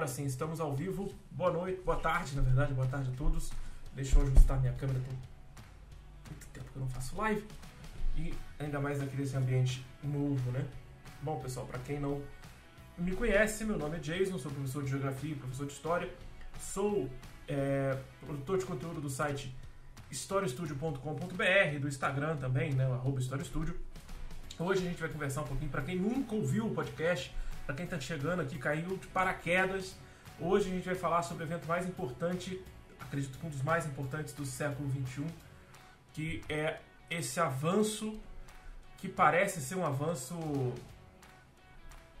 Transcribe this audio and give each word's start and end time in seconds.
agora 0.00 0.08
sim, 0.08 0.24
estamos 0.24 0.60
ao 0.60 0.74
vivo. 0.74 1.12
Boa 1.30 1.52
noite, 1.52 1.82
boa 1.82 1.98
tarde, 1.98 2.34
na 2.34 2.40
verdade, 2.40 2.72
boa 2.72 2.86
tarde 2.86 3.10
a 3.12 3.16
todos. 3.18 3.50
Deixa 3.94 4.18
eu 4.18 4.22
ajustar 4.22 4.58
minha 4.58 4.72
câmera, 4.72 4.98
tem 4.98 5.12
muito 6.30 6.46
tempo 6.54 6.70
que 6.72 6.76
eu 6.76 6.80
não 6.80 6.88
faço 6.88 7.14
live. 7.18 7.44
E 8.16 8.32
ainda 8.58 8.80
mais 8.80 9.02
aqui 9.02 9.14
nesse 9.14 9.36
ambiente 9.36 9.84
novo, 10.02 10.52
né? 10.52 10.66
Bom, 11.20 11.38
pessoal, 11.40 11.66
para 11.66 11.78
quem 11.80 12.00
não 12.00 12.22
me 12.96 13.12
conhece, 13.12 13.62
meu 13.62 13.76
nome 13.76 13.98
é 13.98 14.00
Jason, 14.00 14.38
sou 14.38 14.50
professor 14.50 14.82
de 14.82 14.88
Geografia 14.88 15.32
e 15.32 15.34
professor 15.34 15.66
de 15.66 15.72
História. 15.74 16.10
Sou 16.58 17.10
é, 17.46 17.98
produtor 18.24 18.56
de 18.56 18.64
conteúdo 18.64 19.02
do 19.02 19.10
site 19.10 19.54
historiastudio.com.br, 20.10 21.78
do 21.78 21.88
Instagram 21.88 22.38
também, 22.38 22.72
né, 22.72 22.86
arroba. 22.86 23.20
Hoje 23.20 24.80
a 24.80 24.88
gente 24.88 24.98
vai 24.98 25.10
conversar 25.10 25.42
um 25.42 25.46
pouquinho, 25.46 25.70
para 25.70 25.82
quem 25.82 25.96
nunca 25.96 26.34
ouviu 26.34 26.68
o 26.68 26.70
podcast, 26.70 27.34
para 27.70 27.76
quem 27.76 27.84
está 27.84 28.00
chegando 28.00 28.42
aqui, 28.42 28.58
caiu 28.58 28.96
de 28.96 29.06
paraquedas. 29.06 29.94
Hoje 30.40 30.68
a 30.68 30.72
gente 30.72 30.84
vai 30.84 30.96
falar 30.96 31.22
sobre 31.22 31.44
o 31.44 31.46
evento 31.46 31.68
mais 31.68 31.86
importante, 31.86 32.60
acredito 32.98 33.38
que 33.38 33.46
um 33.46 33.48
dos 33.48 33.62
mais 33.62 33.86
importantes 33.86 34.34
do 34.34 34.44
século 34.44 34.90
XXI, 34.90 35.24
que 36.12 36.42
é 36.48 36.80
esse 37.08 37.38
avanço 37.38 38.18
que 38.96 39.08
parece 39.08 39.60
ser 39.60 39.76
um 39.76 39.86
avanço 39.86 40.34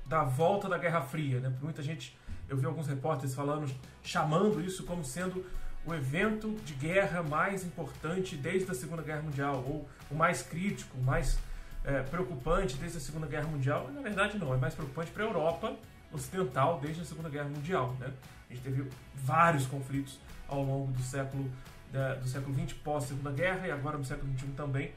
da 0.06 0.22
volta 0.22 0.68
da 0.68 0.78
Guerra 0.78 1.00
Fria. 1.00 1.40
Né? 1.40 1.52
Muita 1.60 1.82
gente, 1.82 2.16
eu 2.48 2.56
vi 2.56 2.64
alguns 2.64 2.86
repórteres 2.86 3.34
falando, 3.34 3.74
chamando 4.04 4.60
isso 4.60 4.84
como 4.84 5.04
sendo 5.04 5.44
o 5.84 5.92
evento 5.92 6.54
de 6.64 6.74
guerra 6.74 7.24
mais 7.24 7.64
importante 7.64 8.36
desde 8.36 8.70
a 8.70 8.74
Segunda 8.74 9.02
Guerra 9.02 9.22
Mundial, 9.22 9.64
ou 9.66 9.88
o 10.08 10.14
mais 10.14 10.42
crítico, 10.42 10.96
o 10.96 11.02
mais 11.02 11.40
é, 11.84 12.02
preocupante 12.02 12.76
desde 12.76 12.98
a 12.98 13.00
Segunda 13.00 13.26
Guerra 13.26 13.48
Mundial. 13.48 13.90
Na 13.92 14.00
verdade, 14.00 14.38
não, 14.38 14.52
é 14.52 14.56
mais 14.56 14.74
preocupante 14.74 15.10
para 15.10 15.24
a 15.24 15.26
Europa 15.26 15.76
ocidental 16.12 16.80
desde 16.80 17.02
a 17.02 17.04
Segunda 17.04 17.28
Guerra 17.28 17.48
Mundial. 17.48 17.94
Né? 17.98 18.12
A 18.48 18.52
gente 18.52 18.62
teve 18.62 18.90
vários 19.14 19.66
conflitos 19.66 20.18
ao 20.48 20.62
longo 20.62 20.92
do 20.92 21.02
século 21.02 21.50
da, 21.92 22.14
do 22.14 22.28
século 22.28 22.54
XX 22.54 22.72
pós 22.78 23.04
Segunda 23.04 23.32
Guerra 23.32 23.66
e 23.66 23.70
agora 23.70 23.98
no 23.98 24.04
século 24.04 24.32
XXI 24.38 24.48
também 24.56 24.92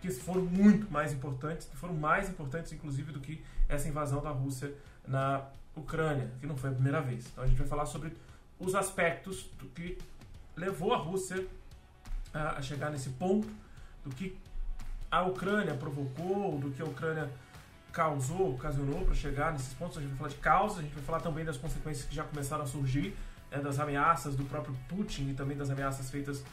que 0.00 0.10
foram 0.10 0.42
muito 0.42 0.90
mais 0.90 1.12
importantes, 1.12 1.66
que 1.66 1.76
foram 1.76 1.94
mais 1.94 2.28
importantes 2.28 2.72
inclusive 2.72 3.12
do 3.12 3.20
que 3.20 3.42
essa 3.68 3.88
invasão 3.88 4.22
da 4.22 4.30
Rússia 4.30 4.72
na 5.06 5.44
Ucrânia, 5.74 6.30
que 6.40 6.46
não 6.46 6.56
foi 6.56 6.70
a 6.70 6.72
primeira 6.72 7.00
vez. 7.00 7.26
Então 7.26 7.44
a 7.44 7.46
gente 7.46 7.58
vai 7.58 7.66
falar 7.66 7.86
sobre 7.86 8.12
os 8.58 8.74
aspectos 8.74 9.50
do 9.58 9.66
que 9.66 9.98
levou 10.56 10.94
a 10.94 10.96
Rússia 10.96 11.46
a, 12.32 12.60
chegar 12.62 12.90
nesse 12.90 13.10
ponto, 13.10 13.48
do 14.04 14.10
que 14.10 14.38
a 15.10 15.22
Ucrânia 15.22 15.74
provocou, 15.74 16.58
do 16.58 16.70
que 16.70 16.82
a 16.82 16.84
Ucrânia 16.84 17.30
causou, 17.92 18.54
ocasionou 18.54 19.04
para 19.04 19.14
chegar 19.14 19.52
nesses 19.52 19.72
pontos. 19.72 19.96
A 19.96 20.00
gente 20.00 20.10
vai 20.10 20.18
falar 20.18 20.30
de 20.30 20.36
causas, 20.36 20.78
a 20.78 20.82
gente 20.82 20.94
vai 20.94 21.04
falar 21.04 21.20
também 21.20 21.44
das 21.44 21.56
consequências 21.56 22.06
que 22.06 22.14
já 22.14 22.24
começaram 22.24 22.62
a 22.62 22.66
surgir, 22.66 23.16
né, 23.50 23.58
das 23.58 23.78
ameaças 23.78 24.36
do 24.36 24.44
próprio 24.44 24.76
Putin 24.88 25.30
e 25.30 25.34
também 25.34 25.56
das 25.56 25.70
ameaças 25.70 26.10
feitas 26.10 26.44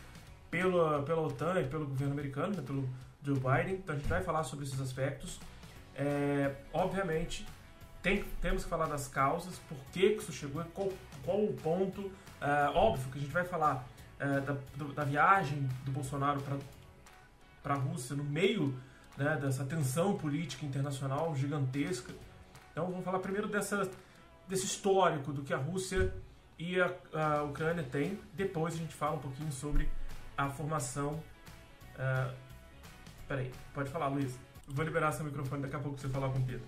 pela, 0.49 1.03
pela 1.03 1.21
OTAN 1.21 1.59
e 1.59 1.67
pelo 1.67 1.85
governo 1.85 2.13
americano, 2.13 2.55
né, 2.55 2.61
pelo 2.61 2.87
Joe 3.21 3.35
Biden. 3.35 3.75
Então 3.75 3.95
a 3.95 3.97
gente 3.97 4.07
vai 4.07 4.21
falar 4.23 4.43
sobre 4.43 4.65
esses 4.65 4.79
aspectos. 4.79 5.39
É, 5.95 6.53
obviamente, 6.71 7.45
tem, 8.01 8.23
temos 8.41 8.63
que 8.63 8.69
falar 8.69 8.87
das 8.87 9.07
causas, 9.07 9.59
por 9.67 9.77
que, 9.91 10.11
que 10.11 10.23
isso 10.23 10.31
chegou, 10.31 10.63
qual, 10.73 10.91
qual 11.25 11.43
o 11.43 11.53
ponto. 11.53 12.11
É, 12.39 12.69
óbvio 12.73 13.11
que 13.11 13.17
a 13.17 13.21
gente 13.21 13.33
vai 13.33 13.45
falar 13.45 13.85
é, 14.19 14.39
da, 14.41 14.55
da 14.93 15.03
viagem 15.03 15.67
do 15.85 15.91
Bolsonaro 15.91 16.39
para 16.41 16.57
a 17.64 17.73
Rússia 17.73 18.16
no 18.16 18.23
meio 18.23 18.78
né, 19.17 19.38
dessa 19.42 19.64
tensão 19.64 20.17
política 20.17 20.66
internacional 20.66 21.36
gigantesca. 21.36 22.14
Então 22.71 22.87
vamos 22.87 23.05
falar 23.05 23.20
primeiro 23.20 23.48
dessa, 23.48 23.89
desse 24.48 24.65
histórico 24.65 25.32
do 25.32 25.43
que 25.43 25.54
a 25.54 25.58
Rússia 25.58 26.14
e 26.58 26.80
a, 26.80 26.93
a 27.14 27.43
Ucrânia 27.43 27.83
têm. 27.83 28.20
Depois 28.33 28.73
a 28.73 28.77
gente 28.77 28.93
fala 28.93 29.15
um 29.15 29.20
pouquinho 29.20 29.52
sobre 29.52 29.89
a 30.37 30.49
formação. 30.49 31.23
Uh, 31.95 32.33
peraí, 33.27 33.52
pode 33.73 33.89
falar, 33.89 34.08
Luiz. 34.08 34.37
Vou 34.67 34.83
liberar 34.83 35.11
seu 35.11 35.26
microfone 35.26 35.61
daqui 35.61 35.76
a 35.76 35.80
pouco 35.80 35.98
pra 35.98 36.08
você 36.08 36.14
falar 36.14 36.30
com 36.30 36.39
o 36.39 36.43
Pedro. 36.43 36.66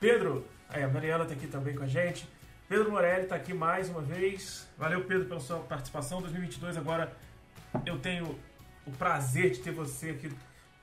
Pedro, 0.00 0.46
aí, 0.68 0.82
a 0.82 0.88
Mariana 0.88 1.22
está 1.22 1.34
aqui 1.34 1.46
também 1.46 1.74
com 1.74 1.84
a 1.84 1.86
gente. 1.86 2.28
Pedro 2.68 2.90
Morelli 2.90 3.24
está 3.24 3.36
aqui 3.36 3.54
mais 3.54 3.88
uma 3.88 4.00
vez. 4.00 4.68
Valeu, 4.76 5.04
Pedro, 5.04 5.26
pela 5.26 5.40
sua 5.40 5.60
participação. 5.60 6.20
2022, 6.20 6.76
agora 6.76 7.14
eu 7.86 7.98
tenho 7.98 8.38
o 8.86 8.90
prazer 8.92 9.50
de 9.50 9.60
ter 9.60 9.72
você 9.72 10.10
aqui 10.10 10.30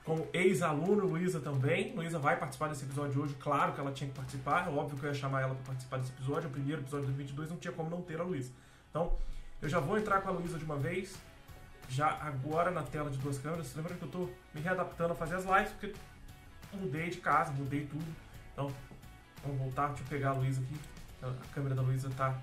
como 0.04 0.26
ex-aluno, 0.32 1.06
Luísa 1.06 1.40
também. 1.40 1.94
Luísa 1.94 2.18
vai 2.18 2.36
participar 2.36 2.68
desse 2.68 2.84
episódio 2.84 3.22
hoje, 3.22 3.36
claro 3.38 3.72
que 3.72 3.80
ela 3.80 3.92
tinha 3.92 4.08
que 4.08 4.16
participar. 4.16 4.66
É 4.66 4.70
óbvio 4.70 4.98
que 4.98 5.04
eu 5.04 5.10
ia 5.10 5.14
chamar 5.14 5.42
ela 5.42 5.54
para 5.54 5.64
participar 5.64 5.98
desse 5.98 6.12
episódio. 6.12 6.48
O 6.48 6.52
primeiro 6.52 6.82
episódio 6.82 7.06
de 7.06 7.12
2022 7.12 7.50
não 7.50 7.56
tinha 7.56 7.72
como 7.72 7.88
não 7.88 8.02
ter 8.02 8.20
a 8.20 8.24
Luísa. 8.24 8.50
Então, 8.90 9.16
eu 9.60 9.68
já 9.68 9.78
vou 9.78 9.96
entrar 9.96 10.20
com 10.20 10.28
a 10.28 10.32
Luísa 10.32 10.58
de 10.58 10.64
uma 10.64 10.76
vez 10.76 11.16
já 11.88 12.08
agora 12.20 12.70
na 12.70 12.82
tela 12.82 13.10
de 13.10 13.18
duas 13.18 13.38
câmeras. 13.38 13.74
Lembra 13.76 13.94
que 13.94 14.02
eu 14.02 14.06
estou 14.06 14.34
me 14.52 14.60
readaptando 14.60 15.12
a 15.12 15.16
fazer 15.16 15.36
as 15.36 15.44
lives, 15.44 15.72
porque 15.72 15.94
mudei 16.72 17.10
de 17.10 17.18
casa, 17.18 17.52
mudei 17.52 17.86
tudo. 17.86 18.04
Então, 18.52 18.72
vamos 19.44 19.58
voltar, 19.58 19.88
deixa 19.88 20.02
eu 20.02 20.08
pegar 20.08 20.30
a 20.30 20.32
Luísa 20.32 20.60
aqui. 20.60 20.80
A 21.22 21.54
câmera 21.54 21.76
da 21.76 21.82
Luísa 21.82 22.08
está 22.08 22.36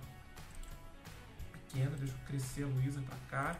pequena, 1.52 1.92
deixa 1.98 2.14
eu 2.14 2.28
crescer 2.28 2.64
a 2.64 2.68
Luísa 2.68 3.02
para 3.02 3.18
cá. 3.30 3.60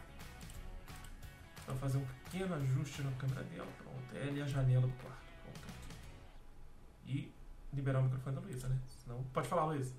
Fazer 1.76 1.98
um 1.98 2.06
pequeno 2.06 2.56
ajuste 2.56 3.02
na 3.04 3.12
câmera 3.12 3.44
dela, 3.44 3.68
pronto. 3.78 4.16
Ela 4.16 4.32
e 4.32 4.42
a 4.42 4.46
janela 4.46 4.86
do 4.86 4.94
quarto, 4.94 5.18
pronto. 5.44 5.74
E 7.06 7.32
liberar 7.72 8.00
o 8.00 8.04
microfone 8.04 8.36
da 8.36 8.42
Luísa, 8.42 8.68
né? 8.68 8.78
Senão, 9.02 9.24
pode 9.34 9.48
falar, 9.48 9.66
Luísa. 9.66 9.94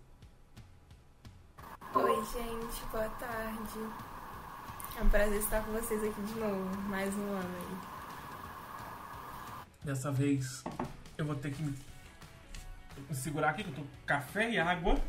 Oi, 1.94 2.24
gente, 2.26 2.84
boa 2.90 3.08
tarde. 3.08 3.78
É 4.98 5.02
um 5.02 5.08
prazer 5.08 5.38
estar 5.38 5.64
com 5.64 5.72
vocês 5.72 6.04
aqui 6.04 6.22
de 6.22 6.34
novo, 6.34 6.80
mais 6.82 7.14
um 7.14 7.28
ano 7.32 7.56
aí. 7.56 7.78
Dessa 9.82 10.12
vez 10.12 10.62
eu 11.16 11.24
vou 11.24 11.36
ter 11.36 11.52
que 11.52 11.62
me 11.62 11.74
segurar 13.12 13.50
aqui, 13.50 13.64
que 13.64 13.70
eu 13.70 13.74
tô 13.76 13.82
com 13.82 14.06
café 14.06 14.50
e 14.50 14.58
água, 14.58 15.00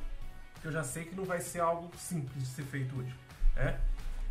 que 0.61 0.67
eu 0.67 0.71
já 0.71 0.83
sei 0.83 1.05
que 1.05 1.15
não 1.15 1.25
vai 1.25 1.41
ser 1.41 1.59
algo 1.59 1.91
simples 1.97 2.43
de 2.43 2.49
ser 2.49 2.63
feito 2.63 2.97
hoje. 2.97 3.13
É? 3.57 3.77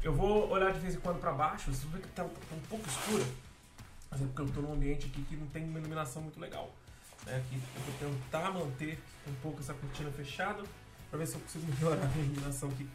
Eu 0.02 0.14
vou 0.14 0.48
olhar 0.48 0.72
de 0.72 0.80
vez 0.80 0.94
em 0.94 1.00
quando 1.00 1.20
para 1.20 1.30
baixo, 1.30 1.66
vocês 1.66 1.82
vão 1.82 1.92
ver 1.92 2.00
que 2.00 2.08
tá, 2.08 2.24
tá, 2.24 2.54
um 2.54 2.60
pouco 2.70 2.88
escura, 2.88 3.24
mas 4.10 4.22
é 4.22 4.24
porque 4.24 4.40
eu 4.40 4.48
tô 4.48 4.62
num 4.62 4.72
ambiente 4.72 5.06
aqui 5.06 5.22
que 5.22 5.36
não 5.36 5.46
tem 5.48 5.64
uma 5.64 5.78
iluminação 5.78 6.22
muito 6.22 6.40
legal. 6.40 6.70
É, 7.26 7.36
aqui 7.36 7.60
eu 7.76 7.82
vou 7.82 8.14
tentar 8.14 8.50
manter 8.50 8.98
um 9.28 9.34
pouco 9.42 9.60
essa 9.60 9.74
cortina 9.74 10.10
fechada, 10.10 10.62
para 11.10 11.18
ver 11.18 11.26
se 11.26 11.34
eu 11.34 11.40
consigo 11.40 11.66
melhorar 11.76 12.06
a 12.06 12.18
iluminação 12.18 12.70
aqui. 12.70 12.88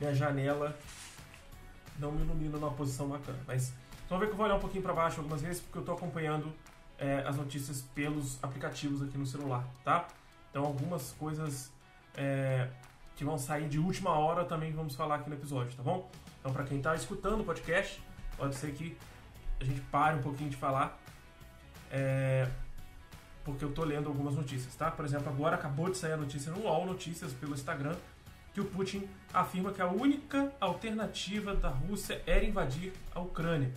Minha 0.00 0.12
janela 0.12 0.76
não 1.96 2.10
me 2.10 2.22
ilumina 2.22 2.58
numa 2.58 2.72
posição 2.72 3.08
bacana. 3.08 3.38
Mas 3.46 3.72
vamos 4.08 4.24
ver 4.24 4.26
que 4.26 4.32
eu 4.32 4.36
vou 4.36 4.46
olhar 4.46 4.56
um 4.56 4.60
pouquinho 4.60 4.82
para 4.82 4.94
baixo 4.94 5.20
algumas 5.20 5.42
vezes, 5.42 5.62
porque 5.62 5.78
eu 5.78 5.82
estou 5.82 5.94
acompanhando 5.94 6.52
é, 6.98 7.20
as 7.24 7.36
notícias 7.36 7.82
pelos 7.94 8.42
aplicativos 8.42 9.00
aqui 9.00 9.16
no 9.16 9.26
celular, 9.26 9.64
tá? 9.84 10.08
Então 10.50 10.64
algumas 10.64 11.12
coisas 11.12 11.70
é, 12.16 12.68
que 13.14 13.24
vão 13.24 13.38
sair 13.38 13.68
de 13.68 13.78
última 13.78 14.10
hora 14.10 14.44
também 14.44 14.72
vamos 14.72 14.96
falar 14.96 15.16
aqui 15.16 15.30
no 15.30 15.36
episódio, 15.36 15.76
tá 15.76 15.84
bom? 15.84 16.10
Então 16.42 16.52
para 16.52 16.64
quem 16.64 16.78
está 16.78 16.92
escutando 16.96 17.42
o 17.42 17.44
podcast, 17.44 18.02
pode 18.36 18.56
ser 18.56 18.74
que 18.74 18.98
a 19.60 19.64
gente 19.64 19.80
pare 19.82 20.18
um 20.18 20.22
pouquinho 20.22 20.50
de 20.50 20.56
falar, 20.56 21.00
é, 21.88 22.48
porque 23.44 23.64
eu 23.64 23.68
estou 23.68 23.84
lendo 23.84 24.08
algumas 24.08 24.34
notícias, 24.34 24.74
tá? 24.74 24.90
Por 24.90 25.04
exemplo, 25.04 25.28
agora 25.28 25.54
acabou 25.54 25.88
de 25.88 25.96
sair 25.96 26.14
a 26.14 26.16
notícia 26.16 26.50
no 26.50 26.62
UOL 26.62 26.84
Notícias 26.84 27.32
pelo 27.32 27.54
Instagram, 27.54 27.94
que 28.52 28.60
o 28.60 28.64
Putin 28.64 29.08
afirma 29.32 29.72
que 29.72 29.80
a 29.80 29.86
única 29.86 30.52
alternativa 30.60 31.54
da 31.54 31.68
Rússia 31.68 32.20
era 32.26 32.44
invadir 32.44 32.92
a 33.14 33.20
Ucrânia. 33.20 33.72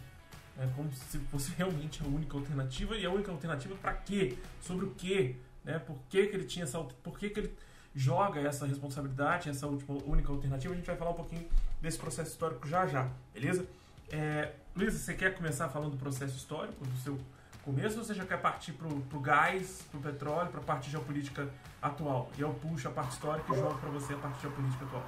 É 0.57 0.67
como 0.75 0.91
se 0.91 1.19
fosse 1.19 1.51
realmente 1.51 2.01
a 2.03 2.07
única 2.07 2.35
alternativa. 2.35 2.95
E 2.95 3.05
a 3.05 3.11
única 3.11 3.31
alternativa 3.31 3.75
para 3.75 3.93
quê? 3.93 4.37
Sobre 4.59 4.85
o 4.85 4.91
quê? 4.91 5.35
Né? 5.63 5.77
Por 5.77 5.97
que, 6.09 6.27
que 6.27 6.35
ele 6.35 6.45
tinha 6.45 6.63
essa. 6.63 6.79
Por 6.79 7.19
que, 7.19 7.29
que 7.29 7.39
ele 7.41 7.55
joga 7.93 8.41
essa 8.41 8.65
responsabilidade, 8.65 9.49
essa 9.49 9.67
última, 9.67 9.97
única 10.05 10.31
alternativa? 10.31 10.73
A 10.73 10.77
gente 10.77 10.85
vai 10.85 10.95
falar 10.95 11.11
um 11.11 11.15
pouquinho 11.15 11.45
desse 11.81 11.97
processo 11.97 12.31
histórico 12.31 12.67
já 12.67 12.85
já, 12.87 13.09
beleza? 13.33 13.65
É, 14.11 14.51
Luísa, 14.75 14.97
você 14.97 15.13
quer 15.13 15.35
começar 15.35 15.69
falando 15.69 15.91
do 15.91 15.97
processo 15.97 16.35
histórico, 16.35 16.85
do 16.85 16.97
seu 17.01 17.19
começo, 17.63 17.97
ou 17.97 18.05
você 18.05 18.13
já 18.13 18.25
quer 18.25 18.39
partir 18.39 18.73
para 18.73 18.87
o 18.87 19.19
gás, 19.19 19.83
para 19.89 19.99
o 19.99 20.03
petróleo, 20.03 20.49
para 20.49 20.59
a 20.59 20.63
parte 20.63 20.89
geopolítica 20.89 21.49
atual? 21.81 22.29
E 22.37 22.41
eu 22.41 22.53
puxo 22.53 22.87
a 22.87 22.91
parte 22.91 23.13
histórica 23.13 23.53
e 23.53 23.57
jogo 23.57 23.77
para 23.79 23.89
você 23.89 24.13
a 24.13 24.17
parte 24.17 24.41
geopolítica 24.41 24.85
atual. 24.85 25.03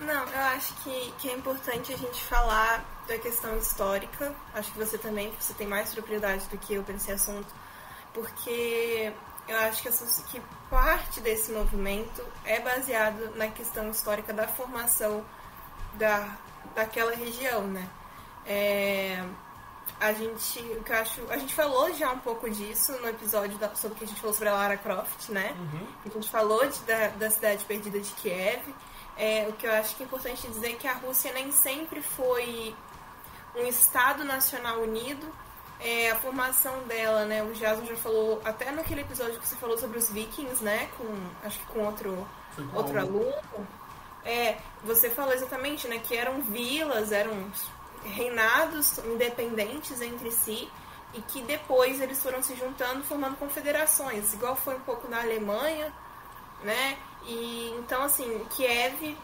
Não, 0.00 0.24
eu 0.24 0.40
acho 0.56 0.72
que, 0.82 1.12
que 1.18 1.28
é 1.28 1.34
importante 1.34 1.92
a 1.92 1.96
gente 1.96 2.24
falar 2.24 2.82
da 3.06 3.18
questão 3.18 3.56
histórica. 3.58 4.34
Acho 4.54 4.72
que 4.72 4.78
você 4.78 4.96
também, 4.96 5.30
você 5.38 5.52
tem 5.52 5.66
mais 5.66 5.92
propriedade 5.92 6.46
do 6.46 6.56
que 6.56 6.74
eu 6.74 6.82
para 6.82 6.94
esse 6.94 7.12
assunto, 7.12 7.52
porque 8.14 9.12
eu 9.46 9.56
acho 9.58 9.82
que, 9.82 9.88
essa, 9.88 10.22
que 10.24 10.40
parte 10.70 11.20
desse 11.20 11.52
movimento 11.52 12.24
é 12.44 12.60
baseado 12.60 13.36
na 13.36 13.48
questão 13.48 13.90
histórica 13.90 14.32
da 14.32 14.46
formação 14.46 15.24
da, 15.94 16.36
daquela 16.74 17.14
região, 17.14 17.62
né? 17.66 17.88
É, 18.46 19.22
a 20.00 20.12
gente, 20.12 20.58
o 20.60 20.82
que 20.82 20.92
eu 20.92 20.96
acho, 20.96 21.20
a 21.28 21.36
gente 21.36 21.54
falou 21.54 21.92
já 21.94 22.10
um 22.10 22.18
pouco 22.18 22.48
disso 22.48 22.92
no 23.00 23.08
episódio 23.08 23.58
da, 23.58 23.74
sobre 23.74 23.96
o 23.96 23.98
que 23.98 24.04
a 24.04 24.08
gente 24.08 24.20
falou 24.20 24.32
sobre 24.32 24.48
a 24.48 24.54
Lara 24.54 24.76
Croft, 24.78 25.28
né? 25.28 25.54
Uhum. 25.58 25.86
A 26.06 26.08
gente 26.08 26.30
falou 26.30 26.66
de, 26.66 26.78
da, 26.80 27.08
da 27.08 27.30
cidade 27.30 27.64
perdida 27.66 28.00
de 28.00 28.10
Kiev. 28.12 28.62
é, 29.16 29.46
o 29.48 29.52
que 29.52 29.66
eu 29.66 29.72
acho 29.72 29.94
que 29.96 30.02
é 30.02 30.06
importante 30.06 30.48
dizer 30.48 30.70
é 30.70 30.74
que 30.74 30.88
a 30.88 30.94
Rússia 30.94 31.32
nem 31.34 31.52
sempre 31.52 32.00
foi 32.00 32.74
um 33.54 33.66
Estado 33.66 34.24
Nacional 34.24 34.80
unido. 34.80 35.26
É, 35.78 36.10
a 36.10 36.16
formação 36.16 36.82
dela, 36.84 37.24
né, 37.24 37.42
o 37.42 37.52
Jason 37.52 37.86
já 37.86 37.96
falou, 37.96 38.40
até 38.44 38.70
naquele 38.70 39.00
episódio 39.00 39.40
que 39.40 39.46
você 39.46 39.56
falou 39.56 39.78
sobre 39.78 39.98
os 39.98 40.10
vikings, 40.10 40.62
né, 40.62 40.90
com, 40.98 41.06
acho 41.46 41.58
que 41.58 41.66
com 41.66 41.80
outro, 41.80 42.28
outro 42.74 42.98
aluno, 42.98 43.66
é, 44.24 44.56
você 44.84 45.10
falou 45.10 45.32
exatamente, 45.32 45.88
né, 45.88 45.98
que 45.98 46.16
eram 46.16 46.40
vilas, 46.42 47.12
eram 47.12 47.50
reinados 48.04 48.98
independentes 48.98 50.00
entre 50.00 50.30
si, 50.30 50.70
e 51.12 51.20
que 51.22 51.42
depois 51.42 52.00
eles 52.00 52.22
foram 52.22 52.42
se 52.42 52.54
juntando, 52.54 53.02
formando 53.04 53.36
confederações, 53.36 54.32
igual 54.32 54.54
foi 54.54 54.76
um 54.76 54.80
pouco 54.80 55.08
na 55.08 55.20
Alemanha, 55.20 55.92
né? 56.62 56.96
E 57.24 57.74
então 57.78 58.02
assim, 58.04 58.46
Kiev, 58.50 59.16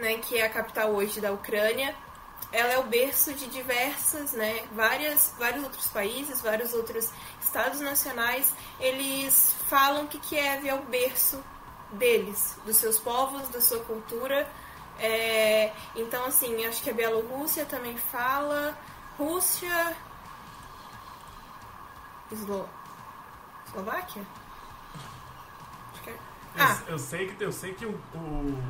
né, 0.00 0.18
que 0.18 0.38
é 0.38 0.46
a 0.46 0.50
capital 0.50 0.90
hoje 0.92 1.20
da 1.20 1.30
Ucrânia, 1.30 1.94
ela 2.50 2.72
é 2.72 2.78
o 2.78 2.84
berço 2.84 3.34
de 3.34 3.46
diversas, 3.46 4.32
né, 4.32 4.64
várias, 4.72 5.34
vários 5.38 5.64
outros 5.64 5.86
países, 5.88 6.40
vários 6.40 6.72
outros 6.72 7.10
estados 7.42 7.80
nacionais, 7.80 8.52
eles 8.80 9.54
falam 9.68 10.06
que 10.06 10.18
Kiev 10.18 10.66
é 10.66 10.74
o 10.74 10.82
berço 10.82 11.42
deles, 11.94 12.58
dos 12.64 12.76
seus 12.76 12.98
povos, 12.98 13.48
da 13.48 13.60
sua 13.60 13.80
cultura. 13.80 14.48
É, 14.98 15.72
então, 15.96 16.24
assim, 16.26 16.64
acho 16.66 16.82
que 16.82 16.90
a 16.90 16.92
Bielorrússia 16.92 17.64
também 17.64 17.96
fala, 17.96 18.76
Rússia, 19.18 19.96
Eslo... 22.30 22.68
Eslováquia? 23.66 24.22
Que 26.02 26.10
é... 26.10 26.18
ah. 26.58 26.78
eu, 26.86 26.92
eu, 26.92 26.98
sei 26.98 27.28
que, 27.28 27.44
eu 27.44 27.52
sei 27.52 27.74
que 27.74 27.86
o, 27.86 27.90
o, 27.90 28.62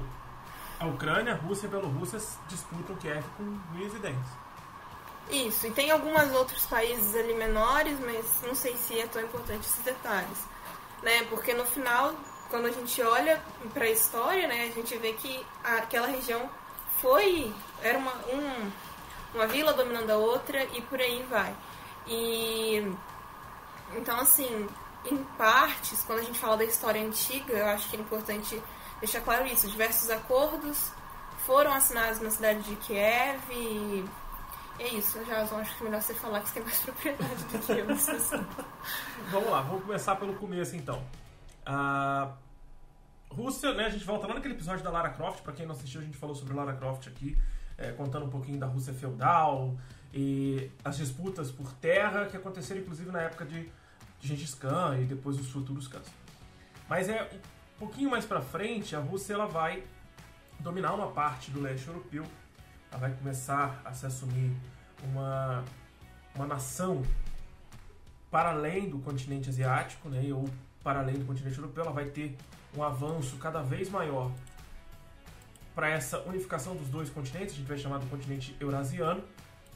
a 0.81 0.87
Ucrânia, 0.87 1.35
a 1.35 1.37
Rússia 1.37 1.67
e 1.67 1.69
a 1.69 1.71
Bielorrússia 1.71 2.21
disputam 2.49 2.97
Kiev 2.97 3.25
com 3.37 3.43
unhas 3.75 3.95
e 3.95 3.99
dentes. 3.99 4.45
Isso, 5.31 5.67
e 5.67 5.71
tem 5.71 5.91
alguns 5.91 6.33
outros 6.33 6.67
países 6.67 7.15
ali 7.15 7.35
menores, 7.35 7.99
mas 8.01 8.27
não 8.43 8.55
sei 8.55 8.77
se 8.77 8.99
é 8.99 9.07
tão 9.07 9.23
importante 9.23 9.67
esses 9.67 9.83
detalhes. 9.83 10.39
Né? 11.03 11.25
Porque 11.31 11.55
no 11.55 11.65
final, 11.65 12.15
quando 12.51 12.67
a 12.67 12.71
gente 12.71 13.01
olha 13.03 13.41
para 13.73 13.85
a 13.85 13.91
história, 13.91 14.47
né, 14.47 14.69
a 14.71 14.75
gente 14.75 14.97
vê 14.99 15.13
que 15.13 15.45
aquela 15.63 16.07
região 16.07 16.49
foi. 17.01 17.53
era 17.83 17.99
uma, 17.99 18.13
um, 18.33 18.71
uma 19.35 19.47
vila 19.47 19.73
dominando 19.73 20.11
a 20.11 20.17
outra 20.17 20.65
e 20.65 20.81
por 20.83 21.01
aí 21.01 21.23
vai. 21.29 21.55
E 22.07 22.95
então, 23.97 24.19
assim, 24.19 24.69
em 25.05 25.17
partes, 25.37 26.03
quando 26.05 26.21
a 26.21 26.23
gente 26.23 26.39
fala 26.39 26.57
da 26.57 26.65
história 26.65 27.03
antiga, 27.03 27.53
eu 27.53 27.67
acho 27.67 27.89
que 27.89 27.97
é 27.97 28.01
importante 28.01 28.63
deixar 29.01 29.21
claro 29.21 29.47
isso. 29.47 29.69
Diversos 29.69 30.11
acordos 30.11 30.91
foram 31.47 31.73
assinados 31.73 32.21
na 32.21 32.31
cidade 32.31 32.63
de 32.63 32.77
Kiev 32.77 33.41
e 33.51 34.05
é 34.79 34.89
isso. 34.89 35.23
Já 35.25 35.43
acho 35.43 35.77
que 35.77 35.83
é 35.83 35.85
melhor 35.85 36.03
você 36.03 36.15
falar 36.15 36.41
que 36.41 36.49
você 36.49 36.55
tem 36.55 36.63
mais 36.65 36.79
propriedade 36.81 37.45
do 37.45 37.59
que 37.59 37.73
eu 37.73 37.87
vamos 39.31 39.51
lá, 39.51 39.63
vamos 39.63 39.85
começar 39.85 40.17
pelo 40.17 40.35
começo 40.35 40.75
então. 40.75 41.05
A 41.67 42.35
Rússia, 43.31 43.73
né, 43.75 43.87
a 43.87 43.91
gente 43.91 44.05
volta 44.05 44.27
lá 44.27 44.35
naquele 44.35 44.55
episódio 44.55 44.85
da 44.85 44.91
Lara 44.91 45.11
Croft, 45.11 45.43
para 45.43 45.53
quem 45.53 45.67
não 45.67 45.75
assistiu, 45.75 46.01
a 46.01 46.05
gente 46.05 46.17
falou 46.17 46.35
sobre 46.35 46.55
Lara 46.55 46.75
Croft 46.75 47.09
aqui, 47.09 47.37
é, 47.77 47.91
contando 47.93 48.27
um 48.27 48.31
pouquinho 48.31 48.59
da 48.59 48.67
Rússia 48.67 48.93
feudal 48.93 49.77
e 50.13 50.71
as 50.85 50.97
disputas 50.97 51.51
por 51.51 51.73
terra 51.75 52.27
que 52.27 52.37
aconteceram 52.37 52.81
inclusive 52.81 53.11
na 53.11 53.23
época 53.23 53.45
de 53.45 53.69
Gengis 54.21 54.55
Khan 54.55 54.99
e 55.01 55.05
depois 55.05 55.39
os 55.41 55.51
futuros 55.51 55.89
Khans. 55.89 56.07
Mas 56.89 57.09
é 57.09 57.23
um 57.77 57.79
pouquinho 57.79 58.11
mais 58.11 58.25
para 58.25 58.41
frente, 58.41 58.95
a 58.95 59.01
Rússia 59.01 59.35
ela 59.35 59.47
vai 59.47 59.83
dominar 60.61 60.95
uma 60.95 61.09
parte 61.11 61.51
do 61.51 61.61
leste 61.61 61.89
europeu. 61.89 62.25
Ela 62.91 63.01
vai 63.01 63.13
começar 63.13 63.81
a 63.85 63.93
se 63.93 64.07
assumir 64.07 64.57
uma, 65.03 65.65
uma 66.35 66.47
nação 66.47 67.03
para 68.31 68.51
além 68.51 68.89
do 68.89 68.99
continente 68.99 69.49
asiático, 69.49 70.09
né, 70.09 70.33
ou 70.33 70.49
para 70.85 71.01
além 71.01 71.15
do 71.15 71.25
continente 71.25 71.59
europeu. 71.59 71.83
Ela 71.83 71.93
vai 71.93 72.05
ter 72.05 72.37
um 72.77 72.83
avanço 72.83 73.37
cada 73.39 73.63
vez 73.63 73.89
maior 73.89 74.31
para 75.75 75.89
essa 75.89 76.21
unificação 76.21 76.77
dos 76.77 76.89
dois 76.89 77.11
continentes, 77.11 77.55
a 77.55 77.59
gente 77.59 77.67
vai 77.67 77.77
chamar 77.77 77.99
do 77.99 78.07
continente 78.07 78.57
eurasiano. 78.61 79.25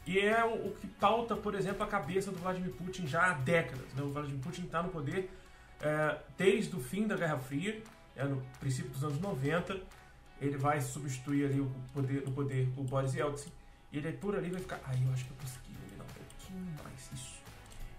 E 0.07 0.17
é 0.17 0.43
o, 0.43 0.71
que 0.71 0.87
pauta, 0.87 1.35
por 1.35 1.53
exemplo, 1.53 1.83
a 1.83 1.87
cabeça 1.87 2.31
do 2.31 2.39
Vladimir 2.39 2.71
Putin 2.71 3.05
já 3.05 3.27
há 3.27 3.33
décadas. 3.33 3.85
Né? 3.93 4.01
O 4.01 4.09
Vladimir 4.09 4.39
Putin 4.39 4.63
está 4.63 4.81
no 4.81 4.89
poder 4.89 5.29
é, 5.81 6.17
desde 6.37 6.75
o 6.75 6.79
fim 6.79 7.05
da 7.05 7.15
Guerra 7.17 7.37
Fria, 7.37 7.83
é, 8.15 8.23
no 8.23 8.41
princípio 8.59 8.89
dos 8.91 9.03
anos 9.03 9.19
90. 9.19 9.79
Ele 10.41 10.57
vai 10.57 10.79
substituir 10.79 11.45
ali 11.45 11.59
o 11.59 11.69
poder, 11.93 12.23
no 12.25 12.31
poder 12.31 12.69
o 12.77 12.83
Boris 12.83 13.13
Yeltsin. 13.13 13.51
E 13.91 13.97
ele 13.97 14.13
por 14.13 14.35
ali 14.35 14.49
vai 14.49 14.61
ficar. 14.61 14.79
Aí 14.85 15.03
eu 15.03 15.11
acho 15.11 15.25
que 15.25 15.31
eu 15.31 15.37
consegui 15.37 15.75
eliminar 15.83 16.07
um 16.07 16.23
pouquinho 16.23 16.83
mais 16.83 17.11
isso. 17.13 17.39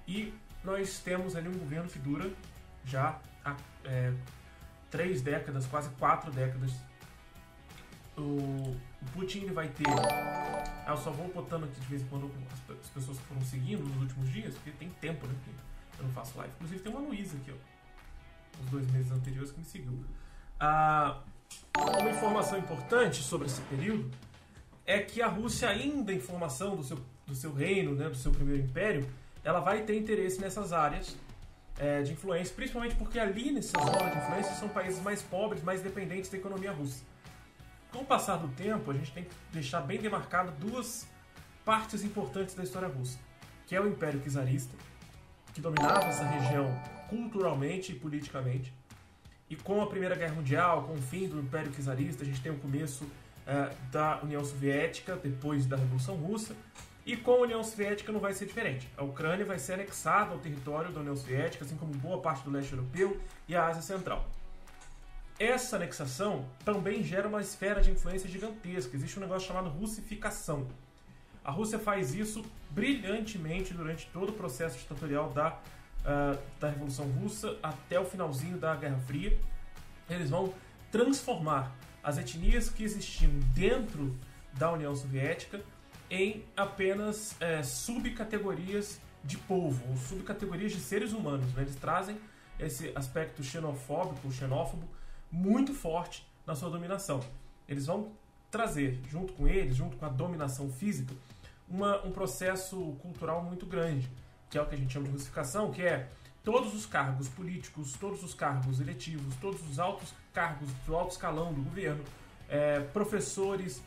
E 0.08 0.32
nós 0.64 1.00
temos 1.00 1.36
ali 1.36 1.48
um 1.48 1.58
governo 1.58 1.88
que 1.88 1.98
dura 1.98 2.30
já 2.84 3.18
há 3.44 3.56
é, 3.84 4.12
três 4.90 5.22
décadas, 5.22 5.66
quase 5.66 5.88
quatro 5.90 6.30
décadas 6.30 6.72
o, 8.20 8.76
Putin 9.12 9.40
ele 9.40 9.52
vai 9.52 9.68
ter. 9.68 9.86
Eu 10.86 10.96
só 10.96 11.10
vou 11.10 11.28
botando 11.32 11.64
aqui 11.64 11.80
de 11.80 11.86
vez 11.86 12.02
em 12.02 12.06
quando 12.06 12.30
as, 12.52 12.78
as, 12.78 12.88
pessoas 12.90 13.18
que 13.18 13.24
foram 13.24 13.40
seguindo 13.42 13.82
nos 13.82 14.02
últimos 14.02 14.30
dias, 14.30 14.54
porque 14.54 14.70
tem 14.72 14.90
tempo, 15.00 15.26
né? 15.26 15.34
eu 15.98 16.04
não 16.04 16.12
faço 16.12 16.36
live. 16.38 16.52
Inclusive 16.56 16.80
tem 16.82 16.92
uma 16.92 17.00
Luísa 17.00 17.36
aqui, 17.36 17.52
ó. 17.52 18.62
Os 18.62 18.70
dois 18.70 18.90
meses 18.90 19.10
anteriores 19.10 19.52
que 19.52 19.58
me 19.58 19.64
seguiu. 19.64 20.04
Ah, 20.58 21.20
uma 21.76 22.10
informação 22.10 22.58
importante 22.58 23.22
sobre 23.22 23.46
esse 23.46 23.60
período 23.62 24.10
é 24.84 24.98
que 24.98 25.22
a 25.22 25.28
Rússia, 25.28 25.68
ainda 25.68 26.12
em 26.12 26.20
formação 26.20 26.76
do 26.76 26.82
seu, 26.82 26.98
do 27.26 27.34
seu 27.34 27.54
reino, 27.54 27.94
né, 27.94 28.08
do 28.08 28.16
seu 28.16 28.32
primeiro 28.32 28.62
império, 28.62 29.08
ela 29.42 29.60
vai 29.60 29.82
ter 29.82 29.96
interesse 29.96 30.40
nessas 30.40 30.72
áreas 30.72 31.16
é, 31.80 32.02
de 32.02 32.12
influência, 32.12 32.54
principalmente 32.54 32.94
porque 32.94 33.18
ali 33.18 33.50
nessas 33.50 33.82
zonas 33.82 34.12
de 34.12 34.18
influência 34.18 34.54
são 34.54 34.68
países 34.68 35.02
mais 35.02 35.22
pobres, 35.22 35.62
mais 35.62 35.80
dependentes 35.80 36.30
da 36.30 36.36
economia 36.36 36.72
russa. 36.72 37.02
Com 37.90 38.00
o 38.00 38.04
passar 38.04 38.36
do 38.36 38.48
tempo, 38.48 38.90
a 38.90 38.94
gente 38.94 39.10
tem 39.12 39.24
que 39.24 39.30
deixar 39.50 39.80
bem 39.80 39.98
demarcado 39.98 40.52
duas 40.60 41.08
partes 41.64 42.04
importantes 42.04 42.54
da 42.54 42.62
história 42.62 42.86
russa, 42.86 43.18
que 43.66 43.74
é 43.74 43.80
o 43.80 43.88
Império 43.88 44.20
Czarista, 44.20 44.76
que 45.54 45.60
dominava 45.60 46.04
essa 46.04 46.22
região 46.22 46.70
culturalmente 47.08 47.92
e 47.92 47.94
politicamente, 47.94 48.72
e 49.48 49.56
com 49.56 49.82
a 49.82 49.86
Primeira 49.86 50.14
Guerra 50.14 50.34
Mundial, 50.34 50.84
com 50.84 50.92
o 50.92 51.02
fim 51.02 51.26
do 51.26 51.40
Império 51.40 51.72
Czarista, 51.72 52.22
a 52.22 52.26
gente 52.26 52.40
tem 52.42 52.52
o 52.52 52.58
começo 52.58 53.04
é, 53.46 53.74
da 53.90 54.20
União 54.22 54.44
Soviética, 54.44 55.16
depois 55.16 55.66
da 55.66 55.76
Revolução 55.76 56.14
Russa, 56.14 56.54
e 57.10 57.16
com 57.16 57.32
a 57.32 57.38
União 57.38 57.64
Soviética 57.64 58.12
não 58.12 58.20
vai 58.20 58.32
ser 58.32 58.46
diferente. 58.46 58.88
A 58.96 59.02
Ucrânia 59.02 59.44
vai 59.44 59.58
ser 59.58 59.72
anexada 59.72 60.30
ao 60.30 60.38
território 60.38 60.92
da 60.92 61.00
União 61.00 61.16
Soviética, 61.16 61.64
assim 61.64 61.76
como 61.76 61.92
boa 61.94 62.22
parte 62.22 62.44
do 62.44 62.52
leste 62.52 62.72
europeu 62.72 63.20
e 63.48 63.56
a 63.56 63.66
Ásia 63.66 63.82
Central. 63.82 64.24
Essa 65.36 65.74
anexação 65.74 66.44
também 66.64 67.02
gera 67.02 67.26
uma 67.26 67.40
esfera 67.40 67.80
de 67.80 67.90
influência 67.90 68.30
gigantesca. 68.30 68.94
Existe 68.94 69.18
um 69.18 69.22
negócio 69.22 69.48
chamado 69.48 69.68
russificação. 69.70 70.68
A 71.44 71.50
Rússia 71.50 71.80
faz 71.80 72.14
isso 72.14 72.44
brilhantemente 72.70 73.74
durante 73.74 74.06
todo 74.12 74.28
o 74.28 74.32
processo 74.34 74.78
ditatorial 74.78 75.30
da, 75.30 75.54
uh, 75.54 76.38
da 76.60 76.68
Revolução 76.68 77.06
Russa 77.06 77.58
até 77.60 77.98
o 77.98 78.04
finalzinho 78.04 78.56
da 78.56 78.76
Guerra 78.76 78.98
Fria. 78.98 79.36
Eles 80.08 80.30
vão 80.30 80.54
transformar 80.92 81.74
as 82.04 82.18
etnias 82.18 82.70
que 82.70 82.84
existiam 82.84 83.32
dentro 83.52 84.16
da 84.52 84.70
União 84.70 84.94
Soviética 84.94 85.60
em 86.10 86.44
apenas 86.56 87.36
é, 87.40 87.62
subcategorias 87.62 89.00
de 89.22 89.38
povo, 89.38 89.82
ou 89.88 89.96
subcategorias 89.96 90.72
de 90.72 90.80
seres 90.80 91.12
humanos. 91.12 91.52
Né? 91.54 91.62
Eles 91.62 91.76
trazem 91.76 92.18
esse 92.58 92.92
aspecto 92.94 93.42
xenofóbico, 93.42 94.30
xenófobo, 94.32 94.86
muito 95.30 95.72
forte 95.72 96.26
na 96.46 96.54
sua 96.54 96.68
dominação. 96.68 97.20
Eles 97.68 97.86
vão 97.86 98.12
trazer, 98.50 99.00
junto 99.08 99.32
com 99.34 99.46
eles, 99.46 99.76
junto 99.76 99.96
com 99.96 100.04
a 100.04 100.08
dominação 100.08 100.70
física, 100.70 101.14
uma, 101.68 102.04
um 102.04 102.10
processo 102.10 102.96
cultural 103.00 103.44
muito 103.44 103.64
grande, 103.64 104.10
que 104.50 104.58
é 104.58 104.62
o 104.62 104.66
que 104.66 104.74
a 104.74 104.78
gente 104.78 104.92
chama 104.92 105.06
de 105.06 105.12
russificação, 105.12 105.70
que 105.70 105.82
é 105.82 106.08
todos 106.42 106.74
os 106.74 106.84
cargos 106.84 107.28
políticos, 107.28 107.92
todos 107.92 108.24
os 108.24 108.34
cargos 108.34 108.80
eletivos, 108.80 109.34
todos 109.36 109.62
os 109.68 109.78
altos 109.78 110.12
cargos 110.32 110.68
do 110.86 110.96
alto 110.96 111.12
escalão 111.12 111.52
do 111.52 111.62
governo, 111.62 112.02
é, 112.48 112.80
professores, 112.80 113.82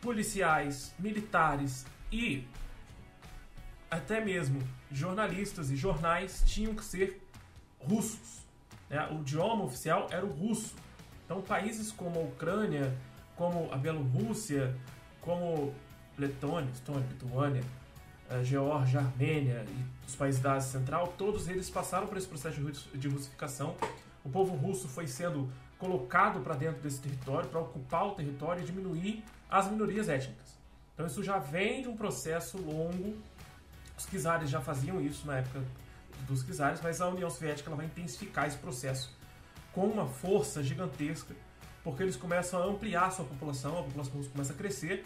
policiais, 0.00 0.94
militares 0.98 1.86
e 2.10 2.46
até 3.90 4.24
mesmo 4.24 4.62
jornalistas 4.90 5.70
e 5.70 5.76
jornais 5.76 6.42
tinham 6.46 6.74
que 6.74 6.84
ser 6.84 7.20
russos. 7.78 8.46
Né? 8.88 9.06
O 9.10 9.20
idioma 9.20 9.64
oficial 9.64 10.08
era 10.10 10.24
o 10.24 10.30
russo. 10.30 10.74
Então, 11.24 11.42
países 11.42 11.92
como 11.92 12.18
a 12.18 12.22
Ucrânia, 12.22 12.96
como 13.36 13.72
a 13.72 13.76
Bielorrússia, 13.76 14.74
como 15.20 15.74
Letônia, 16.18 16.70
Estônia, 16.72 17.06
Lituânia, 17.08 17.62
Geórgia, 18.42 19.00
Armênia 19.00 19.64
e 19.68 20.06
os 20.06 20.14
países 20.14 20.40
da 20.40 20.54
Ásia 20.54 20.78
Central, 20.78 21.14
todos 21.18 21.48
eles 21.48 21.68
passaram 21.68 22.06
por 22.06 22.16
esse 22.16 22.28
processo 22.28 22.60
de 22.94 23.08
russificação. 23.08 23.74
O 24.24 24.28
povo 24.28 24.54
russo 24.54 24.88
foi 24.88 25.06
sendo 25.06 25.50
colocado 25.78 26.40
para 26.40 26.54
dentro 26.54 26.80
desse 26.82 27.00
território, 27.00 27.48
para 27.48 27.58
ocupar 27.60 28.06
o 28.06 28.10
território 28.10 28.62
e 28.62 28.66
diminuir 28.66 29.24
as 29.50 29.70
minorias 29.70 30.08
étnicas. 30.08 30.58
Então 30.94 31.06
isso 31.06 31.22
já 31.22 31.38
vem 31.38 31.82
de 31.82 31.88
um 31.88 31.96
processo 31.96 32.58
longo. 32.58 33.16
Os 33.96 34.06
czares 34.06 34.48
já 34.48 34.60
faziam 34.60 35.00
isso 35.00 35.26
na 35.26 35.38
época 35.38 35.62
dos 36.26 36.44
czares, 36.44 36.80
mas 36.82 37.00
a 37.00 37.08
União 37.08 37.28
Soviética 37.28 37.68
ela 37.68 37.76
vai 37.76 37.86
intensificar 37.86 38.46
esse 38.46 38.58
processo 38.58 39.14
com 39.72 39.86
uma 39.86 40.06
força 40.06 40.62
gigantesca, 40.62 41.34
porque 41.82 42.02
eles 42.02 42.16
começam 42.16 42.62
a 42.62 42.66
ampliar 42.66 43.06
a 43.06 43.10
sua 43.10 43.24
população, 43.24 43.78
a 43.78 43.82
população 43.82 44.14
russa 44.14 44.30
começa 44.30 44.52
a 44.52 44.56
crescer, 44.56 45.04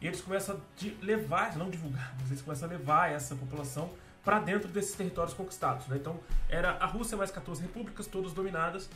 e 0.00 0.06
eles 0.06 0.20
começam 0.20 0.56
a 0.56 1.04
levar, 1.04 1.56
não 1.56 1.70
divulgar, 1.70 2.14
mas 2.20 2.30
eles 2.30 2.42
começam 2.42 2.68
a 2.68 2.72
levar 2.72 3.10
essa 3.10 3.34
população 3.34 3.90
para 4.24 4.38
dentro 4.38 4.68
desses 4.68 4.94
territórios 4.94 5.34
conquistados. 5.34 5.86
Né? 5.86 5.96
Então, 5.96 6.18
era 6.48 6.72
a 6.72 6.86
Rússia 6.86 7.16
mais 7.16 7.30
14 7.30 7.62
repúblicas, 7.62 8.06
todas 8.06 8.32
dominadas, 8.32 8.88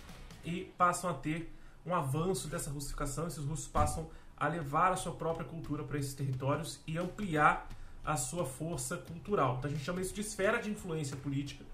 e 0.45 0.73
passam 0.77 1.09
a 1.09 1.15
ter 1.15 1.55
um 1.87 1.95
avanço 1.95 2.49
dessa 2.49 2.71
russificação. 2.71 3.27
Esses 3.27 3.45
russos 3.45 3.69
passam 3.69 4.05
a 4.05 4.24
levar 4.49 4.93
a 4.93 4.97
sua 4.97 5.13
própria 5.13 5.47
cultura 5.47 5.83
para 5.85 5.99
esses 5.99 6.15
territórios 6.15 6.81
e 6.87 6.99
ampliar 6.99 7.69
a 8.05 8.17
sua 8.17 8.45
força 8.45 8.97
cultural. 8.97 9.57
Então, 9.59 9.71
a 9.71 9.73
gente 9.73 9.85
chama 9.85 10.01
isso 10.01 10.15
de 10.15 10.21
esfera 10.21 10.61
de 10.61 10.71
influência 10.71 11.17
política, 11.17 11.65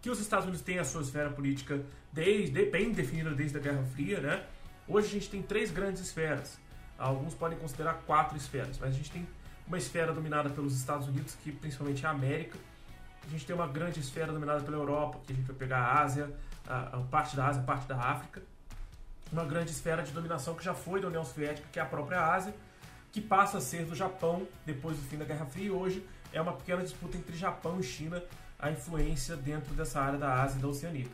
que 0.00 0.10
os 0.10 0.20
Estados 0.20 0.46
Unidos 0.46 0.62
têm 0.62 0.78
a 0.78 0.84
sua 0.84 1.02
esfera 1.02 1.30
política 1.30 1.84
desde, 2.12 2.64
bem 2.66 2.92
definida 2.92 3.30
desde 3.30 3.56
a 3.56 3.60
Guerra 3.60 3.82
Fria. 3.94 4.20
Né? 4.20 4.46
Hoje 4.86 5.08
a 5.08 5.10
gente 5.10 5.30
tem 5.30 5.42
três 5.42 5.70
grandes 5.70 6.02
esferas. 6.02 6.58
Alguns 6.98 7.34
podem 7.34 7.58
considerar 7.58 7.94
quatro 8.06 8.36
esferas, 8.36 8.78
mas 8.78 8.90
a 8.90 8.96
gente 8.96 9.10
tem 9.10 9.26
uma 9.66 9.78
esfera 9.78 10.12
dominada 10.12 10.50
pelos 10.50 10.76
Estados 10.76 11.08
Unidos, 11.08 11.34
que 11.42 11.50
principalmente 11.50 12.04
é 12.04 12.08
a 12.08 12.12
América, 12.12 12.58
a 13.26 13.30
gente 13.30 13.46
tem 13.46 13.56
uma 13.56 13.66
grande 13.66 14.00
esfera 14.00 14.32
dominada 14.32 14.60
pela 14.60 14.76
Europa, 14.76 15.18
que 15.26 15.32
a 15.32 15.36
gente 15.36 15.46
vai 15.46 15.56
pegar 15.56 15.78
a 15.78 16.02
Ásia, 16.02 16.30
a, 16.66 16.96
a 16.96 17.00
parte 17.00 17.34
da 17.34 17.46
Ásia, 17.46 17.62
a 17.62 17.64
parte 17.64 17.86
da 17.86 17.96
África. 17.96 18.42
Uma 19.32 19.44
grande 19.44 19.70
esfera 19.70 20.02
de 20.02 20.12
dominação 20.12 20.54
que 20.54 20.64
já 20.64 20.74
foi 20.74 21.00
da 21.00 21.08
União 21.08 21.24
Soviética, 21.24 21.66
que 21.72 21.78
é 21.78 21.82
a 21.82 21.86
própria 21.86 22.20
Ásia, 22.20 22.54
que 23.12 23.20
passa 23.20 23.58
a 23.58 23.60
ser 23.60 23.84
do 23.84 23.94
Japão 23.94 24.46
depois 24.64 24.96
do 24.96 25.02
fim 25.04 25.16
da 25.16 25.24
Guerra 25.24 25.46
Fria 25.46 25.66
e 25.66 25.70
hoje 25.70 26.04
é 26.32 26.40
uma 26.40 26.52
pequena 26.52 26.82
disputa 26.82 27.16
entre 27.16 27.36
Japão 27.36 27.78
e 27.78 27.82
China, 27.82 28.22
a 28.58 28.70
influência 28.70 29.36
dentro 29.36 29.72
dessa 29.74 30.00
área 30.00 30.18
da 30.18 30.42
Ásia 30.42 30.58
e 30.58 30.62
da 30.62 30.68
Oceania. 30.68 31.06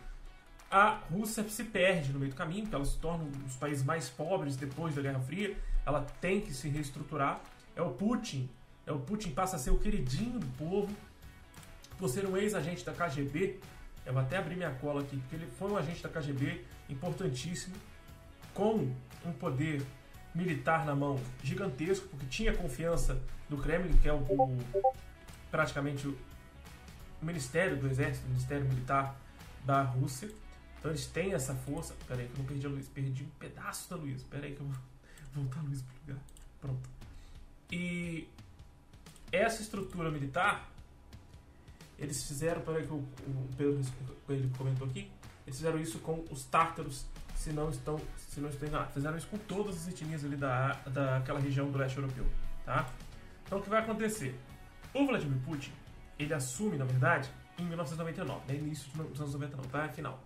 A 0.70 1.00
Rússia 1.10 1.46
se 1.48 1.64
perde 1.64 2.12
no 2.12 2.18
meio 2.18 2.30
do 2.30 2.36
caminho, 2.36 2.62
porque 2.62 2.76
ela 2.76 2.84
se 2.84 2.96
torna 2.98 3.24
um 3.24 3.30
dos 3.30 3.56
países 3.56 3.84
mais 3.84 4.08
pobres 4.08 4.56
depois 4.56 4.94
da 4.94 5.02
Guerra 5.02 5.20
Fria, 5.20 5.56
ela 5.84 6.06
tem 6.20 6.40
que 6.40 6.54
se 6.54 6.68
reestruturar. 6.68 7.40
É 7.74 7.82
o 7.82 7.90
Putin, 7.90 8.48
é 8.86 8.92
o 8.92 8.98
Putin 8.98 9.32
passa 9.32 9.56
a 9.56 9.58
ser 9.58 9.70
o 9.70 9.78
queridinho 9.78 10.38
do 10.38 10.46
povo, 10.56 10.94
por 11.98 12.08
ser 12.08 12.24
um 12.26 12.36
ex-agente 12.36 12.84
da 12.84 12.92
KGB, 12.92 13.60
eu 14.06 14.12
vou 14.12 14.22
até 14.22 14.38
abrir 14.38 14.56
minha 14.56 14.70
cola 14.70 15.02
aqui, 15.02 15.16
porque 15.18 15.36
ele 15.36 15.46
foi 15.58 15.70
um 15.70 15.76
agente 15.76 16.02
da 16.02 16.08
KGB 16.08 16.64
importantíssimo, 16.88 17.76
com 18.60 18.94
um 19.24 19.32
poder 19.32 19.82
militar 20.34 20.84
na 20.84 20.94
mão 20.94 21.18
gigantesco, 21.42 22.06
porque 22.08 22.26
tinha 22.26 22.54
confiança 22.54 23.18
do 23.48 23.56
Kremlin, 23.56 23.96
que 23.96 24.06
é 24.06 24.12
o, 24.12 24.18
o 24.18 24.58
praticamente 25.50 26.06
o 26.06 26.18
Ministério 27.22 27.78
do 27.78 27.88
Exército, 27.88 28.26
o 28.26 28.28
Ministério 28.28 28.66
Militar 28.66 29.16
da 29.64 29.80
Rússia. 29.80 30.30
Então 30.78 30.90
eles 30.90 31.06
têm 31.06 31.32
essa 31.32 31.54
força. 31.54 31.96
Peraí, 32.06 32.26
que 32.26 32.34
eu 32.34 32.38
não 32.38 32.44
perdi 32.44 32.66
a 32.66 32.68
luz, 32.68 32.86
perdi 32.88 33.24
um 33.24 33.30
pedaço 33.38 33.88
da 33.88 33.96
luz. 33.96 34.22
Peraí, 34.24 34.54
que 34.54 34.60
eu 34.60 34.66
vou 34.66 34.76
voltar 35.34 35.60
a 35.60 35.62
luz 35.62 35.80
pro 35.80 35.94
lugar. 36.06 36.22
Pronto. 36.60 36.90
E 37.72 38.28
essa 39.32 39.62
estrutura 39.62 40.10
militar 40.10 40.70
eles 41.98 42.24
fizeram, 42.24 42.60
para 42.60 42.82
que 42.82 42.92
o, 42.92 42.96
o 42.96 43.48
Pedro 43.56 43.80
ele 44.28 44.50
comentou 44.56 44.86
aqui, 44.86 45.10
eles 45.46 45.56
fizeram 45.56 45.80
isso 45.80 45.98
com 46.00 46.24
os 46.30 46.44
tártaros, 46.44 47.06
se 47.40 47.54
não 47.54 47.70
estão, 47.70 47.98
se 48.18 48.38
não 48.38 48.50
estou 48.50 48.68
enganado. 48.68 48.92
Fizeram 48.92 49.16
isso 49.16 49.26
com 49.28 49.38
todas 49.38 49.74
as 49.74 49.88
etnias 49.88 50.22
ali 50.22 50.36
da, 50.36 50.74
daquela 50.86 51.40
região 51.40 51.70
do 51.70 51.78
leste 51.78 51.96
europeu, 51.96 52.26
tá? 52.66 52.86
Então 53.46 53.58
o 53.58 53.62
que 53.62 53.70
vai 53.70 53.80
acontecer? 53.80 54.38
O 54.92 55.06
Vladimir 55.06 55.38
Putin, 55.38 55.72
ele 56.18 56.34
assume, 56.34 56.76
na 56.76 56.84
verdade, 56.84 57.30
em 57.58 57.64
1999, 57.64 58.40
né? 58.46 58.58
início 58.58 58.90
dos 58.90 59.18
anos 59.18 59.32
99, 59.32 59.68
tá? 59.68 59.88
Final. 59.88 60.22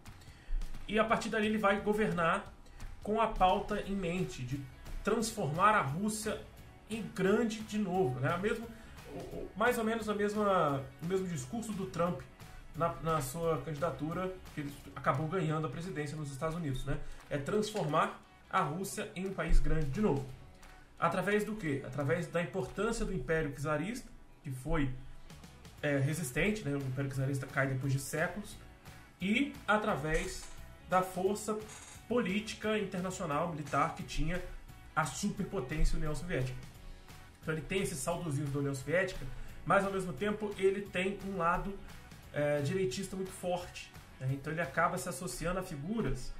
E 0.88 0.98
a 0.98 1.04
partir 1.04 1.28
dali 1.28 1.46
ele 1.46 1.58
vai 1.58 1.80
governar 1.80 2.52
com 3.00 3.20
a 3.20 3.28
pauta 3.28 3.80
em 3.82 3.94
mente 3.94 4.42
de 4.42 4.60
transformar 5.04 5.76
a 5.76 5.82
Rússia 5.82 6.40
em 6.90 7.02
grande 7.14 7.60
de 7.60 7.78
novo, 7.78 8.18
né? 8.18 8.36
Mesmo 8.38 8.66
mais 9.56 9.78
ou 9.78 9.84
menos 9.84 10.08
a 10.08 10.14
mesma, 10.14 10.82
o 11.00 11.06
mesmo 11.06 11.28
discurso 11.28 11.72
do 11.72 11.86
Trump 11.86 12.20
na, 12.76 12.94
na, 13.02 13.20
sua 13.20 13.60
candidatura, 13.62 14.32
que 14.54 14.62
ele 14.62 14.74
acabou 14.94 15.26
ganhando 15.28 15.66
a 15.66 15.70
presidência 15.70 16.16
nos 16.16 16.30
Estados 16.30 16.56
Unidos. 16.56 16.84
Né? 16.84 16.98
É 17.30 17.38
transformar 17.38 18.20
a 18.50 18.60
Rússia 18.60 19.10
em 19.14 19.26
um 19.26 19.32
país 19.32 19.58
grande 19.60 19.86
de 19.86 20.00
novo. 20.00 20.24
Através 20.98 21.44
do 21.44 21.54
quê? 21.54 21.82
Através 21.86 22.26
da 22.26 22.42
importância 22.42 23.04
do 23.04 23.12
Império 23.12 23.52
Czarista, 23.60 24.08
que 24.42 24.50
foi 24.50 24.90
é, 25.82 25.98
resistente, 25.98 26.64
né? 26.64 26.76
o 26.76 26.78
Império 26.78 27.10
Czarista 27.10 27.46
cai 27.46 27.66
depois 27.66 27.92
de 27.92 27.98
séculos, 27.98 28.56
e 29.20 29.52
através 29.66 30.44
da 30.88 31.02
força 31.02 31.58
política 32.08 32.78
internacional 32.78 33.50
militar 33.50 33.94
que 33.94 34.02
tinha 34.02 34.42
a 34.94 35.04
superpotência 35.04 35.96
União 35.96 36.14
Soviética. 36.14 36.56
Então 37.42 37.54
ele 37.54 37.62
tem 37.62 37.82
esses 37.82 37.98
saudosismos 37.98 38.52
da 38.52 38.58
União 38.58 38.74
Soviética, 38.74 39.26
mas 39.66 39.84
ao 39.84 39.92
mesmo 39.92 40.12
tempo 40.12 40.54
ele 40.58 40.82
tem 40.82 41.18
um 41.26 41.36
lado 41.36 41.72
é, 42.34 42.60
direitista 42.60 43.16
muito 43.16 43.30
forte. 43.30 43.90
Né? 44.20 44.30
Então 44.32 44.52
ele 44.52 44.60
acaba 44.60 44.98
se 44.98 45.08
associando 45.08 45.60
a 45.60 45.62
figuras 45.62 46.34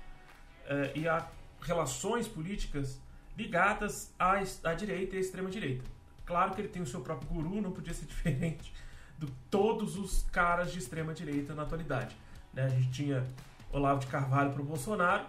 é, 0.67 0.93
e 0.95 1.09
a 1.09 1.27
relações 1.63 2.29
políticas 2.29 3.01
ligadas 3.39 4.13
à, 4.19 4.35
à 4.65 4.75
direita 4.75 5.15
e 5.15 5.19
à 5.19 5.21
extrema-direita. 5.21 5.85
Claro 6.27 6.55
que 6.55 6.61
ele 6.61 6.69
tem 6.69 6.83
o 6.83 6.87
seu 6.87 7.01
próprio 7.01 7.29
guru, 7.29 7.63
não 7.63 7.73
podia 7.73 7.95
ser 7.95 8.07
diferente 8.07 8.73
de 9.19 9.27
todos 9.51 9.97
os 9.97 10.25
caras 10.25 10.73
de 10.73 10.79
extrema-direita 10.79 11.55
na 11.55 11.63
atualidade. 11.63 12.17
Né? 12.53 12.65
A 12.65 12.69
gente 12.69 12.91
tinha 12.91 13.27
Olavo 13.73 14.01
de 14.01 14.07
Carvalho 14.09 14.53
para 14.53 14.61
o 14.61 14.65
Bolsonaro, 14.65 15.25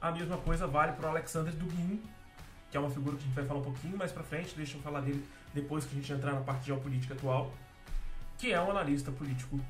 a 0.00 0.10
mesma 0.12 0.36
coisa 0.38 0.66
vale 0.66 0.92
para 0.92 1.06
o 1.06 1.10
Alexander 1.10 1.52
Dugin, 1.54 2.00
que 2.70 2.76
é 2.76 2.80
uma 2.80 2.90
figura 2.90 3.16
que 3.16 3.22
a 3.22 3.26
gente 3.26 3.34
vai 3.34 3.44
falar 3.44 3.60
um 3.60 3.64
pouquinho 3.64 3.96
mais 3.96 4.12
para 4.12 4.22
frente, 4.22 4.54
deixa 4.56 4.76
eu 4.76 4.82
falar 4.82 5.00
dele 5.00 5.24
depois 5.52 5.84
que 5.84 5.96
a 5.96 6.00
gente 6.00 6.12
entrar 6.12 6.32
na 6.32 6.40
parte 6.40 6.66
geopolítica 6.66 7.14
atual, 7.14 7.52
que 8.36 8.52
é 8.52 8.60
um 8.60 8.70
analista 8.70 9.10
político 9.12 9.60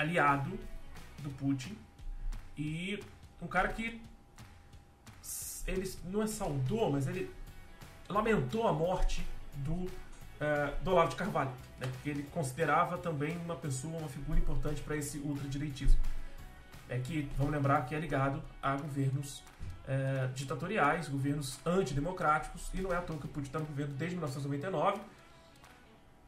aliado 0.00 0.58
do 1.18 1.30
Putin 1.30 1.76
e 2.56 3.02
um 3.40 3.46
cara 3.46 3.68
que 3.68 4.00
ele 5.66 5.94
não 6.04 6.22
é 6.22 6.26
saudou, 6.26 6.90
mas 6.90 7.06
ele 7.06 7.30
lamentou 8.08 8.66
a 8.66 8.72
morte 8.72 9.24
do, 9.56 9.72
uh, 9.74 9.90
do 10.82 10.92
Olavo 10.92 11.10
de 11.10 11.16
Carvalho, 11.16 11.50
né, 11.78 11.86
porque 11.86 12.10
ele 12.10 12.22
considerava 12.32 12.98
também 12.98 13.36
uma 13.38 13.54
pessoa, 13.54 13.98
uma 13.98 14.08
figura 14.08 14.38
importante 14.38 14.80
para 14.80 14.96
esse 14.96 15.18
ultradireitismo. 15.18 16.00
É 16.88 16.98
que, 16.98 17.30
vamos 17.36 17.52
lembrar, 17.52 17.86
que 17.86 17.94
é 17.94 18.00
ligado 18.00 18.42
a 18.60 18.76
governos 18.76 19.44
é, 19.86 20.28
ditatoriais, 20.34 21.08
governos 21.08 21.60
antidemocráticos, 21.64 22.68
e 22.74 22.80
não 22.80 22.92
é 22.92 22.96
à 22.96 23.00
toa 23.00 23.16
que 23.16 23.26
o 23.26 23.28
Putin 23.28 23.46
está 23.46 23.60
no 23.60 23.66
governo 23.66 23.94
desde 23.94 24.16
1999, 24.16 25.00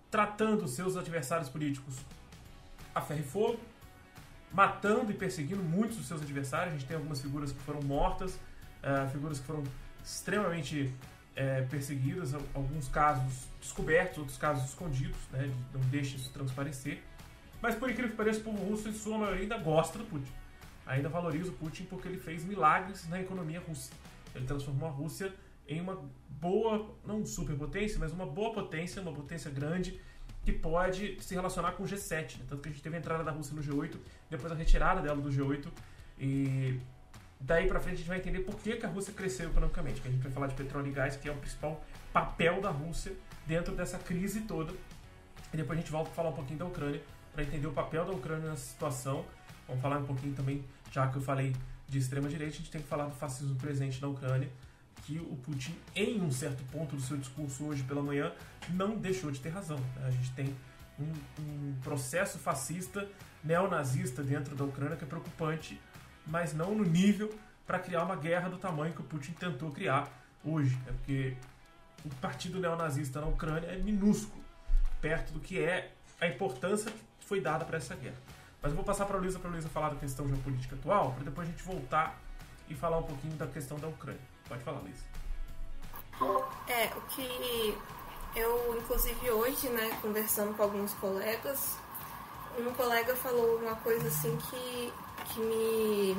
tratando 0.08 0.68
seus 0.68 0.96
adversários 0.96 1.48
políticos 1.48 1.96
a 2.94 3.00
ferro 3.00 3.20
e 3.20 3.24
fogo, 3.24 3.60
matando 4.52 5.10
e 5.10 5.14
perseguindo 5.14 5.62
muitos 5.62 5.96
dos 5.96 6.06
seus 6.06 6.22
adversários. 6.22 6.74
A 6.74 6.76
gente 6.76 6.86
tem 6.86 6.96
algumas 6.96 7.20
figuras 7.20 7.52
que 7.52 7.60
foram 7.60 7.82
mortas, 7.82 8.38
é, 8.82 9.06
figuras 9.08 9.40
que 9.40 9.46
foram 9.46 9.62
extremamente 10.04 10.92
é, 11.34 11.62
perseguidas, 11.62 12.34
alguns 12.54 12.88
casos 12.88 13.46
descobertos, 13.60 14.18
outros 14.18 14.36
casos 14.36 14.68
escondidos, 14.68 15.18
né, 15.30 15.52
não 15.72 15.80
deixa 15.82 16.16
isso 16.16 16.30
transparecer. 16.32 17.02
Mas 17.60 17.74
por 17.74 17.88
incrível 17.88 18.10
que 18.10 18.16
pareça, 18.16 18.40
o 18.40 18.42
povo 18.42 18.64
russo, 18.64 18.88
em 18.88 18.92
sua 18.92 19.18
maioria, 19.18 19.42
ainda 19.42 19.58
gosta 19.58 19.98
do 19.98 20.04
Putin 20.04 20.32
ainda 20.86 21.08
valoriza 21.08 21.50
o 21.50 21.54
Putin 21.54 21.84
porque 21.84 22.08
ele 22.08 22.18
fez 22.18 22.44
milagres 22.44 23.08
na 23.08 23.20
economia 23.20 23.60
russa. 23.60 23.92
Ele 24.34 24.46
transformou 24.46 24.88
a 24.88 24.92
Rússia 24.92 25.32
em 25.66 25.80
uma 25.80 26.02
boa, 26.28 26.94
não 27.04 27.24
superpotência, 27.24 27.98
mas 27.98 28.12
uma 28.12 28.26
boa 28.26 28.52
potência, 28.52 29.00
uma 29.00 29.12
potência 29.12 29.50
grande 29.50 30.00
que 30.44 30.52
pode 30.52 31.16
se 31.20 31.34
relacionar 31.34 31.72
com 31.72 31.84
o 31.84 31.86
G7. 31.86 32.38
Né? 32.38 32.44
Tanto 32.48 32.62
que 32.62 32.68
a 32.68 32.72
gente 32.72 32.82
teve 32.82 32.96
a 32.96 32.98
entrada 32.98 33.22
da 33.22 33.30
Rússia 33.30 33.54
no 33.54 33.62
G8, 33.62 33.96
depois 34.28 34.52
a 34.52 34.54
retirada 34.54 35.00
dela 35.00 35.20
do 35.20 35.30
G8 35.30 35.68
e 36.18 36.80
daí 37.40 37.66
para 37.66 37.80
frente 37.80 37.94
a 37.94 37.98
gente 37.98 38.08
vai 38.08 38.18
entender 38.18 38.40
por 38.40 38.56
que, 38.56 38.76
que 38.76 38.86
a 38.86 38.88
Rússia 38.88 39.12
cresceu 39.12 39.50
economicamente. 39.50 40.00
Que 40.00 40.08
a 40.08 40.10
gente 40.10 40.22
vai 40.22 40.32
falar 40.32 40.46
de 40.48 40.54
petróleo 40.54 40.88
e 40.88 40.92
gás, 40.92 41.16
que 41.16 41.28
é 41.28 41.32
o 41.32 41.36
principal 41.36 41.84
papel 42.12 42.60
da 42.60 42.70
Rússia 42.70 43.12
dentro 43.46 43.74
dessa 43.74 43.98
crise 43.98 44.42
toda. 44.42 44.72
E 45.52 45.56
depois 45.56 45.78
a 45.78 45.82
gente 45.82 45.92
volta 45.92 46.10
a 46.10 46.12
falar 46.12 46.30
um 46.30 46.34
pouquinho 46.34 46.58
da 46.58 46.66
Ucrânia 46.66 47.00
para 47.32 47.42
entender 47.42 47.66
o 47.66 47.72
papel 47.72 48.04
da 48.04 48.12
Ucrânia 48.12 48.50
nessa 48.50 48.66
situação 48.66 49.24
Vamos 49.66 49.80
falar 49.80 49.98
um 49.98 50.04
pouquinho 50.04 50.34
também, 50.34 50.64
já 50.90 51.08
que 51.08 51.16
eu 51.16 51.22
falei 51.22 51.54
de 51.88 51.98
extrema-direita, 51.98 52.54
a 52.54 52.58
gente 52.58 52.70
tem 52.70 52.82
que 52.82 52.88
falar 52.88 53.06
do 53.06 53.14
fascismo 53.14 53.54
presente 53.56 54.00
na 54.00 54.08
Ucrânia, 54.08 54.48
que 55.02 55.18
o 55.18 55.36
Putin, 55.36 55.76
em 55.94 56.20
um 56.20 56.30
certo 56.30 56.62
ponto 56.64 56.96
do 56.96 57.02
seu 57.02 57.16
discurso 57.16 57.64
hoje 57.64 57.82
pela 57.82 58.02
manhã, 58.02 58.32
não 58.70 58.96
deixou 58.96 59.30
de 59.30 59.40
ter 59.40 59.48
razão. 59.50 59.78
Né? 59.78 60.06
A 60.06 60.10
gente 60.10 60.30
tem 60.32 60.54
um, 60.98 61.12
um 61.42 61.74
processo 61.82 62.38
fascista, 62.38 63.08
neonazista 63.42 64.22
dentro 64.22 64.54
da 64.54 64.64
Ucrânia 64.64 64.96
que 64.96 65.04
é 65.04 65.06
preocupante, 65.06 65.80
mas 66.26 66.54
não 66.54 66.74
no 66.74 66.84
nível 66.84 67.34
para 67.66 67.78
criar 67.78 68.04
uma 68.04 68.16
guerra 68.16 68.48
do 68.48 68.58
tamanho 68.58 68.94
que 68.94 69.00
o 69.00 69.04
Putin 69.04 69.32
tentou 69.32 69.70
criar 69.70 70.08
hoje. 70.44 70.78
É 70.86 70.92
porque 70.92 71.36
o 72.04 72.08
partido 72.16 72.60
neonazista 72.60 73.20
na 73.20 73.26
Ucrânia 73.26 73.68
é 73.68 73.78
minúsculo, 73.78 74.42
perto 75.00 75.32
do 75.32 75.40
que 75.40 75.58
é 75.58 75.92
a 76.20 76.26
importância 76.28 76.92
que 77.18 77.24
foi 77.24 77.40
dada 77.40 77.64
para 77.64 77.78
essa 77.78 77.96
guerra. 77.96 78.16
Mas 78.60 78.70
eu 78.70 78.76
vou 78.76 78.84
passar 78.84 79.06
para 79.06 79.16
a 79.16 79.20
Luísa, 79.20 79.40
para 79.40 79.48
a 79.48 79.52
Luísa 79.52 79.68
falar 79.68 79.90
da 79.90 79.96
questão 79.96 80.28
geopolítica 80.28 80.76
atual, 80.76 81.12
para 81.14 81.24
depois 81.24 81.48
a 81.48 81.50
gente 81.50 81.64
voltar 81.64 82.20
e 82.68 82.74
falar 82.74 82.98
um 82.98 83.02
pouquinho 83.02 83.34
da 83.34 83.46
questão 83.48 83.76
da 83.78 83.88
Ucrânia. 83.88 84.20
Pode 84.48 84.62
falar, 84.64 84.80
Luísa. 84.80 85.04
É, 86.68 86.86
o 86.96 87.00
que 87.02 87.78
eu, 88.36 88.76
inclusive 88.78 89.30
hoje, 89.30 89.68
né, 89.68 89.98
conversando 90.00 90.54
com 90.56 90.62
alguns 90.62 90.94
colegas, 90.94 91.76
um 92.58 92.72
colega 92.74 93.16
falou 93.16 93.56
uma 93.56 93.76
coisa 93.76 94.08
assim 94.08 94.36
que, 94.36 94.92
que 95.26 95.40
me 95.40 96.16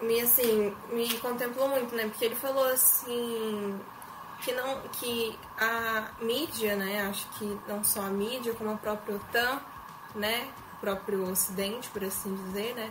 me 0.00 0.20
assim 0.22 0.74
me 0.90 1.18
contemplou 1.18 1.68
muito 1.68 1.94
né 1.94 2.04
porque 2.04 2.24
ele 2.24 2.34
falou 2.34 2.64
assim 2.64 3.78
que 4.40 4.52
não 4.52 4.80
que 4.88 5.38
a 5.58 6.12
mídia 6.22 6.74
né 6.76 7.06
acho 7.06 7.28
que 7.38 7.60
não 7.68 7.84
só 7.84 8.02
a 8.02 8.08
mídia 8.08 8.54
como 8.54 8.70
a 8.70 8.76
própria 8.76 9.16
OTAN 9.16 9.60
né 10.14 10.50
o 10.74 10.80
próprio 10.80 11.30
Ocidente 11.30 11.90
por 11.90 12.02
assim 12.02 12.34
dizer 12.34 12.74
né 12.74 12.90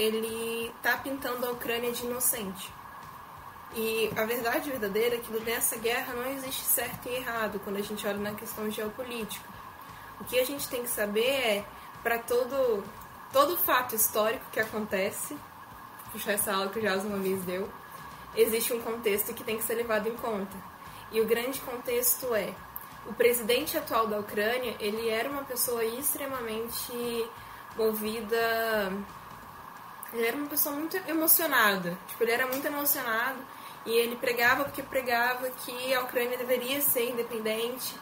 ele 0.00 0.72
tá 0.82 0.96
pintando 0.96 1.46
a 1.46 1.50
Ucrânia 1.50 1.92
de 1.92 2.04
inocente 2.04 2.72
e 3.74 4.10
a 4.16 4.24
verdade 4.24 4.70
verdadeira 4.70 5.16
é 5.16 5.18
que 5.18 5.32
nessa 5.44 5.76
guerra 5.76 6.14
não 6.14 6.30
existe 6.32 6.62
certo 6.62 7.08
e 7.08 7.16
errado 7.16 7.60
quando 7.62 7.76
a 7.76 7.82
gente 7.82 8.06
olha 8.06 8.18
na 8.18 8.34
questão 8.34 8.70
geopolítica. 8.70 9.46
O 10.20 10.24
que 10.24 10.38
a 10.38 10.44
gente 10.44 10.68
tem 10.68 10.82
que 10.82 10.88
saber 10.88 11.28
é, 11.28 11.64
para 12.02 12.18
todo, 12.18 12.82
todo 13.32 13.56
fato 13.58 13.94
histórico 13.94 14.44
que 14.50 14.58
acontece, 14.58 15.36
puxar 16.12 16.32
essa 16.32 16.52
aula 16.52 16.70
que 16.70 16.78
o 16.78 16.82
Jazz 16.82 17.04
uma 17.04 17.18
vez 17.18 17.44
deu, 17.44 17.68
existe 18.34 18.72
um 18.72 18.80
contexto 18.80 19.34
que 19.34 19.44
tem 19.44 19.56
que 19.56 19.64
ser 19.64 19.74
levado 19.74 20.08
em 20.08 20.16
conta. 20.16 20.56
E 21.12 21.20
o 21.20 21.26
grande 21.26 21.60
contexto 21.60 22.34
é, 22.34 22.54
o 23.06 23.12
presidente 23.12 23.76
atual 23.76 24.06
da 24.06 24.18
Ucrânia, 24.18 24.76
ele 24.80 25.08
era 25.08 25.28
uma 25.28 25.44
pessoa 25.44 25.84
extremamente 25.84 27.30
movida 27.76 28.92
ele 30.12 30.26
era 30.26 30.36
uma 30.36 30.46
pessoa 30.46 30.74
muito 30.74 30.96
emocionada. 31.08 31.98
Tipo, 32.08 32.24
ele 32.24 32.32
era 32.32 32.46
muito 32.46 32.66
emocionado 32.66 33.38
e 33.84 33.92
ele 33.92 34.16
pregava 34.16 34.64
porque 34.64 34.82
pregava 34.82 35.50
que 35.50 35.94
a 35.94 36.00
Ucrânia 36.00 36.38
deveria 36.38 36.80
ser 36.80 37.10
independente 37.10 37.94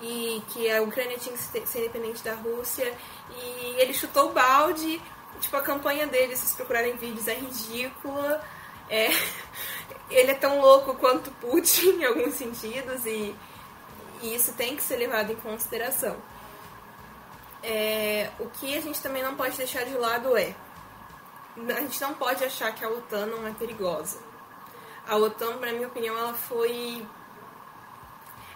e 0.00 0.42
que 0.48 0.70
a 0.70 0.82
Ucrânia 0.82 1.18
tinha 1.18 1.36
que 1.36 1.66
ser 1.66 1.80
independente 1.80 2.22
da 2.22 2.34
Rússia. 2.34 2.92
E 3.30 3.74
ele 3.78 3.92
chutou 3.92 4.30
o 4.30 4.32
balde. 4.32 5.00
Tipo, 5.40 5.56
a 5.56 5.62
campanha 5.62 6.06
dele, 6.06 6.34
se 6.34 6.42
vocês 6.42 6.56
procurarem 6.56 6.96
vídeos, 6.96 7.28
é 7.28 7.34
ridícula. 7.34 8.42
É, 8.88 9.10
ele 10.10 10.30
é 10.30 10.34
tão 10.34 10.60
louco 10.60 10.94
quanto 10.94 11.30
Putin 11.32 11.98
em 12.00 12.04
alguns 12.04 12.34
sentidos 12.34 13.04
e, 13.04 13.34
e 14.22 14.34
isso 14.34 14.52
tem 14.54 14.74
que 14.76 14.82
ser 14.82 14.96
levado 14.96 15.32
em 15.32 15.36
consideração. 15.36 16.16
É, 17.62 18.30
o 18.38 18.46
que 18.46 18.76
a 18.76 18.80
gente 18.80 19.00
também 19.00 19.22
não 19.22 19.34
pode 19.34 19.56
deixar 19.56 19.84
de 19.84 19.94
lado 19.94 20.36
é 20.36 20.54
a 21.56 21.80
gente 21.80 22.00
não 22.00 22.14
pode 22.14 22.44
achar 22.44 22.74
que 22.74 22.84
a 22.84 22.88
OTAN 22.88 23.26
não 23.26 23.46
é 23.46 23.52
perigosa 23.52 24.28
a 25.08 25.16
OTAN, 25.16 25.56
na 25.56 25.72
minha 25.72 25.88
opinião, 25.88 26.16
ela 26.16 26.34
foi. 26.34 27.04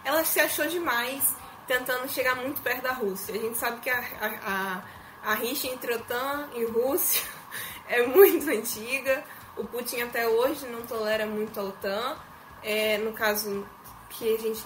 Ela 0.05 0.23
se 0.23 0.39
achou 0.39 0.67
demais 0.67 1.35
tentando 1.65 2.07
chegar 2.07 2.35
muito 2.35 2.61
perto 2.61 2.83
da 2.83 2.91
Rússia. 2.91 3.33
A 3.33 3.39
gente 3.39 3.57
sabe 3.57 3.81
que 3.81 3.89
a, 3.89 3.99
a, 3.99 4.81
a, 5.25 5.31
a 5.31 5.33
rixa 5.33 5.67
entre 5.67 5.95
OTAN 5.95 6.49
e 6.53 6.65
Rússia 6.65 7.25
é 7.89 8.05
muito 8.05 8.47
antiga. 8.49 9.23
O 9.57 9.65
Putin 9.65 10.01
até 10.01 10.27
hoje 10.27 10.67
não 10.67 10.83
tolera 10.83 11.25
muito 11.25 11.59
a 11.59 11.63
OTAN. 11.63 12.17
É, 12.61 12.97
no 12.99 13.13
caso 13.13 13.65
que 14.09 14.35
a 14.35 14.37
gente 14.37 14.61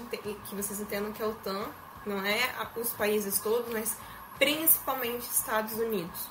que 0.46 0.56
vocês 0.56 0.82
entendam 0.82 1.14
que 1.14 1.24
a 1.24 1.28
OTAN 1.28 1.70
não 2.06 2.24
é 2.26 2.54
os 2.76 2.92
países 2.94 3.40
todos, 3.40 3.72
mas 3.72 3.96
principalmente 4.38 5.22
Estados 5.22 5.74
Unidos. 5.74 6.28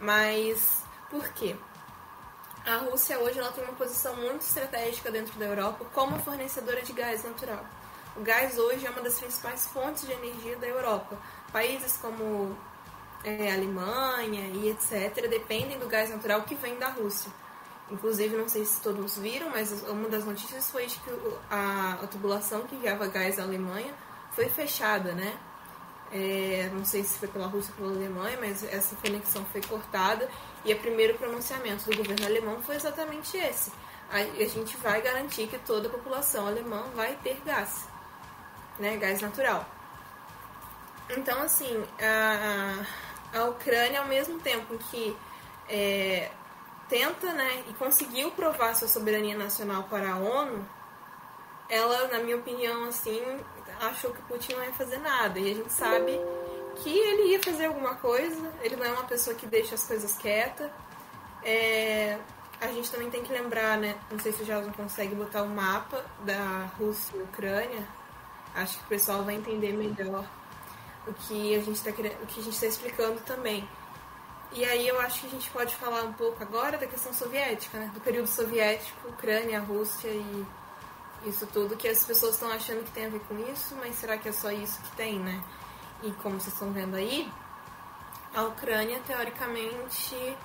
Mas 0.00 0.84
por 1.10 1.28
quê? 1.30 1.56
A 2.64 2.76
Rússia 2.76 3.18
hoje 3.18 3.38
ela 3.38 3.50
tem 3.52 3.64
uma 3.64 3.72
posição 3.72 4.14
muito 4.16 4.42
estratégica 4.42 5.10
dentro 5.10 5.38
da 5.38 5.46
Europa 5.46 5.84
como 5.92 6.18
fornecedora 6.20 6.82
de 6.82 6.92
gás 6.92 7.24
natural. 7.24 7.64
O 8.16 8.20
gás 8.20 8.58
hoje 8.58 8.86
é 8.86 8.90
uma 8.90 9.00
das 9.00 9.18
principais 9.18 9.66
fontes 9.66 10.06
de 10.06 10.12
energia 10.12 10.56
da 10.56 10.66
Europa. 10.66 11.18
Países 11.52 11.96
como 11.96 12.56
é, 13.24 13.52
Alemanha 13.52 14.46
e 14.48 14.68
etc. 14.68 15.28
dependem 15.28 15.78
do 15.78 15.86
gás 15.86 16.10
natural 16.10 16.42
que 16.42 16.54
vem 16.54 16.78
da 16.78 16.88
Rússia. 16.88 17.32
Inclusive, 17.90 18.36
não 18.36 18.48
sei 18.48 18.64
se 18.64 18.80
todos 18.80 19.18
viram, 19.18 19.50
mas 19.50 19.82
uma 19.88 20.08
das 20.08 20.24
notícias 20.24 20.70
foi 20.70 20.86
de 20.86 20.96
que 21.00 21.10
a, 21.50 21.98
a 22.02 22.06
tubulação 22.06 22.62
que 22.62 22.76
enviava 22.76 23.08
gás 23.08 23.38
à 23.38 23.42
Alemanha 23.42 23.92
foi 24.32 24.48
fechada, 24.48 25.12
né? 25.12 25.36
É, 26.12 26.70
não 26.72 26.84
sei 26.84 27.02
se 27.04 27.18
foi 27.18 27.28
pela 27.28 27.46
Rússia 27.46 27.72
ou 27.78 27.84
pela 27.84 27.96
Alemanha, 27.96 28.36
mas 28.40 28.62
essa 28.64 28.94
conexão 28.96 29.44
foi 29.46 29.60
cortada 29.60 30.28
e 30.64 30.72
o 30.74 30.78
primeiro 30.78 31.16
pronunciamento 31.16 31.88
do 31.90 31.96
governo 31.96 32.26
alemão 32.26 32.62
foi 32.62 32.76
exatamente 32.76 33.36
esse. 33.36 33.72
A, 34.10 34.22
gente 34.44 34.76
vai 34.78 35.00
garantir 35.00 35.46
que 35.46 35.58
toda 35.58 35.88
a 35.88 35.90
população 35.90 36.46
alemã 36.46 36.82
vai 36.94 37.16
ter 37.22 37.40
gás, 37.44 37.88
né, 38.78 38.96
gás 38.96 39.20
natural. 39.20 39.64
Então, 41.08 41.40
assim, 41.42 41.84
a, 42.00 43.38
a 43.38 43.44
Ucrânia, 43.44 44.00
ao 44.00 44.06
mesmo 44.06 44.40
tempo 44.40 44.76
que 44.90 45.16
é, 45.68 46.30
tenta 46.88 47.32
né, 47.32 47.64
e 47.68 47.72
conseguiu 47.74 48.32
provar 48.32 48.74
sua 48.74 48.88
soberania 48.88 49.38
nacional 49.38 49.84
para 49.84 50.12
a 50.12 50.16
ONU, 50.16 50.68
ela, 51.68 52.08
na 52.08 52.18
minha 52.18 52.36
opinião, 52.36 52.84
assim, 52.88 53.22
achou 53.80 54.12
que 54.12 54.20
Putin 54.22 54.54
não 54.54 54.64
ia 54.64 54.72
fazer 54.72 54.98
nada. 54.98 55.38
E 55.38 55.52
a 55.52 55.54
gente 55.54 55.72
sabe 55.72 56.20
que 56.82 56.90
ele 56.90 57.32
ia 57.32 57.42
fazer 57.42 57.66
alguma 57.66 57.94
coisa, 57.96 58.52
ele 58.62 58.76
não 58.76 58.84
é 58.84 58.90
uma 58.90 59.04
pessoa 59.04 59.34
que 59.36 59.46
deixa 59.46 59.74
as 59.74 59.86
coisas 59.86 60.16
quietas. 60.16 60.70
É, 61.42 62.18
a 62.60 62.68
gente 62.68 62.90
também 62.90 63.10
tem 63.10 63.22
que 63.22 63.32
lembrar, 63.32 63.78
né? 63.78 63.98
Não 64.10 64.18
sei 64.18 64.32
se 64.32 64.42
o 64.42 64.44
Jason 64.44 64.72
consegue 64.72 65.14
botar 65.14 65.42
o 65.42 65.46
um 65.46 65.54
mapa 65.54 66.04
da 66.24 66.68
Rússia 66.78 67.16
e 67.16 67.22
Ucrânia. 67.22 67.86
Acho 68.54 68.78
que 68.78 68.84
o 68.84 68.88
pessoal 68.88 69.24
vai 69.24 69.34
entender 69.34 69.72
melhor 69.72 70.28
o 71.06 71.14
que 71.14 71.54
a 71.54 71.60
gente 71.60 71.76
está 71.76 71.90
o 71.90 71.94
que 72.26 72.40
a 72.40 72.42
gente 72.42 72.54
está 72.54 72.66
explicando 72.66 73.20
também. 73.20 73.66
E 74.52 74.64
aí 74.64 74.86
eu 74.88 75.00
acho 75.00 75.20
que 75.20 75.26
a 75.28 75.30
gente 75.30 75.48
pode 75.50 75.74
falar 75.76 76.02
um 76.02 76.12
pouco 76.12 76.42
agora 76.42 76.76
da 76.76 76.86
questão 76.86 77.12
soviética, 77.14 77.78
né? 77.78 77.90
Do 77.94 78.00
período 78.00 78.26
soviético, 78.26 79.08
Ucrânia, 79.08 79.60
Rússia 79.60 80.08
e 80.08 80.46
isso 81.24 81.46
tudo 81.46 81.76
que 81.76 81.86
as 81.86 82.04
pessoas 82.04 82.34
estão 82.34 82.50
achando 82.50 82.84
que 82.84 82.90
tem 82.90 83.06
a 83.06 83.08
ver 83.08 83.20
com 83.20 83.38
isso, 83.52 83.76
mas 83.76 83.94
será 83.94 84.18
que 84.18 84.28
é 84.28 84.32
só 84.32 84.50
isso 84.50 84.80
que 84.82 84.96
tem, 84.96 85.18
né? 85.18 85.42
E 86.02 86.10
como 86.22 86.40
vocês 86.40 86.54
estão 86.54 86.72
vendo 86.72 86.96
aí, 86.96 87.30
a 88.34 88.42
Ucrânia, 88.44 89.00
teoricamente, 89.06 90.36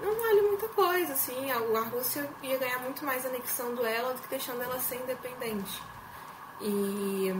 não 0.00 0.14
vale 0.20 0.42
muita 0.42 0.68
coisa, 0.68 1.12
assim. 1.12 1.50
A, 1.50 1.80
Rússia 1.82 2.28
ia 2.42 2.58
ganhar 2.58 2.78
muito 2.80 3.04
mais 3.04 3.24
anexando 3.24 3.84
ela 3.84 4.14
do 4.14 4.20
que 4.20 4.28
deixando 4.28 4.62
ela 4.62 4.78
ser 4.78 4.96
independente. 4.96 5.82
E, 6.60 7.34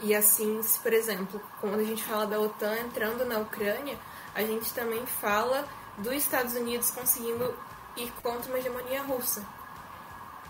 e 0.00 0.14
assim, 0.14 0.60
por 0.82 0.92
exemplo, 0.92 1.40
quando 1.60 1.80
a 1.80 1.84
gente 1.84 2.04
fala 2.04 2.26
da 2.26 2.40
OTAN 2.40 2.76
entrando 2.76 3.24
na 3.24 3.38
Ucrânia, 3.38 3.98
a 4.34 4.42
gente 4.42 4.72
também 4.74 5.06
fala 5.06 5.66
dos 5.98 6.12
Estados 6.14 6.54
Unidos 6.54 6.90
conseguindo 6.90 7.54
ir 7.96 8.10
contra 8.22 8.50
uma 8.50 8.58
hegemonia 8.58 9.02
russa. 9.02 9.46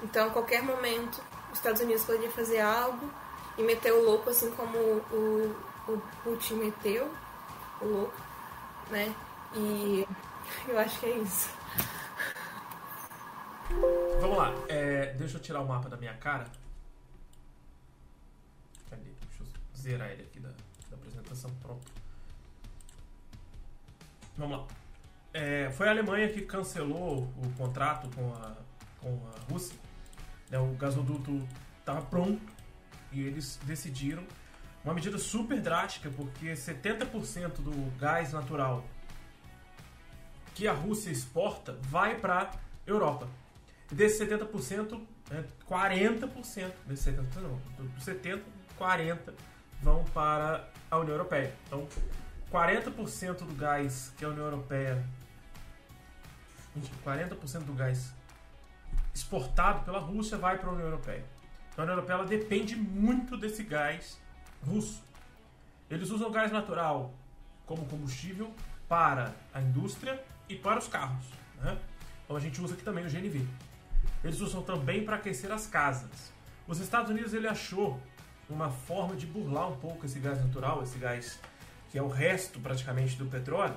Então, 0.03 0.29
a 0.29 0.31
qualquer 0.31 0.63
momento, 0.63 1.23
os 1.53 1.59
Estados 1.59 1.81
Unidos 1.81 2.05
poderiam 2.05 2.33
fazer 2.33 2.61
algo 2.61 3.09
e 3.57 3.63
meter 3.63 3.93
o 3.93 4.05
louco, 4.05 4.31
assim 4.31 4.51
como 4.53 4.79
o, 4.79 5.55
o 5.89 5.99
Putin 6.23 6.55
meteu, 6.55 7.15
o 7.81 7.85
louco, 7.85 8.23
né? 8.91 9.15
E 9.55 10.07
eu 10.69 10.79
acho 10.79 11.01
que 11.01 11.07
é 11.07 11.19
isso. 11.19 11.51
Vamos 14.21 14.39
lá, 14.39 14.53
é, 14.69 15.13
deixa 15.15 15.37
eu 15.37 15.41
tirar 15.41 15.61
o 15.61 15.67
mapa 15.67 15.89
da 15.89 15.97
minha 15.97 16.15
cara. 16.15 16.47
Cadê? 18.89 19.03
Deixa 19.03 19.43
eu 19.43 19.47
zerar 19.77 20.11
ele 20.11 20.23
aqui 20.23 20.41
da, 20.41 20.51
da 20.91 20.97
apresentação. 20.97 21.51
Pronto. 21.63 21.93
Vamos 24.37 24.59
lá. 24.59 24.67
É, 25.33 25.71
foi 25.73 25.89
a 25.89 25.91
Alemanha 25.91 26.29
que 26.29 26.43
cancelou 26.43 27.23
o 27.23 27.53
contrato 27.57 28.09
com 28.15 28.33
a, 28.35 28.57
com 29.01 29.21
a 29.29 29.53
Rússia. 29.53 29.77
Né, 30.51 30.59
o 30.59 30.75
gasoduto 30.75 31.47
estava 31.81 32.03
pronto 32.03 32.41
e 33.11 33.23
eles 33.23 33.59
decidiram 33.65 34.25
uma 34.85 34.95
medida 34.95 35.19
super 35.19 35.61
drástica, 35.61 36.11
porque 36.11 36.53
70% 36.53 37.63
do 37.63 37.99
gás 37.99 38.33
natural 38.33 38.85
que 40.55 40.69
a 40.69 40.73
Rússia 40.73 41.11
exporta 41.11 41.79
vai 41.83 42.17
para 42.17 42.53
Europa. 42.87 43.29
Desses 43.91 44.19
70%, 44.29 45.01
né, 45.31 45.45
40%, 45.69 46.73
desses 46.87 47.07
70%, 47.07 47.41
não, 47.41 47.61
70%, 47.99 48.43
40% 48.79 49.35
vão 49.83 50.05
para 50.05 50.69
a 50.91 50.99
União 50.99 51.15
Europeia. 51.15 51.55
Então, 51.67 51.89
40% 52.53 53.39
do 53.39 53.55
gás 53.55 54.13
que 54.17 54.25
a 54.25 54.29
União 54.29 54.45
Europeia 54.45 55.05
40% 57.05 57.65
do 57.65 57.73
gás 57.73 58.13
exportado 59.15 59.85
pela 59.85 59.99
Rússia 59.99 60.37
vai 60.37 60.59
para 60.59 60.69
a 60.69 60.73
União 60.73 60.87
Europeia. 60.87 61.25
Então 61.73 61.85
a 61.85 61.87
União 61.87 61.97
Europeia 61.97 62.25
depende 62.25 62.75
muito 62.75 63.37
desse 63.37 63.63
gás 63.63 64.21
russo. 64.65 65.03
Eles 65.91 66.11
usam 66.11 66.31
gás 66.31 66.51
natural 66.51 67.13
como 67.67 67.85
combustível 67.87 68.53
para 68.89 69.35
a 69.53 69.61
indústria 69.61 70.23
e 70.49 70.57
para 70.57 70.79
os 70.79 70.89
carros. 70.89 71.27
Né? 71.61 71.79
Então 72.25 72.37
a 72.37 72.41
gente 72.41 72.61
usa 72.61 72.75
aqui 72.75 72.83
também 72.83 73.05
o 73.05 73.11
GNV. 73.11 73.47
Eles 74.23 74.41
usam 74.41 74.63
também 74.63 75.05
para 75.05 75.17
aquecer 75.17 75.53
as 75.53 75.67
casas. 75.67 76.33
Os 76.67 76.81
Estados 76.81 77.11
Unidos 77.11 77.35
ele 77.35 77.47
achou 77.47 78.01
uma 78.49 78.71
forma 78.71 79.15
de 79.17 79.27
burlar 79.27 79.71
um 79.71 79.77
pouco 79.77 80.07
esse 80.07 80.19
gás 80.19 80.39
natural, 80.43 80.83
esse 80.83 80.99
gás 80.99 81.39
que 81.91 81.99
é 81.99 82.03
o 82.03 82.09
resto 82.09 82.59
praticamente 82.59 83.17
do 83.17 83.27
petróleo, 83.27 83.77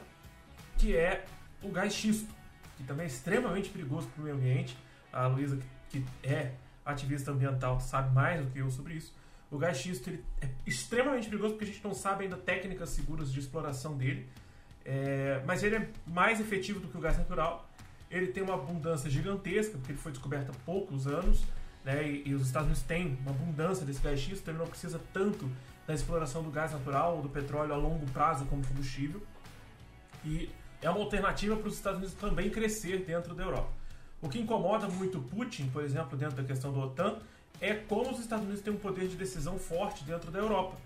que 0.78 0.96
é 0.96 1.26
o 1.62 1.70
gás 1.70 1.94
xisto, 1.94 2.34
que 2.76 2.84
também 2.84 3.04
é 3.04 3.08
extremamente 3.08 3.70
perigoso 3.70 4.08
para 4.08 4.22
o 4.22 4.24
meio 4.24 4.36
ambiente. 4.36 4.78
A 5.12 5.28
Luísa, 5.28 5.60
que 5.90 6.04
é 6.24 6.54
ativista 6.86 7.32
ambiental, 7.32 7.80
sabe 7.80 8.14
mais 8.14 8.44
do 8.44 8.52
que 8.52 8.60
eu 8.60 8.70
sobre 8.72 8.96
isso. 8.96 9.14
O 9.50 9.58
gás 9.58 9.78
xisto 9.78 10.10
ele 10.10 10.24
é 10.42 10.50
extremamente 10.66 11.30
perigoso 11.30 11.54
porque 11.54 11.66
a 11.66 11.68
gente 11.68 11.84
não 11.84 11.94
sabe 11.94 12.26
ainda 12.26 12.36
técnicas 12.36 12.90
seguras 12.90 13.32
de 13.32 13.40
exploração 13.40 13.96
dele, 13.96 14.28
é, 14.84 15.42
mas 15.46 15.64
ele 15.64 15.76
é 15.76 15.90
mais 16.06 16.40
efetivo 16.40 16.80
do 16.80 16.88
que 16.88 16.98
o 16.98 17.00
gás 17.00 17.18
natural. 17.18 17.70
Ele 18.10 18.28
tem 18.28 18.44
uma 18.44 18.56
abundância 18.56 19.10
gigantesca, 19.10 19.78
porque 19.78 19.92
ele 19.92 20.00
foi 20.00 20.12
descoberto 20.12 20.50
há 20.50 20.54
poucos 20.66 21.08
anos, 21.08 21.44
né, 21.84 22.08
e, 22.08 22.30
e, 22.30 22.34
os 22.34 22.46
Estados 22.46 22.68
Unidos 22.68 22.84
têm 22.84 23.18
uma 23.22 23.32
abundância 23.32 23.86
desse 23.86 24.02
gás 24.02 24.20
xisto, 24.20 24.42
então 24.42 24.54
ele 24.54 24.64
não 24.64 24.68
precisa 24.68 25.00
tanto 25.14 25.50
da 25.86 25.94
exploração 25.94 26.44
do 26.44 26.52
gás 26.52 26.74
natural 26.74 27.16
ou 27.16 27.22
do 27.22 27.30
petróleo 27.30 27.74
a 27.74 27.78
longo 27.78 28.06
prazo 28.12 28.46
como 28.46 28.66
combustível. 28.66 29.22
E 30.26 30.50
é 30.82 30.90
uma 30.90 31.00
alternativa 31.00 31.56
para 31.56 31.68
os 31.68 31.76
Estados 31.76 32.00
Unidos 32.00 32.16
também 32.16 32.50
crescer 32.50 33.06
dentro 33.06 33.34
da 33.34 33.44
Europa. 33.44 33.72
O 34.22 34.28
que 34.28 34.40
incomoda 34.40 34.88
muito 34.88 35.20
Putin, 35.22 35.70
por 35.70 35.84
exemplo, 35.84 36.18
dentro 36.18 36.36
da 36.36 36.44
questão 36.44 36.74
da 36.74 36.80
OTAN, 36.80 37.20
é 37.60 37.74
como 37.74 38.12
os 38.12 38.20
Estados 38.20 38.46
Unidos 38.46 38.64
têm 38.64 38.74
um 38.74 38.78
poder 38.78 39.08
de 39.08 39.16
decisão 39.16 39.58
forte 39.58 40.04
dentro 40.04 40.32
da 40.32 40.40
Europa, 40.40 40.78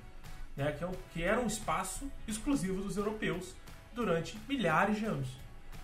né, 0.56 0.72
que, 0.72 0.84
é 0.84 0.88
um, 0.88 0.94
que 1.14 1.24
era 1.24 1.40
um 1.40 1.48
espaço 1.48 2.10
exclusivo 2.28 2.82
dos 2.82 2.98
europeus 2.98 3.54
durante 3.94 4.38
milhares 4.48 4.98
de 4.98 5.06
anos, 5.06 5.28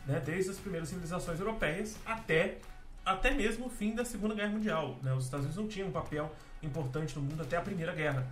né, 0.06 0.22
desde 0.24 0.52
as 0.52 0.58
primeiras 0.58 0.90
civilizações 0.90 1.40
europeias 1.40 1.98
até, 2.06 2.58
até 3.06 3.32
mesmo 3.32 3.68
o 3.68 3.70
fim 3.70 3.94
da 3.94 4.06
Segunda 4.06 4.34
Guerra 4.34 4.52
Mundial. 4.52 4.98
Né, 5.02 5.14
os 5.14 5.26
Estados 5.26 5.46
Unidos 5.46 5.62
não 5.62 5.70
tinham 5.70 5.90
um 5.90 5.92
papel 5.92 6.32
importante 6.64 7.16
no 7.16 7.22
mundo 7.22 7.42
até 7.42 7.58
a 7.58 7.62
Primeira 7.62 7.94
Guerra. 7.94 8.26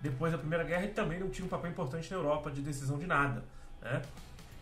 Depois 0.00 0.32
da 0.32 0.38
Primeira 0.38 0.64
Guerra, 0.64 0.82
ele 0.82 0.92
também 0.92 1.18
não 1.18 1.30
tinha 1.30 1.44
um 1.44 1.48
papel 1.48 1.70
importante 1.70 2.10
na 2.10 2.16
Europa 2.16 2.50
de 2.50 2.60
decisão 2.60 2.98
de 2.98 3.06
nada. 3.06 3.44
Né? 3.80 4.02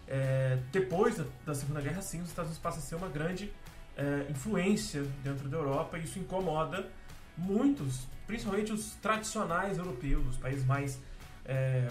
É, 0.06 0.58
depois 0.70 1.16
da, 1.16 1.24
da, 1.46 1.54
Segunda 1.54 1.80
Guerra, 1.80 2.02
sim, 2.02 2.20
os 2.20 2.28
Estados 2.28 2.50
Unidos 2.50 2.62
passam 2.62 2.80
a 2.80 2.82
ser 2.82 2.94
uma 2.96 3.08
grande 3.08 3.52
é, 3.96 4.26
influência 4.28 5.02
dentro 5.22 5.48
da 5.48 5.56
Europa 5.56 5.98
e 5.98 6.04
isso 6.04 6.18
incomoda 6.18 6.90
muitos, 7.40 8.06
principalmente 8.26 8.72
os 8.72 8.94
tradicionais 8.96 9.78
europeus, 9.78 10.26
os 10.26 10.36
países 10.36 10.64
mais 10.64 11.00
é, 11.44 11.90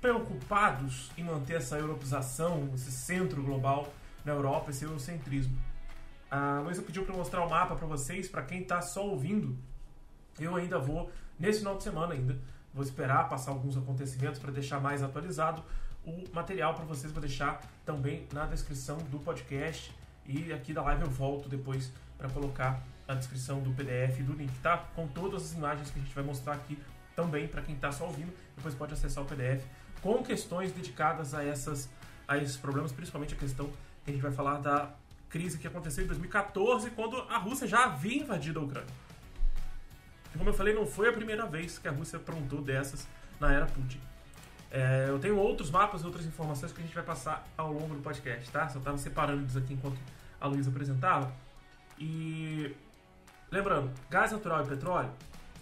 preocupados 0.00 1.10
em 1.18 1.24
manter 1.24 1.56
essa 1.56 1.78
europeização, 1.78 2.70
esse 2.74 2.92
centro 2.92 3.42
global 3.42 3.92
na 4.24 4.32
Europa, 4.32 4.70
esse 4.70 4.84
eurocentrismo. 4.84 5.56
A 6.30 6.60
Luísa 6.60 6.82
pediu 6.82 7.04
para 7.04 7.16
mostrar 7.16 7.44
o 7.44 7.50
mapa 7.50 7.74
para 7.74 7.86
vocês, 7.86 8.28
para 8.28 8.42
quem 8.42 8.62
está 8.62 8.80
só 8.80 9.06
ouvindo. 9.06 9.56
Eu 10.38 10.54
ainda 10.54 10.78
vou, 10.78 11.10
nesse 11.38 11.60
final 11.60 11.76
de 11.76 11.82
semana 11.82 12.14
ainda, 12.14 12.38
vou 12.72 12.84
esperar 12.84 13.28
passar 13.28 13.50
alguns 13.50 13.76
acontecimentos 13.76 14.38
para 14.38 14.52
deixar 14.52 14.80
mais 14.80 15.02
atualizado 15.02 15.64
o 16.04 16.24
material 16.32 16.74
para 16.74 16.84
vocês. 16.84 17.12
Vou 17.12 17.20
deixar 17.20 17.60
também 17.84 18.28
na 18.32 18.46
descrição 18.46 18.98
do 19.10 19.18
podcast 19.18 19.92
e 20.26 20.52
aqui 20.52 20.72
da 20.72 20.82
live 20.82 21.02
eu 21.02 21.10
volto 21.10 21.48
depois 21.48 21.90
para 22.16 22.28
colocar 22.28 22.82
a 23.08 23.14
descrição 23.14 23.60
do 23.60 23.70
PDF 23.72 24.20
e 24.20 24.22
do 24.22 24.34
link, 24.34 24.52
tá? 24.60 24.76
Com 24.94 25.08
todas 25.08 25.42
as 25.42 25.52
imagens 25.54 25.90
que 25.90 25.98
a 25.98 26.02
gente 26.02 26.14
vai 26.14 26.22
mostrar 26.22 26.52
aqui 26.52 26.78
também 27.16 27.48
para 27.48 27.62
quem 27.62 27.74
está 27.74 27.90
só 27.90 28.04
ouvindo. 28.04 28.32
Depois 28.54 28.74
pode 28.74 28.92
acessar 28.92 29.24
o 29.24 29.26
PDF 29.26 29.64
com 30.02 30.22
questões 30.22 30.70
dedicadas 30.70 31.34
a, 31.34 31.42
essas, 31.42 31.88
a 32.28 32.36
esses 32.36 32.56
problemas, 32.56 32.92
principalmente 32.92 33.34
a 33.34 33.36
questão 33.36 33.70
que 34.04 34.10
a 34.10 34.12
gente 34.12 34.22
vai 34.22 34.30
falar 34.30 34.58
da 34.58 34.90
crise 35.28 35.58
que 35.58 35.66
aconteceu 35.66 36.04
em 36.04 36.06
2014, 36.06 36.90
quando 36.90 37.16
a 37.22 37.38
Rússia 37.38 37.66
já 37.66 37.84
havia 37.84 38.22
invadido 38.22 38.60
a 38.60 38.62
Ucrânia. 38.62 38.94
Como 40.36 40.50
eu 40.50 40.54
falei, 40.54 40.74
não 40.74 40.86
foi 40.86 41.08
a 41.08 41.12
primeira 41.12 41.46
vez 41.46 41.78
que 41.78 41.88
a 41.88 41.90
Rússia 41.90 42.18
aprontou 42.18 42.62
dessas 42.62 43.08
na 43.40 43.52
era 43.52 43.66
Putin. 43.66 44.00
É, 44.70 45.06
eu 45.08 45.18
tenho 45.18 45.36
outros 45.36 45.70
mapas, 45.70 46.04
outras 46.04 46.26
informações 46.26 46.72
que 46.72 46.80
a 46.80 46.84
gente 46.84 46.94
vai 46.94 47.02
passar 47.02 47.46
ao 47.56 47.72
longo 47.72 47.94
do 47.94 48.02
podcast, 48.02 48.50
tá? 48.50 48.68
Só 48.68 48.78
estava 48.78 48.98
separando 48.98 49.42
eles 49.42 49.56
aqui 49.56 49.74
enquanto 49.74 49.98
a 50.40 50.46
Luísa 50.46 50.70
apresentava. 50.70 51.32
E 51.98 52.74
lembrando, 53.50 53.92
gás 54.10 54.32
natural 54.32 54.64
e 54.64 54.68
petróleo, 54.68 55.12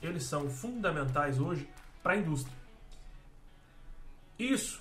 eles 0.02 0.24
são 0.24 0.48
fundamentais 0.48 1.38
hoje 1.38 1.68
para 2.02 2.14
a 2.14 2.16
indústria. 2.16 2.56
Isso 4.38 4.80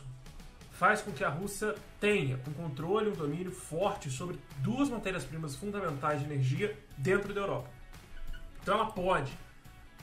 faz 0.71 1.01
com 1.01 1.11
que 1.11 1.23
a 1.23 1.29
Rússia 1.29 1.73
tenha 1.99 2.39
um 2.47 2.53
controle, 2.53 3.09
um 3.09 3.13
domínio 3.13 3.51
forte 3.51 4.09
sobre 4.09 4.37
duas 4.57 4.89
matérias-primas 4.89 5.55
fundamentais 5.55 6.19
de 6.19 6.25
energia 6.25 6.77
dentro 6.97 7.33
da 7.33 7.41
Europa. 7.41 7.69
Então 8.61 8.75
ela 8.75 8.91
pode 8.91 9.31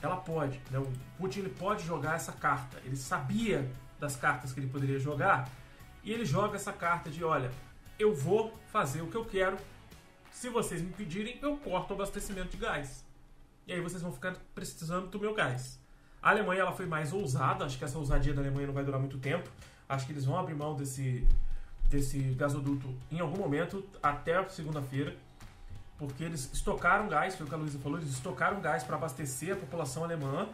ela 0.03 0.17
pode. 0.17 0.59
Né? 0.69 0.77
O 0.77 0.91
Putin 1.17 1.39
ele 1.39 1.49
pode 1.49 1.85
jogar 1.85 2.15
essa 2.15 2.33
carta. 2.33 2.77
Ele 2.83 2.95
sabia 2.95 3.71
das 3.99 4.15
cartas 4.15 4.51
que 4.51 4.59
ele 4.59 4.67
poderia 4.67 4.99
jogar 4.99 5.49
e 6.03 6.11
ele 6.11 6.25
joga 6.25 6.57
essa 6.57 6.73
carta 6.73 7.09
de: 7.09 7.23
olha, 7.23 7.49
eu 7.97 8.13
vou 8.13 8.53
fazer 8.71 9.01
o 9.01 9.07
que 9.07 9.15
eu 9.15 9.25
quero. 9.25 9.57
Se 10.33 10.49
vocês 10.49 10.81
me 10.81 10.91
pedirem, 10.91 11.39
eu 11.41 11.55
corto 11.57 11.93
o 11.93 11.95
abastecimento 11.95 12.49
de 12.49 12.57
gás. 12.57 13.05
E 13.65 13.71
aí 13.71 13.79
vocês 13.79 14.01
vão 14.01 14.11
ficar 14.11 14.35
precisando 14.53 15.07
do 15.07 15.17
meu 15.17 15.33
gás. 15.33 15.79
A 16.21 16.31
Alemanha 16.31 16.61
ela 16.61 16.73
foi 16.73 16.85
mais 16.85 17.13
ousada, 17.13 17.63
acho 17.63 17.77
que 17.77 17.85
essa 17.85 17.97
ousadia 17.97 18.33
da 18.33 18.41
Alemanha 18.41 18.67
não 18.67 18.73
vai 18.73 18.83
durar 18.83 18.99
muito 18.99 19.17
tempo. 19.17 19.49
Acho 19.87 20.05
que 20.05 20.11
eles 20.11 20.25
vão 20.25 20.37
abrir 20.37 20.55
mão 20.55 20.75
desse, 20.75 21.25
desse 21.85 22.19
gasoduto 22.33 22.93
em 23.09 23.19
algum 23.19 23.37
momento, 23.37 23.85
até 24.01 24.43
segunda-feira 24.49 25.15
porque 25.97 26.23
eles 26.23 26.49
estocaram 26.51 27.07
gás, 27.07 27.35
foi 27.35 27.45
o 27.45 27.49
que 27.49 27.55
a 27.55 27.57
Luísa 27.57 27.79
falou, 27.79 27.97
eles 27.97 28.11
estocaram 28.11 28.59
gás 28.59 28.83
para 28.83 28.97
abastecer 28.97 29.53
a 29.53 29.55
população 29.55 30.03
alemã. 30.03 30.49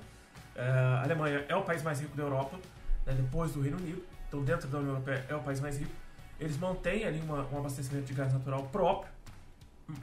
É, 0.55 0.61
a 0.61 1.03
Alemanha 1.03 1.45
é 1.47 1.55
o 1.55 1.63
país 1.63 1.81
mais 1.81 1.99
rico 1.99 2.15
da 2.15 2.23
Europa, 2.23 2.57
né, 3.05 3.13
depois 3.13 3.53
do 3.53 3.61
Reino 3.61 3.77
Unido, 3.77 4.03
então 4.27 4.43
dentro 4.43 4.67
da 4.67 4.77
União 4.77 4.91
Europeia 4.91 5.25
é 5.27 5.35
o 5.35 5.39
país 5.39 5.59
mais 5.59 5.79
rico. 5.79 5.91
Eles 6.39 6.57
mantêm 6.57 7.03
ali 7.03 7.19
uma, 7.21 7.47
um 7.47 7.57
abastecimento 7.57 8.05
de 8.05 8.13
gás 8.13 8.31
natural 8.31 8.63
próprio 8.71 9.11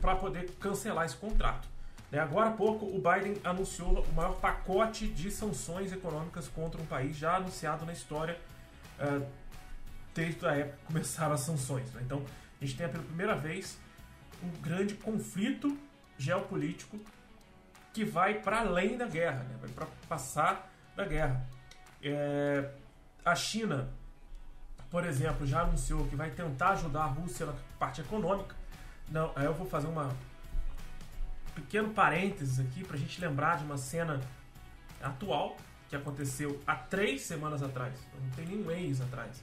para 0.00 0.16
poder 0.16 0.50
cancelar 0.60 1.06
esse 1.06 1.16
contrato. 1.16 1.68
Né, 2.10 2.18
agora 2.18 2.50
há 2.50 2.52
pouco, 2.52 2.86
o 2.86 3.00
Biden 3.00 3.36
anunciou 3.42 4.02
o 4.02 4.12
maior 4.14 4.36
pacote 4.36 5.08
de 5.08 5.30
sanções 5.30 5.92
econômicas 5.92 6.48
contra 6.48 6.80
um 6.80 6.86
país 6.86 7.16
já 7.16 7.36
anunciado 7.36 7.84
na 7.84 7.92
história 7.92 8.38
uh, 9.00 9.26
desde 10.14 10.46
a 10.46 10.54
época 10.54 10.76
que 10.78 10.86
começaram 10.86 11.34
as 11.34 11.40
sanções. 11.40 11.92
Né? 11.92 12.02
Então, 12.04 12.24
a 12.60 12.64
gente 12.64 12.76
tem 12.76 12.88
pela 12.88 13.02
primeira 13.02 13.34
vez 13.34 13.78
um 14.42 14.50
grande 14.60 14.94
conflito 14.94 15.76
geopolítico 16.16 16.98
que 17.92 18.04
vai 18.04 18.34
para 18.34 18.60
além 18.60 18.96
da 18.96 19.06
guerra, 19.06 19.42
né? 19.44 19.56
vai 19.60 19.70
para 19.70 19.86
passar 20.08 20.70
da 20.94 21.04
guerra. 21.04 21.46
É, 22.02 22.70
a 23.24 23.34
China, 23.34 23.88
por 24.90 25.04
exemplo, 25.04 25.46
já 25.46 25.62
anunciou 25.62 26.06
que 26.06 26.14
vai 26.14 26.30
tentar 26.30 26.70
ajudar 26.70 27.02
a 27.02 27.06
Rússia 27.06 27.46
na 27.46 27.54
parte 27.78 28.00
econômica. 28.00 28.54
Não, 29.10 29.32
eu 29.36 29.54
vou 29.54 29.66
fazer 29.66 29.86
uma 29.86 30.14
pequeno 31.54 31.90
parênteses 31.90 32.60
aqui 32.60 32.84
para 32.84 32.96
a 32.96 32.98
gente 32.98 33.20
lembrar 33.20 33.56
de 33.56 33.64
uma 33.64 33.78
cena 33.78 34.20
atual 35.02 35.56
que 35.88 35.96
aconteceu 35.96 36.60
há 36.66 36.74
três 36.74 37.22
semanas 37.22 37.62
atrás, 37.62 37.98
não 38.20 38.30
tem 38.30 38.46
nem 38.46 38.58
um 38.58 38.64
mês 38.64 39.00
atrás, 39.00 39.42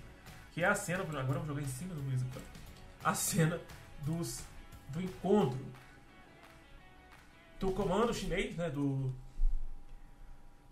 que 0.52 0.64
é 0.64 0.68
a 0.68 0.76
cena, 0.76 1.04
agora 1.04 1.22
eu 1.22 1.28
vou 1.28 1.46
jogar 1.46 1.62
em 1.62 1.68
cima 1.68 1.96
do 1.96 2.02
Luiz 2.02 2.22
aqui, 2.22 2.40
a 3.04 3.14
cena 3.16 3.60
dos 4.02 4.44
do 4.90 5.02
encontro 5.02 5.66
do 7.60 7.72
comando 7.72 8.14
chinês, 8.14 8.56
né, 8.58 8.70
do 8.70 9.12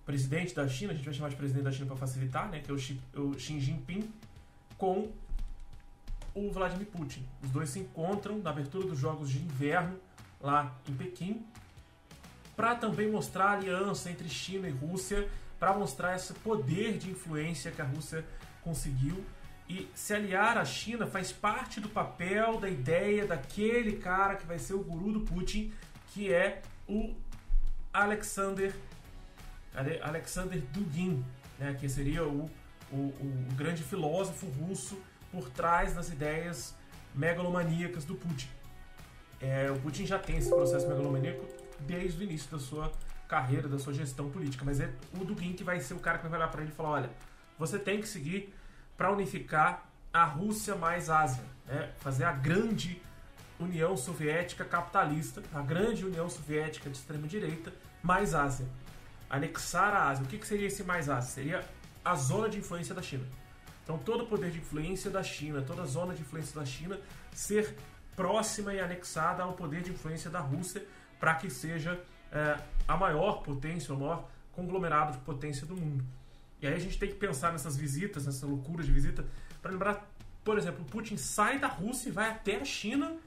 presidente 0.06 0.54
da 0.54 0.68
China, 0.68 0.92
a 0.92 0.96
gente 0.96 1.06
vai 1.06 1.14
chamar 1.14 1.30
de 1.30 1.38
presidente 1.38 1.64
da 1.64 1.72
China 1.72 1.86
para 1.88 1.96
facilitar, 1.96 2.50
né, 2.50 2.60
que 2.60 2.70
é 2.70 2.74
o 2.74 2.78
Xi, 2.78 3.02
o 3.16 3.40
Xi 3.40 3.60
Jinping, 3.60 4.12
com 4.78 5.10
o 6.34 6.52
Vladimir 6.52 6.88
Putin. 6.88 7.28
Os 7.44 7.50
dois 7.50 7.70
se 7.70 7.80
encontram 7.80 8.40
na 8.40 8.50
abertura 8.50 8.88
dos 8.88 8.98
Jogos 8.98 9.30
de 9.30 9.40
Inverno 9.40 10.00
lá 10.40 10.76
em 10.88 10.94
Pequim, 10.94 11.46
para 12.56 12.76
também 12.76 13.10
mostrar 13.10 13.46
a 13.46 13.52
aliança 13.54 14.10
entre 14.10 14.28
China 14.30 14.68
e 14.68 14.72
Rússia, 14.72 15.30
para 15.60 15.74
mostrar 15.74 16.16
esse 16.16 16.34
poder 16.34 16.98
de 16.98 17.10
influência 17.10 17.72
que 17.72 17.82
a 17.82 17.86
Rússia 17.86 18.26
conseguiu 18.64 19.24
e 19.72 19.90
se 19.96 20.14
aliar 20.14 20.58
à 20.58 20.66
China 20.66 21.08
faz 21.08 21.32
parte 21.32 21.80
do 21.80 21.88
papel, 21.88 22.60
da 22.60 22.70
ideia 22.70 23.26
daquele 23.26 23.94
cara 23.94 24.36
que 24.36 24.46
vai 24.46 24.60
ser 24.60 24.74
o 24.74 24.84
guru 24.84 25.14
do 25.14 25.22
Putin, 25.22 25.72
que 26.08 26.34
é 26.34 26.62
o 26.90 27.16
Alexander 27.94 28.76
Alexander 30.02 30.62
Dugin, 30.74 31.24
né, 31.58 31.78
que 31.80 31.88
seria 31.88 32.28
o, 32.28 32.50
o, 32.92 32.96
o 32.98 33.48
grande 33.56 33.82
filósofo 33.82 34.46
russo 34.48 35.02
por 35.32 35.50
trás 35.50 35.94
das 35.94 36.10
ideias 36.10 36.76
megalomaníacas 37.14 38.06
do 38.06 38.16
Putin. 38.16 38.50
É, 39.40 39.72
o 39.72 39.80
Putin 39.80 40.06
já 40.06 40.20
tem 40.20 40.38
esse 40.38 40.50
processo 40.50 40.88
megalomaníaco 40.88 41.46
desde 41.80 42.20
o 42.20 42.24
início 42.24 42.52
da 42.52 42.60
sua 42.60 42.92
carreira, 43.28 43.68
da 43.68 43.80
sua 43.80 43.94
gestão 43.94 44.30
política, 44.30 44.64
mas 44.66 44.80
é 44.80 44.94
o 45.20 45.24
Dugin 45.24 45.54
que 45.54 45.64
vai 45.64 45.80
ser 45.80 45.94
o 45.94 46.00
cara 46.00 46.18
que 46.18 46.28
vai 46.28 46.38
olhar 46.38 46.50
para 46.50 46.62
ele 46.62 46.72
e 46.72 46.76
falar: 46.76 46.90
olha, 46.90 47.10
você 47.58 47.80
tem 47.80 48.02
que 48.02 48.08
seguir 48.08 48.54
para 48.98 49.12
unificar 49.12 49.90
a 50.14 50.26
Rússia 50.26 50.76
mais 50.76 51.10
Ásia, 51.10 51.44
né? 51.66 51.92
fazer 52.00 52.26
a 52.26 52.34
grande 52.34 53.02
União 53.60 53.96
Soviética 53.96 54.66
capitalista, 54.66 55.42
a 55.54 55.62
grande 55.62 56.06
União 56.06 56.30
Soviética 56.30 56.90
de 56.90 56.98
extrema 56.98 57.28
direita 57.28 57.72
mais 58.04 58.34
Ásia, 58.34 58.68
anexar 59.30 59.94
a 59.94 60.10
Ásia. 60.10 60.26
O 60.26 60.28
que, 60.28 60.38
que 60.38 60.48
seria 60.48 60.68
esse 60.68 60.84
mais 60.84 61.10
Ásia? 61.10 61.32
Seria 61.32 61.66
a 62.04 62.16
zona 62.16 62.50
de 62.50 62.58
influência 62.58 62.94
da 62.94 63.02
China. 63.02 63.26
Então 63.84 63.98
todo 63.98 64.24
o 64.24 64.28
poder 64.28 64.52
de 64.52 64.60
influência 64.60 65.10
da 65.10 65.24
China, 65.24 65.62
toda 65.62 65.84
a 65.84 65.86
zona 65.86 66.14
de 66.14 66.22
influência 66.22 66.60
da 66.60 66.66
China 66.66 67.00
ser 67.32 67.76
próxima 68.16 68.74
e 68.74 68.80
anexada 68.80 69.44
ao 69.44 69.54
poder 69.54 69.82
de 69.82 69.92
influência 69.92 70.30
da 70.30 70.40
Rússia 70.40 70.86
para 71.20 71.36
que 71.36 71.50
seja 71.50 72.00
é, 72.32 72.58
a 72.88 72.98
maior 72.98 73.42
potência, 73.42 73.94
o 73.94 74.00
maior 74.00 74.30
conglomerado 74.54 75.14
de 75.14 75.20
potência 75.20 75.66
do 75.66 75.76
mundo. 75.76 76.04
E 76.62 76.68
aí 76.68 76.74
a 76.74 76.80
gente 76.80 77.00
tem 77.00 77.10
que 77.10 77.16
pensar 77.16 77.52
nessas 77.52 77.76
visitas, 77.76 78.26
nessa 78.26 78.46
loucura 78.46 78.84
de 78.84 78.92
visita, 78.92 79.26
para 79.62 79.72
lembrar, 79.72 80.08
por 80.44 80.58
exemplo, 80.58 80.86
Putin 80.86 81.18
sai 81.18 81.58
da 81.58 81.68
Rússia 81.68 82.10
e 82.10 82.12
vai 82.12 82.30
até 82.30 82.58
a 82.58 82.66
China 82.66 83.18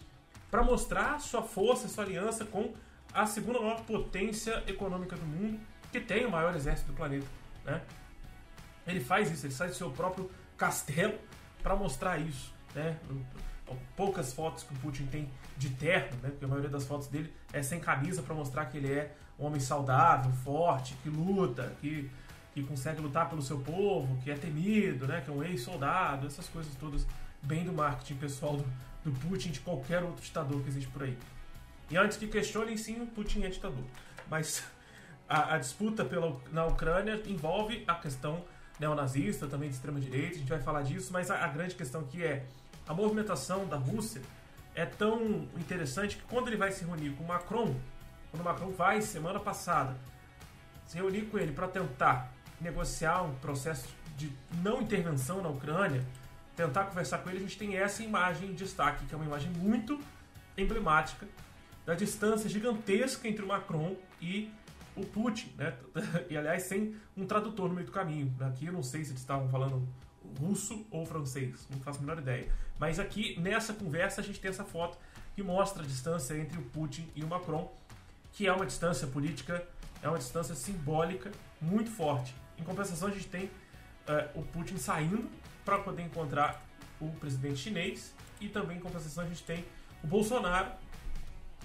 para 0.50 0.62
mostrar 0.62 1.18
sua 1.18 1.42
força, 1.42 1.88
sua 1.88 2.04
aliança 2.04 2.44
com 2.44 2.72
a 3.12 3.26
segunda 3.26 3.60
maior 3.60 3.82
potência 3.84 4.62
econômica 4.66 5.16
do 5.16 5.26
mundo, 5.26 5.58
que 5.90 6.00
tem 6.00 6.26
o 6.26 6.30
maior 6.30 6.54
exército 6.54 6.92
do 6.92 6.96
planeta. 6.96 7.26
Né? 7.64 7.80
Ele 8.86 9.00
faz 9.00 9.30
isso, 9.30 9.46
ele 9.46 9.54
sai 9.54 9.68
do 9.68 9.74
seu 9.74 9.90
próprio 9.90 10.30
castelo 10.56 11.14
para 11.62 11.74
mostrar 11.76 12.18
isso. 12.18 12.52
Né? 12.74 12.96
Poucas 13.96 14.32
fotos 14.32 14.64
que 14.64 14.74
o 14.74 14.76
Putin 14.78 15.06
tem 15.06 15.30
de 15.56 15.70
terno, 15.70 16.16
né? 16.22 16.30
porque 16.30 16.44
a 16.44 16.48
maioria 16.48 16.70
das 16.70 16.84
fotos 16.84 17.08
dele 17.08 17.32
é 17.52 17.62
sem 17.62 17.80
camisa 17.80 18.22
para 18.22 18.34
mostrar 18.34 18.66
que 18.66 18.78
ele 18.78 18.92
é 18.92 19.14
um 19.38 19.46
homem 19.46 19.60
saudável, 19.60 20.30
forte, 20.44 20.94
que 21.02 21.08
luta, 21.08 21.74
que, 21.80 22.10
que 22.52 22.62
consegue 22.62 23.00
lutar 23.00 23.28
pelo 23.28 23.42
seu 23.42 23.58
povo, 23.60 24.16
que 24.22 24.30
é 24.30 24.34
temido, 24.34 25.06
né? 25.06 25.20
que 25.20 25.30
é 25.30 25.32
um 25.32 25.42
ex-soldado, 25.42 26.26
essas 26.26 26.48
coisas 26.48 26.74
todas 26.76 27.06
bem 27.42 27.64
do 27.64 27.72
marketing 27.72 28.16
pessoal 28.16 28.56
do, 28.56 28.64
do 29.04 29.12
Putin 29.20 29.50
de 29.50 29.60
qualquer 29.60 30.02
outro 30.02 30.22
ditador 30.22 30.62
que 30.62 30.68
existe 30.68 30.90
por 30.90 31.02
aí. 31.02 31.16
E 31.90 31.96
antes 31.96 32.16
que 32.16 32.26
questionem, 32.26 32.76
sim, 32.76 33.00
o 33.02 33.06
Putin 33.06 33.44
é 33.44 33.48
ditador. 33.48 33.84
Mas 34.30 34.64
a, 35.28 35.54
a 35.54 35.58
disputa 35.58 36.04
pela, 36.04 36.40
na 36.52 36.66
Ucrânia 36.66 37.20
envolve 37.26 37.84
a 37.86 37.94
questão 37.94 38.44
neonazista, 38.78 39.46
também 39.46 39.68
de 39.68 39.76
extrema-direita, 39.76 40.36
a 40.36 40.38
gente 40.38 40.48
vai 40.48 40.60
falar 40.60 40.82
disso, 40.82 41.12
mas 41.12 41.30
a, 41.30 41.44
a 41.44 41.48
grande 41.48 41.74
questão 41.74 42.00
aqui 42.00 42.22
é 42.22 42.44
a 42.86 42.92
movimentação 42.92 43.66
da 43.66 43.76
Rússia 43.76 44.20
é 44.74 44.84
tão 44.84 45.48
interessante 45.56 46.16
que 46.16 46.22
quando 46.24 46.48
ele 46.48 46.56
vai 46.56 46.72
se 46.72 46.84
reunir 46.84 47.10
com 47.10 47.24
o 47.24 47.28
Macron, 47.28 47.74
quando 48.30 48.40
o 48.40 48.44
Macron 48.44 48.70
vai, 48.70 49.00
semana 49.00 49.38
passada, 49.38 49.96
se 50.86 50.96
reunir 50.96 51.22
com 51.26 51.38
ele 51.38 51.52
para 51.52 51.68
tentar 51.68 52.32
negociar 52.60 53.22
um 53.22 53.34
processo 53.36 53.88
de 54.16 54.32
não 54.62 54.82
intervenção 54.82 55.42
na 55.42 55.48
Ucrânia, 55.48 56.04
tentar 56.56 56.84
conversar 56.84 57.18
com 57.18 57.30
ele, 57.30 57.38
a 57.38 57.42
gente 57.42 57.58
tem 57.58 57.76
essa 57.76 58.02
imagem 58.02 58.50
em 58.50 58.54
destaque, 58.54 59.06
que 59.06 59.14
é 59.14 59.16
uma 59.16 59.26
imagem 59.26 59.50
muito 59.52 60.00
emblemática 60.56 61.26
da 61.84 61.94
distância 61.94 62.48
gigantesca 62.48 63.28
entre 63.28 63.44
o 63.44 63.48
Macron 63.48 63.96
e 64.20 64.50
o 64.96 65.04
Putin, 65.04 65.52
né? 65.56 65.76
E 66.30 66.36
aliás, 66.36 66.64
sem 66.64 66.94
um 67.16 67.26
tradutor 67.26 67.68
no 67.68 67.74
meio 67.74 67.86
do 67.86 67.92
caminho. 67.92 68.34
Aqui 68.40 68.66
eu 68.66 68.72
não 68.72 68.82
sei 68.82 69.04
se 69.04 69.10
eles 69.10 69.20
estavam 69.20 69.48
falando 69.48 69.86
russo 70.40 70.86
ou 70.90 71.04
francês, 71.04 71.66
não 71.70 71.80
faço 71.80 71.98
a 71.98 72.02
menor 72.02 72.18
ideia. 72.18 72.48
Mas 72.78 72.98
aqui 72.98 73.38
nessa 73.40 73.72
conversa 73.72 74.20
a 74.20 74.24
gente 74.24 74.40
tem 74.40 74.50
essa 74.50 74.64
foto 74.64 74.98
que 75.34 75.42
mostra 75.42 75.82
a 75.82 75.86
distância 75.86 76.36
entre 76.36 76.58
o 76.58 76.62
Putin 76.62 77.08
e 77.14 77.22
o 77.22 77.26
Macron, 77.26 77.72
que 78.32 78.46
é 78.46 78.52
uma 78.52 78.66
distância 78.66 79.06
política, 79.06 79.66
é 80.02 80.08
uma 80.08 80.18
distância 80.18 80.54
simbólica 80.54 81.30
muito 81.60 81.90
forte. 81.90 82.34
Em 82.58 82.62
compensação, 82.62 83.08
a 83.08 83.10
gente 83.10 83.26
tem 83.26 83.46
uh, 83.46 84.40
o 84.40 84.42
Putin 84.42 84.76
saindo 84.76 85.28
para 85.64 85.78
poder 85.78 86.02
encontrar 86.02 86.62
o 87.00 87.10
presidente 87.12 87.56
chinês 87.56 88.14
e 88.40 88.48
também 88.48 88.76
em 88.76 88.80
compensação 88.80 89.24
a 89.24 89.26
gente 89.26 89.42
tem 89.42 89.64
o 90.02 90.06
Bolsonaro 90.06 90.70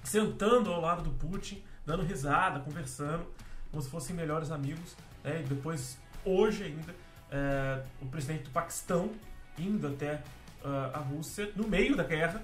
sentando 0.04 0.72
ao 0.72 0.82
lado 0.82 1.04
do 1.04 1.12
Putin, 1.12 1.62
dando 1.90 2.04
risada, 2.04 2.60
conversando, 2.60 3.26
como 3.72 3.82
se 3.82 3.90
fossem 3.90 4.16
melhores 4.16 4.52
amigos. 4.52 4.96
Né? 5.24 5.42
E 5.42 5.44
depois, 5.44 5.98
hoje 6.24 6.66
ainda, 6.66 6.96
é, 7.32 7.82
o 8.00 8.06
presidente 8.06 8.44
do 8.44 8.52
Paquistão 8.52 9.12
indo 9.58 9.88
até 9.88 10.22
uh, 10.64 10.94
a 10.94 11.00
Rússia 11.00 11.52
no 11.56 11.68
meio 11.68 11.98
da 11.98 12.04
guerra 12.04 12.42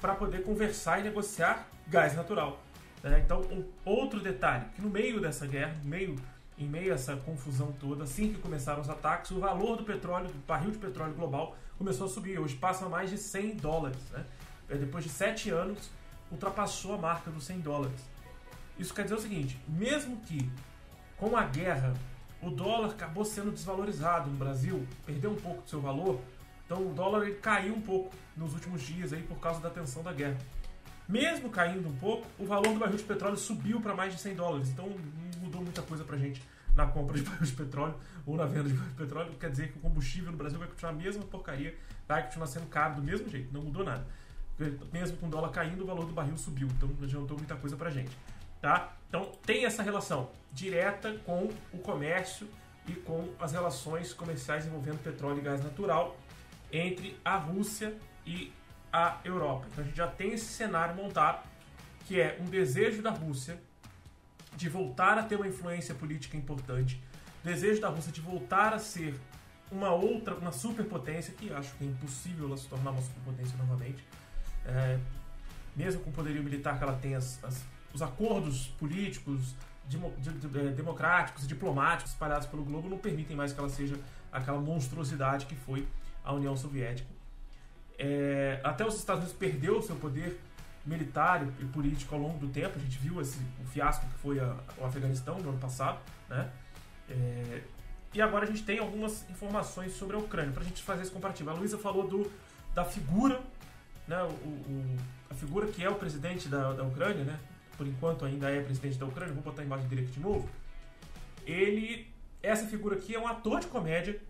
para 0.00 0.14
poder 0.14 0.42
conversar 0.42 0.98
e 0.98 1.04
negociar 1.04 1.68
gás 1.86 2.16
natural. 2.16 2.60
Né? 3.02 3.22
Então, 3.24 3.40
um 3.42 3.64
outro 3.84 4.20
detalhe, 4.20 4.64
que 4.74 4.82
no 4.82 4.90
meio 4.90 5.20
dessa 5.20 5.46
guerra, 5.46 5.74
no 5.82 5.88
meio, 5.88 6.16
em 6.58 6.66
meio 6.66 6.92
a 6.92 6.96
essa 6.96 7.16
confusão 7.16 7.72
toda, 7.80 8.04
assim 8.04 8.32
que 8.32 8.40
começaram 8.40 8.80
os 8.80 8.90
ataques, 8.90 9.30
o 9.30 9.38
valor 9.38 9.76
do 9.76 9.84
petróleo, 9.84 10.26
do 10.26 10.46
barril 10.46 10.72
de 10.72 10.78
petróleo 10.78 11.14
global, 11.14 11.56
começou 11.78 12.06
a 12.06 12.10
subir. 12.10 12.38
Hoje 12.38 12.56
passa 12.56 12.84
a 12.86 12.88
mais 12.88 13.08
de 13.08 13.16
100 13.16 13.56
dólares. 13.56 14.02
Né? 14.10 14.24
É, 14.68 14.74
depois 14.76 15.04
de 15.04 15.10
sete 15.10 15.48
anos, 15.48 15.90
ultrapassou 16.30 16.94
a 16.94 16.98
marca 16.98 17.30
dos 17.30 17.44
100 17.44 17.60
dólares. 17.60 18.00
Isso 18.80 18.94
quer 18.94 19.02
dizer 19.02 19.16
o 19.16 19.20
seguinte: 19.20 19.60
mesmo 19.68 20.16
que 20.22 20.50
com 21.18 21.36
a 21.36 21.44
guerra 21.44 21.92
o 22.40 22.50
dólar 22.50 22.88
acabou 22.88 23.26
sendo 23.26 23.50
desvalorizado 23.50 24.30
no 24.30 24.36
Brasil, 24.38 24.88
perdeu 25.04 25.30
um 25.32 25.36
pouco 25.36 25.60
do 25.60 25.68
seu 25.68 25.78
valor, 25.78 26.18
então 26.64 26.90
o 26.90 26.94
dólar 26.94 27.26
ele 27.26 27.34
caiu 27.34 27.74
um 27.74 27.82
pouco 27.82 28.16
nos 28.34 28.54
últimos 28.54 28.80
dias 28.80 29.12
aí 29.12 29.22
por 29.22 29.38
causa 29.38 29.60
da 29.60 29.68
tensão 29.68 30.02
da 30.02 30.14
guerra. 30.14 30.38
Mesmo 31.06 31.50
caindo 31.50 31.86
um 31.86 31.96
pouco, 31.96 32.26
o 32.38 32.46
valor 32.46 32.72
do 32.72 32.78
barril 32.78 32.96
de 32.96 33.02
petróleo 33.02 33.36
subiu 33.36 33.80
para 33.82 33.94
mais 33.94 34.14
de 34.14 34.20
100 34.20 34.34
dólares, 34.34 34.70
então 34.70 34.88
não 34.88 35.42
mudou 35.42 35.60
muita 35.60 35.82
coisa 35.82 36.02
para 36.02 36.16
gente 36.16 36.42
na 36.74 36.86
compra 36.86 37.18
de 37.18 37.24
barril 37.28 37.44
de 37.44 37.52
petróleo 37.52 37.94
ou 38.24 38.34
na 38.34 38.46
venda 38.46 38.70
de 38.70 38.74
barril 38.74 38.90
de 38.90 38.96
petróleo. 38.96 39.34
Quer 39.38 39.50
dizer 39.50 39.72
que 39.72 39.78
o 39.78 39.80
combustível 39.82 40.30
no 40.30 40.38
Brasil 40.38 40.58
vai 40.58 40.68
continuar 40.68 40.92
a 40.92 40.96
mesma 40.96 41.24
porcaria, 41.24 41.76
vai 42.08 42.22
continuar 42.22 42.46
sendo 42.46 42.66
caro 42.68 42.94
do 42.94 43.02
mesmo 43.02 43.28
jeito, 43.28 43.52
não 43.52 43.62
mudou 43.62 43.84
nada 43.84 44.06
mesmo 44.92 45.16
com 45.16 45.26
o 45.26 45.30
dólar 45.30 45.50
caindo, 45.50 45.82
o 45.82 45.86
valor 45.86 46.04
do 46.04 46.12
barril 46.12 46.36
subiu. 46.36 46.68
Então 46.76 46.88
não 46.88 47.04
adiantou 47.04 47.36
muita 47.36 47.56
coisa 47.56 47.76
pra 47.76 47.90
gente. 47.90 48.10
Tá? 48.60 48.92
Então 49.08 49.32
tem 49.44 49.64
essa 49.64 49.82
relação 49.82 50.30
direta 50.52 51.14
com 51.24 51.48
o 51.72 51.78
comércio 51.78 52.48
e 52.86 52.92
com 52.92 53.28
as 53.38 53.52
relações 53.52 54.12
comerciais 54.12 54.66
envolvendo 54.66 55.02
petróleo 55.02 55.38
e 55.38 55.42
gás 55.42 55.62
natural 55.62 56.16
entre 56.72 57.18
a 57.24 57.36
Rússia 57.36 57.96
e 58.26 58.52
a 58.92 59.18
Europa. 59.24 59.66
Então 59.70 59.84
a 59.84 59.86
gente 59.86 59.96
já 59.96 60.06
tem 60.06 60.32
esse 60.32 60.46
cenário 60.46 60.94
montado, 60.94 61.46
que 62.06 62.20
é 62.20 62.38
um 62.40 62.44
desejo 62.44 63.02
da 63.02 63.10
Rússia 63.10 63.58
de 64.54 64.68
voltar 64.68 65.18
a 65.18 65.22
ter 65.22 65.36
uma 65.36 65.46
influência 65.46 65.94
política 65.94 66.36
importante, 66.36 67.02
desejo 67.42 67.80
da 67.80 67.88
Rússia 67.88 68.12
de 68.12 68.20
voltar 68.20 68.74
a 68.74 68.78
ser 68.78 69.14
uma 69.70 69.92
outra, 69.92 70.34
uma 70.34 70.52
superpotência, 70.52 71.32
que 71.32 71.52
acho 71.52 71.74
que 71.76 71.84
é 71.84 71.86
impossível 71.86 72.46
ela 72.46 72.56
se 72.56 72.66
tornar 72.66 72.90
uma 72.90 73.00
superpotência 73.00 73.56
novamente, 73.56 74.04
é, 74.66 74.98
mesmo 75.76 76.02
com 76.02 76.10
o 76.10 76.12
poderio 76.12 76.42
militar 76.42 76.76
que 76.76 76.82
ela 76.82 76.96
tem, 76.96 77.14
as, 77.14 77.42
as, 77.44 77.64
os 77.92 78.02
acordos 78.02 78.68
políticos, 78.78 79.54
de, 79.86 79.98
de, 79.98 80.48
de, 80.48 80.58
é, 80.58 80.70
democráticos 80.70 81.44
e 81.44 81.46
diplomáticos 81.46 82.12
espalhados 82.12 82.46
pelo 82.46 82.64
globo 82.64 82.88
não 82.88 82.98
permitem 82.98 83.36
mais 83.36 83.52
que 83.52 83.58
ela 83.58 83.68
seja 83.68 83.98
aquela 84.30 84.60
monstruosidade 84.60 85.46
que 85.46 85.56
foi 85.56 85.86
a 86.24 86.32
União 86.32 86.56
Soviética. 86.56 87.08
É, 87.98 88.60
até 88.62 88.86
os 88.86 88.94
Estados 88.94 89.24
Unidos 89.24 89.38
perdeu 89.38 89.78
o 89.78 89.82
seu 89.82 89.96
poder 89.96 90.40
militar 90.86 91.46
e 91.58 91.64
político 91.66 92.14
ao 92.14 92.20
longo 92.20 92.38
do 92.38 92.48
tempo. 92.48 92.78
A 92.78 92.80
gente 92.80 92.98
viu 92.98 93.20
esse, 93.20 93.38
o 93.62 93.66
fiasco 93.66 94.06
que 94.06 94.18
foi 94.18 94.38
a, 94.40 94.56
o 94.78 94.84
Afeganistão 94.84 95.38
no 95.38 95.50
ano 95.50 95.58
passado, 95.58 95.98
né? 96.28 96.50
É, 97.08 97.62
e 98.14 98.22
agora 98.22 98.44
a 98.44 98.46
gente 98.46 98.62
tem 98.64 98.78
algumas 98.78 99.28
informações 99.28 99.92
sobre 99.92 100.16
a 100.16 100.18
Ucrânia 100.18 100.52
para 100.52 100.62
a 100.62 100.64
gente 100.64 100.82
fazer 100.82 101.02
esse 101.02 101.10
comparativo. 101.10 101.50
A 101.50 101.52
Luísa 101.52 101.78
falou 101.78 102.08
do, 102.08 102.30
da 102.74 102.84
figura 102.84 103.40
né, 104.10 104.22
o, 104.24 104.48
o, 104.48 104.96
a 105.30 105.34
figura 105.34 105.68
que 105.68 105.82
é 105.82 105.88
o 105.88 105.94
presidente 105.94 106.48
da, 106.48 106.72
da 106.72 106.82
Ucrânia, 106.82 107.24
né, 107.24 107.38
por 107.80 107.86
enquanto 107.86 108.26
ainda 108.26 108.50
é 108.50 108.62
presidente 108.62 108.98
da 108.98 109.06
Ucrânia, 109.06 109.32
vou 109.32 109.42
botar 109.42 109.62
a 109.62 109.64
imagem 109.64 109.88
dele 109.88 110.02
aqui 110.02 110.10
de 110.10 110.20
novo. 110.20 110.46
Ele, 111.46 112.06
essa 112.42 112.66
figura 112.66 112.94
aqui 112.94 113.14
é 113.14 113.18
um 113.18 113.26
ator 113.26 113.58
de 113.58 113.68
comédia, 113.68 114.20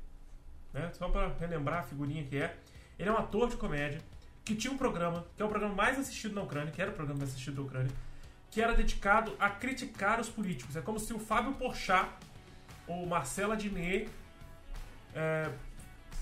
né, 0.72 0.88
só 0.92 1.08
para 1.08 1.34
relembrar 1.40 1.80
a 1.80 1.82
figurinha 1.82 2.22
que 2.22 2.36
é. 2.36 2.56
Ele 2.96 3.08
é 3.08 3.12
um 3.12 3.18
ator 3.18 3.48
de 3.48 3.56
comédia 3.56 4.00
que 4.44 4.54
tinha 4.54 4.72
um 4.72 4.78
programa, 4.78 5.26
que 5.36 5.42
é 5.42 5.44
o 5.44 5.48
programa 5.48 5.74
mais 5.74 5.98
assistido 5.98 6.32
na 6.32 6.42
Ucrânia, 6.42 6.70
que 6.70 6.80
era 6.80 6.92
o 6.92 6.94
programa 6.94 7.18
mais 7.18 7.30
assistido 7.30 7.56
da 7.56 7.62
Ucrânia, 7.62 7.90
que 8.52 8.62
era 8.62 8.72
dedicado 8.72 9.34
a 9.36 9.50
criticar 9.50 10.20
os 10.20 10.28
políticos. 10.28 10.76
É 10.76 10.80
como 10.80 11.00
se 11.00 11.12
o 11.12 11.18
Fábio 11.18 11.54
Porchat 11.54 12.08
ou 12.86 13.04
Marcela 13.04 13.56
Diné 13.56 14.06
é, 15.12 15.50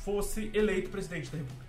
fosse 0.03 0.51
eleito 0.55 0.89
presidente 0.89 1.31
da 1.31 1.37
República. 1.37 1.67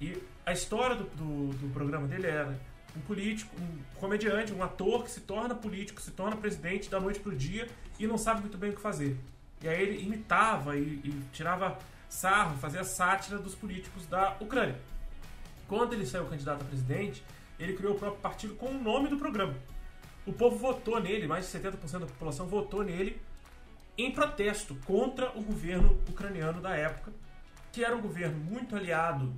E 0.00 0.22
a 0.46 0.52
história 0.52 0.94
do, 0.94 1.04
do, 1.16 1.48
do, 1.56 1.68
programa 1.72 2.06
dele 2.06 2.28
era 2.28 2.56
um 2.96 3.00
político, 3.00 3.54
um 3.60 3.98
comediante, 4.00 4.52
um 4.52 4.62
ator 4.62 5.04
que 5.04 5.10
se 5.10 5.20
torna 5.20 5.54
político, 5.54 6.00
se 6.00 6.10
torna 6.10 6.36
presidente 6.36 6.90
da 6.90 6.98
noite 6.98 7.20
pro 7.20 7.34
dia 7.34 7.68
e 7.98 8.06
não 8.06 8.18
sabe 8.18 8.40
muito 8.40 8.58
bem 8.58 8.70
o 8.70 8.74
que 8.74 8.80
fazer. 8.80 9.16
E 9.62 9.68
aí 9.68 9.80
ele 9.82 10.02
imitava 10.02 10.76
e, 10.76 11.00
e 11.04 11.22
tirava 11.32 11.78
sarro, 12.08 12.56
fazia 12.58 12.84
sátira 12.84 13.38
dos 13.38 13.54
políticos 13.54 14.06
da 14.06 14.36
Ucrânia. 14.40 14.76
quando 15.66 15.92
ele 15.92 16.06
saiu 16.06 16.24
candidato 16.26 16.62
a 16.62 16.64
presidente, 16.64 17.22
ele 17.58 17.74
criou 17.74 17.94
o 17.94 17.98
próprio 17.98 18.20
partido 18.20 18.54
com 18.54 18.66
o 18.66 18.82
nome 18.82 19.08
do 19.08 19.16
programa. 19.16 19.54
O 20.26 20.32
povo 20.32 20.56
votou 20.56 21.00
nele, 21.00 21.26
mais 21.26 21.50
de 21.50 21.58
70% 21.58 22.00
da 22.00 22.06
população 22.06 22.46
votou 22.46 22.82
nele 22.82 23.20
em 23.96 24.12
protesto 24.12 24.76
contra 24.86 25.36
o 25.36 25.42
governo 25.42 26.00
ucraniano 26.08 26.60
da 26.60 26.76
época, 26.76 27.12
que 27.72 27.84
era 27.84 27.96
um 27.96 28.00
governo 28.00 28.38
muito 28.38 28.76
aliado 28.76 29.34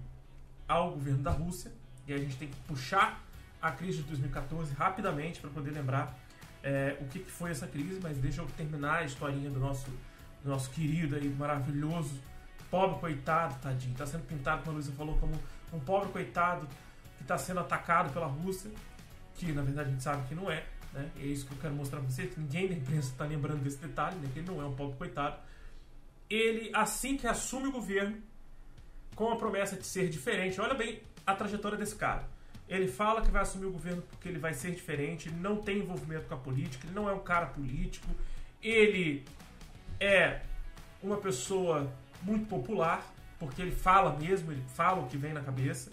ao 0.69 0.93
governo 0.93 1.23
da 1.23 1.31
Rússia. 1.31 1.73
E 2.07 2.13
a 2.13 2.19
gente 2.19 2.37
tem 2.37 2.49
que 2.49 2.57
puxar 2.67 3.25
a 3.61 3.70
crise 3.70 3.99
de 3.99 4.05
2014 4.05 4.75
rapidamente 4.75 5.40
para 5.40 5.51
poder 5.51 5.70
lembrar 5.70 6.18
é, 6.62 6.96
o 7.01 7.05
que, 7.07 7.20
que, 7.20 7.31
foi 7.31 7.51
essa 7.51 7.66
crise, 7.66 8.01
mas 8.03 8.18
deixa 8.18 8.42
eu 8.42 8.46
terminar 8.57 8.99
a 8.99 9.05
historinha 9.05 9.51
do 9.51 9.59
nosso, 9.59 9.90
do 10.42 10.51
nosso 10.51 10.70
querido 10.70 11.18
e 11.18 11.29
maravilhoso 11.29 12.20
pobre 12.70 13.01
coitado, 13.01 13.57
tadinho. 13.61 13.92
Está 13.92 14.07
sendo 14.07 14.25
pintado, 14.27 14.62
como 14.62 14.73
a 14.73 14.75
Luísa 14.75 14.92
falou, 14.92 15.18
como 15.18 15.35
um 15.73 15.81
pobre 15.81 16.11
coitado 16.11 16.66
que 17.16 17.23
está 17.23 17.37
sendo 17.37 17.61
atacado 17.61 18.12
pela 18.12 18.27
Rússia, 18.27 18.70
que 19.35 19.53
na 19.53 19.62
verdade 19.62 19.88
a 19.88 19.92
gente 19.92 20.03
sabe 20.03 20.27
que 20.29 20.35
não 20.35 20.51
é. 20.51 20.64
Né? 20.92 21.11
É 21.18 21.25
isso 21.25 21.46
que 21.46 21.53
eu 21.53 21.59
quero 21.59 21.75
mostrar 21.75 22.01
para 22.01 22.09
você, 22.09 22.27
que 22.27 22.38
ninguém 22.38 22.68
da 22.68 22.75
imprensa 22.75 23.11
está 23.11 23.25
lembrando 23.25 23.62
desse 23.62 23.79
detalhe, 23.79 24.16
né? 24.16 24.29
que 24.33 24.38
ele 24.38 24.46
não 24.46 24.62
é 24.62 24.64
um 24.64 24.75
pobre 24.75 24.96
coitado. 24.96 25.37
Ele, 26.29 26.70
assim 26.75 27.16
que 27.16 27.27
assume 27.27 27.68
o 27.68 27.73
governo, 27.73 28.16
com 29.14 29.31
a 29.31 29.37
promessa 29.37 29.77
de 29.77 29.85
ser 29.85 30.09
diferente, 30.09 30.61
olha 30.61 30.75
bem 30.75 31.03
a 31.27 31.35
trajetória 31.35 31.77
desse 31.77 31.96
cara. 31.96 32.27
Ele 32.71 32.87
fala 32.87 33.21
que 33.21 33.31
vai 33.33 33.43
assumir 33.43 33.67
o 33.67 33.73
governo 33.73 34.01
porque 34.03 34.29
ele 34.29 34.39
vai 34.39 34.55
ser 34.55 34.71
diferente, 34.71 35.29
ele 35.29 35.41
não 35.41 35.57
tem 35.57 35.79
envolvimento 35.79 36.27
com 36.27 36.35
a 36.35 36.39
política, 36.39 36.87
ele 36.87 36.95
não 36.95 37.09
é 37.09 37.13
um 37.13 37.19
cara 37.19 37.47
político, 37.47 38.07
ele 38.63 39.25
é 39.99 40.41
uma 41.03 41.17
pessoa 41.17 41.93
muito 42.23 42.47
popular, 42.47 43.05
porque 43.41 43.61
ele 43.61 43.73
fala 43.73 44.17
mesmo, 44.17 44.53
ele 44.53 44.63
fala 44.75 45.03
o 45.03 45.09
que 45.09 45.17
vem 45.17 45.33
na 45.33 45.41
cabeça. 45.41 45.91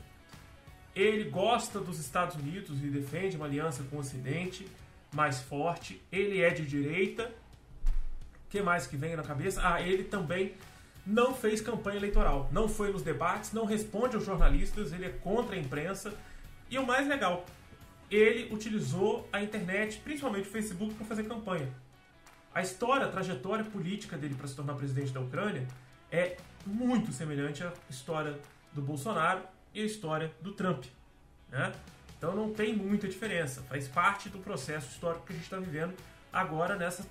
Ele 0.96 1.30
gosta 1.30 1.80
dos 1.80 2.00
Estados 2.00 2.36
Unidos 2.36 2.80
e 2.84 2.88
defende 2.88 3.38
uma 3.38 3.46
aliança 3.46 3.84
com 3.84 3.96
o 3.96 4.00
Ocidente 4.00 4.68
mais 5.14 5.42
forte. 5.42 6.00
Ele 6.12 6.42
é 6.42 6.52
de 6.52 6.66
direita. 6.66 7.32
O 8.46 8.50
que 8.50 8.62
mais 8.62 8.86
que 8.86 8.96
vem 8.96 9.16
na 9.16 9.24
cabeça? 9.24 9.62
Ah, 9.64 9.82
ele 9.82 10.04
também 10.04 10.54
não 11.06 11.34
fez 11.34 11.62
campanha 11.62 11.98
eleitoral. 11.98 12.50
Não 12.52 12.68
foi 12.68 12.92
nos 12.92 13.02
debates, 13.02 13.52
não 13.54 13.66
responde 13.66 14.16
aos 14.16 14.26
jornalistas, 14.26 14.92
ele 14.92 15.06
é 15.06 15.10
contra 15.10 15.56
a 15.56 15.60
imprensa. 15.60 16.14
E 16.70 16.78
o 16.78 16.86
mais 16.86 17.08
legal, 17.08 17.46
ele 18.10 18.54
utilizou 18.54 19.28
a 19.32 19.42
internet, 19.42 20.00
principalmente 20.00 20.48
o 20.48 20.52
Facebook, 20.52 20.94
para 20.96 21.06
fazer 21.06 21.24
campanha. 21.24 21.70
A 22.54 22.62
história, 22.62 23.06
a 23.06 23.12
trajetória 23.12 23.64
política 23.64 24.18
dele 24.18 24.36
para 24.36 24.48
se 24.48 24.56
tornar 24.56 24.74
presidente 24.74 25.12
da 25.12 25.20
Ucrânia 25.20 25.68
é 26.12 26.38
muito 26.66 27.12
semelhante 27.12 27.64
à 27.64 27.72
história 27.90 28.40
do 28.74 28.82
Bolsonaro 28.82 29.42
e 29.74 29.82
à 29.82 29.86
história 29.86 30.32
do 30.42 30.54
Trump. 30.54 30.86
Né? 31.50 31.72
Então 32.18 32.36
não 32.36 32.52
tem 32.52 32.76
muita 32.76 33.08
diferença, 33.08 33.62
faz 33.64 33.88
parte 33.88 34.28
do 34.28 34.40
processo 34.40 34.90
histórico 34.90 35.26
que 35.26 35.34
a 35.34 35.36
gente 35.36 35.46
está 35.46 35.60
vivendo 35.60 35.94
agora 36.34 36.76
nessa, 36.76 37.06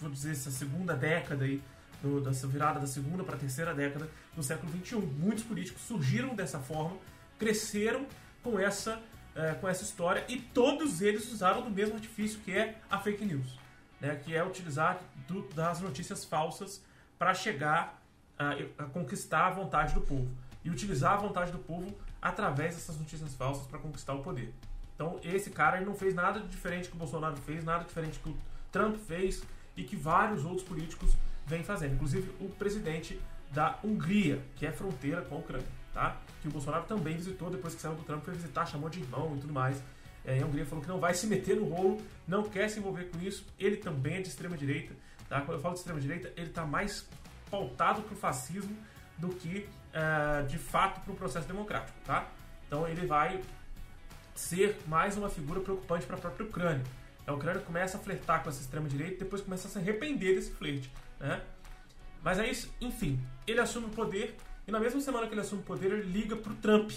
vou 0.00 0.10
dizer, 0.10 0.32
essa 0.32 0.50
segunda 0.50 0.94
década 0.94 1.44
aí, 1.44 1.62
do, 2.02 2.20
dessa 2.20 2.46
virada 2.46 2.80
da 2.80 2.86
segunda 2.86 3.22
para 3.22 3.36
a 3.36 3.38
terceira 3.38 3.74
década 3.74 4.08
do 4.34 4.42
século 4.42 4.72
XXI. 4.72 4.96
Muitos 4.96 5.44
políticos 5.44 5.82
surgiram 5.82 6.34
dessa 6.34 6.58
forma, 6.58 6.96
cresceram 7.38 8.06
com 8.42 8.58
essa, 8.58 9.00
é, 9.34 9.54
com 9.54 9.68
essa 9.68 9.82
história 9.82 10.24
e 10.28 10.40
todos 10.40 11.00
eles 11.00 11.30
usaram 11.32 11.62
do 11.62 11.70
mesmo 11.70 11.94
artifício 11.94 12.40
que 12.40 12.52
é 12.52 12.76
a 12.90 12.98
fake 12.98 13.24
news, 13.24 13.58
né? 14.00 14.16
que 14.16 14.34
é 14.34 14.44
utilizar 14.44 15.00
do, 15.26 15.42
das 15.54 15.80
notícias 15.80 16.24
falsas 16.24 16.82
para 17.18 17.34
chegar 17.34 18.02
a, 18.38 18.52
a, 18.82 18.84
conquistar 18.86 19.46
a 19.46 19.50
vontade 19.50 19.94
do 19.94 20.00
povo 20.00 20.30
e 20.64 20.70
utilizar 20.70 21.14
a 21.14 21.16
vontade 21.16 21.52
do 21.52 21.58
povo 21.58 21.94
através 22.20 22.74
dessas 22.74 22.98
notícias 22.98 23.34
falsas 23.34 23.66
para 23.66 23.78
conquistar 23.78 24.14
o 24.14 24.22
poder. 24.22 24.52
Então, 24.94 25.18
esse 25.22 25.50
cara 25.50 25.78
ele 25.78 25.86
não 25.86 25.94
fez 25.94 26.14
nada 26.14 26.40
diferente 26.40 26.88
que 26.88 26.94
o 26.94 26.98
Bolsonaro 26.98 27.36
fez, 27.36 27.64
nada 27.64 27.84
diferente 27.84 28.18
que 28.18 28.28
o 28.28 28.36
Trump 28.70 28.96
fez 28.96 29.42
e 29.76 29.82
que 29.82 29.96
vários 29.96 30.44
outros 30.44 30.62
políticos 30.62 31.14
vêm 31.46 31.64
fazendo, 31.64 31.94
inclusive 31.94 32.30
o 32.38 32.48
presidente 32.50 33.18
da 33.50 33.78
Hungria, 33.82 34.42
que 34.56 34.66
é 34.66 34.70
fronteira 34.70 35.22
com 35.22 35.36
a 35.36 35.38
Ucrânia, 35.38 35.66
tá? 35.92 36.16
Que 36.42 36.48
o 36.48 36.50
Bolsonaro 36.50 36.84
também 36.84 37.16
visitou 37.16 37.50
depois 37.50 37.74
que 37.74 37.80
saiu 37.80 37.94
do 37.94 38.02
Trump, 38.02 38.24
foi 38.24 38.34
visitar, 38.34 38.66
chamou 38.66 38.88
de 38.88 39.00
irmão 39.00 39.34
e 39.36 39.40
tudo 39.40 39.52
mais. 39.52 39.82
É, 40.24 40.40
a 40.40 40.46
Hungria 40.46 40.66
falou 40.66 40.82
que 40.82 40.88
não 40.88 41.00
vai 41.00 41.14
se 41.14 41.26
meter 41.26 41.56
no 41.56 41.68
rolo, 41.68 42.00
não 42.28 42.42
quer 42.42 42.68
se 42.68 42.78
envolver 42.78 43.04
com 43.04 43.20
isso. 43.20 43.46
Ele 43.58 43.76
também 43.76 44.16
é 44.16 44.20
de 44.20 44.28
extrema 44.28 44.56
direita, 44.56 44.94
Tá? 45.30 45.40
Quando 45.42 45.58
eu 45.58 45.60
falo 45.60 45.74
de 45.74 45.80
extrema-direita, 45.80 46.32
ele 46.36 46.48
está 46.48 46.66
mais 46.66 47.08
pautado 47.48 48.02
para 48.02 48.14
o 48.14 48.16
fascismo 48.16 48.76
do 49.16 49.28
que, 49.28 49.68
uh, 49.94 50.44
de 50.48 50.58
fato, 50.58 51.00
para 51.02 51.12
o 51.12 51.16
processo 51.16 51.46
democrático. 51.46 51.96
Tá? 52.04 52.26
Então 52.66 52.86
ele 52.88 53.06
vai 53.06 53.40
ser 54.34 54.76
mais 54.88 55.16
uma 55.16 55.28
figura 55.30 55.60
preocupante 55.60 56.04
para 56.04 56.16
a 56.16 56.18
própria 56.18 56.44
Ucrânia. 56.44 56.84
A 57.24 57.32
Ucrânia 57.32 57.62
começa 57.62 57.96
a 57.96 58.00
flertar 58.00 58.42
com 58.42 58.50
essa 58.50 58.60
extrema-direita 58.60 59.14
e 59.14 59.18
depois 59.18 59.40
começa 59.40 59.68
a 59.68 59.70
se 59.70 59.78
arrepender 59.78 60.34
desse 60.34 60.50
flerte. 60.50 60.92
Né? 61.20 61.40
Mas 62.24 62.40
é 62.40 62.50
isso, 62.50 62.74
enfim, 62.80 63.24
ele 63.46 63.60
assume 63.60 63.86
o 63.86 63.90
poder 63.90 64.36
e 64.66 64.70
na 64.70 64.80
mesma 64.80 65.00
semana 65.00 65.26
que 65.26 65.34
ele 65.34 65.40
assume 65.40 65.62
o 65.62 65.64
poder, 65.64 65.92
ele 65.92 66.10
liga 66.10 66.36
para 66.36 66.52
o 66.52 66.56
Trump. 66.56 66.90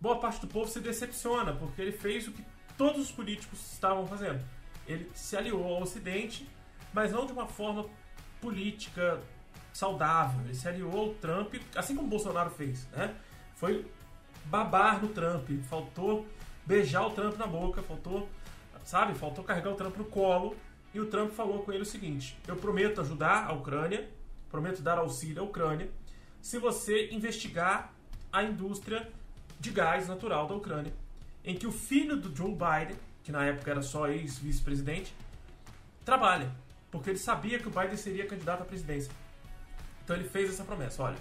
Boa 0.00 0.18
parte 0.18 0.40
do 0.40 0.46
povo 0.46 0.70
se 0.70 0.80
decepciona, 0.80 1.52
porque 1.52 1.80
ele 1.80 1.92
fez 1.92 2.28
o 2.28 2.32
que 2.32 2.44
todos 2.76 3.00
os 3.00 3.12
políticos 3.12 3.72
estavam 3.72 4.06
fazendo. 4.06 4.44
Ele 4.86 5.10
se 5.14 5.36
aliou 5.36 5.64
ao 5.64 5.82
Ocidente 5.82 6.46
mas 6.94 7.10
não 7.10 7.26
de 7.26 7.32
uma 7.32 7.46
forma 7.46 7.84
política 8.40 9.20
saudável. 9.72 10.40
Ele 10.44 10.54
se 10.54 10.68
aliou 10.68 10.96
ao 10.96 11.14
Trump, 11.14 11.54
assim 11.74 11.96
como 11.96 12.08
Bolsonaro 12.08 12.50
fez, 12.50 12.86
né? 12.92 13.14
Foi 13.56 13.84
babar 14.44 15.02
no 15.02 15.08
Trump, 15.08 15.50
faltou 15.68 16.24
beijar 16.64 17.04
o 17.06 17.10
Trump 17.10 17.36
na 17.36 17.46
boca, 17.46 17.82
faltou, 17.82 18.28
sabe, 18.84 19.14
faltou 19.14 19.42
carregar 19.42 19.72
o 19.72 19.74
Trump 19.74 19.96
no 19.96 20.04
colo. 20.04 20.56
E 20.94 21.00
o 21.00 21.06
Trump 21.06 21.32
falou 21.32 21.64
com 21.64 21.72
ele 21.72 21.82
o 21.82 21.86
seguinte: 21.86 22.38
eu 22.46 22.54
prometo 22.54 23.00
ajudar 23.00 23.46
a 23.48 23.52
Ucrânia, 23.52 24.08
prometo 24.54 24.82
dar 24.82 24.98
auxílio 24.98 25.42
à 25.42 25.44
Ucrânia, 25.44 25.90
se 26.40 26.60
você 26.60 27.08
investigar 27.10 27.92
a 28.32 28.44
indústria 28.44 29.10
de 29.58 29.70
gás 29.72 30.06
natural 30.06 30.46
da 30.46 30.54
Ucrânia, 30.54 30.92
em 31.44 31.56
que 31.56 31.66
o 31.66 31.72
filho 31.72 32.16
do 32.16 32.34
Joe 32.34 32.52
Biden, 32.52 32.96
que 33.24 33.32
na 33.32 33.44
época 33.44 33.68
era 33.72 33.82
só 33.82 34.06
ex-vice-presidente, 34.06 35.12
trabalha 36.04 36.54
porque 36.88 37.10
ele 37.10 37.18
sabia 37.18 37.58
que 37.58 37.66
o 37.66 37.70
Biden 37.72 37.96
seria 37.96 38.24
candidato 38.24 38.62
à 38.62 38.64
presidência. 38.64 39.10
Então 40.04 40.14
ele 40.14 40.28
fez 40.28 40.50
essa 40.50 40.62
promessa: 40.62 41.02
olha, 41.02 41.18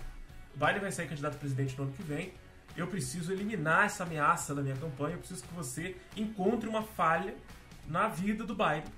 o 0.56 0.64
Biden 0.64 0.82
vai 0.82 0.92
ser 0.92 1.10
candidato 1.10 1.34
a 1.34 1.40
presidente 1.40 1.76
no 1.76 1.86
ano 1.86 1.94
que 1.94 2.04
vem. 2.04 2.32
Eu 2.78 2.86
preciso 2.86 3.32
eliminar 3.32 3.88
essa 3.88 4.04
ameaça 4.04 4.54
da 4.54 4.62
minha 4.62 4.76
campanha. 4.76 5.16
Eu 5.16 5.20
preciso 5.20 5.44
que 5.44 5.54
você 5.56 5.98
encontre 6.16 6.70
uma 6.70 6.84
falha 6.84 7.36
na 7.88 8.08
vida 8.08 8.44
do 8.44 8.54
Biden 8.54 8.94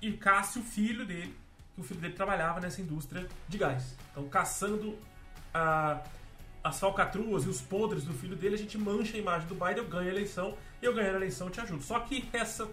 e 0.00 0.12
casse 0.12 0.60
o 0.60 0.62
filho 0.62 1.04
dele, 1.04 1.34
que 1.76 1.80
o 1.82 1.84
filho 1.84 2.00
dele 2.00 2.14
trabalhava 2.14 2.58
nessa 2.58 2.80
indústria 2.80 3.28
de 3.46 3.58
gás. 3.58 3.94
Então, 4.10 4.26
caçando 4.28 4.98
a, 5.52 6.02
as 6.64 6.80
falcatruas 6.80 7.44
e 7.44 7.48
os 7.48 7.60
podres 7.60 8.02
do 8.04 8.14
filho 8.14 8.34
dele, 8.34 8.54
a 8.54 8.58
gente 8.58 8.78
mancha 8.78 9.16
a 9.16 9.20
imagem 9.20 9.46
do 9.46 9.54
Biden, 9.54 9.76
eu 9.76 9.88
ganho 9.88 10.08
a 10.08 10.12
eleição, 10.12 10.56
e 10.80 10.86
eu 10.86 10.94
ganhando 10.94 11.14
a 11.14 11.18
eleição 11.18 11.46
eu 11.46 11.52
te 11.52 11.60
ajudo. 11.60 11.82
Só 11.82 12.00
que 12.00 12.28
essa 12.32 12.66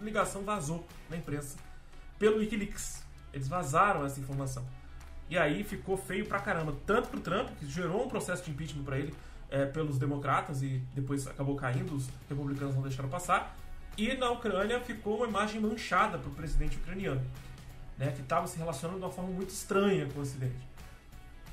ligação 0.00 0.42
vazou 0.42 0.86
na 1.10 1.16
imprensa 1.16 1.58
pelo 2.16 2.38
Wikileaks. 2.38 3.04
Eles 3.32 3.48
vazaram 3.48 4.06
essa 4.06 4.20
informação. 4.20 4.64
E 5.28 5.36
aí 5.36 5.64
ficou 5.64 5.96
feio 5.96 6.24
pra 6.24 6.38
caramba. 6.38 6.74
Tanto 6.86 7.08
pro 7.08 7.20
Trump, 7.20 7.50
que 7.58 7.66
gerou 7.66 8.06
um 8.06 8.08
processo 8.08 8.44
de 8.44 8.52
impeachment 8.52 8.84
para 8.84 8.98
ele 8.98 9.12
é, 9.50 9.66
pelos 9.66 9.98
democratas 9.98 10.62
e 10.62 10.82
depois 10.94 11.26
acabou 11.26 11.56
caindo, 11.56 11.94
os 11.94 12.08
republicanos 12.28 12.74
não 12.74 12.82
deixaram 12.82 13.08
passar. 13.08 13.56
E 13.96 14.14
na 14.14 14.30
Ucrânia 14.30 14.80
ficou 14.80 15.16
uma 15.16 15.26
imagem 15.26 15.60
manchada 15.60 16.18
pro 16.18 16.30
presidente 16.30 16.76
ucraniano, 16.76 17.20
né, 17.98 18.12
que 18.12 18.22
estava 18.22 18.46
se 18.46 18.56
relacionando 18.56 19.00
de 19.00 19.04
uma 19.04 19.12
forma 19.12 19.30
muito 19.30 19.50
estranha 19.50 20.06
com 20.06 20.20
o 20.20 20.22
Ocidente. 20.22 20.66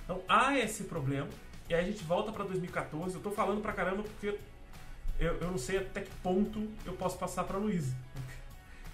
Então 0.04 0.22
há 0.30 0.58
esse 0.58 0.84
problema. 0.84 1.28
E 1.68 1.74
aí 1.74 1.84
a 1.84 1.88
gente 1.88 2.04
volta 2.04 2.32
para 2.32 2.44
2014. 2.44 3.16
Eu 3.16 3.22
tô 3.22 3.32
falando 3.32 3.62
pra 3.62 3.74
caramba 3.74 4.04
porque 4.04 4.38
eu, 5.20 5.34
eu 5.38 5.52
não 5.52 5.58
sei 5.58 5.80
até 5.80 6.02
que 6.02 6.12
ponto 6.18 6.70
eu 6.86 6.94
posso 6.94 7.18
passar 7.18 7.44
pra 7.44 7.58
Luísa. 7.58 7.96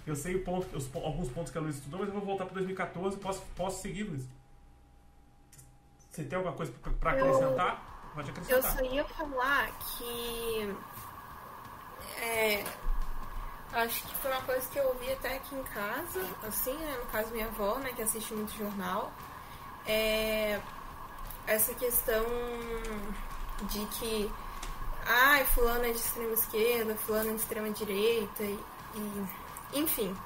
Eu 0.04 0.16
sei 0.16 0.34
o 0.34 0.42
ponto, 0.42 0.76
os, 0.76 0.90
alguns 0.96 1.28
pontos 1.28 1.52
que 1.52 1.58
a 1.58 1.60
Luiz 1.60 1.76
estudou, 1.76 2.00
mas 2.00 2.08
eu 2.08 2.14
vou 2.16 2.24
voltar 2.24 2.44
para 2.44 2.54
2014. 2.54 3.16
Posso, 3.18 3.40
posso 3.54 3.82
seguir, 3.82 4.02
Luiz? 4.02 4.26
Você 6.10 6.24
tem 6.24 6.36
alguma 6.36 6.56
coisa 6.56 6.72
para 6.98 7.12
acrescentar? 7.12 8.10
Pode 8.12 8.30
acrescentar. 8.30 8.58
Eu 8.58 8.88
só 8.88 8.94
ia 8.94 9.04
falar 9.04 9.70
que. 9.78 10.74
É, 12.20 12.64
acho 13.72 14.02
que 14.04 14.14
foi 14.16 14.30
uma 14.30 14.42
coisa 14.42 14.68
que 14.68 14.78
eu 14.78 14.86
ouvi 14.88 15.12
até 15.12 15.36
aqui 15.36 15.54
em 15.54 15.62
casa, 15.64 16.24
assim, 16.46 16.74
né, 16.74 16.96
no 16.98 17.06
caso 17.06 17.30
minha 17.30 17.46
avó, 17.46 17.78
né, 17.78 17.92
que 17.94 18.02
assiste 18.02 18.34
muito 18.34 18.56
jornal. 18.56 19.12
É, 19.86 20.60
essa 21.46 21.74
questão 21.74 22.24
de 23.62 23.84
que. 23.86 24.30
Ai, 25.04 25.44
fulano 25.46 25.84
é 25.84 25.90
de 25.90 25.96
extrema 25.96 26.32
esquerda, 26.32 26.94
fulano 26.94 27.30
é 27.30 27.34
de 27.34 27.40
extrema 27.40 27.70
direita 27.70 28.44
e, 28.44 28.60
e 28.94 29.26
enfim, 29.74 30.16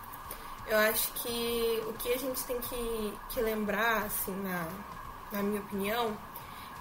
eu 0.67 0.77
acho 0.79 1.13
que 1.13 1.83
o 1.87 1.93
que 1.95 2.13
a 2.13 2.19
gente 2.19 2.43
tem 2.45 2.61
que, 2.61 3.19
que 3.31 3.41
lembrar, 3.41 4.05
assim, 4.05 4.35
na, 4.43 4.69
na 5.33 5.43
minha 5.43 5.61
opinião, 5.61 6.17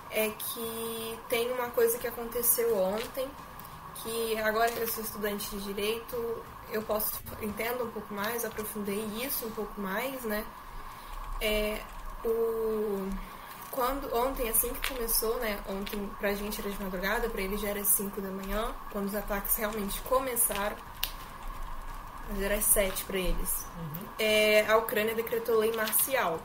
é 0.09 0.30
que 0.30 1.20
tem 1.30 1.51
uma 1.51 1.70
coisa 1.70 1.97
que 1.97 2.07
aconteceu 2.07 2.76
ontem, 2.78 3.30
que 3.95 4.38
agora 4.39 4.72
eu 4.72 4.88
sou 4.88 5.03
estudante 5.03 5.49
de 5.51 5.61
direito, 5.61 6.43
eu 6.72 6.82
posso 6.82 7.22
entendo 7.41 7.86
um 7.86 7.91
pouco 7.91 8.13
mais, 8.13 8.45
aprofundei 8.45 9.03
isso 9.24 9.45
um 9.45 9.51
pouco 9.51 9.80
mais, 9.80 10.22
né? 10.24 10.45
É, 11.41 11.82
o 12.24 13.09
quando 13.76 14.13
ontem 14.16 14.49
assim 14.49 14.74
que 14.74 14.93
começou, 14.93 15.38
né? 15.39 15.59
Ontem 15.68 16.09
pra 16.18 16.34
gente 16.34 16.61
era 16.61 16.72
de 16.72 16.82
madrugada, 16.82 17.30
pra 17.30 17.41
ele 17.41 17.57
já 17.57 17.70
era 17.70 17.84
5 17.84 18.22
da 18.22 18.30
manhã, 18.30 18.74
quando 18.91 19.07
os 19.07 19.16
ataques 19.16 19.55
realmente 19.57 20.01
começaram. 20.01 20.78
Mas 22.30 22.41
era 22.41 22.59
7 22.61 23.03
para 23.03 23.18
eles. 23.18 23.68
Uhum. 23.78 24.07
É, 24.18 24.66
a 24.68 24.78
Ucrânia 24.78 25.13
decretou 25.13 25.59
lei 25.59 25.76
marcial. 25.76 26.39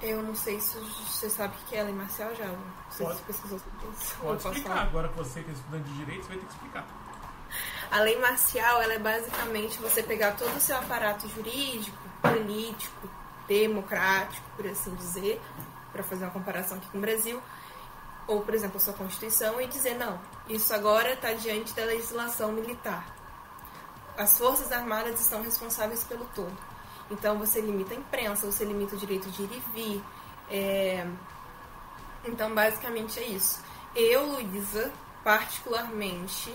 Eu 0.00 0.22
não 0.22 0.34
sei 0.34 0.60
se 0.60 0.78
você 0.78 1.28
sabe 1.28 1.56
o 1.56 1.66
que 1.66 1.76
é 1.76 1.82
lei 1.82 1.92
marcial 1.92 2.34
já. 2.34 2.46
Não 2.46 2.56
sei 2.90 3.06
Pode. 3.06 3.18
se 3.18 3.24
você 3.24 3.26
pesquisou 3.26 3.58
sobre 3.58 3.88
isso. 3.88 4.16
Pode 4.16 4.36
explicar. 4.36 4.78
Agora 4.78 5.08
que 5.08 5.16
você 5.16 5.42
que 5.42 5.50
é 5.50 5.54
estudante 5.54 5.88
de 5.88 5.96
direito, 5.96 6.22
você 6.22 6.28
vai 6.28 6.38
ter 6.38 6.46
que 6.46 6.52
explicar. 6.52 6.86
A 7.90 8.00
lei 8.00 8.18
marcial 8.18 8.82
ela 8.82 8.94
é 8.94 8.98
basicamente 8.98 9.78
você 9.78 10.02
pegar 10.02 10.32
todo 10.32 10.54
o 10.56 10.60
seu 10.60 10.76
aparato 10.76 11.28
jurídico, 11.28 11.96
político, 12.20 13.08
democrático, 13.46 14.44
por 14.56 14.66
assim 14.66 14.94
dizer, 14.94 15.40
para 15.92 16.02
fazer 16.02 16.24
uma 16.24 16.32
comparação 16.32 16.76
aqui 16.78 16.88
com 16.90 16.98
o 16.98 17.00
Brasil, 17.00 17.40
ou, 18.26 18.40
por 18.40 18.54
exemplo, 18.54 18.76
a 18.76 18.80
sua 18.80 18.92
Constituição, 18.92 19.60
e 19.60 19.66
dizer: 19.66 19.94
não, 19.94 20.20
isso 20.48 20.74
agora 20.74 21.12
está 21.12 21.32
diante 21.32 21.72
da 21.74 21.84
legislação 21.84 22.52
militar. 22.52 23.06
As 24.16 24.36
Forças 24.38 24.72
Armadas 24.72 25.20
estão 25.20 25.42
responsáveis 25.42 26.02
pelo 26.04 26.24
todo. 26.34 26.56
Então, 27.10 27.38
você 27.38 27.60
limita 27.60 27.94
a 27.94 27.96
imprensa, 27.96 28.50
você 28.50 28.64
limita 28.64 28.96
o 28.96 28.98
direito 28.98 29.30
de 29.30 29.42
ir 29.42 29.50
e 29.52 29.60
vir. 29.72 30.04
É... 30.50 31.06
Então, 32.24 32.52
basicamente 32.52 33.20
é 33.20 33.26
isso. 33.26 33.62
Eu, 33.94 34.26
Luísa, 34.26 34.90
particularmente, 35.22 36.52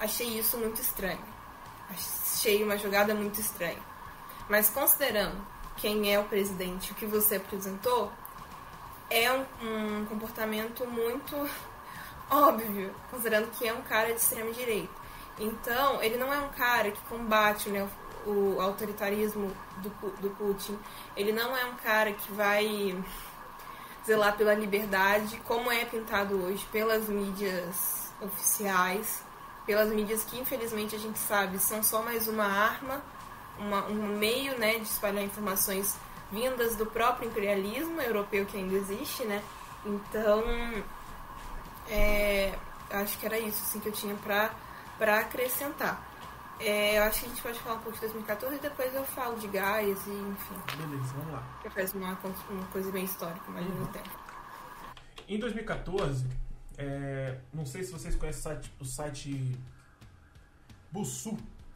achei 0.00 0.38
isso 0.38 0.56
muito 0.58 0.80
estranho. 0.80 1.22
Achei 1.90 2.62
uma 2.62 2.76
jogada 2.76 3.14
muito 3.14 3.40
estranha. 3.40 3.78
Mas 4.48 4.68
considerando 4.70 5.46
quem 5.76 6.12
é 6.12 6.18
o 6.18 6.24
presidente, 6.24 6.92
o 6.92 6.94
que 6.94 7.06
você 7.06 7.36
apresentou, 7.36 8.12
é 9.10 9.32
um, 9.32 9.44
um 9.62 10.06
comportamento 10.06 10.86
muito 10.86 11.36
óbvio, 12.30 12.94
considerando 13.10 13.50
que 13.52 13.66
é 13.66 13.72
um 13.72 13.82
cara 13.82 14.12
de 14.12 14.20
extrema 14.20 14.52
direita. 14.52 14.92
Então, 15.38 16.02
ele 16.02 16.16
não 16.16 16.32
é 16.32 16.38
um 16.38 16.48
cara 16.48 16.90
que 16.90 17.00
combate 17.02 17.70
né, 17.70 17.88
o, 18.26 18.60
autoritarismo 18.60 19.52
do, 19.78 19.90
do 20.20 20.30
Putin. 20.30 20.78
Ele 21.16 21.32
não 21.32 21.56
é 21.56 21.64
um 21.64 21.76
cara 21.76 22.12
que 22.12 22.32
vai 22.32 22.96
zelar 24.04 24.36
pela 24.36 24.54
liberdade, 24.54 25.40
como 25.44 25.70
é 25.70 25.84
pintado 25.84 26.42
hoje 26.42 26.66
pelas 26.72 27.08
mídias 27.08 28.12
oficiais, 28.20 29.22
pelas 29.68 29.90
mídias 29.90 30.24
que 30.24 30.40
infelizmente 30.40 30.96
a 30.96 30.98
gente 30.98 31.18
sabe 31.18 31.58
são 31.58 31.82
só 31.82 32.02
mais 32.02 32.26
uma 32.26 32.46
arma, 32.46 33.02
uma, 33.58 33.84
um 33.84 34.16
meio 34.16 34.58
né, 34.58 34.78
de 34.78 34.84
espalhar 34.84 35.22
informações 35.22 35.94
vindas 36.32 36.74
do 36.74 36.86
próprio 36.86 37.28
imperialismo 37.28 38.00
europeu 38.00 38.46
que 38.46 38.56
ainda 38.56 38.74
existe, 38.74 39.24
né? 39.24 39.42
Então, 39.84 40.42
é, 41.90 42.54
acho 42.90 43.18
que 43.18 43.26
era 43.26 43.38
isso 43.38 43.62
assim, 43.62 43.78
que 43.78 43.90
eu 43.90 43.92
tinha 43.92 44.14
para 44.14 45.18
acrescentar. 45.18 46.02
É, 46.58 46.98
eu 46.98 47.02
acho 47.02 47.20
que 47.20 47.26
a 47.26 47.28
gente 47.28 47.42
pode 47.42 47.60
falar 47.60 47.76
um 47.76 47.80
pouco 47.80 47.92
de 47.92 48.00
2014 48.00 48.56
e 48.56 48.58
depois 48.58 48.94
eu 48.94 49.04
falo 49.04 49.38
de 49.38 49.48
gás 49.48 49.98
e 50.06 50.10
enfim. 50.10 50.76
Beleza, 50.78 51.12
vamos 51.14 51.32
lá. 51.34 51.42
Que 51.62 51.68
faz 51.68 51.92
uma, 51.92 52.18
uma 52.50 52.64
coisa 52.72 52.90
bem 52.90 53.04
histórica, 53.04 53.44
mas 53.48 53.66
uhum. 53.66 53.80
no 53.80 53.86
tempo. 53.88 54.10
Em 55.28 55.38
2014, 55.38 56.26
é, 56.78 57.36
não 57.52 57.66
sei 57.66 57.82
se 57.82 57.90
vocês 57.90 58.14
conhecem 58.14 58.40
o 58.40 58.42
site, 58.42 58.72
o 58.80 58.84
site 58.84 59.58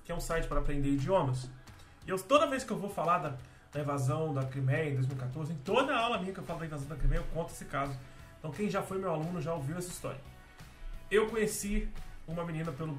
que 0.04 0.12
é 0.12 0.14
um 0.14 0.20
site 0.20 0.46
para 0.46 0.60
aprender 0.60 0.90
idiomas. 0.90 1.50
E 2.06 2.10
eu, 2.10 2.18
toda 2.18 2.46
vez 2.46 2.64
que 2.64 2.70
eu 2.70 2.78
vou 2.78 2.88
falar 2.88 3.18
da, 3.18 3.36
da 3.72 3.80
invasão 3.80 4.32
da 4.32 4.44
Crimeia 4.44 4.90
em 4.90 4.94
2014, 4.94 5.52
em 5.52 5.56
toda 5.56 5.96
aula 5.96 6.18
minha 6.18 6.32
que 6.32 6.38
eu 6.38 6.44
falo 6.44 6.60
da 6.60 6.66
invasão 6.66 6.88
da 6.88 6.96
Crimeia, 6.96 7.20
eu 7.20 7.26
conto 7.34 7.52
esse 7.52 7.64
caso. 7.64 7.98
Então 8.38 8.50
quem 8.52 8.70
já 8.70 8.82
foi 8.82 8.98
meu 8.98 9.10
aluno 9.10 9.40
já 9.40 9.52
ouviu 9.52 9.76
essa 9.76 9.88
história. 9.88 10.20
Eu 11.10 11.28
conheci 11.28 11.88
uma 12.26 12.44
menina 12.44 12.72
pelo, 12.72 12.98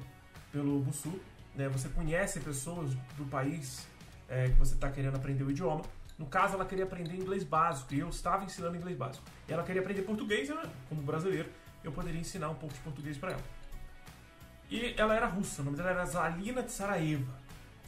pelo 0.52 0.80
Bussu, 0.80 1.18
né? 1.54 1.68
Você 1.70 1.88
conhece 1.88 2.38
pessoas 2.40 2.94
do 3.16 3.24
país 3.26 3.86
é, 4.28 4.48
que 4.50 4.58
você 4.58 4.74
está 4.74 4.90
querendo 4.90 5.16
aprender 5.16 5.42
o 5.42 5.50
idioma. 5.50 5.82
No 6.18 6.26
caso, 6.26 6.54
ela 6.54 6.64
queria 6.64 6.84
aprender 6.84 7.16
inglês 7.16 7.42
básico 7.42 7.92
e 7.92 8.00
eu 8.00 8.08
estava 8.08 8.44
ensinando 8.44 8.76
inglês 8.76 8.96
básico. 8.96 9.24
E 9.48 9.52
ela 9.52 9.64
queria 9.64 9.82
aprender 9.82 10.02
português, 10.02 10.48
né? 10.48 10.62
como 10.88 11.02
brasileiro, 11.02 11.50
eu 11.84 11.92
poderia 11.92 12.20
ensinar 12.20 12.48
um 12.48 12.54
pouco 12.54 12.74
de 12.74 12.80
português 12.80 13.16
para 13.18 13.32
ela. 13.32 13.42
E 14.70 14.94
ela 14.96 15.14
era 15.14 15.26
russa, 15.26 15.62
o 15.62 15.64
nome 15.66 15.76
dela 15.76 15.90
era 15.90 16.04
Zalina 16.06 16.62
Tsaraeva. 16.62 17.32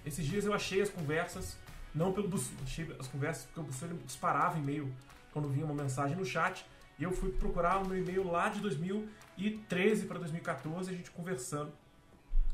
Esses 0.05 0.25
dias 0.25 0.45
eu 0.45 0.55
achei 0.55 0.83
as 0.83 0.91
conversas, 0.91 1.57
não 1.95 2.13
pelo 2.13 2.29
Bussu, 2.29 2.53
achei 2.63 2.95
as 3.01 3.09
conversas 3.09 3.47
porque 3.47 3.61
o 3.61 3.63
Bussu 3.65 3.89
disparava 4.05 4.59
e-mail 4.59 4.93
quando 5.33 5.49
vinha 5.49 5.65
uma 5.65 5.75
mensagem 5.75 6.17
no 6.17 6.25
chat. 6.25 6.65
E 6.99 7.03
eu 7.03 7.11
fui 7.11 7.31
procurar 7.33 7.79
o 7.79 7.87
meu 7.87 7.99
e-mail 7.99 8.31
lá 8.31 8.49
de 8.49 8.61
2013 8.61 10.07
para 10.07 10.19
2014, 10.19 10.91
a 10.91 10.95
gente 10.95 11.11
conversando. 11.11 11.73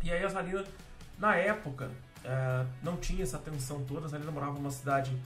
E 0.03 0.11
aí 0.11 0.25
a 0.25 0.29
Zalina, 0.29 0.65
na 1.19 1.37
época, 1.37 1.91
uh, 2.25 2.67
não 2.83 2.97
tinha 2.97 3.23
essa 3.23 3.39
tensão 3.39 3.85
toda. 3.85 4.07
A 4.07 4.09
Zalina 4.09 4.31
morava 4.33 4.55
numa 4.55 4.71
cidade 4.71 5.17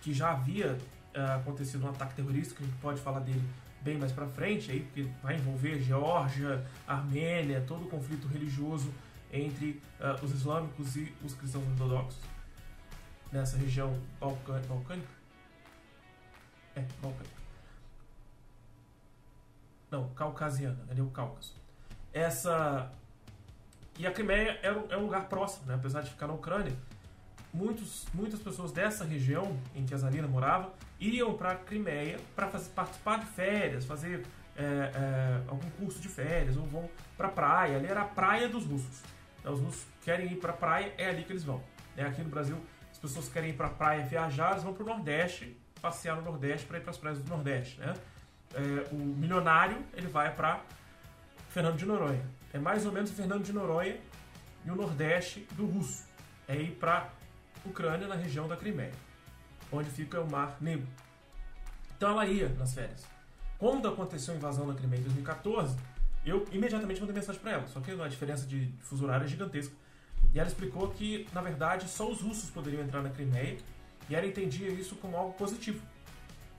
que 0.00 0.14
já 0.14 0.30
havia 0.30 0.78
uh, 1.14 1.40
acontecido 1.40 1.84
um 1.84 1.90
ataque 1.90 2.14
terrorista, 2.14 2.54
que 2.54 2.62
a 2.62 2.66
gente 2.66 2.78
pode 2.78 3.00
falar 3.00 3.20
dele 3.20 3.44
bem 3.82 3.98
mais 3.98 4.12
para 4.12 4.26
frente, 4.26 4.70
aí, 4.70 4.80
porque 4.80 5.08
vai 5.22 5.36
envolver 5.36 5.80
Geórgia, 5.80 6.64
Armênia, 6.86 7.64
todo 7.66 7.84
o 7.84 7.88
conflito 7.88 8.26
religioso 8.26 8.92
entre 9.32 9.82
uh, 10.00 10.24
os 10.24 10.32
islâmicos 10.32 10.96
e 10.96 11.12
os 11.24 11.34
cristãos 11.34 11.66
ortodoxos 11.68 12.20
nessa 13.32 13.56
região 13.56 13.98
balcânica. 14.20 15.08
É, 16.76 16.82
balcânica. 17.00 17.42
Não, 19.90 20.08
caucasiana, 20.10 20.78
ali 20.90 21.00
é 21.00 21.02
o 21.02 21.10
Cáucaso. 21.10 21.54
Essa. 22.12 22.90
E 23.98 24.06
a 24.06 24.10
Crimeia 24.10 24.58
é 24.62 24.72
um, 24.72 24.90
é 24.90 24.96
um 24.96 25.02
lugar 25.02 25.28
próximo, 25.28 25.66
né? 25.66 25.74
apesar 25.74 26.00
de 26.00 26.10
ficar 26.10 26.26
na 26.26 26.32
Ucrânia. 26.32 26.74
Muitos, 27.52 28.06
muitas 28.14 28.40
pessoas 28.40 28.72
dessa 28.72 29.04
região 29.04 29.54
em 29.74 29.84
que 29.84 29.92
a 29.92 29.98
Zarina 29.98 30.26
morava 30.26 30.72
iriam 31.02 31.34
para 31.34 31.52
a 31.52 31.56
Crimeia 31.56 32.18
para 32.36 32.46
participar 32.46 33.18
de 33.18 33.26
férias, 33.26 33.84
fazer 33.84 34.24
é, 34.56 34.62
é, 34.62 35.42
algum 35.48 35.68
curso 35.70 35.98
de 36.00 36.08
férias, 36.08 36.56
ou 36.56 36.64
vão 36.66 36.88
para 37.16 37.28
a 37.28 37.30
praia. 37.30 37.76
Ali 37.76 37.86
era 37.86 38.02
a 38.02 38.04
praia 38.04 38.48
dos 38.48 38.64
russos. 38.64 39.02
Os 39.44 39.60
russos 39.60 39.84
querem 40.02 40.32
ir 40.32 40.36
para 40.36 40.50
a 40.50 40.56
praia, 40.56 40.94
é 40.96 41.08
ali 41.08 41.24
que 41.24 41.32
eles 41.32 41.42
vão. 41.42 41.62
Né? 41.96 42.06
Aqui 42.06 42.22
no 42.22 42.28
Brasil, 42.28 42.56
as 42.90 42.98
pessoas 42.98 43.28
querem 43.28 43.50
ir 43.50 43.54
para 43.54 43.66
a 43.66 43.70
praia 43.70 44.04
viajar, 44.06 44.52
eles 44.52 44.62
vão 44.62 44.72
para 44.72 44.84
o 44.84 44.86
Nordeste, 44.86 45.56
passear 45.80 46.16
no 46.16 46.22
Nordeste 46.22 46.66
para 46.66 46.78
ir 46.78 46.82
para 46.82 46.90
as 46.90 46.98
praias 46.98 47.18
do 47.18 47.28
Nordeste. 47.28 47.80
Né? 47.80 47.94
É, 48.54 48.60
o 48.92 48.96
milionário 48.96 49.78
ele 49.94 50.06
vai 50.06 50.32
para 50.32 50.60
Fernando 51.48 51.76
de 51.76 51.84
Noronha. 51.84 52.24
É 52.52 52.58
mais 52.58 52.86
ou 52.86 52.92
menos 52.92 53.10
o 53.10 53.14
Fernando 53.14 53.42
de 53.42 53.52
Noronha 53.52 53.98
e 54.64 54.70
o 54.70 54.76
Nordeste 54.76 55.48
do 55.52 55.66
russo. 55.66 56.04
É 56.46 56.54
ir 56.54 56.72
para 56.72 57.08
Ucrânia, 57.64 58.06
na 58.06 58.14
região 58.14 58.46
da 58.46 58.56
Crimeia, 58.56 58.92
onde 59.72 59.90
fica 59.90 60.20
o 60.20 60.30
Mar 60.30 60.56
Negro. 60.60 60.86
Então 61.96 62.10
ela 62.10 62.26
ia 62.26 62.48
nas 62.50 62.74
férias. 62.74 63.04
Quando 63.58 63.88
aconteceu 63.88 64.34
a 64.34 64.36
invasão 64.36 64.66
da 64.66 64.74
Crimeia 64.74 65.00
em 65.00 65.04
2014, 65.04 65.76
eu 66.24 66.46
imediatamente 66.52 67.00
mandei 67.00 67.14
mensagem 67.14 67.40
para 67.40 67.52
ela, 67.52 67.66
só 67.66 67.80
que 67.80 67.90
a 67.90 68.08
diferença 68.08 68.46
de 68.46 68.72
fuso 68.80 69.04
horário 69.04 69.24
é 69.24 69.28
gigantesca. 69.28 69.74
E 70.34 70.38
ela 70.38 70.48
explicou 70.48 70.88
que, 70.90 71.26
na 71.32 71.40
verdade, 71.40 71.88
só 71.88 72.10
os 72.10 72.20
russos 72.20 72.50
poderiam 72.50 72.82
entrar 72.82 73.02
na 73.02 73.10
Crimeia, 73.10 73.58
e 74.08 74.14
ela 74.14 74.26
entendia 74.26 74.68
isso 74.68 74.96
como 74.96 75.16
algo 75.16 75.32
positivo. 75.34 75.80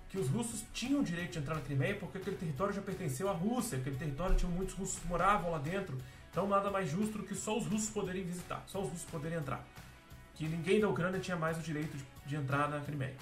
Que 0.09 0.19
os 0.19 0.29
russos 0.29 0.63
tinham 0.73 1.01
o 1.01 1.03
direito 1.03 1.33
de 1.33 1.39
entrar 1.39 1.55
na 1.55 1.61
Crimeia 1.61 1.95
porque 1.95 2.19
aquele 2.19 2.35
território 2.35 2.73
já 2.73 2.81
pertenceu 2.81 3.29
à 3.29 3.33
Rússia, 3.33 3.77
aquele 3.77 3.95
território 3.95 4.35
tinha 4.35 4.49
muitos 4.49 4.75
russos 4.75 4.99
que 4.99 5.07
moravam 5.07 5.51
lá 5.51 5.57
dentro, 5.57 5.97
então 6.29 6.47
nada 6.47 6.69
mais 6.69 6.89
justo 6.89 7.17
do 7.17 7.23
que 7.23 7.35
só 7.35 7.57
os 7.57 7.65
russos 7.65 7.89
poderiam 7.89 8.25
visitar, 8.25 8.63
só 8.67 8.81
os 8.81 8.89
russos 8.89 9.05
poderiam 9.09 9.41
entrar. 9.41 9.65
Que 10.35 10.47
ninguém 10.47 10.79
da 10.79 10.87
Ucrânia 10.87 11.19
tinha 11.19 11.35
mais 11.35 11.57
o 11.57 11.61
direito 11.61 11.97
de, 11.97 12.03
de 12.25 12.35
entrar 12.35 12.69
na 12.69 12.79
Crimeia. 12.79 13.15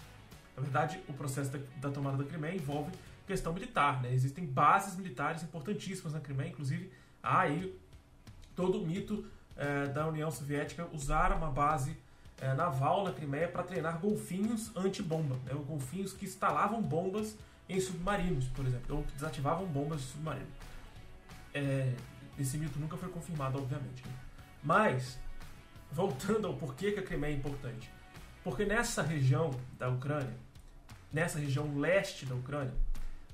Na 0.56 0.64
verdade, 0.64 1.00
o 1.08 1.14
processo 1.14 1.50
da, 1.50 1.60
da 1.78 1.90
tomada 1.90 2.18
da 2.18 2.24
Crimeia 2.24 2.56
envolve 2.56 2.92
questão 3.26 3.54
militar. 3.54 4.02
Né? 4.02 4.14
Existem 4.14 4.46
bases 4.46 4.96
militares 4.96 5.44
importantíssimas 5.44 6.14
na 6.14 6.20
Crimeia, 6.20 6.50
inclusive 6.50 6.92
há 7.24 7.42
aí 7.42 7.80
todo 8.56 8.82
o 8.82 8.86
mito 8.86 9.26
é, 9.56 9.88
da 9.88 10.08
União 10.08 10.30
Soviética 10.30 10.88
usar 10.92 11.32
uma 11.32 11.50
base 11.50 11.96
é, 12.40 12.54
naval 12.54 13.04
na 13.04 13.12
Crimeia 13.12 13.48
para 13.48 13.64
treinar 13.64 14.00
golfinhos 14.00 14.76
anti-bomba. 14.76 15.36
Né? 15.46 15.54
Golfinhos 15.66 16.14
que 16.14 16.26
instalavam 16.26 16.82
bombas 16.82 17.38
em 17.70 17.80
submarinos, 17.80 18.48
por 18.48 18.66
exemplo, 18.66 18.98
ou 18.98 19.04
desativavam 19.14 19.66
bombas 19.66 20.02
de 20.02 20.08
submarino. 20.08 20.48
É, 21.54 21.94
esse 22.40 22.58
mito 22.58 22.80
nunca 22.80 22.98
foi 22.98 23.10
confirmado, 23.10 23.58
obviamente. 23.58 24.06
Né? 24.06 24.14
Mas, 24.64 25.18
voltando 25.92 26.48
ao 26.48 26.56
porquê 26.56 26.92
que 26.92 27.00
a 27.00 27.04
Crimeia 27.04 27.34
é 27.34 27.38
importante. 27.38 27.90
Porque 28.44 28.66
nessa 28.66 29.02
região 29.02 29.52
da 29.78 29.90
Ucrânia, 29.90 30.36
nessa 31.12 31.40
região 31.40 31.78
leste 31.78 32.26
da 32.26 32.36
Ucrânia, 32.36 32.74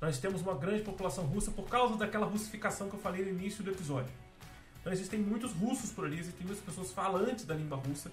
nós 0.01 0.20
temos 0.20 0.41
uma 0.41 0.53
grande 0.53 0.84
população 0.84 1.26
russa 1.26 1.51
por 1.51 1.68
causa 1.68 1.95
daquela 1.95 2.26
russificação 2.26 2.89
que 2.89 2.95
eu 2.95 2.99
falei 2.99 3.24
no 3.24 3.30
início 3.30 3.64
do 3.64 3.72
episódio. 3.72 4.12
Então 4.80 4.91
existem 4.93 5.20
muitos 5.20 5.51
russos 5.53 5.91
por 5.91 6.05
ali, 6.05 6.20
existem 6.20 6.45
muitas 6.45 6.64
pessoas 6.64 6.91
falantes 6.91 7.45
da 7.45 7.55
língua 7.55 7.78
russa 7.78 8.12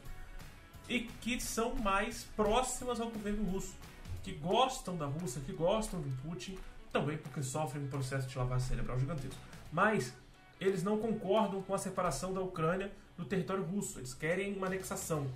e 0.89 1.01
que 1.01 1.41
são 1.41 1.75
mais 1.77 2.25
próximas 2.37 3.01
ao 3.01 3.11
governo 3.11 3.45
russo, 3.45 3.75
que 4.23 4.33
gostam 4.33 4.97
da 4.97 5.07
Rússia, 5.07 5.41
que 5.45 5.53
gostam 5.53 6.01
do 6.01 6.11
Putin, 6.23 6.59
também 6.93 7.17
porque 7.17 7.43
sofrem 7.43 7.85
um 7.85 7.89
processo 7.89 8.29
de 8.29 8.37
lavagem 8.37 8.69
cerebral 8.69 8.99
gigantesco. 8.99 9.41
Mas 9.73 10.15
eles 10.61 10.83
não 10.83 10.99
concordam 10.99 11.63
com 11.63 11.75
a 11.75 11.79
separação 11.79 12.33
da 12.33 12.41
Ucrânia 12.41 12.93
do 13.17 13.25
território 13.25 13.63
russo, 13.63 13.99
eles 13.99 14.15
querem 14.15 14.57
uma 14.57 14.67
anexação. 14.67 15.27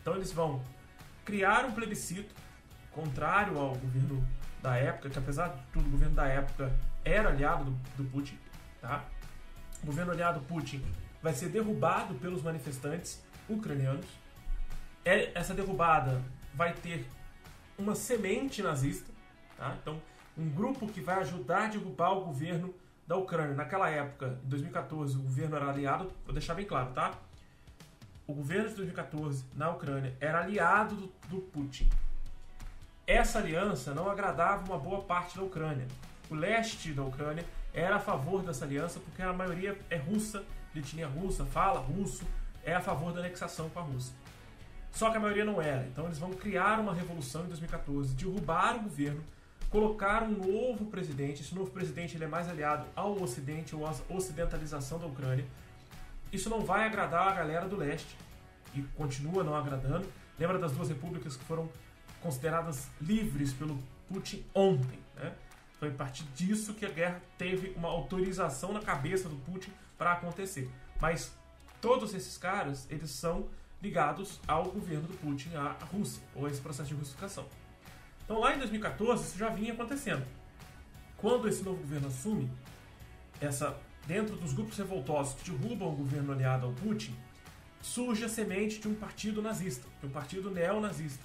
Então 0.00 0.14
eles 0.14 0.32
vão 0.32 0.62
criar 1.28 1.66
um 1.66 1.72
plebiscito 1.72 2.34
contrário 2.90 3.58
ao 3.58 3.74
governo 3.74 4.26
da 4.62 4.76
época, 4.76 5.10
que 5.10 5.18
apesar 5.18 5.48
de 5.48 5.60
tudo, 5.74 5.86
o 5.86 5.90
governo 5.90 6.14
da 6.14 6.26
época 6.26 6.74
era 7.04 7.28
aliado 7.28 7.64
do, 7.64 7.70
do 7.98 8.04
Putin, 8.10 8.38
tá? 8.80 9.04
O 9.82 9.86
governo 9.86 10.12
aliado 10.12 10.40
Putin 10.40 10.82
vai 11.22 11.34
ser 11.34 11.50
derrubado 11.50 12.14
pelos 12.14 12.42
manifestantes 12.42 13.22
ucranianos. 13.46 14.06
É, 15.04 15.30
essa 15.38 15.52
derrubada 15.52 16.22
vai 16.54 16.72
ter 16.72 17.06
uma 17.76 17.94
semente 17.94 18.62
nazista, 18.62 19.12
tá? 19.58 19.76
Então, 19.82 20.00
um 20.34 20.48
grupo 20.48 20.88
que 20.88 21.02
vai 21.02 21.16
ajudar 21.16 21.66
a 21.66 21.68
derrubar 21.68 22.12
o 22.12 22.24
governo 22.24 22.74
da 23.06 23.16
Ucrânia. 23.16 23.54
Naquela 23.54 23.90
época, 23.90 24.40
em 24.46 24.48
2014, 24.48 25.18
o 25.18 25.22
governo 25.24 25.56
era 25.56 25.68
aliado, 25.68 26.10
vou 26.24 26.32
deixar 26.32 26.54
bem 26.54 26.64
claro, 26.64 26.90
tá? 26.94 27.12
O 28.28 28.34
governo 28.34 28.68
de 28.68 28.74
2014 28.74 29.42
na 29.56 29.70
Ucrânia 29.70 30.14
era 30.20 30.42
aliado 30.42 30.94
do, 30.94 31.10
do 31.30 31.38
Putin. 31.38 31.88
Essa 33.06 33.38
aliança 33.38 33.94
não 33.94 34.10
agradava 34.10 34.66
uma 34.66 34.78
boa 34.78 35.00
parte 35.00 35.38
da 35.38 35.42
Ucrânia. 35.42 35.88
O 36.28 36.34
leste 36.34 36.92
da 36.92 37.02
Ucrânia 37.02 37.42
era 37.72 37.96
a 37.96 37.98
favor 37.98 38.42
dessa 38.42 38.66
aliança 38.66 39.00
porque 39.00 39.22
a 39.22 39.32
maioria 39.32 39.78
é 39.88 39.96
russa, 39.96 40.44
etnia 40.76 41.08
russa, 41.08 41.46
fala 41.46 41.80
russo, 41.80 42.22
é 42.62 42.74
a 42.74 42.82
favor 42.82 43.14
da 43.14 43.20
anexação 43.20 43.70
com 43.70 43.78
a 43.78 43.82
Rússia. 43.82 44.14
Só 44.92 45.10
que 45.10 45.16
a 45.16 45.20
maioria 45.20 45.46
não 45.46 45.62
era. 45.62 45.86
Então 45.86 46.04
eles 46.04 46.18
vão 46.18 46.34
criar 46.34 46.80
uma 46.80 46.92
revolução 46.92 47.44
em 47.44 47.48
2014, 47.48 48.14
derrubar 48.14 48.76
o 48.76 48.82
governo, 48.82 49.24
colocar 49.70 50.22
um 50.22 50.32
novo 50.32 50.84
presidente. 50.84 51.40
Esse 51.40 51.54
novo 51.54 51.70
presidente 51.70 52.14
ele 52.14 52.24
é 52.24 52.28
mais 52.28 52.46
aliado 52.46 52.86
ao 52.94 53.22
Ocidente 53.22 53.74
ou 53.74 53.86
à 53.86 53.94
ocidentalização 54.10 54.98
da 54.98 55.06
Ucrânia. 55.06 55.46
Isso 56.32 56.50
não 56.50 56.60
vai 56.60 56.86
agradar 56.86 57.28
a 57.28 57.34
galera 57.34 57.68
do 57.68 57.76
leste 57.76 58.16
e 58.74 58.82
continua 58.96 59.42
não 59.42 59.54
agradando. 59.54 60.06
Lembra 60.38 60.58
das 60.58 60.72
duas 60.72 60.88
repúblicas 60.88 61.36
que 61.36 61.44
foram 61.44 61.68
consideradas 62.20 62.88
livres 63.00 63.52
pelo 63.52 63.78
Putin 64.08 64.44
ontem, 64.54 64.98
né? 65.16 65.34
Foi 65.78 65.88
a 65.88 65.92
partir 65.92 66.24
disso 66.34 66.74
que 66.74 66.84
a 66.84 66.90
guerra 66.90 67.22
teve 67.36 67.72
uma 67.76 67.88
autorização 67.88 68.72
na 68.72 68.80
cabeça 68.80 69.28
do 69.28 69.36
Putin 69.36 69.72
para 69.96 70.12
acontecer. 70.12 70.68
Mas 71.00 71.32
todos 71.80 72.14
esses 72.14 72.36
caras, 72.36 72.86
eles 72.90 73.10
são 73.10 73.48
ligados 73.80 74.40
ao 74.48 74.64
governo 74.64 75.06
do 75.06 75.14
Putin, 75.18 75.54
à 75.54 75.76
Rússia, 75.92 76.20
ou 76.34 76.46
a 76.46 76.50
esse 76.50 76.60
processo 76.60 76.88
de 76.88 76.94
russificação. 76.94 77.46
Então 78.24 78.40
lá 78.40 78.54
em 78.54 78.58
2014 78.58 79.22
isso 79.24 79.38
já 79.38 79.48
vinha 79.50 79.72
acontecendo. 79.72 80.26
Quando 81.16 81.48
esse 81.48 81.62
novo 81.62 81.78
governo 81.78 82.08
assume, 82.08 82.50
essa 83.40 83.78
dentro 84.08 84.36
dos 84.36 84.54
grupos 84.54 84.78
revoltosos 84.78 85.34
que 85.34 85.50
derrubam 85.50 85.92
o 85.92 85.96
governo 85.96 86.32
aliado 86.32 86.64
ao 86.64 86.72
Putin, 86.72 87.14
surge 87.82 88.24
a 88.24 88.28
semente 88.28 88.80
de 88.80 88.88
um 88.88 88.94
partido 88.94 89.42
nazista, 89.42 89.86
de 90.00 90.06
um 90.06 90.10
partido 90.10 90.50
neonazista. 90.50 91.22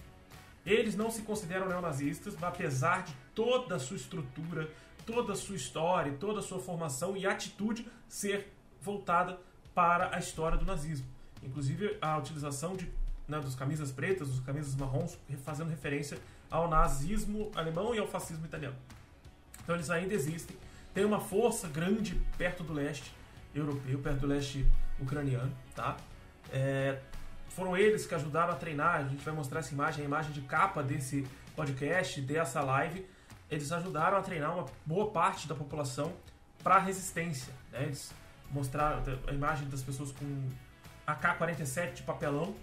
Eles 0.65 0.93
não 0.93 1.09
se 1.09 1.21
consideram 1.21 1.69
neonazistas, 1.69 2.36
apesar 2.43 3.03
de 3.03 3.13
toda 3.34 3.75
a 3.75 3.79
sua 3.79 3.95
estrutura, 3.95 4.69
toda 5.05 5.31
a 5.31 5.36
sua 5.36 5.55
história, 5.55 6.11
toda 6.19 6.41
a 6.41 6.43
sua 6.43 6.59
formação 6.59 7.15
e 7.15 7.25
atitude 7.25 7.88
ser 8.07 8.51
voltada 8.81 9.39
para 9.73 10.13
a 10.13 10.19
história 10.19 10.57
do 10.57 10.65
nazismo. 10.65 11.07
Inclusive 11.41 11.97
a 12.01 12.17
utilização 12.17 12.75
de, 12.75 12.91
né, 13.27 13.39
dos 13.39 13.55
camisas 13.55 13.93
pretas, 13.93 14.27
dos 14.27 14.41
camisas 14.41 14.75
marrons, 14.75 15.17
fazendo 15.45 15.69
referência 15.69 16.19
ao 16.51 16.69
nazismo 16.69 17.49
alemão 17.55 17.95
e 17.95 17.99
ao 17.99 18.07
fascismo 18.07 18.45
italiano. 18.45 18.75
Então 19.63 19.73
eles 19.73 19.89
ainda 19.89 20.13
existem. 20.13 20.55
Tem 20.93 21.03
uma 21.03 21.19
força 21.19 21.67
grande 21.67 22.15
perto 22.37 22.63
do 22.63 22.73
leste 22.73 23.11
europeu, 23.53 23.99
perto 23.99 24.19
do 24.19 24.27
leste 24.27 24.65
ucraniano, 24.99 25.51
tá? 25.75 25.97
É, 26.51 26.99
foram 27.49 27.75
eles 27.75 28.05
que 28.05 28.13
ajudaram 28.13 28.53
a 28.53 28.55
treinar. 28.55 28.95
A 28.95 29.03
gente 29.03 29.23
vai 29.23 29.33
mostrar 29.33 29.59
essa 29.59 29.73
imagem, 29.73 30.03
a 30.03 30.05
imagem 30.05 30.31
de 30.31 30.41
capa 30.41 30.83
desse 30.83 31.27
podcast, 31.55 32.21
dessa 32.21 32.61
live. 32.61 33.05
Eles 33.49 33.71
ajudaram 33.71 34.17
a 34.17 34.21
treinar 34.21 34.53
uma 34.53 34.65
boa 34.85 35.11
parte 35.11 35.47
da 35.47 35.55
população 35.55 36.13
para 36.63 36.79
resistência. 36.79 37.53
Né? 37.71 37.83
Eles 37.83 38.13
mostraram 38.51 39.03
a 39.27 39.33
imagem 39.33 39.67
das 39.69 39.81
pessoas 39.81 40.11
com 40.11 40.49
AK-47 41.05 41.93
de 41.93 42.03
papelão, 42.03 42.55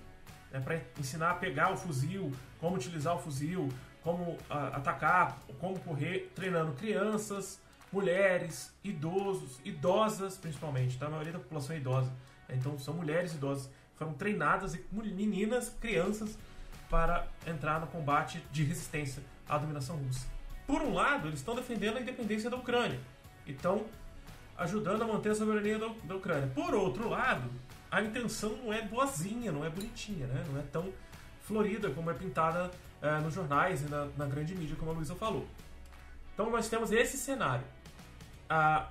né, 0.51 0.61
para 0.61 0.81
ensinar 0.99 1.33
a 1.33 1.35
pegar 1.35 1.73
o 1.73 1.77
fuzil, 1.77 2.33
como 2.59 2.77
utilizar 2.77 3.15
o 3.15 3.19
fuzil, 3.19 3.69
como 4.03 4.33
uh, 4.33 4.39
atacar, 4.73 5.39
como 5.59 5.79
correr, 5.81 6.33
treinando 6.35 6.73
crianças, 6.73 7.61
mulheres, 7.93 8.73
idosos, 8.85 9.61
idosas 9.65 10.37
principalmente, 10.37 10.99
tá? 10.99 11.07
a 11.07 11.11
maioria 11.11 11.33
da 11.33 11.39
população 11.39 11.75
é 11.75 11.79
idosa. 11.79 12.13
Então 12.49 12.79
são 12.79 12.95
mulheres 12.95 13.35
idosas, 13.35 13.71
foram 13.97 14.13
treinadas 14.15 14.75
e 14.75 14.85
meninas, 14.93 15.71
crianças 15.81 16.39
para 16.89 17.27
entrar 17.47 17.81
no 17.81 17.87
combate 17.87 18.45
de 18.51 18.65
resistência 18.65 19.23
à 19.49 19.57
dominação 19.57 19.97
russa. 19.97 20.27
Por 20.67 20.83
um 20.83 20.93
lado, 20.93 21.29
eles 21.29 21.41
estão 21.41 21.55
defendendo 21.55 21.97
a 21.97 22.01
independência 22.01 22.51
da 22.51 22.57
Ucrânia, 22.57 22.99
estão 23.47 23.85
ajudando 24.57 25.03
a 25.03 25.07
manter 25.07 25.31
a 25.31 25.35
soberania 25.35 25.79
da, 25.79 25.89
da 26.05 26.17
Ucrânia. 26.17 26.49
Por 26.55 26.75
outro 26.75 27.09
lado, 27.09 27.51
a 27.91 28.03
intenção 28.03 28.57
não 28.57 28.73
é 28.73 28.83
boazinha, 28.83 29.51
não 29.51 29.65
é 29.65 29.71
bonitinha, 29.71 30.27
né? 30.27 30.45
não 30.51 30.61
é 30.61 30.63
tão 30.71 30.93
florida 31.43 31.91
como 31.91 32.11
é 32.11 32.15
pintada 32.15 32.71
é, 33.03 33.19
nos 33.19 33.35
jornais 33.35 33.83
e 33.83 33.87
na, 33.87 34.07
na, 34.17 34.27
grande 34.27 34.55
mídia, 34.55 34.77
como 34.77 34.91
a 34.91 34.95
Luísa 34.95 35.15
falou. 35.15 35.47
Então 36.33 36.51
nós 36.51 36.69
temos 36.69 36.93
esse 36.93 37.17
cenário. 37.17 37.65
A 38.53 38.91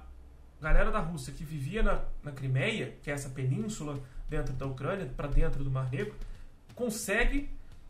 galera 0.61 0.89
da 0.89 0.99
Rússia 0.99 1.33
que 1.33 1.43
vivia 1.43 1.83
na, 1.83 2.05
na 2.23 2.31
Crimeia, 2.31 2.95
que 3.03 3.11
é 3.11 3.13
essa 3.13 3.29
península 3.29 4.01
dentro 4.29 4.53
da 4.53 4.65
Ucrânia, 4.65 5.05
para 5.17 5.27
dentro 5.27 5.65
do 5.65 5.69
Mar 5.69 5.91
Negro, 5.91 6.15
consegue 6.73 7.49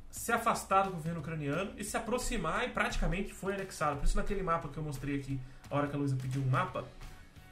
se 0.09 0.31
afastar 0.31 0.85
do 0.85 0.91
governo 0.93 1.19
ucraniano 1.19 1.71
e 1.77 1.83
se 1.83 1.95
aproximar 1.95 2.67
e 2.67 2.71
praticamente 2.71 3.31
foi 3.31 3.53
anexado. 3.53 3.99
Por 3.99 4.05
isso 4.05 4.17
naquele 4.17 4.41
mapa 4.41 4.67
que 4.67 4.77
eu 4.77 4.83
mostrei 4.83 5.19
aqui, 5.19 5.39
a 5.69 5.75
hora 5.75 5.87
que 5.87 5.95
a 5.95 5.99
Luísa 5.99 6.15
pediu 6.15 6.41
um 6.41 6.49
mapa, 6.49 6.83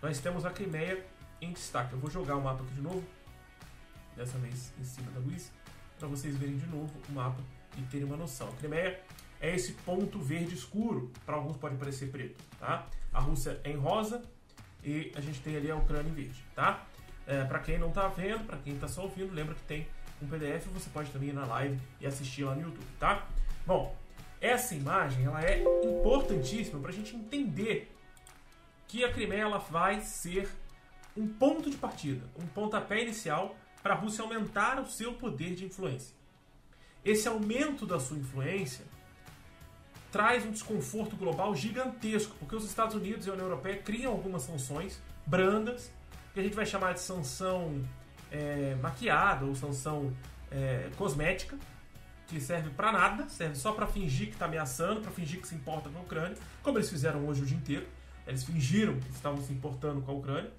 nós 0.01 0.19
temos 0.19 0.45
a 0.45 0.49
Crimeia 0.49 1.05
em 1.39 1.53
destaque. 1.53 1.93
Eu 1.93 1.99
vou 1.99 2.09
jogar 2.09 2.37
o 2.37 2.41
mapa 2.41 2.63
aqui 2.63 2.73
de 2.73 2.81
novo 2.81 3.03
dessa 4.15 4.35
vez 4.39 4.73
em 4.79 4.83
cima 4.83 5.11
da 5.11 5.19
luz, 5.19 5.51
para 5.99 6.07
vocês 6.07 6.35
verem 6.35 6.57
de 6.57 6.65
novo 6.65 6.91
o 7.07 7.11
mapa 7.11 7.39
e 7.77 7.83
terem 7.83 8.07
uma 8.07 8.17
noção. 8.17 8.49
A 8.49 8.53
Crimeia 8.53 8.99
é 9.39 9.53
esse 9.53 9.73
ponto 9.73 10.19
verde 10.19 10.55
escuro, 10.55 11.11
para 11.23 11.35
alguns 11.35 11.55
pode 11.57 11.75
parecer 11.75 12.09
preto, 12.09 12.43
tá? 12.59 12.87
A 13.13 13.19
Rússia 13.19 13.59
é 13.63 13.71
em 13.71 13.77
rosa 13.77 14.21
e 14.83 15.11
a 15.15 15.21
gente 15.21 15.41
tem 15.41 15.55
ali 15.55 15.69
a 15.69 15.75
Ucrânia 15.75 16.09
em 16.09 16.13
verde, 16.13 16.43
tá? 16.55 16.85
É, 17.25 17.43
para 17.43 17.59
quem 17.59 17.77
não 17.77 17.89
está 17.89 18.07
vendo, 18.07 18.45
para 18.45 18.57
quem 18.57 18.73
está 18.73 18.87
só 18.87 19.03
ouvindo, 19.03 19.33
lembra 19.33 19.55
que 19.55 19.63
tem 19.63 19.87
um 20.21 20.27
PDF, 20.27 20.65
você 20.67 20.89
pode 20.89 21.11
também 21.11 21.29
ir 21.29 21.33
na 21.33 21.45
live 21.45 21.79
e 21.99 22.07
assistir 22.07 22.43
lá 22.43 22.55
no 22.55 22.61
YouTube, 22.61 22.87
tá? 22.99 23.27
Bom, 23.65 23.95
essa 24.39 24.75
imagem 24.75 25.25
ela 25.25 25.43
é 25.43 25.63
importantíssima 25.83 26.79
para 26.79 26.91
a 26.91 26.93
gente 26.93 27.15
entender 27.15 27.91
que 28.87 29.03
a 29.03 29.11
Crimeia 29.11 29.41
ela 29.41 29.57
vai 29.57 30.01
ser 30.01 30.49
um 31.15 31.27
ponto 31.27 31.69
de 31.69 31.77
partida, 31.77 32.23
um 32.41 32.47
pontapé 32.47 33.01
inicial 33.01 33.55
para 33.81 33.93
a 33.93 33.97
Rússia 33.97 34.23
aumentar 34.23 34.79
o 34.79 34.85
seu 34.85 35.13
poder 35.13 35.55
de 35.55 35.65
influência. 35.65 36.15
Esse 37.03 37.27
aumento 37.27 37.85
da 37.85 37.99
sua 37.99 38.17
influência 38.17 38.85
traz 40.17 40.43
um 40.43 40.49
desconforto 40.49 41.15
global 41.15 41.55
gigantesco, 41.55 42.35
porque 42.39 42.55
os 42.55 42.65
Estados 42.65 42.95
Unidos 42.95 43.27
e 43.27 43.29
a 43.29 43.33
União 43.33 43.45
Europeia 43.45 43.77
criam 43.77 44.13
algumas 44.13 44.41
sanções 44.41 44.99
brandas, 45.23 45.91
que 46.33 46.39
a 46.39 46.43
gente 46.43 46.55
vai 46.55 46.65
chamar 46.65 46.95
de 46.95 47.01
sanção 47.01 47.83
é, 48.31 48.75
maquiada 48.81 49.45
ou 49.45 49.53
sanção 49.53 50.11
é, 50.49 50.89
cosmética, 50.97 51.55
que 52.25 52.41
serve 52.41 52.71
para 52.71 52.91
nada, 52.91 53.29
serve 53.29 53.53
só 53.53 53.73
para 53.73 53.85
fingir 53.85 54.29
que 54.29 54.33
está 54.33 54.45
ameaçando, 54.45 55.01
para 55.01 55.11
fingir 55.11 55.39
que 55.39 55.47
se 55.47 55.53
importa 55.53 55.87
com 55.87 55.99
a 55.99 56.01
Ucrânia, 56.01 56.35
como 56.63 56.79
eles 56.79 56.89
fizeram 56.89 57.23
hoje 57.27 57.43
o 57.43 57.45
dia 57.45 57.57
inteiro. 57.57 57.85
Eles 58.25 58.43
fingiram 58.43 58.99
que 58.99 59.11
estavam 59.11 59.39
se 59.43 59.53
importando 59.53 60.01
com 60.01 60.11
a 60.11 60.15
Ucrânia. 60.15 60.51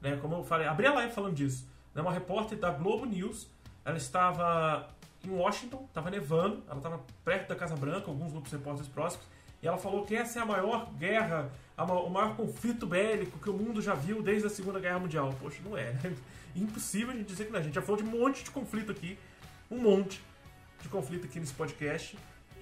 Né? 0.00 0.16
Como 0.22 0.36
eu 0.36 0.42
falei, 0.42 0.66
abri 0.66 0.86
a 0.86 0.94
live 0.94 1.12
falando 1.12 1.34
disso. 1.34 1.68
Né, 1.94 2.00
uma 2.00 2.12
repórter 2.12 2.56
da 2.56 2.70
Globo 2.70 3.04
News. 3.04 3.46
Ela 3.84 3.98
estava 3.98 4.88
em 5.24 5.30
Washington, 5.30 5.84
estava 5.88 6.10
nevando, 6.10 6.62
ela 6.66 6.76
estava 6.78 7.00
perto 7.24 7.48
da 7.48 7.54
Casa 7.54 7.76
Branca, 7.76 8.08
alguns 8.08 8.34
outros 8.34 8.52
repórteres 8.52 8.88
próximos, 8.88 9.26
e 9.62 9.66
ela 9.66 9.78
falou 9.78 10.04
que 10.04 10.14
essa 10.14 10.38
é 10.38 10.42
a 10.42 10.46
maior 10.46 10.92
guerra, 10.94 11.50
a, 11.76 11.84
o 11.84 12.10
maior 12.10 12.36
conflito 12.36 12.86
bélico 12.86 13.38
que 13.38 13.48
o 13.48 13.52
mundo 13.52 13.80
já 13.80 13.94
viu 13.94 14.22
desde 14.22 14.46
a 14.46 14.50
Segunda 14.50 14.80
Guerra 14.80 14.98
Mundial. 14.98 15.34
Poxa, 15.40 15.58
não 15.64 15.76
é, 15.76 15.92
né? 15.92 16.16
Impossível 16.54 17.10
a 17.10 17.16
gente 17.16 17.26
dizer 17.26 17.46
que 17.46 17.52
não. 17.52 17.60
A 17.60 17.62
gente 17.62 17.74
já 17.74 17.82
falou 17.82 18.02
de 18.02 18.06
um 18.06 18.10
monte 18.10 18.44
de 18.44 18.50
conflito 18.50 18.90
aqui, 18.90 19.18
um 19.70 19.78
monte 19.78 20.22
de 20.80 20.88
conflito 20.88 21.26
aqui 21.26 21.38
nesse 21.38 21.54
podcast, 21.54 22.18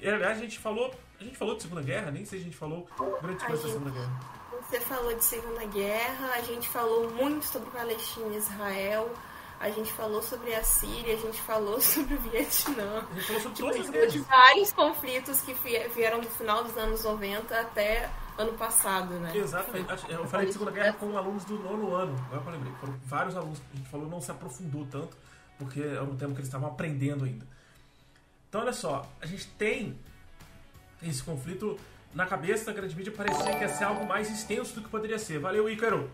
aliás, 0.08 0.38
a 0.38 0.40
gente 0.40 0.58
falou. 0.58 0.94
A 1.18 1.24
gente 1.24 1.36
falou 1.36 1.54
de 1.54 1.62
Segunda 1.62 1.82
Guerra, 1.82 2.10
nem 2.10 2.24
sei 2.24 2.38
se 2.38 2.44
a 2.44 2.46
gente 2.46 2.56
falou 2.56 2.88
grande 3.20 3.44
coisa 3.44 3.62
da 3.62 3.68
Segunda 3.68 3.90
Guerra. 3.90 4.20
Você 4.62 4.80
falou 4.80 5.14
de 5.14 5.24
Segunda 5.24 5.66
Guerra, 5.66 6.26
a 6.34 6.40
gente 6.42 6.68
falou 6.68 7.10
muito 7.10 7.44
sobre 7.44 7.70
Palestina 7.70 8.34
e 8.34 8.38
Israel, 8.38 9.10
a 9.60 9.68
gente 9.70 9.92
falou 9.92 10.22
sobre 10.22 10.54
a 10.54 10.64
Síria, 10.64 11.14
a 11.14 11.18
gente 11.18 11.40
falou 11.42 11.78
sobre 11.82 12.14
o 12.14 12.18
Vietnã. 12.18 13.06
A 13.10 13.14
gente 13.14 13.26
falou 13.26 13.40
sobre 13.42 13.58
todas 13.58 14.06
as 14.06 14.12
Tipo, 14.12 14.24
vários 14.24 14.72
conflitos 14.72 15.40
que 15.42 15.52
vie- 15.54 15.86
vieram 15.94 16.20
do 16.20 16.30
final 16.30 16.64
dos 16.64 16.76
anos 16.78 17.04
90 17.04 17.60
até 17.60 18.08
ano 18.38 18.54
passado, 18.54 19.14
né? 19.20 19.36
Exatamente. 19.36 19.92
Acho- 19.92 20.06
Eu 20.10 20.26
falei 20.26 20.46
de 20.46 20.52
Segunda 20.54 20.70
Guerra 20.70 20.94
com 20.94 21.14
alunos 21.16 21.44
do 21.44 21.58
nono 21.58 21.94
ano. 21.94 22.16
Agora 22.32 22.40
que 22.40 22.48
eu 22.48 22.52
lembrei. 22.54 22.72
Foram 22.80 22.98
vários 23.04 23.36
alunos 23.36 23.58
que 23.58 23.64
a 23.74 23.76
gente 23.76 23.88
falou, 23.90 24.08
não 24.08 24.20
se 24.20 24.30
aprofundou 24.30 24.86
tanto, 24.90 25.14
porque 25.58 25.80
é 25.82 26.00
um 26.00 26.16
tema 26.16 26.32
que 26.32 26.38
eles 26.38 26.48
estavam 26.48 26.68
aprendendo 26.68 27.24
ainda. 27.26 27.46
Então, 28.48 28.62
olha 28.62 28.72
só, 28.72 29.06
a 29.20 29.26
gente 29.26 29.46
tem 29.46 29.96
esse 31.02 31.22
conflito 31.22 31.78
na 32.14 32.26
cabeça 32.26 32.64
da 32.64 32.72
grande 32.72 32.96
mídia, 32.96 33.12
parecia 33.12 33.44
que 33.56 33.60
ia 33.62 33.68
ser 33.68 33.84
algo 33.84 34.04
mais 34.06 34.30
extenso 34.30 34.74
do 34.74 34.82
que 34.82 34.88
poderia 34.88 35.18
ser. 35.18 35.38
Valeu, 35.38 35.68
Ícaro! 35.68 36.10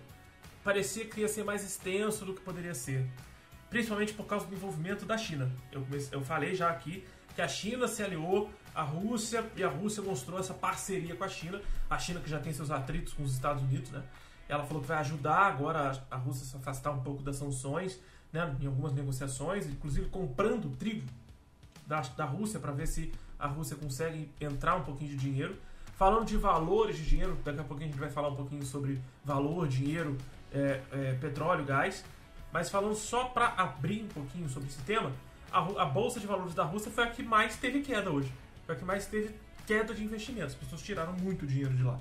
Parecia 0.65 1.05
que 1.07 1.21
ia 1.21 1.29
ser 1.29 1.45
mais 1.45 1.65
extenso 1.65 2.25
do 2.25 2.35
que 2.35 2.41
poderia 2.41 2.75
ser. 2.75 3.07
Principalmente 3.71 4.13
por 4.15 4.27
causa 4.27 4.47
do 4.47 4.55
envolvimento 4.55 5.05
da 5.05 5.19
China. 5.19 5.51
Eu, 5.73 5.87
eu 6.13 6.21
falei 6.23 6.55
já 6.55 6.71
aqui 6.71 7.05
que 7.35 7.43
a 7.43 7.49
China 7.49 7.87
se 7.89 8.03
aliou 8.03 8.51
à 8.75 8.83
Rússia 8.83 9.45
e 9.57 9.63
a 9.65 9.69
Rússia 9.69 10.03
mostrou 10.03 10.39
essa 10.39 10.55
parceria 10.55 11.15
com 11.15 11.25
a 11.25 11.29
China. 11.29 11.61
A 11.91 11.99
China 11.99 12.21
que 12.21 12.31
já 12.31 12.39
tem 12.39 12.53
seus 12.53 12.71
atritos 12.71 13.13
com 13.13 13.23
os 13.23 13.33
Estados 13.33 13.63
Unidos, 13.63 13.91
né? 13.91 14.03
Ela 14.49 14.65
falou 14.65 14.81
que 14.83 14.89
vai 14.89 14.99
ajudar 14.99 15.39
agora 15.47 15.91
a- 16.11 16.15
a 16.15 16.17
Rússia 16.19 16.45
a 16.45 16.47
se 16.47 16.57
afastar 16.57 16.93
um 16.93 17.01
pouco 17.03 17.23
das 17.23 17.37
sanções, 17.37 17.99
né? 18.33 18.55
Em 18.61 18.67
algumas 18.67 18.93
negociações, 18.93 19.67
inclusive 19.67 20.09
comprando 20.09 20.75
trigo 20.79 21.07
da, 21.87 22.01
da 22.01 22.25
Rússia 22.25 22.61
para 22.61 22.73
ver 22.73 22.87
se 22.87 23.13
a 23.39 23.47
Rússia 23.49 23.77
consegue 23.77 24.31
entrar 24.41 24.77
um 24.77 24.83
pouquinho 24.85 25.11
de 25.11 25.17
dinheiro. 25.17 25.57
Falando 25.97 26.27
de 26.27 26.37
valores 26.37 26.97
de 26.97 27.05
dinheiro, 27.07 27.37
daqui 27.45 27.61
a 27.61 27.65
pouquinho 27.65 27.89
a 27.89 27.93
gente 27.93 28.01
vai 28.01 28.11
falar 28.11 28.29
um 28.29 28.37
pouquinho 28.37 28.65
sobre 28.65 29.01
valor, 29.25 29.67
dinheiro, 29.67 30.17
é, 30.53 30.81
é, 30.93 31.13
petróleo, 31.21 31.65
gás. 31.65 32.05
Mas 32.57 32.71
falando 32.71 32.95
só 32.95 33.27
para 33.27 33.49
abrir 33.49 34.05
um 34.05 34.09
pouquinho 34.09 34.49
sobre 34.49 34.71
esse 34.71 34.81
tema, 34.81 35.13
a, 35.53 35.59
a 35.59 35.85
Bolsa 35.85 36.19
de 36.19 36.27
Valores 36.27 36.55
da 36.55 36.65
Rússia 36.65 36.91
foi 36.91 37.05
a 37.05 37.11
que 37.11 37.23
mais 37.23 37.57
teve 37.57 37.83
queda 37.83 38.11
hoje. 38.11 38.33
Foi 38.65 38.75
a 38.75 38.79
que 38.79 38.85
mais 38.85 39.05
teve 39.05 39.35
queda 39.67 39.93
de 39.93 40.03
investimentos. 40.03 40.55
As 40.55 40.59
pessoas 40.61 40.81
tiraram 40.81 41.13
muito 41.13 41.47
dinheiro 41.47 41.75
de 41.75 41.83
lá. 41.83 42.01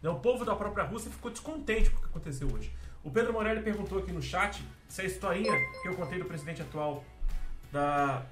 Né, 0.00 0.08
O 0.08 0.20
povo 0.20 0.44
da 0.44 0.54
própria 0.54 0.84
Rússia 0.84 1.10
ficou 1.10 1.32
descontente 1.32 1.90
com 1.90 1.96
o 1.96 2.00
que 2.00 2.06
aconteceu 2.06 2.48
hoje. 2.48 2.72
O 3.02 3.10
Pedro 3.10 3.32
Morelli 3.32 3.60
perguntou 3.60 3.98
aqui 3.98 4.12
no 4.12 4.22
chat 4.22 4.62
se 4.86 5.02
a 5.02 5.04
historinha 5.04 5.50
que 5.82 5.88
eu 5.88 5.96
contei 5.96 6.20
do 6.20 6.26
presidente 6.26 6.62
atual 6.62 7.04
da, 7.72 8.24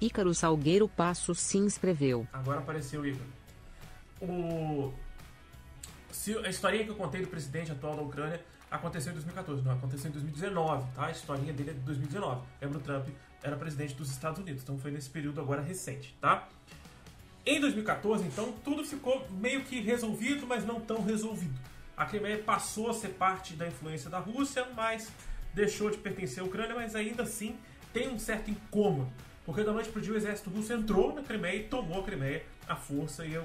Ícaro 0.00 0.32
Salgueiro 0.32 0.88
Passo 0.88 1.34
se 1.34 1.58
inscreveu. 1.58 2.28
Agora 2.32 2.60
apareceu 2.60 3.00
o 3.00 3.06
Igor. 3.08 3.26
O... 4.20 4.94
Se 6.12 6.38
a 6.38 6.48
historinha 6.48 6.84
que 6.84 6.90
eu 6.90 6.96
contei 6.96 7.22
do 7.22 7.26
presidente 7.26 7.72
atual 7.72 7.96
da 7.96 8.02
Ucrânia 8.02 8.40
aconteceu 8.72 9.10
em 9.10 9.14
2014, 9.14 9.62
não, 9.62 9.72
aconteceu 9.72 10.08
em 10.08 10.12
2019, 10.12 10.90
tá? 10.94 11.06
A 11.06 11.10
historinha 11.10 11.52
dele 11.52 11.70
é 11.70 11.74
de 11.74 11.80
2019. 11.80 12.40
Lembra 12.60 12.78
o 12.78 12.80
Trump 12.80 13.08
era 13.42 13.56
presidente 13.56 13.94
dos 13.94 14.10
Estados 14.10 14.40
Unidos, 14.40 14.62
então 14.62 14.78
foi 14.78 14.90
nesse 14.90 15.10
período 15.10 15.40
agora 15.40 15.60
recente, 15.60 16.16
tá? 16.20 16.48
Em 17.44 17.60
2014, 17.60 18.24
então, 18.24 18.52
tudo 18.64 18.84
ficou 18.84 19.26
meio 19.30 19.64
que 19.64 19.80
resolvido, 19.80 20.46
mas 20.46 20.64
não 20.64 20.80
tão 20.80 21.02
resolvido. 21.04 21.58
A 21.96 22.06
Crimeia 22.06 22.38
passou 22.38 22.88
a 22.88 22.94
ser 22.94 23.08
parte 23.10 23.54
da 23.54 23.66
influência 23.66 24.08
da 24.08 24.18
Rússia, 24.18 24.66
mas 24.74 25.10
deixou 25.52 25.90
de 25.90 25.98
pertencer 25.98 26.42
à 26.42 26.46
Ucrânia, 26.46 26.74
mas 26.74 26.94
ainda 26.94 27.24
assim 27.24 27.56
tem 27.92 28.08
um 28.08 28.18
certo 28.18 28.50
incômodo. 28.50 29.10
Porque 29.44 29.64
da 29.64 29.72
noite 29.72 29.90
pro 29.90 30.00
dia 30.00 30.12
o 30.12 30.16
exército 30.16 30.50
russo 30.50 30.72
entrou 30.72 31.12
na 31.12 31.22
Crimeia 31.22 31.56
e 31.56 31.64
tomou 31.64 32.00
a 32.00 32.04
Crimeia 32.04 32.44
à 32.66 32.76
força 32.76 33.26
e 33.26 33.36
o 33.36 33.44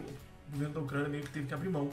governo 0.52 0.76
da 0.76 0.80
Ucrânia 0.80 1.10
meio 1.10 1.24
que 1.24 1.32
teve 1.32 1.48
que 1.48 1.54
abrir 1.54 1.70
mão, 1.70 1.90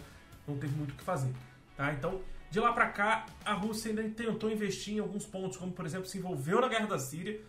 não 0.46 0.58
teve 0.58 0.76
muito 0.76 0.92
o 0.92 0.94
que 0.94 1.02
fazer. 1.02 1.32
Tá? 1.74 1.92
Então, 1.92 2.20
de 2.54 2.60
lá 2.60 2.72
pra 2.72 2.86
cá, 2.86 3.26
a 3.44 3.52
Rússia 3.52 3.90
ainda 3.90 4.08
tentou 4.10 4.48
investir 4.48 4.94
em 4.94 5.00
alguns 5.00 5.26
pontos, 5.26 5.56
como 5.56 5.72
por 5.72 5.84
exemplo, 5.84 6.06
se 6.06 6.18
envolveu 6.18 6.60
na 6.60 6.68
guerra 6.68 6.86
da 6.86 7.00
Síria, 7.00 7.40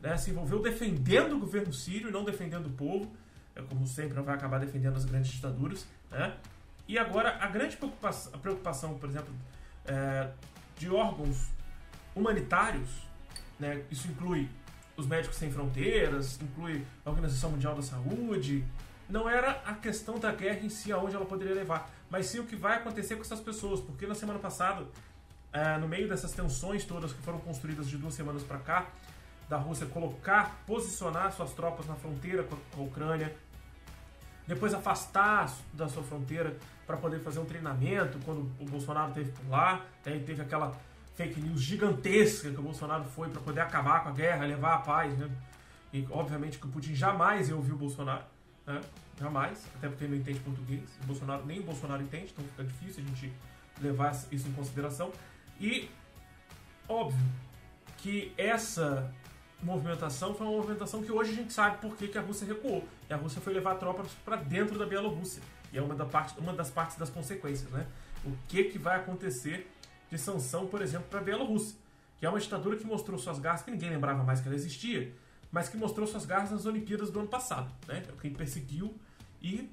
né? 0.00 0.16
se 0.16 0.30
envolveu 0.30 0.62
defendendo 0.62 1.32
o 1.32 1.40
governo 1.40 1.72
sírio 1.72 2.08
e 2.08 2.12
não 2.12 2.22
defendendo 2.22 2.66
o 2.66 2.70
povo, 2.70 3.10
é 3.56 3.62
como 3.62 3.84
sempre, 3.84 4.20
vai 4.22 4.36
acabar 4.36 4.60
defendendo 4.60 4.94
as 4.94 5.04
grandes 5.04 5.32
ditaduras. 5.32 5.84
Né? 6.08 6.36
E 6.86 6.96
agora, 6.96 7.36
a 7.40 7.48
grande 7.48 7.76
preocupação, 7.76 8.30
preocupação 8.38 8.96
por 8.96 9.08
exemplo, 9.08 9.34
é, 9.86 10.30
de 10.78 10.88
órgãos 10.88 11.48
humanitários, 12.14 12.88
né? 13.58 13.82
isso 13.90 14.06
inclui 14.06 14.48
os 14.96 15.04
Médicos 15.04 15.36
Sem 15.36 15.50
Fronteiras, 15.50 16.40
inclui 16.40 16.86
a 17.04 17.10
Organização 17.10 17.50
Mundial 17.50 17.74
da 17.74 17.82
Saúde, 17.82 18.64
não 19.08 19.28
era 19.28 19.62
a 19.66 19.74
questão 19.74 20.16
da 20.16 20.30
guerra 20.30 20.60
em 20.60 20.68
si 20.68 20.92
aonde 20.92 21.16
ela 21.16 21.26
poderia 21.26 21.56
levar, 21.56 21.90
mas 22.14 22.26
sim 22.26 22.38
o 22.38 22.44
que 22.44 22.54
vai 22.54 22.76
acontecer 22.76 23.16
com 23.16 23.22
essas 23.22 23.40
pessoas, 23.40 23.80
porque 23.80 24.06
na 24.06 24.14
semana 24.14 24.38
passada, 24.38 24.86
é, 25.52 25.76
no 25.78 25.88
meio 25.88 26.08
dessas 26.08 26.30
tensões 26.30 26.84
todas 26.84 27.12
que 27.12 27.20
foram 27.22 27.40
construídas 27.40 27.88
de 27.88 27.96
duas 27.96 28.14
semanas 28.14 28.44
para 28.44 28.58
cá, 28.58 28.86
da 29.48 29.56
Rússia 29.56 29.84
colocar, 29.86 30.62
posicionar 30.64 31.32
suas 31.32 31.52
tropas 31.54 31.88
na 31.88 31.96
fronteira 31.96 32.44
com 32.44 32.80
a, 32.80 32.84
Ucrânia, 32.84 33.34
depois 34.46 34.72
afastar 34.72 35.52
da 35.72 35.88
sua 35.88 36.04
fronteira 36.04 36.56
para 36.86 36.96
poder 36.96 37.18
fazer 37.18 37.40
um 37.40 37.46
treinamento, 37.46 38.16
quando 38.24 38.48
o 38.60 38.64
Bolsonaro 38.64 39.12
teve 39.12 39.32
por 39.32 39.50
lá, 39.50 39.84
teve 40.04 40.40
aquela 40.40 40.72
fake 41.16 41.40
news 41.40 41.60
gigantesca 41.60 42.48
que 42.48 42.60
o 42.60 42.62
Bolsonaro 42.62 43.06
foi 43.06 43.28
para 43.28 43.40
poder 43.40 43.62
acabar 43.62 44.04
com 44.04 44.10
a 44.10 44.12
guerra, 44.12 44.46
levar 44.46 44.74
a 44.74 44.78
paz, 44.78 45.18
né? 45.18 45.28
E 45.92 46.06
obviamente 46.12 46.60
que 46.60 46.66
o 46.66 46.70
Putin 46.70 46.94
jamais 46.94 47.48
ia 47.48 47.56
ouvir 47.56 47.72
o 47.72 47.76
Bolsonaro, 47.76 48.22
né? 48.66 48.80
Jamais, 49.18 49.64
até 49.76 49.88
porque 49.88 50.04
ele 50.04 50.14
não 50.14 50.20
entende 50.20 50.40
português. 50.40 50.98
O 51.02 51.06
Bolsonaro, 51.06 51.46
nem 51.46 51.60
o 51.60 51.62
Bolsonaro 51.62 52.02
entende, 52.02 52.32
então 52.32 52.44
fica 52.44 52.64
difícil 52.64 53.04
a 53.04 53.06
gente 53.06 53.32
levar 53.80 54.12
isso 54.30 54.48
em 54.48 54.52
consideração. 54.52 55.12
E 55.60 55.88
óbvio 56.88 57.24
que 57.98 58.32
essa 58.36 59.12
movimentação 59.62 60.34
foi 60.34 60.46
uma 60.46 60.56
movimentação 60.56 61.02
que 61.02 61.12
hoje 61.12 61.32
a 61.32 61.34
gente 61.34 61.52
sabe 61.52 61.78
por 61.78 61.96
que, 61.96 62.08
que 62.08 62.18
a 62.18 62.20
Rússia 62.20 62.46
recuou. 62.46 62.86
E 63.08 63.14
a 63.14 63.16
Rússia 63.16 63.40
foi 63.40 63.52
levar 63.52 63.76
tropas 63.76 64.12
para 64.24 64.36
dentro 64.36 64.78
da 64.78 64.84
Bielorrússia. 64.84 65.42
E 65.72 65.78
é 65.78 65.82
uma, 65.82 65.94
da 65.94 66.04
parte, 66.04 66.38
uma 66.38 66.52
das 66.52 66.70
partes 66.70 66.96
das 66.96 67.10
consequências, 67.10 67.70
né? 67.70 67.86
O 68.24 68.32
que, 68.48 68.64
que 68.64 68.78
vai 68.78 68.96
acontecer 68.96 69.70
de 70.10 70.18
sanção, 70.18 70.66
por 70.66 70.82
exemplo, 70.82 71.06
para 71.08 71.20
a 71.20 71.22
Bielorrússia, 71.22 71.76
que 72.18 72.26
é 72.26 72.28
uma 72.28 72.38
ditadura 72.38 72.76
que 72.76 72.84
mostrou 72.84 73.18
suas 73.18 73.38
garras, 73.38 73.62
que 73.62 73.70
ninguém 73.70 73.90
lembrava 73.90 74.22
mais 74.22 74.40
que 74.40 74.48
ela 74.48 74.54
existia, 74.54 75.12
mas 75.54 75.68
que 75.68 75.76
mostrou 75.76 76.04
suas 76.04 76.26
garras 76.26 76.50
nas 76.50 76.66
Olimpíadas 76.66 77.12
do 77.12 77.20
ano 77.20 77.28
passado. 77.28 77.72
Né? 77.86 78.02
Quem 78.20 78.32
perseguiu 78.32 78.92
e 79.40 79.72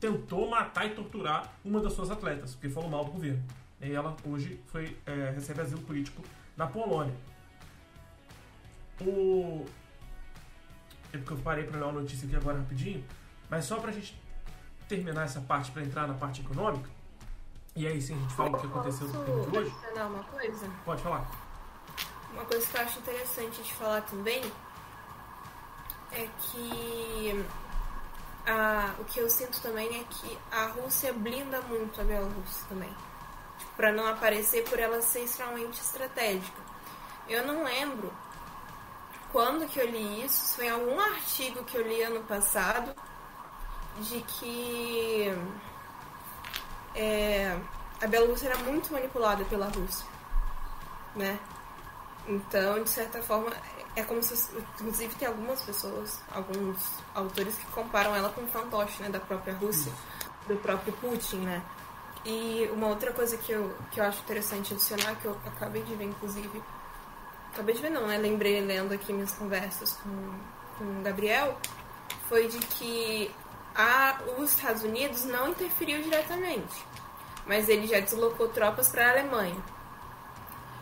tentou 0.00 0.48
matar 0.48 0.86
e 0.86 0.94
torturar 0.94 1.52
uma 1.62 1.78
das 1.78 1.92
suas 1.92 2.10
atletas, 2.10 2.54
porque 2.54 2.70
falou 2.70 2.88
mal 2.88 3.04
do 3.04 3.12
governo. 3.12 3.44
E 3.82 3.92
ela 3.92 4.16
hoje 4.24 4.58
foi, 4.68 4.96
é, 5.04 5.30
recebe 5.34 5.60
asilo 5.60 5.82
político 5.82 6.22
na 6.56 6.66
Polônia. 6.66 7.14
O... 8.98 9.66
É 11.12 11.18
porque 11.18 11.34
eu 11.34 11.38
parei 11.38 11.64
para 11.64 11.78
ler 11.78 11.84
uma 11.84 12.00
notícia 12.00 12.26
aqui 12.26 12.36
agora 12.36 12.58
rapidinho, 12.58 13.04
mas 13.50 13.66
só 13.66 13.78
para 13.78 13.90
a 13.90 13.92
gente 13.92 14.18
terminar 14.88 15.24
essa 15.24 15.42
parte, 15.42 15.70
para 15.70 15.82
entrar 15.82 16.08
na 16.08 16.14
parte 16.14 16.40
econômica, 16.40 16.88
e 17.76 17.86
aí 17.86 18.00
sim 18.00 18.16
a 18.16 18.20
gente 18.20 18.34
fala 18.34 18.52
do 18.52 18.58
que 18.58 18.66
aconteceu 18.66 19.06
no 19.08 19.22
crime 19.22 19.50
de 19.50 19.58
hoje. 19.58 19.74
Pode 20.82 21.02
falar. 21.02 21.30
Uma 22.32 22.44
coisa 22.46 22.66
que 22.66 22.76
eu 22.76 22.80
acho 22.80 22.98
interessante 23.00 23.62
de 23.62 23.74
falar 23.74 24.00
também 24.00 24.42
é 26.14 26.28
que 26.38 27.44
a, 28.46 28.94
o 28.98 29.04
que 29.04 29.20
eu 29.20 29.28
sinto 29.28 29.60
também 29.60 30.00
é 30.00 30.04
que 30.04 30.38
a 30.50 30.66
Rússia 30.66 31.12
blinda 31.12 31.60
muito 31.62 32.00
a 32.00 32.04
Bielorrússia 32.04 32.66
também. 32.68 32.94
Tipo, 33.58 33.72
pra 33.76 33.92
não 33.92 34.06
aparecer 34.06 34.64
por 34.68 34.78
ela 34.78 35.00
ser 35.00 35.24
extremamente 35.24 35.80
estratégica. 35.80 36.62
Eu 37.28 37.46
não 37.46 37.64
lembro 37.64 38.12
quando 39.32 39.66
que 39.66 39.80
eu 39.80 39.90
li 39.90 40.24
isso, 40.24 40.54
foi 40.54 40.66
em 40.66 40.70
algum 40.70 41.00
artigo 41.00 41.64
que 41.64 41.76
eu 41.76 41.82
li 41.82 42.02
ano 42.02 42.22
passado, 42.22 42.94
de 43.98 44.20
que 44.20 45.32
é, 46.94 47.58
a 48.00 48.06
Bielorrússia 48.06 48.48
era 48.48 48.58
muito 48.58 48.92
manipulada 48.92 49.44
pela 49.46 49.66
Rússia, 49.66 50.06
né? 51.16 51.38
Então, 52.28 52.82
de 52.82 52.90
certa 52.90 53.22
forma, 53.22 53.50
é 53.96 54.02
como 54.02 54.22
se. 54.22 54.34
Inclusive, 54.80 55.14
tem 55.14 55.28
algumas 55.28 55.62
pessoas, 55.62 56.20
alguns 56.32 56.76
autores 57.14 57.54
que 57.56 57.66
comparam 57.66 58.14
ela 58.14 58.30
com 58.30 58.42
o 58.42 58.46
fantoche 58.46 59.02
né, 59.02 59.08
da 59.08 59.20
própria 59.20 59.54
Rússia, 59.54 59.92
do 60.46 60.56
próprio 60.56 60.92
Putin, 60.94 61.38
né? 61.38 61.62
E 62.24 62.68
uma 62.72 62.88
outra 62.88 63.12
coisa 63.12 63.36
que 63.36 63.52
eu, 63.52 63.74
que 63.90 64.00
eu 64.00 64.04
acho 64.04 64.20
interessante 64.22 64.72
adicionar, 64.72 65.14
que 65.16 65.26
eu 65.26 65.38
acabei 65.46 65.82
de 65.82 65.94
ver, 65.94 66.04
inclusive. 66.04 66.62
Acabei 67.52 67.74
de 67.74 67.82
ver, 67.82 67.90
não, 67.90 68.06
né? 68.06 68.18
Lembrei 68.18 68.60
lendo 68.60 68.92
aqui 68.92 69.12
minhas 69.12 69.32
conversas 69.32 69.92
com, 70.02 70.32
com 70.78 71.00
o 71.00 71.02
Gabriel, 71.02 71.58
foi 72.28 72.48
de 72.48 72.58
que 72.58 73.30
a, 73.74 74.20
os 74.38 74.52
Estados 74.52 74.82
Unidos 74.82 75.24
não 75.24 75.50
interferiu 75.50 76.02
diretamente, 76.02 76.84
mas 77.46 77.68
ele 77.68 77.86
já 77.86 78.00
deslocou 78.00 78.48
tropas 78.48 78.88
para 78.88 79.06
a 79.06 79.10
Alemanha. 79.10 79.73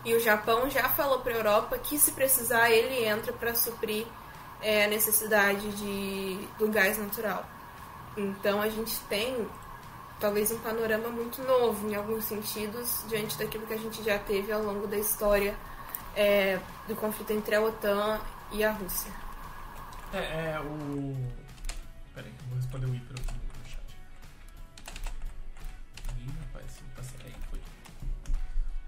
E 0.05 0.15
o 0.15 0.21
Japão 0.21 0.69
já 0.69 0.89
falou 0.89 1.21
para 1.21 1.33
a 1.33 1.37
Europa 1.37 1.79
que 1.79 1.99
se 1.99 2.13
precisar 2.13 2.71
ele 2.71 3.05
entra 3.05 3.33
para 3.33 3.55
suprir 3.55 4.07
é 4.61 4.85
a 4.85 4.89
necessidade 4.89 5.69
de, 5.73 6.49
do 6.59 6.69
gás 6.69 6.99
natural. 6.99 7.45
Então 8.17 8.61
a 8.61 8.69
gente 8.69 8.99
tem 9.09 9.49
talvez 10.21 10.53
um 10.53 10.59
panorama 10.61 11.09
muito 11.09 11.43
novo 11.43 11.89
em 11.89 11.97
alguns 11.97 12.25
sentidos 12.25 13.05
diante 13.09 13.37
daquilo 13.37 13.67
que 13.67 13.75
a 13.75 13.79
gente 13.79 14.03
já 14.05 14.19
teve 14.19 14.53
ao 14.53 14.63
longo 14.63 14.87
da 14.87 14.97
história 14.97 15.57
é, 16.15 16.61
do 16.87 16.95
conflito 16.95 17.33
entre 17.33 17.55
a 17.57 17.61
OTAN 17.61 18.21
e 18.53 18.63
a 18.63 18.71
Rússia. 18.71 19.11
É, 20.13 20.53
é 20.53 20.61
o. 20.61 21.17
Peraí, 22.15 22.33
vou 22.49 22.57
responder 22.57 22.87
o 22.87 22.95
Ícaro 22.95 23.21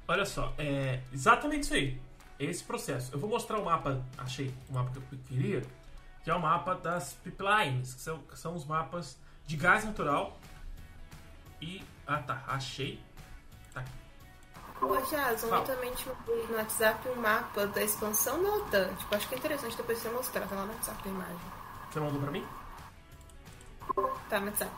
Olha 0.06 0.26
só, 0.26 0.52
é 0.58 1.00
exatamente 1.12 1.64
isso 1.64 1.74
aí. 1.74 2.00
Esse 2.38 2.62
processo. 2.62 3.14
Eu 3.14 3.18
vou 3.18 3.30
mostrar 3.30 3.58
o 3.58 3.64
mapa, 3.64 4.02
achei 4.18 4.54
o 4.68 4.74
mapa 4.74 4.90
que 4.90 4.98
eu 4.98 5.18
queria, 5.26 5.62
que 6.22 6.30
é 6.30 6.34
o 6.34 6.40
mapa 6.40 6.74
das 6.74 7.14
pipelines, 7.14 7.94
que 7.94 8.00
são, 8.00 8.18
que 8.18 8.38
são 8.38 8.54
os 8.54 8.64
mapas 8.64 9.18
de 9.46 9.56
gás 9.56 9.84
natural. 9.84 10.38
E. 11.60 11.82
Ah 12.06 12.18
tá, 12.18 12.42
achei. 12.46 13.02
Tá 13.72 13.80
aqui. 13.80 13.92
Ô, 14.82 15.00
Jason, 15.00 15.46
eu 15.46 15.64
também 15.64 15.90
mandei 15.90 16.46
no 16.48 16.56
WhatsApp 16.56 17.08
um 17.08 17.20
mapa 17.20 17.66
da 17.68 17.82
expansão 17.82 18.42
da 18.42 18.50
OTAN. 18.56 18.94
Tipo, 18.96 19.14
acho 19.14 19.28
que 19.28 19.34
é 19.34 19.38
interessante 19.38 19.76
depois 19.76 19.98
você 19.98 20.10
mostrar. 20.10 20.46
Tá 20.46 20.56
lá 20.56 20.66
no 20.66 20.72
WhatsApp 20.72 21.00
a 21.08 21.08
imagem. 21.08 21.38
Você 21.90 22.00
mandou 22.00 22.20
pra 22.20 22.30
mim? 22.30 22.46
Tá 24.28 24.40
no 24.40 24.46
WhatsApp. 24.46 24.72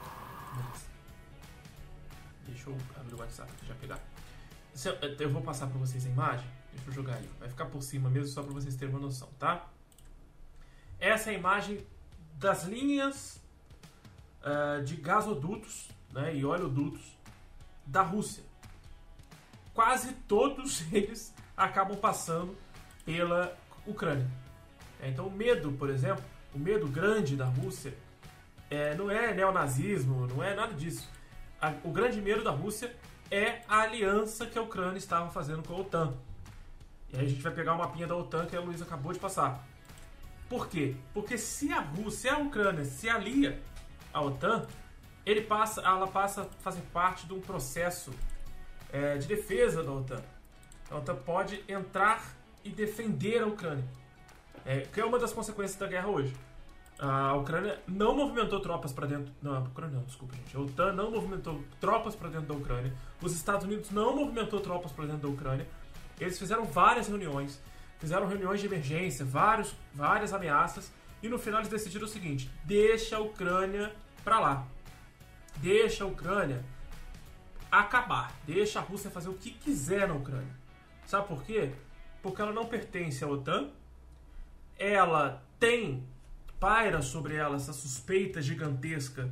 Deixa 2.47 2.71
eu 2.71 2.77
abrir 3.01 3.15
o 3.15 3.19
WhatsApp 3.19 3.51
já 3.67 3.75
pegar. 3.77 3.99
Eu, 5.21 5.31
vou 5.31 5.43
passar 5.43 5.67
pra 5.69 5.79
vocês 5.79 6.05
a 6.07 6.09
imagem. 6.09 6.47
Deixa 6.73 6.91
eu 6.91 6.93
jogar 6.93 7.15
aí. 7.15 7.29
Vai 7.41 7.49
ficar 7.49 7.67
por 7.67 7.83
cima 7.83 8.11
mesmo, 8.11 8.29
só 8.29 8.43
pra 8.43 8.53
vocês 8.53 8.77
terem 8.77 8.95
uma 8.95 9.01
noção, 9.01 9.29
tá? 9.39 9.67
Essa 11.01 11.31
é 11.31 11.35
a 11.35 11.39
imagem 11.39 11.87
das 12.35 12.65
linhas 12.65 13.41
ah, 14.43 14.81
de 14.85 14.97
gasodutos 14.97 15.89
né, 16.13 16.35
e 16.37 16.45
oleodutos 16.45 17.03
da 17.87 18.03
Rússia. 18.03 18.43
Quase 19.73 20.13
todos 20.29 20.85
eles 20.93 21.35
acabam 21.57 21.97
passando 21.97 22.57
pela 23.05 23.57
Ucrânia. 23.87 24.29
É, 25.01 25.09
Então, 25.09 25.27
o 25.29 25.31
medo, 25.31 25.73
por 25.73 25.89
exemplo, 25.91 26.25
o 26.55 26.59
medo 26.59 26.87
grande 26.87 27.37
da 27.37 27.47
Rússia 27.47 27.95
é, 28.71 28.95
não 28.95 29.11
é 29.11 29.33
neonazismo, 29.33 30.27
não 30.27 30.43
é 30.43 30.55
nada 30.55 30.75
disso. 30.75 31.09
A- 31.61 31.75
o 31.85 31.91
grande 31.91 32.21
medo 32.21 32.43
da 32.45 32.51
Rússia 32.51 32.95
é 33.31 33.63
a 33.69 33.81
aliança 33.81 34.47
que 34.47 34.59
a 34.59 34.63
Ucrânia 34.63 34.99
estava 34.99 35.31
fazendo 35.31 35.63
com 35.63 35.75
a 35.75 35.79
OTAN. 35.79 36.15
E 37.13 37.17
aí 37.17 37.27
a 37.27 37.29
gente 37.29 37.43
vai 37.43 37.53
pegar 37.53 37.75
o 37.75 37.79
mapinha 37.79 38.07
da 38.07 38.17
OTAN 38.17 38.47
que 38.47 38.57
a 38.57 38.61
Luísa 38.61 38.85
acabou 38.85 39.13
de 39.13 39.19
passar. 39.19 39.67
Por 40.49 40.69
quê? 40.69 40.95
Porque 41.13 41.37
se 41.37 41.73
a 41.73 41.81
Rússia, 41.81 42.35
a 42.35 42.39
Ucrânia 42.39 42.85
se 42.85 43.09
alia 43.09 43.61
à 44.13 44.21
OTAN, 44.21 44.67
ele 45.25 45.41
passa, 45.41 45.81
ela 45.81 46.07
passa 46.07 46.43
a 46.43 46.45
fazer 46.63 46.83
parte 46.93 47.27
de 47.27 47.35
um 47.35 47.41
processo 47.41 48.13
é, 48.93 49.19
de 49.19 49.27
defesa 49.27 49.83
da 49.83 49.93
OTAN. 49.93 50.23
A 50.91 50.97
OTAN 50.97 51.17
pode 51.17 51.65
entrar 51.69 52.37
e 52.65 52.71
defender 52.71 53.43
a 53.43 53.47
Ucrânia. 53.47 53.85
É, 54.65 54.81
que 54.81 55.01
é 55.01 55.05
uma 55.05 55.19
das 55.19 55.33
consequências 55.33 55.79
da 55.79 55.87
guerra 55.87 56.09
hoje. 56.09 56.35
A 56.99 57.35
Ucrânia 57.35 57.79
não 57.87 58.17
movimentou 58.17 58.61
tropas 58.61 58.93
para 58.93 59.07
dentro. 59.07 59.33
Não, 59.43 59.55
a 59.55 59.61
Ucrânia 59.61 59.97
não, 59.97 60.05
desculpa, 60.05 60.35
gente. 60.35 60.57
A 60.57 60.61
OTAN 60.61 60.93
não 60.93 61.11
movimentou 61.11 61.63
tropas 61.79 62.15
para 62.15 62.29
dentro 62.29 62.47
da 62.47 62.55
Ucrânia. 62.55 62.93
Os 63.21 63.35
Estados 63.35 63.65
Unidos 63.67 63.91
não 63.91 64.17
movimentou 64.17 64.61
tropas 64.61 64.93
para 64.93 65.05
dentro 65.05 65.23
da 65.23 65.29
Ucrânia. 65.29 65.67
Eles 66.19 66.39
fizeram 66.39 66.65
várias 66.65 67.09
reuniões, 67.09 67.61
fizeram 67.99 68.27
reuniões 68.27 68.61
de 68.61 68.67
emergência, 68.67 69.25
vários, 69.25 69.75
várias 69.93 70.33
ameaças, 70.33 70.91
e 71.23 71.29
no 71.29 71.39
final 71.39 71.61
eles 71.61 71.71
decidiram 71.71 72.07
o 72.07 72.09
seguinte: 72.09 72.51
deixa 72.65 73.17
a 73.17 73.21
Ucrânia 73.21 73.95
para 74.25 74.41
lá. 74.41 74.67
Deixa 75.59 76.05
a 76.05 76.07
Ucrânia 76.07 76.65
acabar. 77.71 78.33
Deixa 78.47 78.79
a 78.79 78.83
Rússia 78.83 79.11
fazer 79.11 79.29
o 79.29 79.35
que 79.35 79.51
quiser 79.51 80.09
na 80.09 80.15
Ucrânia. 80.15 80.55
Sabe 81.05 81.29
por 81.29 81.43
quê? 81.45 81.73
Porque 82.23 82.41
ela 82.41 82.53
não 82.53 82.67
pertence 82.67 83.23
à 83.23 83.29
OTAN, 83.29 83.69
ela 84.79 85.43
tem, 85.59 86.07
paira 86.67 87.01
sobre 87.01 87.37
ela 87.37 87.55
essa 87.55 87.73
suspeita 87.73 88.43
gigantesca 88.43 89.31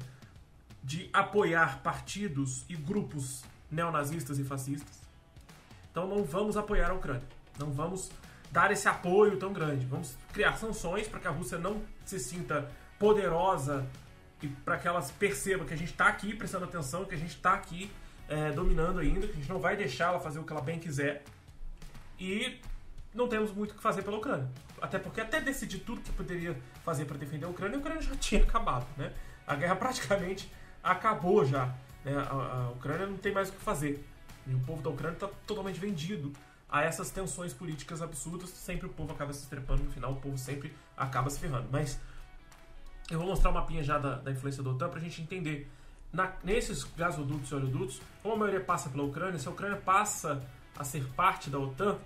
de 0.85 1.11
apoiar 1.13 1.81
partidos 1.83 2.65
e 2.69 2.77
grupos 2.77 3.43
neonazistas 3.69 4.39
e 4.39 4.45
fascistas. 4.45 5.03
Então 5.91 6.07
não 6.07 6.23
vamos 6.23 6.57
apoiar 6.57 6.93
a 6.93 6.95
Ucrânia. 6.95 7.27
Não 7.59 7.73
vamos 7.73 8.13
dar 8.53 8.71
esse 8.71 8.87
apoio 8.87 9.37
tão 9.37 9.53
grande. 9.53 9.85
Vamos 9.85 10.17
criar 10.33 10.57
sanções 10.57 11.09
para 11.09 11.19
que 11.19 11.27
a 11.27 11.33
Rússia 11.33 11.59
não 11.59 11.83
se 12.05 12.21
sinta 12.21 12.71
poderosa 13.01 13.85
e 14.41 14.47
para 14.47 14.79
que 14.79 14.87
elas 14.87 15.11
percebam 15.11 15.67
que 15.67 15.75
a 15.75 15.77
gente 15.77 15.91
está 15.91 16.07
aqui 16.07 16.37
prestando 16.37 16.67
atenção, 16.67 17.05
que 17.05 17.17
a 17.17 17.19
gente 17.19 17.35
está 17.35 17.55
aqui 17.55 17.91
é, 18.29 18.53
dominando 18.53 19.01
ainda, 19.01 19.27
que 19.27 19.33
a 19.33 19.37
gente 19.37 19.49
não 19.49 19.59
vai 19.59 19.77
deixar 19.77 20.11
ela 20.11 20.21
fazer 20.21 20.39
o 20.39 20.45
que 20.45 20.53
ela 20.53 20.63
bem 20.63 20.79
quiser. 20.79 21.25
E 22.17 22.61
não 23.15 23.29
temos 23.29 23.53
muito 23.53 23.73
o 23.73 23.75
que 23.75 23.83
fazer 23.83 24.03
pela 24.03 24.17
Ucrânia. 24.17 24.51
Até 24.83 24.99
porque 24.99 25.21
até 25.21 25.41
decidir 25.41 25.79
tudo 25.79 26.01
que 26.01 26.13
poderia 26.13 26.57
fazer 26.85 27.05
para 27.05 27.17
defender 27.17 27.47
a 27.47 27.49
Ucrânia, 27.49 27.77
a 27.77 27.81
Ucrânia 27.81 28.03
já 28.03 28.15
tinha 28.17 28.43
acabado, 28.43 28.87
né? 28.97 29.13
A 29.47 29.55
guerra 29.55 29.77
praticamente 29.77 30.51
acabou 30.83 31.45
já. 31.45 31.67
Né? 32.05 32.15
A, 32.17 32.33
a 32.33 32.71
Ucrânia 32.71 33.07
não 33.07 33.17
tem 33.17 33.33
mais 33.33 33.49
o 33.49 33.53
que 33.53 33.61
fazer. 33.61 34.05
E 34.47 34.55
o 34.55 34.61
povo 34.61 34.83
da 34.83 34.91
Ucrânia 34.91 35.15
está 35.15 35.29
totalmente 35.47 35.79
vendido 35.79 36.33
a 36.69 36.83
essas 36.83 37.11
tensões 37.11 37.55
políticas 37.55 38.03
absurdas. 38.03 38.51
Sempre 38.51 38.87
o 38.87 38.91
povo 38.91 39.13
acaba 39.13 39.33
se 39.33 39.43
estrepando, 39.43 39.85
no 39.85 39.93
final 39.93 40.13
o 40.13 40.17
povo 40.17 40.37
sempre 40.37 40.75
acaba 40.97 41.31
se 41.31 41.39
ferrando. 41.39 41.69
Mas 41.71 41.99
eu 43.11 43.19
vou 43.19 43.29
mostrar 43.29 43.51
um 43.51 43.55
mapinha 43.55 43.83
já 43.83 43.99
da, 43.99 44.17
da 44.17 44.31
influência 44.31 44.63
da 44.63 44.71
OTAN 44.71 44.89
para 44.89 44.99
a 44.99 45.03
gente 45.03 45.23
entender. 45.23 45.71
Na, 46.13 46.33
nesses 46.43 46.85
gasodutos 46.85 47.51
e 47.51 47.55
oleodutos, 47.55 48.01
como 48.23 48.35
a 48.35 48.39
maioria 48.39 48.61
passa 48.61 48.89
pela 48.89 49.03
Ucrânia, 49.03 49.39
se 49.39 49.49
a 49.49 49.51
Ucrânia 49.51 49.77
passa 49.77 50.43
a 50.77 50.85
ser 50.85 51.05
parte 51.15 51.51
da 51.51 51.59
OTAN, 51.59 51.99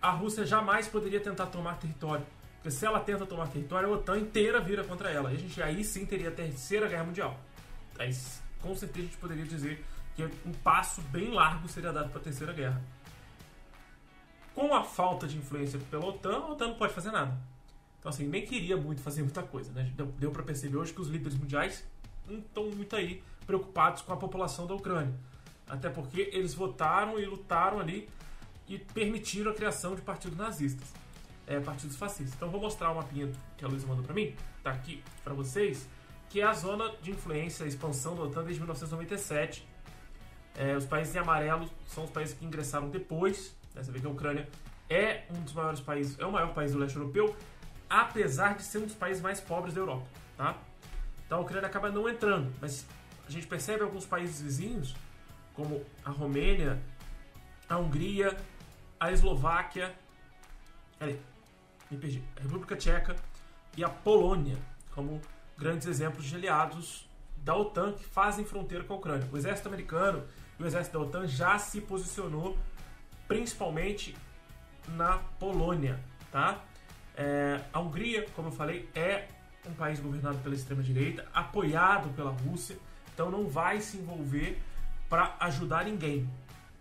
a 0.00 0.10
Rússia 0.10 0.44
jamais 0.44 0.88
poderia 0.88 1.20
tentar 1.20 1.46
tomar 1.46 1.78
território. 1.78 2.26
Porque 2.56 2.70
se 2.70 2.84
ela 2.84 3.00
tenta 3.00 3.24
tomar 3.24 3.48
território, 3.48 3.88
a 3.88 3.92
OTAN 3.92 4.18
inteira 4.18 4.60
vira 4.60 4.82
contra 4.84 5.10
ela. 5.10 5.32
E 5.32 5.36
a 5.36 5.38
gente 5.38 5.62
aí 5.62 5.84
sim 5.84 6.04
teria 6.04 6.28
a 6.28 6.32
Terceira 6.32 6.88
Guerra 6.88 7.04
Mundial. 7.04 7.38
Aí 7.98 8.10
com 8.60 8.74
certeza 8.74 9.06
a 9.06 9.08
gente 9.08 9.16
poderia 9.18 9.44
dizer 9.44 9.84
que 10.14 10.24
um 10.44 10.52
passo 10.64 11.00
bem 11.02 11.30
largo 11.30 11.68
seria 11.68 11.92
dado 11.92 12.10
para 12.10 12.20
a 12.20 12.24
Terceira 12.24 12.52
Guerra. 12.52 12.82
Com 14.54 14.74
a 14.74 14.82
falta 14.82 15.26
de 15.26 15.36
influência 15.36 15.78
pela 15.90 16.06
OTAN, 16.06 16.36
a 16.36 16.50
OTAN 16.50 16.68
não 16.68 16.74
pode 16.74 16.92
fazer 16.92 17.10
nada. 17.10 17.36
Então, 17.98 18.10
assim, 18.10 18.26
nem 18.26 18.44
queria 18.44 18.76
muito 18.76 19.02
fazer 19.02 19.22
muita 19.22 19.42
coisa, 19.42 19.72
né? 19.72 19.92
Deu, 19.94 20.06
deu 20.06 20.30
para 20.30 20.42
perceber 20.42 20.76
hoje 20.76 20.92
que 20.92 21.00
os 21.00 21.08
líderes 21.08 21.36
mundiais 21.36 21.84
não 22.26 22.38
estão 22.38 22.64
muito 22.70 22.96
aí 22.96 23.22
preocupados 23.46 24.02
com 24.02 24.12
a 24.12 24.16
população 24.16 24.66
da 24.66 24.74
Ucrânia. 24.74 25.14
Até 25.68 25.90
porque 25.90 26.30
eles 26.32 26.54
votaram 26.54 27.18
e 27.18 27.26
lutaram 27.26 27.80
ali 27.80 28.08
e 28.68 28.78
permitiram 28.78 29.50
a 29.50 29.54
criação 29.54 29.94
de 29.94 30.02
partidos 30.02 30.36
nazistas, 30.36 30.88
é, 31.46 31.60
partidos 31.60 31.96
fascistas. 31.96 32.34
Então, 32.34 32.50
vou 32.50 32.60
mostrar 32.60 32.90
uma 32.90 33.02
mapinha 33.02 33.30
que 33.56 33.64
a 33.64 33.68
Luísa 33.68 33.86
mandou 33.86 34.04
para 34.04 34.14
mim, 34.14 34.34
tá 34.62 34.70
aqui 34.70 35.02
para 35.22 35.34
vocês, 35.34 35.88
que 36.28 36.40
é 36.40 36.44
a 36.44 36.52
zona 36.52 36.90
de 37.00 37.10
influência, 37.10 37.64
expansão 37.64 38.16
da 38.16 38.22
OTAN 38.22 38.42
desde 38.42 38.60
1997. 38.60 39.66
É, 40.56 40.76
os 40.76 40.86
países 40.86 41.14
em 41.14 41.18
amarelo 41.18 41.68
são 41.86 42.04
os 42.04 42.10
países 42.10 42.36
que 42.36 42.44
ingressaram 42.44 42.88
depois. 42.88 43.54
Né? 43.74 43.82
Você 43.82 43.92
vê 43.92 44.00
que 44.00 44.06
a 44.06 44.10
Ucrânia 44.10 44.48
é 44.88 45.24
um 45.30 45.40
dos 45.42 45.52
maiores 45.52 45.80
países, 45.80 46.18
é 46.18 46.24
o 46.24 46.32
maior 46.32 46.52
país 46.54 46.72
do 46.72 46.78
leste 46.78 46.96
europeu, 46.96 47.36
apesar 47.88 48.56
de 48.56 48.62
ser 48.62 48.78
um 48.78 48.86
dos 48.86 48.94
países 48.94 49.22
mais 49.22 49.40
pobres 49.40 49.74
da 49.74 49.80
Europa, 49.80 50.06
tá? 50.36 50.56
Então 51.26 51.38
a 51.38 51.40
Ucrânia 51.40 51.68
acaba 51.68 51.90
não 51.90 52.08
entrando, 52.08 52.52
mas 52.60 52.86
a 53.26 53.30
gente 53.30 53.46
percebe 53.46 53.82
alguns 53.82 54.06
países 54.06 54.40
vizinhos, 54.40 54.94
como 55.54 55.84
a 56.04 56.10
Romênia, 56.10 56.80
a 57.68 57.78
Hungria, 57.78 58.36
a 58.98 59.12
Eslováquia, 59.12 59.94
peraí, 60.98 61.20
me 61.90 61.98
perdi, 61.98 62.22
a 62.36 62.40
República 62.40 62.76
Tcheca 62.76 63.16
e 63.76 63.84
a 63.84 63.88
Polônia, 63.88 64.56
como 64.92 65.20
grandes 65.56 65.86
exemplos 65.86 66.24
de 66.24 66.34
aliados 66.34 67.08
da 67.36 67.54
OTAN 67.54 67.92
que 67.92 68.04
fazem 68.04 68.44
fronteira 68.44 68.84
com 68.84 68.94
a 68.94 68.96
Ucrânia. 68.96 69.28
O 69.32 69.36
exército 69.36 69.68
americano 69.68 70.24
e 70.58 70.62
o 70.62 70.66
exército 70.66 70.98
da 70.98 71.04
OTAN 71.04 71.26
já 71.26 71.58
se 71.58 71.80
posicionou 71.80 72.58
principalmente 73.28 74.16
na 74.88 75.18
Polônia, 75.38 76.00
tá? 76.30 76.60
É, 77.16 77.60
a 77.72 77.80
Hungria, 77.80 78.26
como 78.34 78.48
eu 78.48 78.52
falei, 78.52 78.88
é 78.94 79.28
um 79.66 79.72
país 79.72 79.98
governado 80.00 80.38
pela 80.38 80.54
extrema-direita, 80.54 81.26
apoiado 81.32 82.08
pela 82.14 82.30
Rússia, 82.30 82.76
então 83.12 83.30
não 83.30 83.48
vai 83.48 83.80
se 83.80 83.96
envolver 83.96 84.60
para 85.08 85.36
ajudar 85.40 85.84
ninguém. 85.84 86.28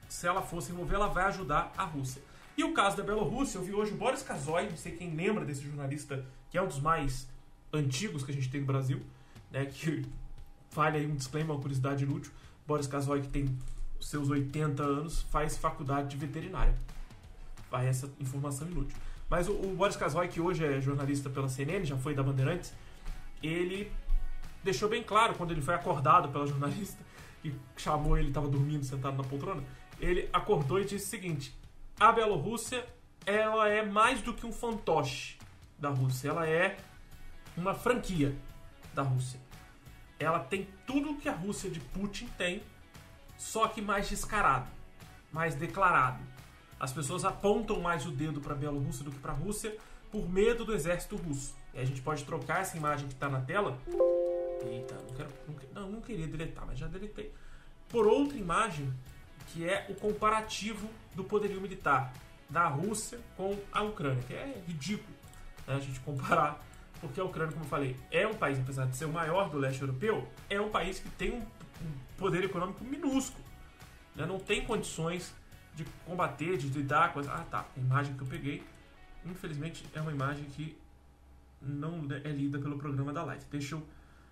Se 0.07 0.27
ela 0.27 0.41
for 0.41 0.61
se 0.61 0.71
envolver, 0.71 0.95
ela 0.95 1.07
vai 1.07 1.25
ajudar 1.25 1.71
a 1.77 1.83
Rússia. 1.83 2.21
E 2.57 2.63
o 2.63 2.73
caso 2.73 2.95
da 2.95 3.03
Bielorrússia, 3.03 3.57
eu 3.57 3.63
vi 3.63 3.73
hoje 3.73 3.91
o 3.91 3.97
Boris 3.97 4.23
Kazoy, 4.23 4.69
não 4.69 4.77
sei 4.77 4.93
quem 4.93 5.13
lembra 5.13 5.43
desse 5.43 5.61
jornalista, 5.61 6.25
que 6.49 6.57
é 6.57 6.61
um 6.61 6.67
dos 6.67 6.79
mais 6.79 7.27
antigos 7.73 8.23
que 8.23 8.31
a 8.31 8.33
gente 8.33 8.49
tem 8.49 8.61
no 8.61 8.67
Brasil, 8.67 9.01
né, 9.51 9.65
que 9.65 10.05
vale 10.71 10.97
aí 10.97 11.05
um 11.05 11.15
disclaimer, 11.15 11.53
uma 11.53 11.61
curiosidade 11.61 12.03
inútil. 12.03 12.31
Boris 12.65 12.87
Kazoy, 12.87 13.21
que 13.21 13.27
tem 13.27 13.57
seus 13.99 14.29
80 14.29 14.81
anos, 14.83 15.21
faz 15.23 15.57
faculdade 15.57 16.09
de 16.09 16.17
veterinária. 16.17 16.75
Vai 17.69 17.87
essa 17.87 18.09
informação 18.19 18.67
inútil. 18.67 18.97
Mas 19.29 19.47
o, 19.47 19.53
o 19.53 19.75
Boris 19.75 19.95
Kazoy, 19.95 20.27
que 20.27 20.39
hoje 20.39 20.63
é 20.63 20.79
jornalista 20.79 21.29
pela 21.29 21.49
CNN, 21.49 21.83
já 21.83 21.97
foi 21.97 22.13
da 22.13 22.23
Bandeirantes, 22.23 22.73
ele 23.43 23.91
deixou 24.63 24.89
bem 24.89 25.03
claro 25.03 25.35
quando 25.35 25.51
ele 25.51 25.61
foi 25.61 25.73
acordado 25.75 26.29
pela 26.29 26.47
jornalista 26.47 26.97
que 27.43 27.53
chamou 27.77 28.17
ele, 28.17 28.29
estava 28.29 28.47
dormindo 28.47 28.83
sentado 28.83 29.17
na 29.17 29.23
poltrona, 29.23 29.63
ele 29.99 30.29
acordou 30.33 30.79
e 30.79 30.85
disse 30.85 31.05
o 31.05 31.09
seguinte: 31.09 31.55
a 31.99 32.11
Bielorrússia 32.11 32.85
ela 33.25 33.67
é 33.69 33.83
mais 33.83 34.21
do 34.21 34.33
que 34.33 34.45
um 34.45 34.51
fantoche 34.51 35.37
da 35.79 35.89
Rússia, 35.89 36.29
ela 36.29 36.47
é 36.47 36.77
uma 37.57 37.73
franquia 37.73 38.35
da 38.93 39.01
Rússia. 39.01 39.39
Ela 40.19 40.39
tem 40.39 40.67
tudo 40.85 41.15
que 41.15 41.27
a 41.27 41.33
Rússia 41.33 41.69
de 41.69 41.79
Putin 41.79 42.27
tem, 42.37 42.61
só 43.37 43.67
que 43.67 43.81
mais 43.81 44.07
descarado, 44.07 44.67
mais 45.31 45.55
declarado. 45.55 46.19
As 46.79 46.93
pessoas 46.93 47.25
apontam 47.25 47.79
mais 47.79 48.05
o 48.05 48.11
dedo 48.11 48.39
para 48.39 48.53
a 48.53 48.57
Bielorrússia 48.57 49.03
do 49.03 49.11
que 49.11 49.19
para 49.19 49.31
a 49.31 49.35
Rússia 49.35 49.75
por 50.11 50.29
medo 50.29 50.63
do 50.63 50.73
exército 50.73 51.15
russo. 51.15 51.55
E 51.73 51.79
a 51.79 51.85
gente 51.85 52.01
pode 52.01 52.23
trocar 52.23 52.61
essa 52.61 52.77
imagem 52.77 53.07
que 53.07 53.13
está 53.13 53.27
na 53.27 53.41
tela. 53.41 53.77
Eita, 54.65 54.95
não, 54.95 55.15
quero, 55.15 55.29
não, 55.47 55.81
não, 55.81 55.91
não 55.93 56.01
queria 56.01 56.27
deletar, 56.27 56.65
mas 56.65 56.79
já 56.79 56.87
deletei. 56.87 57.33
Por 57.89 58.07
outra 58.07 58.37
imagem 58.37 58.93
que 59.47 59.67
é 59.67 59.85
o 59.89 59.95
comparativo 59.95 60.89
do 61.13 61.23
poderio 61.23 61.61
militar 61.61 62.13
da 62.49 62.67
Rússia 62.67 63.19
com 63.35 63.57
a 63.71 63.81
Ucrânia, 63.81 64.23
que 64.23 64.33
é 64.33 64.61
ridículo 64.67 65.15
né, 65.67 65.75
a 65.75 65.79
gente 65.79 65.99
comparar, 66.01 66.63
porque 67.01 67.19
a 67.19 67.23
Ucrânia, 67.23 67.53
como 67.53 67.65
eu 67.65 67.69
falei, 67.69 67.95
é 68.11 68.27
um 68.27 68.33
país, 68.33 68.59
apesar 68.59 68.85
de 68.85 68.95
ser 68.95 69.05
o 69.05 69.11
maior 69.11 69.49
do 69.49 69.57
leste 69.57 69.81
europeu, 69.81 70.27
é 70.49 70.59
um 70.59 70.69
país 70.69 70.99
que 70.99 71.09
tem 71.09 71.33
um, 71.33 71.45
poder 72.17 72.43
econômico 72.43 72.83
minúsculo, 72.83 73.43
né, 74.15 74.25
não 74.25 74.39
tem 74.39 74.65
condições 74.65 75.35
de 75.73 75.83
combater, 76.05 76.57
de 76.57 76.67
lidar 76.69 77.13
com 77.13 77.19
as... 77.19 77.27
Ah, 77.27 77.45
tá, 77.49 77.65
a 77.75 77.79
imagem 77.79 78.15
que 78.15 78.21
eu 78.21 78.27
peguei, 78.27 78.63
infelizmente, 79.25 79.85
é 79.93 79.99
uma 79.99 80.11
imagem 80.11 80.45
que 80.45 80.77
não 81.61 82.07
é 82.23 82.29
lida 82.29 82.59
pelo 82.59 82.77
programa 82.77 83.11
da 83.11 83.23
Light. 83.23 83.45
Deixa 83.51 83.75
eu 83.75 83.85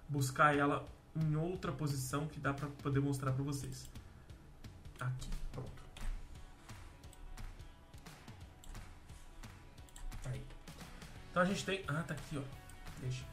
buscar 0.07 0.55
ela 0.55 0.88
em 1.16 1.36
outra 1.36 1.72
posição 1.72 2.28
que 2.28 2.39
dá 2.39 2.53
para 2.53 2.68
poder 2.82 2.99
mostrar 2.99 3.32
para 3.32 3.43
vocês. 3.43 3.89
Aqui, 5.03 5.29
pronto. 5.51 5.83
Aí. 10.25 10.45
Então 11.29 11.43
a 11.43 11.45
gente 11.45 11.65
tem. 11.65 11.83
Ah, 11.87 12.03
tá 12.03 12.13
aqui, 12.13 12.37
ó. 12.37 12.41
Deixa. 12.99 13.25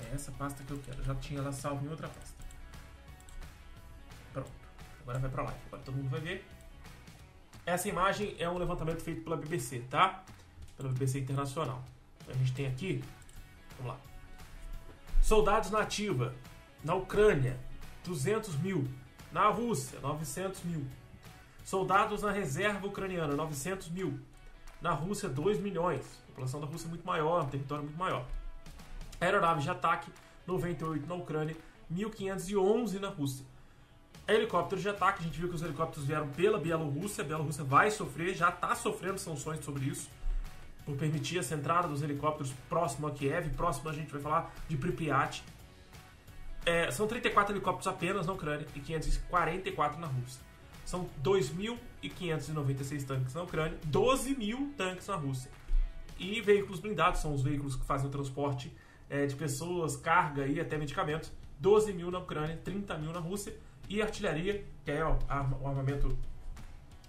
É 0.00 0.14
essa 0.14 0.32
pasta 0.32 0.62
que 0.64 0.70
eu 0.72 0.78
quero. 0.78 1.02
Já 1.04 1.14
tinha 1.16 1.40
ela 1.40 1.52
salva 1.52 1.84
em 1.84 1.88
outra 1.88 2.08
pasta. 2.08 2.44
Pronto. 4.32 4.50
Agora 5.02 5.18
vai 5.18 5.30
pra 5.30 5.42
lá. 5.42 5.54
Agora 5.66 5.82
todo 5.82 5.96
mundo 5.96 6.08
vai 6.08 6.20
ver. 6.20 6.46
Essa 7.64 7.88
imagem 7.88 8.34
é 8.38 8.48
um 8.48 8.58
levantamento 8.58 9.02
feito 9.02 9.22
pela 9.22 9.36
BBC, 9.36 9.80
tá? 9.90 10.24
Pela 10.76 10.88
BBC 10.88 11.20
Internacional. 11.20 11.84
A 12.28 12.32
gente 12.32 12.52
tem 12.52 12.66
aqui. 12.66 13.04
Vamos 13.78 13.92
lá. 13.92 14.00
Soldados 15.22 15.70
na 15.70 15.80
ativa. 15.80 16.34
Na 16.82 16.94
Ucrânia, 16.94 17.58
200 18.04 18.56
mil. 18.56 18.88
Na 19.32 19.48
Rússia, 19.48 20.00
900 20.00 20.64
mil. 20.64 20.84
Soldados 21.64 22.22
na 22.22 22.32
reserva 22.32 22.86
ucraniana, 22.86 23.34
900 23.34 23.88
mil. 23.90 24.18
Na 24.80 24.92
Rússia, 24.92 25.28
2 25.28 25.60
milhões. 25.60 26.00
A 26.24 26.26
população 26.28 26.60
da 26.60 26.66
Rússia 26.66 26.86
é 26.86 26.88
muito 26.88 27.06
maior, 27.06 27.44
um 27.44 27.48
território 27.48 27.84
muito 27.84 27.98
maior. 27.98 28.26
Aeronaves 29.20 29.62
de 29.62 29.70
ataque, 29.70 30.10
98 30.46 31.06
na 31.06 31.14
Ucrânia, 31.14 31.56
1.511 31.92 32.98
na 32.98 33.08
Rússia. 33.08 33.44
Helicópteros 34.26 34.82
de 34.82 34.88
ataque, 34.88 35.20
a 35.20 35.22
gente 35.22 35.38
viu 35.38 35.48
que 35.48 35.54
os 35.54 35.62
helicópteros 35.62 36.06
vieram 36.06 36.28
pela 36.28 36.58
Bielorrússia. 36.58 37.22
A 37.22 37.26
Bielorrússia 37.26 37.64
vai 37.64 37.90
sofrer, 37.90 38.34
já 38.34 38.48
está 38.48 38.74
sofrendo 38.74 39.18
sanções 39.18 39.64
sobre 39.64 39.84
isso, 39.84 40.08
por 40.84 40.96
permitir 40.96 41.38
essa 41.38 41.54
entrada 41.54 41.88
dos 41.88 42.02
helicópteros 42.02 42.52
próximo 42.68 43.06
a 43.06 43.10
Kiev. 43.10 43.50
Próximo 43.50 43.90
a 43.90 43.92
gente 43.92 44.10
vai 44.10 44.20
falar 44.20 44.54
de 44.68 44.76
Pripyat. 44.76 45.44
É, 46.64 46.90
são 46.90 47.06
34 47.06 47.54
helicópteros 47.54 47.86
apenas 47.86 48.26
na 48.26 48.32
Ucrânia 48.32 48.66
e 48.74 48.80
544 48.80 50.00
na 50.00 50.06
Rússia. 50.06 50.40
São 50.84 51.08
2.596 51.22 53.06
tanques 53.06 53.34
na 53.34 53.42
Ucrânia, 53.42 53.78
12 53.84 54.34
mil 54.34 54.72
tanques 54.76 55.06
na 55.06 55.16
Rússia. 55.16 55.50
E 56.18 56.40
veículos 56.40 56.80
blindados, 56.80 57.20
são 57.20 57.34
os 57.34 57.42
veículos 57.42 57.76
que 57.76 57.84
fazem 57.84 58.08
o 58.08 58.10
transporte 58.10 58.70
é, 59.08 59.24
de 59.26 59.34
pessoas, 59.34 59.96
carga 59.96 60.46
e 60.46 60.60
até 60.60 60.76
medicamentos. 60.76 61.32
12 61.58 61.92
mil 61.92 62.10
na 62.10 62.18
Ucrânia, 62.18 62.58
30 62.62 62.98
mil 62.98 63.12
na 63.12 63.20
Rússia. 63.20 63.54
E 63.88 64.02
artilharia, 64.02 64.64
que 64.84 64.90
é 64.90 65.04
o 65.04 65.18
armamento 65.30 66.16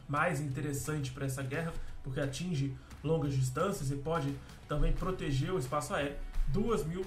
mais 0.08 0.42
interessante 0.42 1.12
para 1.12 1.26
essa 1.26 1.44
guerra, 1.44 1.74
porque 2.04 2.20
atinge 2.20 2.76
longas 3.04 3.34
distâncias 3.34 3.92
e 3.92 3.96
pode 3.96 4.34
também 4.68 4.92
proteger 4.92 5.54
o 5.54 5.60
espaço 5.60 5.94
aéreo. 5.94 6.18
2 6.48 6.86
mil 6.86 7.06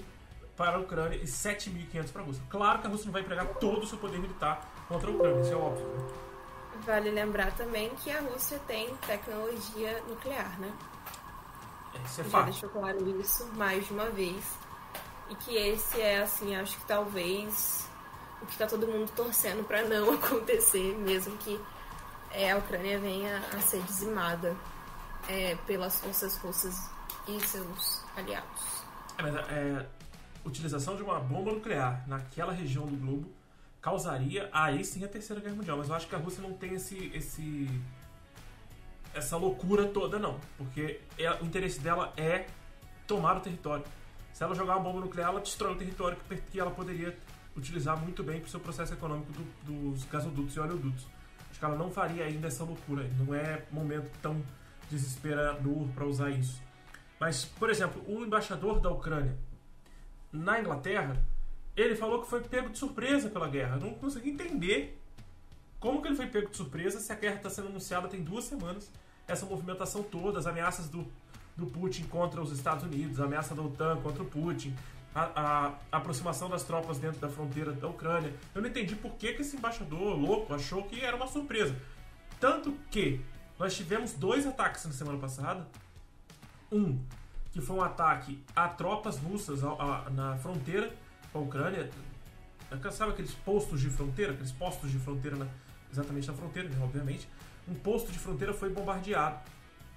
para 0.55 0.77
a 0.77 0.79
Ucrânia 0.79 1.17
e 1.17 1.25
7.500 1.25 2.11
para 2.11 2.21
a 2.21 2.25
Rússia. 2.25 2.43
Claro 2.49 2.79
que 2.79 2.87
a 2.87 2.89
Rússia 2.89 3.05
não 3.05 3.13
vai 3.13 3.21
empregar 3.21 3.47
todo 3.55 3.83
o 3.83 3.87
seu 3.87 3.97
poder 3.97 4.19
militar 4.19 4.61
contra 4.87 5.09
a 5.09 5.13
Ucrânia, 5.13 5.41
isso 5.41 5.53
é 5.53 5.55
óbvio. 5.55 5.85
Né? 5.85 6.07
Vale 6.85 7.11
lembrar 7.11 7.51
também 7.55 7.89
que 8.03 8.11
a 8.11 8.21
Rússia 8.21 8.59
tem 8.67 8.95
tecnologia 9.07 10.01
nuclear, 10.07 10.59
né? 10.59 10.71
Isso 12.03 12.21
é 12.21 12.23
Já 12.23 12.29
fato. 12.29 12.45
deixou 12.45 12.69
claro 12.69 13.19
isso 13.19 13.45
mais 13.55 13.87
de 13.87 13.93
uma 13.93 14.09
vez. 14.09 14.43
E 15.29 15.35
que 15.35 15.55
esse 15.55 15.99
é, 16.01 16.19
assim, 16.19 16.55
acho 16.55 16.77
que 16.77 16.85
talvez 16.85 17.87
o 18.41 18.45
que 18.45 18.51
está 18.51 18.67
todo 18.67 18.87
mundo 18.87 19.09
torcendo 19.15 19.63
para 19.63 19.83
não 19.83 20.13
acontecer, 20.15 20.95
mesmo 20.97 21.35
que 21.37 21.59
é, 22.31 22.51
a 22.51 22.57
Ucrânia 22.57 22.99
venha 22.99 23.41
a 23.53 23.59
ser 23.61 23.81
dizimada 23.83 24.55
é, 25.27 25.55
pelas 25.65 25.99
forças 25.99 26.37
russas 26.37 26.89
e 27.27 27.39
seus 27.47 28.03
aliados. 28.15 28.83
É, 29.17 29.21
mas 29.23 29.35
é, 29.49 29.85
utilização 30.45 30.95
de 30.95 31.03
uma 31.03 31.19
bomba 31.19 31.51
nuclear 31.51 32.03
naquela 32.07 32.53
região 32.53 32.85
do 32.85 32.95
globo 32.95 33.29
causaria 33.81 34.49
aí 34.51 34.83
sim 34.83 35.03
a 35.03 35.07
terceira 35.07 35.41
guerra 35.41 35.55
mundial. 35.55 35.77
Mas 35.77 35.89
eu 35.89 35.95
acho 35.95 36.07
que 36.07 36.15
a 36.15 36.17
Rússia 36.17 36.41
não 36.41 36.53
tem 36.53 36.73
esse, 36.73 37.11
esse 37.13 37.69
essa 39.13 39.37
loucura 39.37 39.85
toda 39.87 40.19
não, 40.19 40.39
porque 40.57 40.99
ela, 41.17 41.41
o 41.41 41.45
interesse 41.45 41.79
dela 41.79 42.13
é 42.17 42.47
tomar 43.07 43.37
o 43.37 43.39
território. 43.39 43.85
Se 44.33 44.43
ela 44.43 44.53
jogar 44.53 44.75
uma 44.75 44.83
bomba 44.83 45.01
nuclear, 45.01 45.29
ela 45.29 45.39
destrói 45.39 45.73
o 45.73 45.77
território 45.77 46.17
que, 46.27 46.35
que 46.35 46.59
ela 46.59 46.71
poderia 46.71 47.17
utilizar 47.55 47.97
muito 47.97 48.21
bem 48.21 48.39
para 48.39 48.47
o 48.47 48.49
seu 48.49 48.59
processo 48.59 48.93
econômico 48.93 49.31
do, 49.31 49.91
dos 49.91 50.03
gasodutos 50.05 50.55
e 50.55 50.59
oleodutos. 50.59 51.07
Acho 51.49 51.59
que 51.59 51.65
ela 51.65 51.77
não 51.77 51.89
faria 51.89 52.25
ainda 52.25 52.47
essa 52.47 52.65
loucura. 52.65 53.09
Não 53.17 53.33
é 53.33 53.63
momento 53.71 54.11
tão 54.21 54.43
desesperador 54.89 55.87
para 55.95 56.05
usar 56.05 56.31
isso. 56.31 56.61
Mas, 57.17 57.45
por 57.45 57.69
exemplo, 57.69 58.03
o 58.07 58.25
embaixador 58.25 58.81
da 58.81 58.89
Ucrânia 58.89 59.37
na 60.35 60.59
Inglaterra, 60.59 61.15
ele 61.75 61.95
falou 61.95 62.21
que 62.21 62.29
foi 62.29 62.41
pego 62.41 62.69
de 62.69 62.77
surpresa 62.77 63.29
pela 63.29 63.47
guerra. 63.47 63.75
Eu 63.75 63.81
não 63.81 63.93
consegui 63.93 64.29
entender 64.29 64.99
como 65.79 66.01
que 66.01 66.07
ele 66.07 66.15
foi 66.15 66.27
pego 66.27 66.49
de 66.49 66.57
surpresa 66.57 66.99
se 66.99 67.11
a 67.11 67.15
guerra 67.15 67.35
está 67.35 67.49
sendo 67.49 67.67
anunciada 67.67 68.07
tem 68.07 68.23
duas 68.23 68.45
semanas. 68.45 68.91
Essa 69.27 69.45
movimentação 69.45 70.03
toda, 70.03 70.39
as 70.39 70.47
ameaças 70.47 70.87
do, 70.87 71.05
do 71.55 71.65
Putin 71.65 72.03
contra 72.03 72.41
os 72.41 72.51
Estados 72.51 72.83
Unidos, 72.83 73.19
a 73.19 73.25
ameaça 73.25 73.55
da 73.55 73.61
OTAN 73.61 73.97
contra 74.01 74.23
o 74.23 74.25
Putin, 74.25 74.75
a, 75.13 75.69
a, 75.91 75.97
aproximação 75.97 76.49
das 76.49 76.63
tropas 76.63 76.97
dentro 76.97 77.19
da 77.19 77.29
fronteira 77.29 77.71
da 77.71 77.87
Ucrânia. 77.87 78.33
Eu 78.53 78.61
não 78.61 78.69
entendi 78.69 78.95
por 78.95 79.13
que, 79.15 79.33
que 79.33 79.41
esse 79.41 79.55
embaixador 79.55 80.17
louco 80.17 80.53
achou 80.53 80.83
que 80.83 81.01
era 81.01 81.15
uma 81.15 81.27
surpresa. 81.27 81.75
Tanto 82.39 82.73
que 82.91 83.21
nós 83.57 83.75
tivemos 83.75 84.13
dois 84.13 84.45
ataques 84.45 84.85
na 84.85 84.91
semana 84.91 85.17
passada. 85.17 85.65
Um, 86.71 86.99
que 87.55 87.61
foi 87.61 87.77
um 87.77 87.81
ataque 87.81 88.43
a 88.53 88.67
tropas 88.67 89.17
russas 89.17 89.63
a, 89.63 89.69
a, 89.69 90.09
na 90.09 90.35
fronteira 90.35 90.93
com 91.31 91.39
a 91.39 91.41
Ucrânia. 91.41 91.89
Sabe 92.91 93.13
aqueles 93.13 93.33
postos 93.33 93.79
de 93.79 93.89
fronteira? 93.89 94.33
Aqueles 94.33 94.51
postos 94.51 94.91
de 94.91 94.99
fronteira 94.99 95.37
na, 95.37 95.47
exatamente 95.89 96.27
na 96.27 96.33
fronteira, 96.33 96.67
né, 96.67 96.75
obviamente. 96.83 97.29
Um 97.65 97.73
posto 97.73 98.11
de 98.11 98.19
fronteira 98.19 98.53
foi 98.53 98.69
bombardeado. 98.69 99.39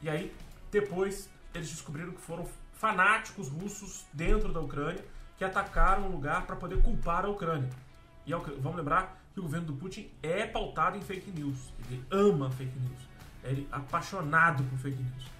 E 0.00 0.08
aí, 0.08 0.32
depois, 0.70 1.28
eles 1.52 1.68
descobriram 1.68 2.12
que 2.12 2.20
foram 2.20 2.48
fanáticos 2.74 3.48
russos 3.48 4.06
dentro 4.12 4.52
da 4.52 4.60
Ucrânia 4.60 5.04
que 5.36 5.42
atacaram 5.42 6.06
o 6.06 6.12
lugar 6.12 6.46
para 6.46 6.54
poder 6.54 6.80
culpar 6.80 7.24
a 7.24 7.28
Ucrânia. 7.28 7.70
E 8.24 8.32
vamos 8.32 8.76
lembrar 8.76 9.20
que 9.34 9.40
o 9.40 9.42
governo 9.42 9.66
do 9.66 9.72
Putin 9.72 10.08
é 10.22 10.46
pautado 10.46 10.96
em 10.96 11.00
fake 11.00 11.32
news. 11.32 11.72
Ele 11.90 12.04
ama 12.12 12.52
fake 12.52 12.78
news. 12.78 13.00
Ele 13.42 13.68
é 13.72 13.74
apaixonado 13.74 14.62
por 14.62 14.78
fake 14.78 15.02
news. 15.02 15.37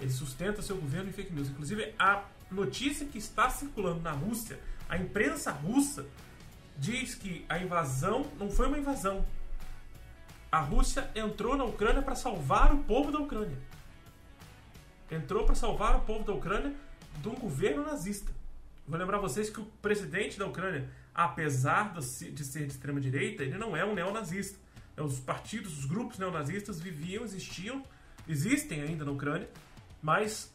Ele 0.00 0.10
sustenta 0.10 0.62
seu 0.62 0.76
governo 0.76 1.10
em 1.10 1.12
fake 1.12 1.32
news. 1.32 1.48
Inclusive, 1.48 1.94
a 1.98 2.24
notícia 2.50 3.06
que 3.06 3.18
está 3.18 3.48
circulando 3.48 4.00
na 4.00 4.12
Rússia, 4.12 4.58
a 4.88 4.96
imprensa 4.96 5.50
russa 5.50 6.06
diz 6.76 7.14
que 7.14 7.44
a 7.48 7.58
invasão 7.58 8.30
não 8.38 8.50
foi 8.50 8.66
uma 8.66 8.78
invasão. 8.78 9.24
A 10.50 10.60
Rússia 10.60 11.10
entrou 11.14 11.56
na 11.56 11.64
Ucrânia 11.64 12.02
para 12.02 12.14
salvar 12.14 12.72
o 12.72 12.78
povo 12.84 13.10
da 13.10 13.18
Ucrânia. 13.18 13.58
Entrou 15.10 15.44
para 15.44 15.54
salvar 15.54 15.96
o 15.96 16.00
povo 16.00 16.24
da 16.24 16.32
Ucrânia 16.32 16.74
de 17.20 17.28
um 17.28 17.34
governo 17.34 17.84
nazista. 17.84 18.32
Vou 18.86 18.98
lembrar 18.98 19.18
vocês 19.18 19.48
que 19.48 19.60
o 19.60 19.64
presidente 19.80 20.38
da 20.38 20.46
Ucrânia, 20.46 20.88
apesar 21.14 21.94
de 21.94 22.04
ser 22.04 22.66
de 22.66 22.72
extrema 22.72 23.00
direita, 23.00 23.42
ele 23.42 23.56
não 23.56 23.76
é 23.76 23.84
um 23.84 23.94
neonazista. 23.94 24.58
Os 24.96 25.18
partidos, 25.18 25.78
os 25.78 25.86
grupos 25.86 26.18
neonazistas 26.18 26.80
viviam, 26.80 27.24
existiam, 27.24 27.82
existem 28.28 28.82
ainda 28.82 29.04
na 29.04 29.10
Ucrânia, 29.10 29.48
Mas 30.04 30.52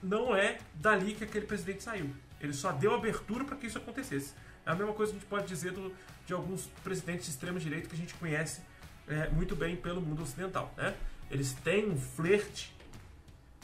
não 0.00 0.34
é 0.34 0.58
dali 0.74 1.12
que 1.12 1.24
aquele 1.24 1.44
presidente 1.44 1.82
saiu. 1.82 2.08
Ele 2.40 2.52
só 2.52 2.70
deu 2.70 2.94
abertura 2.94 3.44
para 3.44 3.56
que 3.56 3.66
isso 3.66 3.76
acontecesse. 3.76 4.32
É 4.64 4.70
a 4.70 4.76
mesma 4.76 4.94
coisa 4.94 5.10
que 5.10 5.18
a 5.18 5.20
gente 5.20 5.28
pode 5.28 5.44
dizer 5.48 5.72
do, 5.72 5.92
de 6.24 6.32
alguns 6.32 6.66
presidentes 6.84 7.24
de 7.24 7.32
extrema 7.32 7.58
direita 7.58 7.88
que 7.88 7.96
a 7.96 7.98
gente 7.98 8.14
conhece 8.14 8.62
é, 9.08 9.28
muito 9.30 9.56
bem 9.56 9.74
pelo 9.74 10.00
mundo 10.00 10.22
ocidental. 10.22 10.72
Né? 10.76 10.94
Eles 11.28 11.52
têm 11.52 11.90
um 11.90 11.98
flerte, 11.98 12.72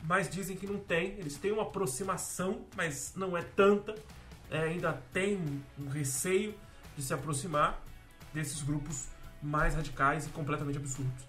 mas 0.03 0.29
dizem 0.29 0.57
que 0.57 0.67
não 0.67 0.81
tem. 0.81 1.13
Eles 1.19 1.37
têm 1.37 1.53
uma 1.53 1.63
aproximação, 1.63 2.67
mas 2.77 3.13
não 3.15 3.37
é 3.37 3.43
tanta. 3.43 3.95
É, 4.51 4.65
ainda 4.65 5.01
tem 5.13 5.63
um 5.79 5.89
receio 5.89 6.53
de 6.97 7.03
se 7.05 7.15
aproximar 7.15 7.81
desses 8.35 8.61
grupos 8.61 9.07
mais 9.41 9.77
radicais 9.77 10.27
e 10.27 10.31
completamente 10.31 10.79
absurdos. 10.79 11.25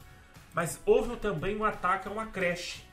Mas 0.51 0.79
houve 0.83 1.15
também 1.17 1.55
um 1.55 1.63
ataque 1.63 2.07
a 2.07 2.11
uma 2.11 2.25
creche 2.25 2.88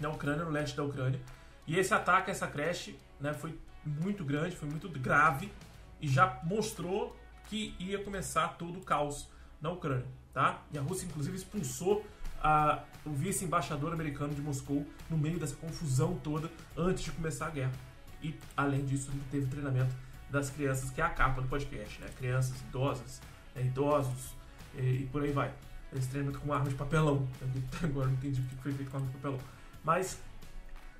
na 0.00 0.08
Ucrânia, 0.08 0.44
no 0.44 0.50
leste 0.50 0.76
da 0.76 0.84
Ucrânia. 0.84 1.20
E 1.66 1.78
esse 1.78 1.92
ataque 1.94 2.30
essa 2.30 2.46
creche 2.46 2.98
né, 3.20 3.32
foi 3.32 3.58
muito 3.84 4.24
grande, 4.24 4.56
foi 4.56 4.68
muito 4.68 4.88
grave 4.88 5.50
e 6.00 6.08
já 6.08 6.40
mostrou 6.42 7.16
que 7.48 7.74
ia 7.78 8.02
começar 8.02 8.48
todo 8.48 8.78
o 8.78 8.82
caos 8.82 9.28
na 9.60 9.70
Ucrânia. 9.70 10.06
Tá? 10.32 10.62
E 10.72 10.78
a 10.78 10.80
Rússia, 10.80 11.06
inclusive, 11.06 11.36
expulsou 11.36 12.04
a, 12.42 12.82
o 13.04 13.10
vice-embaixador 13.10 13.92
americano 13.92 14.34
de 14.34 14.40
Moscou 14.40 14.86
no 15.08 15.16
meio 15.16 15.38
dessa 15.38 15.54
confusão 15.56 16.18
toda 16.22 16.50
antes 16.76 17.04
de 17.04 17.12
começar 17.12 17.46
a 17.46 17.50
guerra. 17.50 17.72
E, 18.22 18.34
além 18.56 18.84
disso, 18.84 19.10
teve 19.30 19.46
treinamento 19.46 19.94
das 20.30 20.48
crianças, 20.48 20.90
que 20.90 21.00
é 21.00 21.04
a 21.04 21.10
capa 21.10 21.42
do 21.42 21.48
podcast, 21.48 22.00
né? 22.00 22.08
Crianças, 22.16 22.58
idosas, 22.62 23.20
né? 23.54 23.62
idosos 23.62 24.34
e, 24.74 25.02
e, 25.02 25.08
por 25.12 25.22
aí 25.22 25.32
vai. 25.32 25.52
Eles 25.92 26.06
treinam 26.06 26.32
com 26.32 26.52
arma 26.52 26.68
de 26.68 26.74
papelão. 26.74 27.28
Agora 27.82 28.06
não 28.06 28.14
entendi 28.14 28.40
o 28.40 28.44
que 28.44 28.56
foi 28.56 28.72
feito 28.72 28.90
com 28.90 28.96
arma 28.96 29.08
de 29.08 29.14
papelão. 29.14 29.38
Mas 29.84 30.20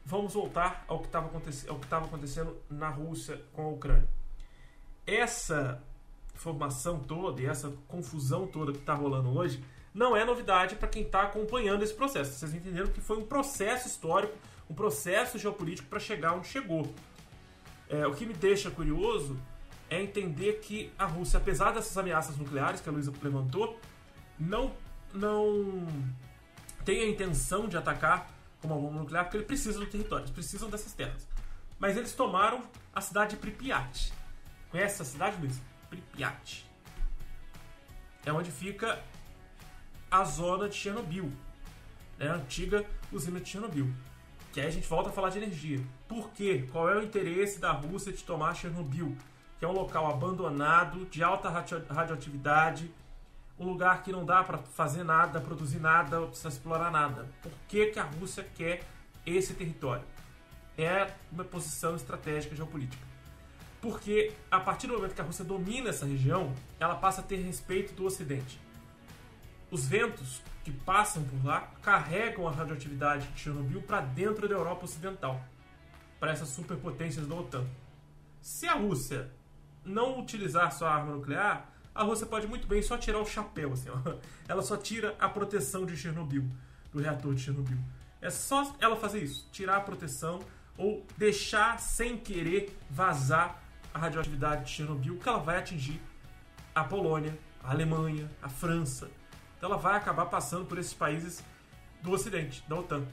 vamos 0.04 0.34
voltar 0.34 0.84
ao 0.88 0.98
que 0.98 1.06
estava 1.06 1.26
acontecendo, 1.26 1.80
acontecendo 1.90 2.56
na 2.68 2.88
Rússia 2.88 3.40
com 3.52 3.62
a 3.62 3.68
Ucrânia. 3.68 4.08
Essa 5.06 5.82
formação 6.34 6.98
toda 6.98 7.40
e 7.40 7.46
essa 7.46 7.72
confusão 7.86 8.46
toda 8.46 8.72
que 8.72 8.78
está 8.78 8.94
rolando 8.94 9.30
hoje 9.30 9.62
não 9.94 10.16
é 10.16 10.24
novidade 10.24 10.74
para 10.76 10.88
quem 10.88 11.02
está 11.02 11.22
acompanhando 11.22 11.82
esse 11.82 11.94
processo. 11.94 12.32
Vocês 12.32 12.54
entenderam 12.54 12.88
que 12.88 13.00
foi 13.00 13.18
um 13.18 13.26
processo 13.26 13.88
histórico, 13.88 14.34
um 14.68 14.74
processo 14.74 15.38
geopolítico 15.38 15.88
para 15.88 16.00
chegar 16.00 16.34
onde 16.34 16.48
chegou. 16.48 16.92
É, 17.88 18.06
o 18.06 18.14
que 18.14 18.24
me 18.24 18.32
deixa 18.32 18.70
curioso 18.70 19.38
é 19.90 20.02
entender 20.02 20.60
que 20.60 20.90
a 20.98 21.04
Rússia, 21.04 21.36
apesar 21.36 21.72
dessas 21.72 21.96
ameaças 21.98 22.36
nucleares 22.38 22.80
que 22.80 22.88
a 22.88 22.92
Luísa 22.92 23.12
levantou, 23.22 23.78
não, 24.38 24.72
não 25.12 25.86
tem 26.84 27.02
a 27.02 27.06
intenção 27.06 27.68
de 27.68 27.76
atacar 27.76 28.30
como 28.62 28.74
uma 28.74 28.80
bomba 28.80 29.00
nuclear, 29.00 29.24
porque 29.24 29.36
ele 29.36 29.44
precisa 29.44 29.78
do 29.78 29.86
território, 29.86 30.22
eles 30.22 30.32
precisam 30.32 30.70
dessas 30.70 30.92
terras. 30.92 31.28
Mas 31.78 31.96
eles 31.96 32.14
tomaram 32.14 32.62
a 32.94 33.00
cidade 33.00 33.30
de 33.30 33.36
Pripyat. 33.36 34.12
Conhece 34.70 34.94
essa 34.94 35.04
cidade, 35.04 35.36
Luiz? 35.40 35.60
Pripyat. 35.90 36.64
É 38.24 38.32
onde 38.32 38.52
fica 38.52 39.02
a 40.08 40.24
zona 40.24 40.68
de 40.68 40.76
Chernobyl, 40.76 41.32
né? 42.18 42.30
a 42.30 42.34
antiga 42.34 42.86
usina 43.10 43.40
de 43.40 43.48
Chernobyl. 43.48 43.92
Que 44.52 44.60
aí 44.60 44.66
a 44.68 44.70
gente 44.70 44.86
volta 44.86 45.10
a 45.10 45.12
falar 45.12 45.30
de 45.30 45.38
energia. 45.38 45.80
Por 46.06 46.30
quê? 46.30 46.68
Qual 46.70 46.88
é 46.88 46.96
o 46.96 47.02
interesse 47.02 47.58
da 47.58 47.72
Rússia 47.72 48.12
de 48.12 48.22
tomar 48.22 48.54
Chernobyl? 48.54 49.16
Que 49.58 49.64
é 49.64 49.68
um 49.68 49.72
local 49.72 50.08
abandonado, 50.08 51.06
de 51.06 51.22
alta 51.22 51.48
radioatividade, 51.48 52.92
um 53.62 53.68
lugar 53.68 54.02
que 54.02 54.10
não 54.10 54.24
dá 54.24 54.42
para 54.42 54.58
fazer 54.58 55.04
nada, 55.04 55.40
produzir 55.40 55.78
nada, 55.78 56.20
precisa 56.26 56.48
explorar 56.48 56.90
nada. 56.90 57.28
Por 57.40 57.52
que, 57.68 57.86
que 57.86 57.98
a 57.98 58.02
Rússia 58.02 58.46
quer 58.54 58.82
esse 59.24 59.54
território? 59.54 60.04
É 60.76 61.12
uma 61.30 61.44
posição 61.44 61.94
estratégica 61.94 62.56
geopolítica. 62.56 63.06
Porque 63.80 64.32
a 64.50 64.58
partir 64.58 64.86
do 64.86 64.94
momento 64.94 65.14
que 65.14 65.20
a 65.20 65.24
Rússia 65.24 65.44
domina 65.44 65.90
essa 65.90 66.06
região, 66.06 66.52
ela 66.78 66.94
passa 66.94 67.20
a 67.20 67.24
ter 67.24 67.36
respeito 67.36 67.94
do 67.94 68.04
Ocidente. 68.04 68.58
Os 69.70 69.86
ventos 69.86 70.42
que 70.64 70.70
passam 70.70 71.24
por 71.24 71.44
lá 71.44 71.72
carregam 71.82 72.46
a 72.46 72.50
radioatividade 72.50 73.26
de 73.28 73.40
Chernobyl 73.40 73.82
para 73.82 74.00
dentro 74.00 74.48
da 74.48 74.54
Europa 74.54 74.84
Ocidental, 74.84 75.40
para 76.20 76.32
essas 76.32 76.48
superpotências 76.48 77.26
da 77.26 77.34
OTAN. 77.34 77.66
Se 78.40 78.66
a 78.66 78.74
Rússia 78.74 79.30
não 79.84 80.20
utilizar 80.20 80.72
sua 80.72 80.92
arma 80.92 81.14
nuclear, 81.16 81.71
a 81.94 82.02
Rússia 82.02 82.26
pode 82.26 82.46
muito 82.46 82.66
bem 82.66 82.80
só 82.82 82.96
tirar 82.96 83.18
o 83.18 83.26
chapéu, 83.26 83.72
assim, 83.72 83.88
ó. 83.90 84.14
ela 84.48 84.62
só 84.62 84.76
tira 84.76 85.14
a 85.18 85.28
proteção 85.28 85.84
de 85.84 85.96
Chernobyl, 85.96 86.44
do 86.92 87.00
reator 87.00 87.34
de 87.34 87.42
Chernobyl. 87.42 87.78
É 88.20 88.30
só 88.30 88.74
ela 88.80 88.96
fazer 88.96 89.22
isso, 89.22 89.48
tirar 89.52 89.76
a 89.76 89.80
proteção 89.80 90.40
ou 90.76 91.04
deixar 91.16 91.78
sem 91.78 92.16
querer 92.16 92.78
vazar 92.90 93.62
a 93.92 93.98
radioatividade 93.98 94.64
de 94.64 94.70
Chernobyl, 94.70 95.18
que 95.18 95.28
ela 95.28 95.38
vai 95.38 95.58
atingir 95.58 96.00
a 96.74 96.82
Polônia, 96.82 97.36
a 97.62 97.70
Alemanha, 97.70 98.30
a 98.40 98.48
França, 98.48 99.10
então 99.62 99.70
ela 99.70 99.78
vai 99.78 99.96
acabar 99.96 100.26
passando 100.26 100.66
por 100.66 100.76
esses 100.76 100.92
países 100.92 101.40
do 102.02 102.10
Ocidente, 102.10 102.64
da 102.66 102.74
OTAN. 102.74 103.06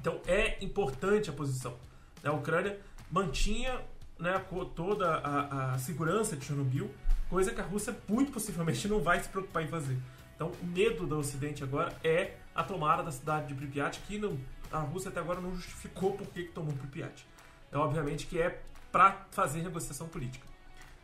Então 0.00 0.20
é 0.24 0.62
importante 0.64 1.28
a 1.28 1.32
posição. 1.32 1.76
A 2.22 2.30
Ucrânia 2.30 2.78
mantinha 3.10 3.80
né, 4.16 4.40
toda 4.76 5.16
a, 5.16 5.74
a 5.74 5.78
segurança 5.80 6.36
de 6.36 6.44
Chernobyl, 6.44 6.94
coisa 7.34 7.50
que 7.50 7.60
a 7.60 7.64
Rússia 7.64 7.96
muito 8.08 8.30
possivelmente 8.30 8.86
não 8.86 9.00
vai 9.00 9.20
se 9.20 9.28
preocupar 9.28 9.64
em 9.64 9.66
fazer. 9.66 9.98
Então 10.36 10.52
o 10.62 10.66
medo 10.66 11.04
do 11.04 11.18
Ocidente 11.18 11.64
agora 11.64 11.92
é 12.04 12.36
a 12.54 12.62
tomada 12.62 13.02
da 13.02 13.10
cidade 13.10 13.48
de 13.48 13.54
Pripyat, 13.54 13.98
que 14.06 14.18
não, 14.18 14.38
a 14.70 14.78
Rússia 14.78 15.08
até 15.08 15.18
agora 15.18 15.40
não 15.40 15.52
justificou 15.52 16.12
por 16.12 16.28
que, 16.28 16.44
tomou 16.44 16.72
Pripyat. 16.74 17.26
Então 17.68 17.82
obviamente 17.82 18.28
que 18.28 18.40
é 18.40 18.62
para 18.92 19.26
fazer 19.32 19.62
negociação 19.62 20.06
política. 20.06 20.46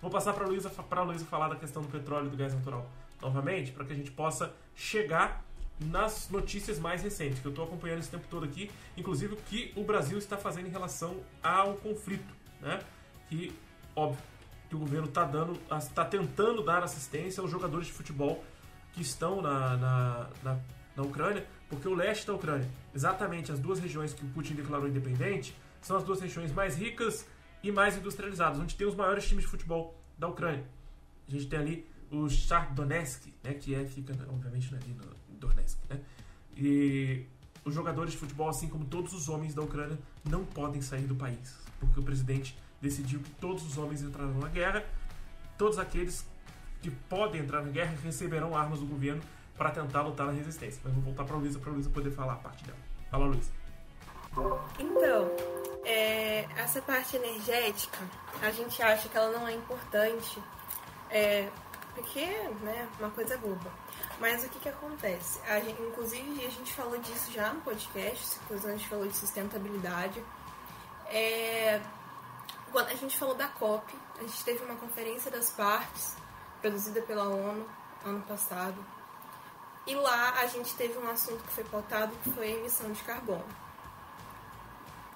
Vou 0.00 0.08
passar 0.08 0.32
para 0.32 0.44
a 0.44 0.46
Luísa 0.46 0.70
falar 0.70 1.48
da 1.48 1.56
questão 1.56 1.82
do 1.82 1.88
petróleo 1.88 2.28
e 2.28 2.30
do 2.30 2.36
gás 2.36 2.54
natural 2.54 2.88
novamente, 3.20 3.72
para 3.72 3.84
que 3.84 3.92
a 3.92 3.96
gente 3.96 4.12
possa 4.12 4.54
chegar 4.76 5.44
nas 5.80 6.30
notícias 6.30 6.78
mais 6.78 7.02
recentes, 7.02 7.40
que 7.40 7.46
eu 7.46 7.50
estou 7.50 7.64
acompanhando 7.64 7.98
esse 7.98 8.10
tempo 8.10 8.28
todo 8.30 8.44
aqui, 8.44 8.70
inclusive 8.96 9.34
o 9.34 9.36
que 9.36 9.72
o 9.74 9.82
Brasil 9.82 10.16
está 10.16 10.36
fazendo 10.36 10.68
em 10.68 10.70
relação 10.70 11.16
ao 11.42 11.74
conflito, 11.74 12.32
né? 12.60 12.78
Que, 13.28 13.52
óbvio, 13.96 14.22
que 14.70 14.76
o 14.76 14.78
governo 14.78 15.08
está 15.08 15.24
dando, 15.24 15.58
está 15.76 16.04
tentando 16.04 16.62
dar 16.62 16.84
assistência 16.84 17.40
aos 17.40 17.50
jogadores 17.50 17.88
de 17.88 17.92
futebol 17.92 18.42
que 18.92 19.02
estão 19.02 19.42
na, 19.42 19.76
na, 19.76 20.30
na, 20.44 20.58
na 20.96 21.02
Ucrânia, 21.02 21.44
porque 21.68 21.88
o 21.88 21.94
leste 21.94 22.24
da 22.24 22.34
Ucrânia, 22.34 22.68
exatamente 22.94 23.50
as 23.50 23.58
duas 23.58 23.80
regiões 23.80 24.14
que 24.14 24.24
o 24.24 24.28
Putin 24.28 24.54
declarou 24.54 24.88
independente, 24.88 25.56
são 25.82 25.96
as 25.96 26.04
duas 26.04 26.20
regiões 26.20 26.52
mais 26.52 26.76
ricas 26.76 27.26
e 27.64 27.72
mais 27.72 27.96
industrializadas, 27.96 28.60
onde 28.60 28.76
tem 28.76 28.86
os 28.86 28.94
maiores 28.94 29.26
times 29.26 29.44
de 29.44 29.50
futebol 29.50 30.00
da 30.16 30.28
Ucrânia. 30.28 30.64
A 31.26 31.30
gente 31.32 31.46
tem 31.48 31.58
ali 31.58 31.86
o 32.08 32.28
Shar 32.28 32.72
Donetsk, 32.72 33.26
né, 33.42 33.54
que 33.54 33.74
é, 33.74 33.84
fica 33.84 34.12
obviamente 34.28 34.72
ali 34.72 34.94
no 34.94 35.36
Donetsk, 35.36 35.78
né, 35.88 36.00
e 36.56 37.26
os 37.64 37.74
jogadores 37.74 38.12
de 38.12 38.18
futebol, 38.18 38.48
assim 38.48 38.68
como 38.68 38.84
todos 38.84 39.12
os 39.12 39.28
homens 39.28 39.52
da 39.52 39.62
Ucrânia, 39.62 39.98
não 40.24 40.44
podem 40.44 40.80
sair 40.80 41.06
do 41.06 41.16
país, 41.16 41.58
porque 41.80 41.98
o 41.98 42.02
presidente 42.04 42.56
decidiu 42.80 43.20
que 43.20 43.30
todos 43.32 43.64
os 43.66 43.78
homens 43.78 44.02
entrarão 44.02 44.38
na 44.38 44.48
guerra, 44.48 44.84
todos 45.58 45.78
aqueles 45.78 46.26
que 46.80 46.90
podem 46.90 47.42
entrar 47.42 47.62
na 47.62 47.70
guerra 47.70 47.94
receberão 48.02 48.56
armas 48.56 48.80
do 48.80 48.86
governo 48.86 49.22
para 49.56 49.70
tentar 49.70 50.02
lutar 50.02 50.26
na 50.26 50.32
resistência. 50.32 50.80
Mas 50.82 50.94
vou 50.94 51.02
voltar 51.02 51.24
para 51.24 51.36
a 51.36 51.38
Luísa, 51.38 51.58
para 51.58 51.70
a 51.70 51.74
Luísa 51.74 51.90
poder 51.90 52.10
falar 52.10 52.34
a 52.34 52.36
parte 52.36 52.64
dela. 52.64 52.78
Fala, 53.10 53.26
Luísa. 53.26 53.50
Então, 54.78 55.30
é, 55.84 56.46
essa 56.56 56.80
parte 56.80 57.16
energética, 57.16 57.98
a 58.40 58.50
gente 58.50 58.82
acha 58.82 59.08
que 59.08 59.16
ela 59.16 59.30
não 59.38 59.46
é 59.46 59.52
importante 59.52 60.40
é, 61.10 61.48
porque, 61.94 62.24
né, 62.62 62.88
uma 62.98 63.10
coisa 63.10 63.36
boba. 63.36 63.70
Mas 64.18 64.44
o 64.44 64.48
que 64.48 64.58
que 64.60 64.68
acontece? 64.68 65.40
A 65.48 65.60
gente, 65.60 65.80
inclusive, 65.82 66.44
a 66.44 66.50
gente 66.50 66.72
falou 66.72 66.98
disso 66.98 67.32
já 67.32 67.52
no 67.52 67.60
podcast, 67.62 68.38
quando 68.46 68.66
a 68.66 68.72
gente 68.72 68.88
falou 68.88 69.06
de 69.06 69.16
sustentabilidade. 69.16 70.22
É, 71.06 71.80
quando 72.72 72.88
a 72.88 72.94
gente 72.94 73.16
falou 73.18 73.34
da 73.34 73.48
COP, 73.48 73.94
a 74.18 74.22
gente 74.22 74.44
teve 74.44 74.64
uma 74.64 74.76
conferência 74.76 75.30
das 75.30 75.50
partes, 75.50 76.16
produzida 76.60 77.02
pela 77.02 77.24
ONU, 77.24 77.66
ano 78.04 78.22
passado. 78.22 78.76
E 79.86 79.94
lá 79.94 80.40
a 80.40 80.46
gente 80.46 80.74
teve 80.74 80.98
um 80.98 81.08
assunto 81.10 81.42
que 81.44 81.52
foi 81.52 81.64
pautado, 81.64 82.12
que 82.22 82.30
foi 82.32 82.46
a 82.46 82.56
emissão 82.56 82.90
de 82.92 83.02
carbono. 83.02 83.44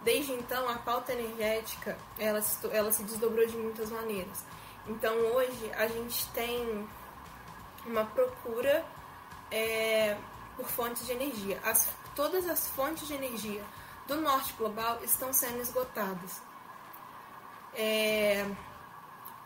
Desde 0.02 0.32
então, 0.32 0.68
a 0.68 0.78
pauta 0.78 1.12
energética, 1.12 1.96
ela, 2.18 2.40
ela 2.72 2.92
se 2.92 3.02
desdobrou 3.04 3.46
de 3.46 3.56
muitas 3.56 3.90
maneiras. 3.90 4.44
Então 4.86 5.14
hoje 5.16 5.72
a 5.76 5.86
gente 5.86 6.26
tem 6.28 6.86
uma 7.86 8.04
procura 8.04 8.84
é, 9.50 10.16
por 10.56 10.66
fontes 10.66 11.06
de 11.06 11.12
energia. 11.12 11.58
As, 11.64 11.88
todas 12.14 12.46
as 12.48 12.68
fontes 12.68 13.06
de 13.06 13.14
energia 13.14 13.62
do 14.06 14.20
norte 14.20 14.52
global 14.54 15.00
estão 15.02 15.32
sendo 15.32 15.60
esgotadas. 15.60 16.42
É, 17.74 18.46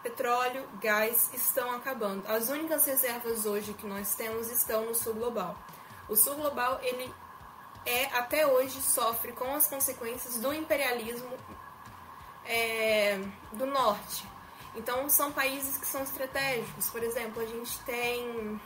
petróleo, 0.02 0.68
gás 0.80 1.30
estão 1.32 1.70
acabando. 1.72 2.26
As 2.26 2.48
únicas 2.48 2.84
reservas 2.86 3.46
hoje 3.46 3.72
que 3.74 3.86
nós 3.86 4.14
temos 4.14 4.50
estão 4.50 4.86
no 4.86 4.94
sul 4.94 5.14
global. 5.14 5.56
O 6.08 6.16
sul 6.16 6.34
global 6.36 6.78
ele 6.82 7.12
é 7.84 8.06
até 8.06 8.46
hoje 8.46 8.80
sofre 8.80 9.32
com 9.32 9.54
as 9.54 9.66
consequências 9.66 10.36
do 10.38 10.52
imperialismo 10.52 11.36
é, 12.44 13.18
do 13.52 13.66
norte. 13.66 14.26
Então 14.74 15.08
são 15.08 15.32
países 15.32 15.76
que 15.78 15.86
são 15.86 16.02
estratégicos. 16.02 16.90
Por 16.90 17.02
exemplo, 17.02 17.42
a 17.42 17.46
gente 17.46 17.78
tem 17.80 18.60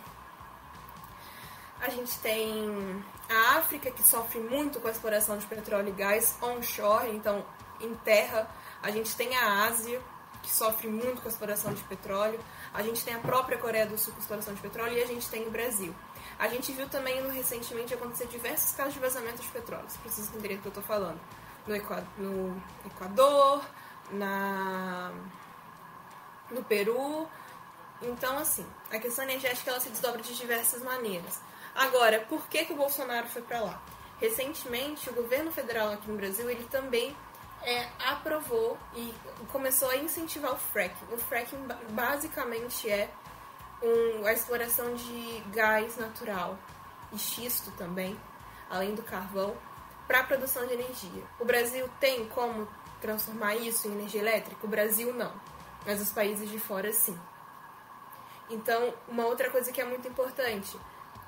a 1.80 1.88
gente 1.88 2.16
tem 2.20 3.04
a 3.28 3.58
África 3.58 3.90
que 3.90 4.02
sofre 4.02 4.38
muito 4.38 4.78
com 4.78 4.86
a 4.86 4.90
exploração 4.90 5.36
de 5.36 5.46
petróleo 5.46 5.88
e 5.88 5.92
gás 5.92 6.36
onshore, 6.40 7.10
então 7.10 7.44
em 7.80 7.94
terra. 7.96 8.48
A 8.82 8.90
gente 8.90 9.14
tem 9.14 9.36
a 9.36 9.64
Ásia 9.66 10.00
que 10.42 10.50
sofre 10.50 10.88
muito 10.88 11.22
com 11.22 11.28
a 11.28 11.30
exploração 11.30 11.72
de 11.72 11.82
petróleo. 11.84 12.38
A 12.74 12.82
gente 12.82 13.04
tem 13.04 13.14
a 13.14 13.18
própria 13.18 13.56
Coreia 13.58 13.86
do 13.86 13.96
Sul 13.96 14.12
com 14.12 14.20
exploração 14.20 14.52
de 14.54 14.60
petróleo 14.60 14.98
e 14.98 15.02
a 15.02 15.06
gente 15.06 15.28
tem 15.28 15.46
o 15.46 15.50
Brasil. 15.50 15.94
A 16.38 16.48
gente 16.48 16.72
viu 16.72 16.88
também 16.88 17.30
recentemente 17.30 17.94
acontecer 17.94 18.26
diversos 18.26 18.72
casos 18.74 18.94
de 18.94 19.00
vazamento 19.00 19.40
de 19.40 19.48
petróleo. 19.48 19.84
Vocês 19.88 20.00
precisam 20.00 20.34
entender 20.34 20.54
o 20.54 20.58
que 20.58 20.66
eu 20.66 20.70
estou 20.70 20.82
falando. 20.82 21.20
No 21.66 21.76
Equador, 21.76 22.08
no 22.18 22.62
Equador 22.84 23.62
na, 24.10 25.12
no 26.50 26.64
Peru. 26.64 27.28
Então, 28.00 28.36
assim, 28.38 28.66
a 28.90 28.98
questão 28.98 29.24
energética 29.24 29.70
ela 29.70 29.80
se 29.80 29.90
desdobra 29.90 30.20
de 30.22 30.34
diversas 30.34 30.82
maneiras. 30.82 31.40
Agora, 31.74 32.20
por 32.28 32.46
que, 32.48 32.64
que 32.64 32.72
o 32.72 32.76
Bolsonaro 32.76 33.28
foi 33.28 33.42
para 33.42 33.60
lá? 33.60 33.82
Recentemente, 34.20 35.08
o 35.08 35.14
governo 35.14 35.50
federal 35.52 35.92
aqui 35.92 36.08
no 36.08 36.16
Brasil 36.16 36.48
ele 36.50 36.64
também 36.64 37.16
é, 37.64 37.88
aprovou 38.06 38.78
e 38.94 39.14
começou 39.50 39.88
a 39.90 39.96
incentivar 39.96 40.52
o 40.52 40.56
fracking. 40.56 41.06
O 41.12 41.18
fracking 41.18 41.66
basicamente 41.90 42.90
é 42.90 43.10
um, 43.82 44.26
a 44.26 44.32
exploração 44.32 44.94
de 44.94 45.40
gás 45.52 45.96
natural 45.96 46.58
e 47.12 47.18
xisto 47.18 47.70
também, 47.72 48.18
além 48.70 48.94
do 48.94 49.02
carvão, 49.02 49.56
para 50.06 50.20
a 50.20 50.24
produção 50.24 50.66
de 50.66 50.74
energia. 50.74 51.22
O 51.38 51.44
Brasil 51.44 51.88
tem 52.00 52.28
como 52.28 52.68
transformar 53.00 53.56
isso 53.56 53.88
em 53.88 53.92
energia 53.92 54.20
elétrica? 54.20 54.64
O 54.64 54.68
Brasil 54.68 55.12
não, 55.12 55.32
mas 55.86 56.00
os 56.00 56.10
países 56.10 56.50
de 56.50 56.58
fora 56.58 56.92
sim. 56.92 57.18
Então, 58.50 58.92
uma 59.08 59.24
outra 59.24 59.50
coisa 59.50 59.72
que 59.72 59.80
é 59.80 59.84
muito 59.84 60.06
importante, 60.06 60.78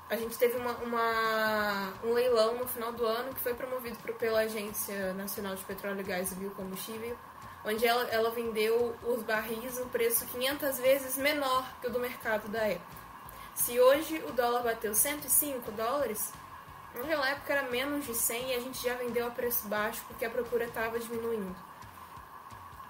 a 0.09 0.15
gente 0.15 0.37
teve 0.37 0.57
uma, 0.57 0.71
uma, 0.77 1.93
um 2.03 2.13
leilão 2.13 2.55
no 2.55 2.67
final 2.67 2.91
do 2.91 3.05
ano 3.05 3.33
que 3.33 3.39
foi 3.39 3.53
promovido 3.53 3.97
pela 4.13 4.41
Agência 4.41 5.13
Nacional 5.13 5.55
de 5.55 5.63
Petróleo, 5.63 6.05
Gás 6.05 6.31
e 6.31 6.35
Biocombustível, 6.35 7.17
onde 7.65 7.85
ela, 7.85 8.03
ela 8.09 8.29
vendeu 8.29 8.95
os 9.03 9.23
barris 9.23 9.79
um 9.79 9.89
preço 9.89 10.25
500 10.27 10.77
vezes 10.77 11.17
menor 11.17 11.67
que 11.81 11.87
o 11.87 11.89
do 11.89 11.99
mercado 11.99 12.47
da 12.49 12.61
época. 12.67 12.95
Se 13.55 13.79
hoje 13.79 14.23
o 14.27 14.31
dólar 14.33 14.61
bateu 14.61 14.93
105 14.93 15.71
dólares, 15.71 16.31
naquela 16.93 17.29
época 17.29 17.53
era 17.53 17.69
menos 17.69 18.05
de 18.05 18.13
100 18.13 18.51
e 18.51 18.53
a 18.53 18.59
gente 18.59 18.83
já 18.83 18.93
vendeu 18.93 19.25
a 19.25 19.31
preço 19.31 19.67
baixo 19.67 20.03
porque 20.07 20.25
a 20.25 20.29
procura 20.29 20.65
estava 20.65 20.99
diminuindo. 20.99 21.55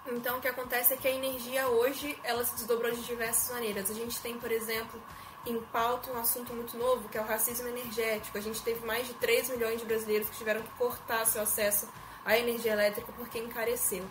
Então 0.07 0.37
o 0.37 0.41
que 0.41 0.47
acontece 0.47 0.93
é 0.93 0.97
que 0.97 1.07
a 1.07 1.11
energia 1.11 1.67
hoje 1.67 2.17
ela 2.23 2.43
se 2.43 2.55
desdobrou 2.55 2.91
de 2.91 3.01
diversas 3.03 3.51
maneiras. 3.51 3.89
A 3.89 3.93
gente 3.93 4.19
tem, 4.19 4.37
por 4.37 4.51
exemplo, 4.51 5.01
em 5.45 5.61
pauta 5.61 6.11
um 6.11 6.17
assunto 6.17 6.53
muito 6.53 6.77
novo, 6.77 7.07
que 7.07 7.17
é 7.17 7.21
o 7.21 7.25
racismo 7.25 7.67
energético. 7.67 8.37
A 8.37 8.41
gente 8.41 8.61
teve 8.61 8.85
mais 8.85 9.07
de 9.07 9.13
3 9.15 9.49
milhões 9.51 9.79
de 9.79 9.85
brasileiros 9.85 10.29
que 10.29 10.37
tiveram 10.37 10.61
que 10.61 10.71
cortar 10.71 11.25
seu 11.25 11.43
acesso 11.43 11.87
à 12.23 12.37
energia 12.37 12.73
elétrica 12.73 13.11
porque 13.15 13.37
encareceu. 13.37 14.03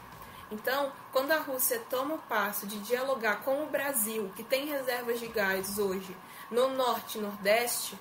Então, 0.50 0.92
quando 1.10 1.32
a 1.32 1.38
Rússia 1.38 1.82
toma 1.90 2.14
o 2.14 2.18
passo 2.18 2.66
de 2.66 2.78
dialogar 2.78 3.42
com 3.42 3.64
o 3.64 3.66
Brasil, 3.66 4.30
que 4.36 4.44
tem 4.44 4.66
reservas 4.66 5.18
de 5.18 5.26
gás 5.26 5.78
hoje 5.78 6.16
no 6.50 6.68
norte 6.68 7.18
e 7.18 7.20
nordeste, 7.20 7.98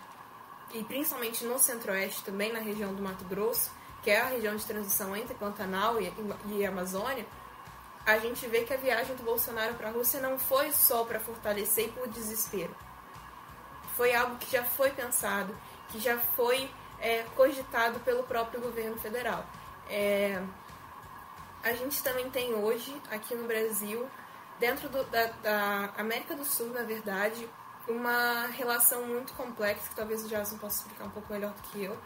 e 0.72 0.84
principalmente 0.84 1.46
no 1.46 1.58
centro-oeste 1.58 2.24
também, 2.24 2.52
na 2.54 2.60
região 2.60 2.94
do 2.94 3.02
Mato 3.02 3.24
Grosso, 3.26 3.72
que 4.04 4.12
é 4.12 4.20
a 4.20 4.26
região 4.26 4.56
de 4.56 4.66
transição 4.66 5.16
entre 5.16 5.34
Pantanal 5.34 6.00
e, 6.00 6.14
e 6.48 6.66
Amazônia, 6.66 7.26
a 8.06 8.20
gente 8.20 8.46
vê 8.48 8.64
que 8.64 8.74
a 8.74 8.78
viagem 8.78 9.16
do 9.16 9.24
Bolsonaro 9.24 9.76
para 9.76 9.88
a 9.88 9.92
Rússia 9.92 10.20
não 10.20 10.38
foi 10.38 10.72
só 10.74 11.06
para 11.06 11.22
fortalecer 11.22 11.86
e 11.86 11.92
por 11.92 12.08
desespero 12.10 12.76
foi 13.96 14.14
algo 14.14 14.38
que 14.38 14.52
já 14.52 14.64
foi 14.64 14.92
pensado, 14.92 15.56
que 15.90 16.00
já 16.00 16.18
foi 16.18 16.70
é, 17.00 17.24
cogitado 17.36 18.00
pelo 18.00 18.24
próprio 18.24 18.62
governo 18.62 18.98
federal. 18.98 19.46
É, 19.90 20.42
a 21.64 21.74
gente 21.74 22.02
também 22.04 22.30
tem 22.30 22.54
hoje, 22.54 22.96
aqui 23.10 23.36
no 23.36 23.46
Brasil, 23.46 24.10
dentro 24.60 24.90
do, 24.90 25.04
da, 25.06 25.26
da, 25.42 25.94
América 25.98 26.36
do 26.36 26.46
Sul, 26.46 26.70
na 26.70 26.84
verdade, 26.84 27.48
uma 27.88 28.48
relação 28.48 29.06
muito 29.06 29.34
complexa, 29.34 29.90
que 29.90 29.96
talvez 29.96 30.24
o 30.24 30.28
Jason 30.28 30.58
possa 30.58 30.82
explicar 30.82 31.06
um 31.06 31.10
pouco 31.10 31.32
melhor 31.32 31.52
do 31.54 31.62
que 31.64 31.84
eu, 31.84 31.98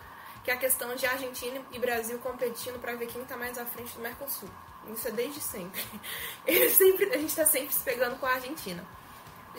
que 0.44 0.52
é 0.52 0.54
a 0.54 0.58
questão 0.58 0.96
de 0.96 1.06
Argentina 1.06 1.62
e 1.72 1.80
Brasil 1.80 2.18
competindo 2.20 2.80
para 2.80 2.96
ver 2.96 3.08
quem 3.08 3.22
está 3.22 3.38
mais 3.38 3.58
à 3.58 3.66
frente 3.66 3.94
do 3.96 4.02
Mercosul. 4.02 4.50
Isso 4.88 5.08
é 5.08 5.12
desde 5.12 5.42
sempre. 5.42 5.82
sempre 6.74 7.06
a 7.14 7.18
gente 7.18 7.30
está 7.30 7.46
sempre 7.46 7.74
se 7.74 7.82
pegando 7.82 8.18
com 8.18 8.26
a 8.26 8.34
Argentina. 8.34 8.84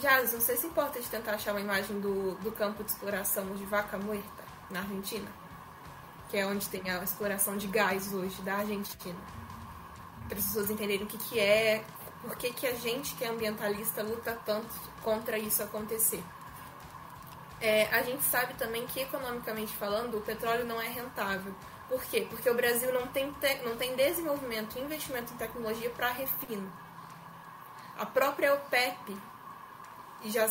Não 0.00 0.40
sei 0.40 0.56
se 0.56 0.66
importa 0.66 1.00
de 1.00 1.08
tentar 1.08 1.32
achar 1.32 1.50
uma 1.52 1.60
imagem 1.60 1.98
do, 1.98 2.36
do 2.36 2.52
campo 2.52 2.84
de 2.84 2.90
exploração 2.92 3.44
de 3.56 3.64
Vaca 3.64 3.98
Muerta, 3.98 4.44
na 4.70 4.80
Argentina. 4.80 5.28
Que 6.28 6.38
é 6.38 6.46
onde 6.46 6.68
tem 6.68 6.88
a 6.88 7.02
exploração 7.02 7.56
de 7.56 7.66
gás 7.66 8.12
hoje 8.14 8.40
da 8.42 8.56
Argentina. 8.56 9.18
Para 10.28 10.38
as 10.38 10.44
pessoas 10.44 10.70
entenderem 10.70 11.04
o 11.04 11.08
que, 11.08 11.18
que 11.18 11.40
é, 11.40 11.84
por 12.22 12.36
que, 12.36 12.52
que 12.52 12.66
a 12.66 12.74
gente 12.74 13.14
que 13.16 13.24
é 13.24 13.28
ambientalista 13.28 14.02
luta 14.02 14.38
tanto 14.46 14.68
contra 15.02 15.36
isso 15.36 15.62
acontecer. 15.64 16.22
É, 17.60 17.86
a 17.86 18.02
gente 18.02 18.22
sabe 18.22 18.54
também 18.54 18.86
que, 18.86 19.00
economicamente 19.00 19.74
falando, 19.74 20.16
o 20.16 20.20
petróleo 20.20 20.64
não 20.64 20.80
é 20.80 20.88
rentável. 20.88 21.52
Por 21.88 22.04
quê? 22.04 22.24
Porque 22.30 22.48
o 22.48 22.54
Brasil 22.54 22.92
não 22.92 23.08
tem, 23.08 23.32
te, 23.32 23.62
não 23.64 23.76
tem 23.76 23.96
desenvolvimento 23.96 24.78
e 24.78 24.82
investimento 24.82 25.32
em 25.32 25.36
tecnologia 25.36 25.90
para 25.90 26.12
refino. 26.12 26.70
A 27.98 28.06
própria 28.06 28.54
OPEP 28.54 29.16
e 30.22 30.30
já, 30.30 30.48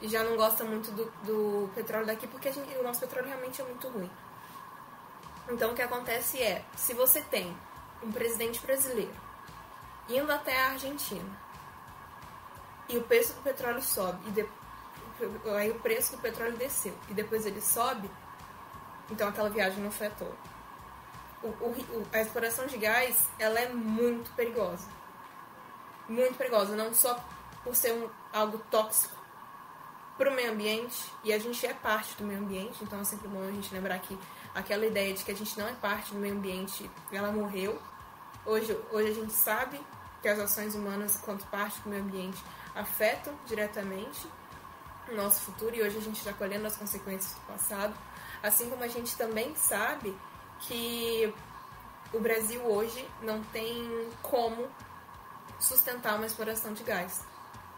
e 0.00 0.08
já 0.08 0.22
não 0.24 0.36
gosta 0.36 0.64
muito 0.64 0.90
do, 0.90 1.04
do 1.22 1.70
petróleo 1.74 2.06
daqui 2.06 2.26
porque 2.26 2.52
gente, 2.52 2.76
o 2.76 2.82
nosso 2.82 3.00
petróleo 3.00 3.28
realmente 3.28 3.60
é 3.60 3.64
muito 3.64 3.88
ruim. 3.88 4.10
Então 5.48 5.72
o 5.72 5.74
que 5.74 5.82
acontece 5.82 6.42
é, 6.42 6.64
se 6.76 6.94
você 6.94 7.20
tem 7.22 7.56
um 8.02 8.10
presidente 8.12 8.60
brasileiro 8.60 9.14
indo 10.08 10.30
até 10.30 10.60
a 10.62 10.70
Argentina 10.70 11.44
e 12.88 12.96
o 12.98 13.02
preço 13.02 13.32
do 13.34 13.42
petróleo 13.42 13.82
sobe 13.82 14.18
e 14.28 14.30
de, 14.30 14.48
aí 15.56 15.70
o 15.70 15.80
preço 15.80 16.16
do 16.16 16.22
petróleo 16.22 16.56
desceu 16.56 16.94
e 17.08 17.14
depois 17.14 17.46
ele 17.46 17.60
sobe, 17.60 18.10
então 19.10 19.28
aquela 19.28 19.50
viagem 19.50 19.82
não 19.82 19.90
foi 19.90 20.08
à 20.08 20.10
toa. 20.10 20.36
O, 21.42 21.48
o, 21.48 22.06
a 22.12 22.20
exploração 22.20 22.66
de 22.66 22.78
gás 22.78 23.28
ela 23.38 23.60
é 23.60 23.68
muito 23.68 24.30
perigosa. 24.32 24.88
Muito 26.08 26.36
perigosa, 26.36 26.74
não 26.74 26.92
só 26.92 27.18
por 27.64 27.74
ser 27.74 27.92
um, 27.92 28.08
algo 28.32 28.58
tóxico 28.70 29.24
para 30.16 30.30
o 30.30 30.34
meio 30.34 30.52
ambiente, 30.52 31.10
e 31.24 31.32
a 31.32 31.38
gente 31.38 31.66
é 31.66 31.74
parte 31.74 32.14
do 32.16 32.24
meio 32.24 32.38
ambiente, 32.38 32.84
então 32.84 33.00
é 33.00 33.04
sempre 33.04 33.26
bom 33.26 33.42
a 33.42 33.50
gente 33.50 33.74
lembrar 33.74 33.98
que 33.98 34.16
aquela 34.54 34.86
ideia 34.86 35.12
de 35.12 35.24
que 35.24 35.32
a 35.32 35.34
gente 35.34 35.58
não 35.58 35.66
é 35.66 35.72
parte 35.72 36.12
do 36.12 36.20
meio 36.20 36.34
ambiente, 36.34 36.88
ela 37.10 37.32
morreu. 37.32 37.80
Hoje, 38.46 38.78
hoje 38.92 39.10
a 39.10 39.14
gente 39.14 39.32
sabe 39.32 39.80
que 40.22 40.28
as 40.28 40.38
ações 40.38 40.74
humanas, 40.76 41.16
quanto 41.16 41.44
parte 41.46 41.80
do 41.80 41.88
meio 41.88 42.02
ambiente, 42.02 42.40
afetam 42.76 43.34
diretamente 43.46 44.28
o 45.08 45.14
nosso 45.16 45.40
futuro, 45.40 45.74
e 45.74 45.82
hoje 45.82 45.98
a 45.98 46.00
gente 46.00 46.18
está 46.18 46.32
colhendo 46.32 46.66
as 46.66 46.76
consequências 46.76 47.34
do 47.34 47.40
passado. 47.40 47.94
Assim 48.40 48.70
como 48.70 48.84
a 48.84 48.88
gente 48.88 49.16
também 49.16 49.54
sabe 49.56 50.16
que 50.60 51.34
o 52.12 52.20
Brasil 52.20 52.62
hoje 52.62 53.08
não 53.20 53.42
tem 53.44 54.08
como 54.22 54.68
sustentar 55.58 56.14
uma 56.14 56.26
exploração 56.26 56.72
de 56.72 56.84
gás 56.84 57.33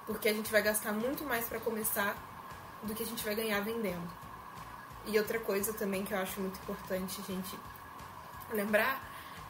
porque 0.07 0.29
a 0.29 0.33
gente 0.33 0.51
vai 0.51 0.63
gastar 0.63 0.93
muito 0.93 1.25
mais 1.25 1.47
para 1.47 1.59
começar 1.61 2.17
do 2.83 2.95
que 2.95 3.03
a 3.03 3.07
gente 3.07 3.25
vai 3.25 3.35
ganhar 3.35 3.61
vendendo. 3.61 4.09
E 5.07 5.19
outra 5.19 5.39
coisa 5.39 5.73
também 5.73 6.05
que 6.05 6.13
eu 6.13 6.19
acho 6.19 6.41
muito 6.41 6.59
importante 6.61 7.21
a 7.21 7.33
gente 7.33 7.59
lembrar 8.51 9.01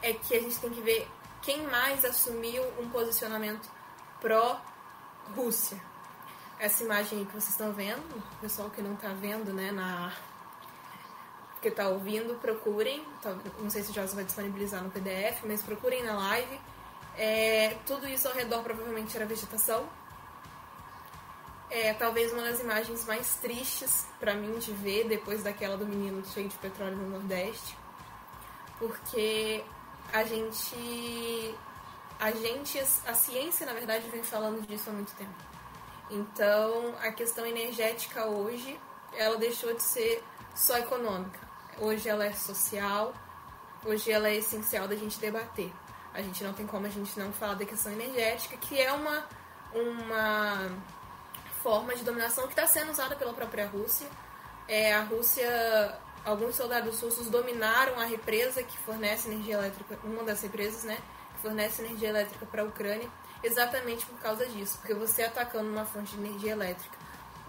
é 0.01 0.13
que 0.13 0.35
a 0.35 0.39
gente 0.39 0.59
tem 0.59 0.69
que 0.69 0.81
ver 0.81 1.07
quem 1.41 1.65
mais 1.67 2.03
assumiu 2.05 2.63
um 2.79 2.89
posicionamento 2.89 3.69
pró-Rússia. 4.19 5.79
Essa 6.59 6.83
imagem 6.83 7.25
que 7.25 7.31
vocês 7.31 7.49
estão 7.49 7.71
vendo, 7.71 8.17
o 8.17 8.41
pessoal 8.41 8.69
que 8.69 8.81
não 8.81 8.93
está 8.93 9.09
vendo, 9.09 9.53
né, 9.53 9.71
na 9.71 10.11
que 11.61 11.69
está 11.69 11.87
ouvindo, 11.87 12.35
procurem. 12.39 13.05
Não 13.59 13.69
sei 13.69 13.83
se 13.83 13.91
o 13.91 13.93
Josa 13.93 14.15
vai 14.15 14.23
disponibilizar 14.23 14.83
no 14.83 14.91
PDF, 14.91 15.43
mas 15.43 15.61
procurem 15.61 16.03
na 16.03 16.15
live. 16.15 16.59
É, 17.17 17.77
tudo 17.85 18.07
isso 18.07 18.27
ao 18.27 18.33
redor 18.33 18.61
provavelmente 18.61 19.15
era 19.15 19.25
vegetação, 19.25 19.89
é 21.69 21.93
talvez 21.93 22.31
uma 22.31 22.43
das 22.43 22.59
imagens 22.59 23.05
mais 23.05 23.35
tristes 23.37 24.05
para 24.19 24.33
mim 24.33 24.57
de 24.57 24.71
ver 24.71 25.07
depois 25.07 25.43
daquela 25.43 25.77
do 25.77 25.85
menino 25.85 26.25
cheio 26.25 26.47
de 26.47 26.55
petróleo 26.57 26.95
no 26.95 27.09
Nordeste, 27.09 27.77
porque 28.79 29.63
a 30.13 30.23
gente 30.23 31.55
a 32.19 32.31
gente 32.31 32.79
a 33.05 33.13
ciência 33.13 33.65
na 33.65 33.73
verdade 33.73 34.09
vem 34.09 34.23
falando 34.23 34.65
disso 34.65 34.89
há 34.89 34.93
muito 34.93 35.13
tempo. 35.15 35.47
Então, 36.09 36.95
a 37.01 37.11
questão 37.11 37.45
energética 37.45 38.25
hoje, 38.25 38.79
ela 39.13 39.37
deixou 39.37 39.73
de 39.73 39.83
ser 39.83 40.23
só 40.55 40.77
econômica. 40.77 41.39
hoje 41.79 42.07
ela 42.09 42.25
é 42.25 42.33
social, 42.33 43.13
hoje 43.85 44.11
ela 44.11 44.29
é 44.29 44.37
essencial 44.37 44.87
da 44.87 44.95
gente 44.95 45.19
debater. 45.19 45.71
A 46.13 46.21
gente 46.21 46.43
não 46.43 46.53
tem 46.53 46.65
como 46.65 46.87
a 46.87 46.89
gente 46.89 47.19
não 47.19 47.31
falar 47.31 47.55
da 47.55 47.65
questão 47.65 47.91
energética, 47.91 48.57
que 48.57 48.79
é 48.79 48.91
uma, 48.91 49.27
uma 49.73 50.71
forma 51.67 51.93
de 51.93 52.01
dominação 52.01 52.45
que 52.45 52.53
está 52.53 52.65
sendo 52.65 52.93
usada 52.93 53.13
pela 53.17 53.33
própria 53.33 53.67
Rússia. 53.67 54.07
É, 54.69 54.93
a 54.93 55.03
Rússia, 55.03 55.99
alguns 56.23 56.55
soldados 56.55 57.01
russos 57.01 57.29
dominaram 57.29 57.99
a 57.99 58.05
represa 58.05 58.63
que 58.63 58.77
fornece 58.77 59.27
energia 59.27 59.55
elétrica, 59.55 59.99
uma 60.01 60.23
das 60.23 60.41
represas, 60.41 60.85
né, 60.85 60.97
que 61.35 61.41
fornece 61.41 61.83
energia 61.83 62.07
elétrica 62.07 62.45
para 62.45 62.61
a 62.61 62.65
Ucrânia, 62.65 63.09
exatamente 63.43 64.05
por 64.05 64.17
causa 64.19 64.45
disso, 64.45 64.77
porque 64.77 64.93
você 64.93 65.23
atacando 65.23 65.69
uma 65.69 65.83
fonte 65.83 66.15
de 66.15 66.25
energia 66.25 66.53
elétrica 66.53 66.97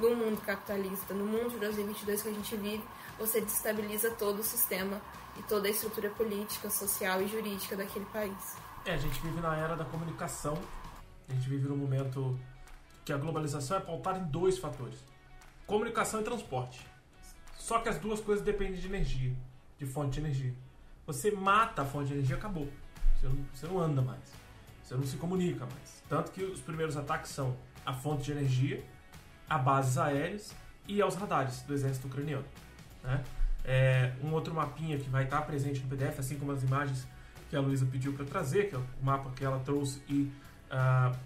no 0.00 0.16
mundo 0.16 0.40
capitalista, 0.40 1.14
no 1.14 1.24
mundo 1.24 1.50
de 1.50 1.58
2022 1.58 2.22
que 2.22 2.28
a 2.28 2.32
gente 2.32 2.56
vive, 2.56 2.84
você 3.20 3.40
destabiliza 3.40 4.10
todo 4.10 4.40
o 4.40 4.42
sistema 4.42 5.00
e 5.36 5.42
toda 5.44 5.68
a 5.68 5.70
estrutura 5.70 6.10
política, 6.10 6.68
social 6.70 7.22
e 7.22 7.28
jurídica 7.28 7.76
daquele 7.76 8.06
país. 8.06 8.56
É, 8.84 8.94
a 8.94 8.96
gente 8.96 9.20
vive 9.20 9.40
na 9.40 9.56
era 9.56 9.76
da 9.76 9.84
comunicação, 9.84 10.58
a 11.28 11.32
gente 11.34 11.48
vive 11.48 11.68
num 11.68 11.76
momento 11.76 12.36
que 13.08 13.12
a 13.14 13.16
globalização 13.16 13.78
é 13.78 13.80
pautada 13.80 14.18
em 14.18 14.24
dois 14.24 14.58
fatores: 14.58 15.02
comunicação 15.66 16.20
e 16.20 16.24
transporte. 16.24 16.86
Só 17.56 17.78
que 17.78 17.88
as 17.88 17.98
duas 17.98 18.20
coisas 18.20 18.44
dependem 18.44 18.78
de 18.78 18.86
energia, 18.86 19.34
de 19.78 19.86
fonte 19.86 20.12
de 20.12 20.20
energia. 20.20 20.54
Você 21.06 21.30
mata 21.30 21.80
a 21.80 21.84
fonte 21.86 22.08
de 22.08 22.14
energia, 22.14 22.36
acabou. 22.36 22.68
Você 23.16 23.26
não, 23.26 23.38
você 23.54 23.66
não 23.66 23.80
anda 23.80 24.02
mais. 24.02 24.20
Você 24.82 24.94
não 24.94 25.06
se 25.06 25.16
comunica 25.16 25.64
mais. 25.64 26.02
Tanto 26.06 26.30
que 26.32 26.44
os 26.44 26.60
primeiros 26.60 26.98
ataques 26.98 27.30
são 27.30 27.56
a 27.84 27.94
fonte 27.94 28.24
de 28.24 28.32
energia, 28.32 28.84
a 29.48 29.56
bases 29.56 29.96
aéreas 29.96 30.54
e 30.86 31.00
aos 31.00 31.14
radares 31.14 31.62
do 31.62 31.72
exército 31.72 32.08
ucraniano. 32.08 32.44
Né? 33.02 33.24
É, 33.64 34.12
um 34.22 34.34
outro 34.34 34.52
mapinha 34.52 34.98
que 34.98 35.08
vai 35.08 35.24
estar 35.24 35.40
presente 35.42 35.80
no 35.80 35.88
PDF, 35.88 36.18
assim 36.18 36.38
como 36.38 36.52
as 36.52 36.62
imagens 36.62 37.08
que 37.48 37.56
a 37.56 37.60
Luísa 37.60 37.86
pediu 37.86 38.12
para 38.12 38.26
trazer, 38.26 38.68
que 38.68 38.74
é 38.74 38.78
o 38.78 38.84
mapa 39.00 39.30
que 39.30 39.42
ela 39.42 39.60
trouxe 39.60 40.02
e 40.08 40.30
uh, 40.70 41.16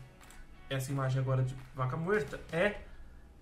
essa 0.73 0.91
imagem 0.91 1.21
agora 1.21 1.43
de 1.43 1.55
vaca 1.75 1.97
muerta, 1.97 2.41
é 2.51 2.81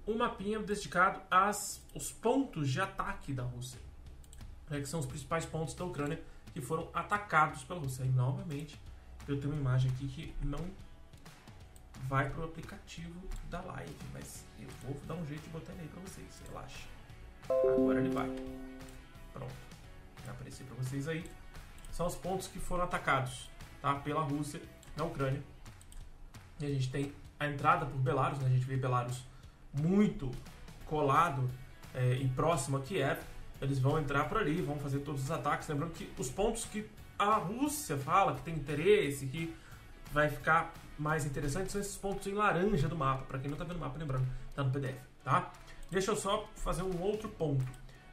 um 0.07 0.19
mapinha 0.19 0.59
dedicado 0.59 1.21
aos 1.31 1.81
os 1.95 2.11
pontos 2.11 2.69
de 2.69 2.81
ataque 2.81 3.33
da 3.33 3.43
Rússia, 3.43 3.79
né, 4.69 4.81
que 4.81 4.87
são 4.87 5.01
os 5.01 5.07
principais 5.07 5.45
pontos 5.45 5.75
da 5.75 5.85
Ucrânia 5.85 6.21
que 6.53 6.61
foram 6.61 6.89
atacados 6.93 7.63
pela 7.65 7.81
Rússia. 7.81 8.05
E 8.05 8.09
novamente, 8.09 8.81
eu 9.29 9.39
tenho 9.39 9.53
uma 9.53 9.61
imagem 9.61 9.91
aqui 9.93 10.09
que 10.09 10.35
não 10.45 10.65
vai 12.09 12.29
para 12.29 12.41
o 12.41 12.45
aplicativo 12.45 13.21
da 13.49 13.61
live, 13.61 13.95
mas 14.13 14.45
eu 14.59 14.69
vou 14.83 14.97
dar 15.07 15.15
um 15.15 15.27
jeito 15.27 15.43
de 15.43 15.51
botar 15.51 15.73
ele 15.73 15.83
aí 15.83 15.89
para 15.89 16.01
vocês, 16.01 16.43
relaxa. 16.49 16.87
Agora 17.49 18.01
ele 18.01 18.11
vai. 18.11 18.29
Pronto. 19.33 19.55
Vai 20.25 20.35
aparecer 20.35 20.65
para 20.65 20.75
vocês 20.77 21.07
aí. 21.09 21.25
São 21.93 22.07
os 22.07 22.17
pontos 22.17 22.49
que 22.49 22.59
foram 22.59 22.85
atacados 22.85 23.51
tá, 23.81 23.95
pela 23.97 24.23
Rússia 24.23 24.61
na 24.97 25.05
Ucrânia. 25.05 25.43
E 26.61 26.67
a 26.67 26.69
gente 26.69 26.91
tem 26.91 27.13
a 27.39 27.47
entrada 27.47 27.87
por 27.87 27.99
Belarus, 27.99 28.39
né? 28.39 28.47
a 28.47 28.51
gente 28.51 28.65
vê 28.65 28.77
Belarus 28.77 29.25
muito 29.73 30.31
colado 30.85 31.49
é, 31.95 32.15
e 32.15 32.29
próximo 32.29 32.77
a 32.77 32.81
Kiev. 32.81 33.21
Eles 33.61 33.79
vão 33.79 33.99
entrar 33.99 34.29
por 34.29 34.39
ali, 34.39 34.61
vão 34.61 34.79
fazer 34.79 35.01
todos 35.01 35.23
os 35.23 35.31
ataques. 35.31 35.69
Lembrando 35.69 35.93
que 35.93 36.11
os 36.19 36.31
pontos 36.31 36.65
que 36.65 36.87
a 37.19 37.35
Rússia 37.35 37.97
fala 37.97 38.35
que 38.35 38.43
tem 38.43 38.55
interesse, 38.55 39.27
que 39.27 39.55
vai 40.13 40.29
ficar 40.29 40.73
mais 40.99 41.25
interessante, 41.25 41.71
são 41.71 41.81
esses 41.81 41.97
pontos 41.97 42.27
em 42.27 42.33
laranja 42.33 42.89
do 42.89 42.97
mapa. 42.97 43.25
Para 43.25 43.39
quem 43.39 43.49
não 43.49 43.55
está 43.55 43.65
vendo 43.65 43.77
o 43.77 43.81
mapa, 43.81 43.99
lembrando, 43.99 44.27
está 44.49 44.63
no 44.63 44.71
PDF, 44.71 44.99
tá? 45.23 45.53
Deixa 45.91 46.11
eu 46.11 46.17
só 46.17 46.49
fazer 46.57 46.83
um 46.83 47.01
outro 47.01 47.29
ponto. 47.29 47.65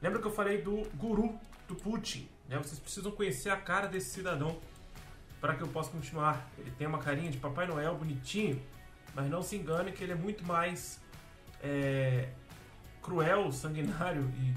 Lembra 0.02 0.19
que 0.19 0.28
eu 0.28 0.32
falei 0.32 0.61
do 0.61 0.84
guru 0.95 1.38
do 1.68 1.76
Putin? 1.76 2.28
Né? 2.48 2.57
Vocês 2.57 2.80
precisam 2.80 3.11
conhecer 3.11 3.49
a 3.49 3.57
cara 3.57 3.88
desse 3.88 4.11
cidadão 4.11 4.57
para 5.39 5.55
que 5.55 5.61
eu 5.61 5.68
possa 5.68 5.91
continuar. 5.91 6.49
Ele 6.57 6.72
tem 6.72 6.88
uma 6.88 6.99
carinha 6.99 7.31
de 7.31 7.38
Papai 7.38 7.68
Noel 7.68 7.95
bonitinho, 7.95 8.61
mas 9.14 9.30
não 9.30 9.41
se 9.41 9.55
engane 9.55 9.91
que 9.91 10.03
ele 10.03 10.14
é 10.14 10.15
muito 10.15 10.45
mais 10.45 10.99
é, 11.61 12.30
cruel, 13.01 13.51
sanguinário 13.51 14.31
e, 14.39 14.53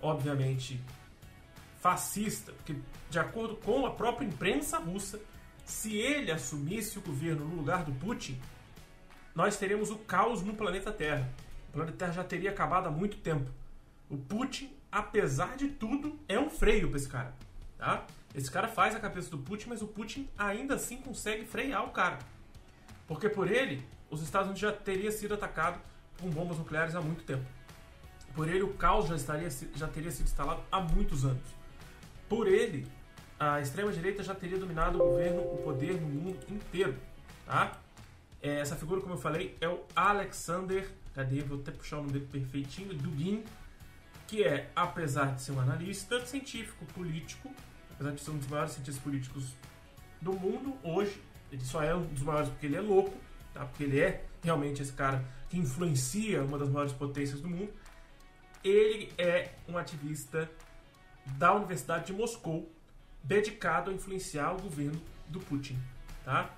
obviamente, 0.00 0.80
fascista. 1.80 2.52
Porque, 2.52 2.76
de 3.10 3.18
acordo 3.18 3.56
com 3.56 3.86
a 3.86 3.90
própria 3.90 4.26
imprensa 4.26 4.78
russa, 4.78 5.20
se 5.64 5.96
ele 5.96 6.30
assumisse 6.30 6.98
o 6.98 7.02
governo 7.02 7.46
no 7.46 7.56
lugar 7.56 7.84
do 7.84 7.92
Putin, 7.92 8.40
nós 9.34 9.56
teríamos 9.56 9.90
o 9.90 9.96
caos 9.96 10.42
no 10.42 10.54
planeta 10.54 10.92
Terra. 10.92 11.28
O 11.68 11.72
planeta 11.72 11.96
Terra 11.96 12.12
já 12.12 12.24
teria 12.24 12.50
acabado 12.50 12.88
há 12.88 12.90
muito 12.90 13.16
tempo. 13.18 13.50
O 14.10 14.16
Putin, 14.16 14.74
apesar 14.90 15.56
de 15.56 15.68
tudo, 15.68 16.18
é 16.28 16.38
um 16.38 16.50
freio 16.50 16.88
para 16.88 16.98
esse 16.98 17.08
cara. 17.08 17.34
Tá? 17.78 18.06
Esse 18.34 18.50
cara 18.50 18.68
faz 18.68 18.94
a 18.94 19.00
cabeça 19.00 19.30
do 19.30 19.38
Putin, 19.38 19.68
mas 19.68 19.82
o 19.82 19.86
Putin 19.86 20.28
ainda 20.36 20.74
assim 20.74 20.98
consegue 20.98 21.44
frear 21.44 21.84
o 21.84 21.90
cara. 21.90 22.18
Porque 23.06 23.28
por 23.28 23.50
ele, 23.50 23.86
os 24.10 24.22
Estados 24.22 24.46
Unidos 24.46 24.60
já 24.60 24.72
teria 24.72 25.10
sido 25.10 25.34
atacado 25.34 25.80
com 26.20 26.30
bombas 26.30 26.58
nucleares 26.58 26.94
há 26.94 27.00
muito 27.00 27.24
tempo. 27.24 27.44
Por 28.34 28.48
ele, 28.48 28.62
o 28.62 28.72
caos 28.74 29.08
já, 29.08 29.16
estaria, 29.16 29.48
já 29.74 29.86
teria 29.86 30.10
sido 30.10 30.26
instalado 30.26 30.62
há 30.70 30.80
muitos 30.80 31.24
anos. 31.24 31.42
Por 32.28 32.48
ele, 32.48 32.86
a 33.38 33.60
extrema-direita 33.60 34.22
já 34.22 34.34
teria 34.34 34.58
dominado 34.58 34.98
o 34.98 35.10
governo, 35.10 35.42
o 35.42 35.58
poder 35.58 36.00
no 36.00 36.08
mundo 36.08 36.38
inteiro. 36.48 36.96
Tá? 37.44 37.78
É, 38.40 38.60
essa 38.60 38.76
figura, 38.76 39.00
como 39.00 39.14
eu 39.14 39.18
falei, 39.18 39.56
é 39.60 39.68
o 39.68 39.84
Alexander 39.94 40.88
cadê? 41.14 41.40
Vou 41.42 41.60
até 41.60 41.70
puxar 41.70 41.96
o 41.96 42.00
nome 42.00 42.12
dele 42.12 42.28
perfeitinho, 42.30 42.94
Dugin, 42.94 43.44
que 44.26 44.44
é, 44.44 44.70
apesar 44.74 45.34
de 45.34 45.42
ser 45.42 45.52
um 45.52 45.60
analista 45.60 46.24
científico, 46.26 46.84
político, 46.86 47.50
apesar 48.02 48.12
de 48.12 48.20
ser 48.20 48.30
um 48.32 48.38
dos 48.38 48.48
maiores 48.48 48.72
cientistas 48.72 49.02
políticos 49.02 49.54
do 50.20 50.32
mundo 50.32 50.76
hoje, 50.82 51.22
ele 51.50 51.64
só 51.64 51.82
é 51.82 51.94
um 51.94 52.04
dos 52.06 52.22
maiores 52.22 52.48
porque 52.48 52.66
ele 52.66 52.76
é 52.76 52.80
louco, 52.80 53.16
tá? 53.54 53.64
porque 53.64 53.84
ele 53.84 54.00
é 54.00 54.24
realmente 54.42 54.82
esse 54.82 54.92
cara 54.92 55.24
que 55.48 55.56
influencia 55.56 56.42
uma 56.42 56.58
das 56.58 56.68
maiores 56.68 56.92
potências 56.92 57.40
do 57.40 57.48
mundo. 57.48 57.72
Ele 58.64 59.12
é 59.18 59.50
um 59.68 59.76
ativista 59.78 60.50
da 61.38 61.54
Universidade 61.54 62.06
de 62.06 62.12
Moscou, 62.12 62.70
dedicado 63.22 63.90
a 63.90 63.94
influenciar 63.94 64.52
o 64.52 64.62
governo 64.62 65.00
do 65.28 65.38
Putin. 65.40 65.78
Tá? 66.24 66.50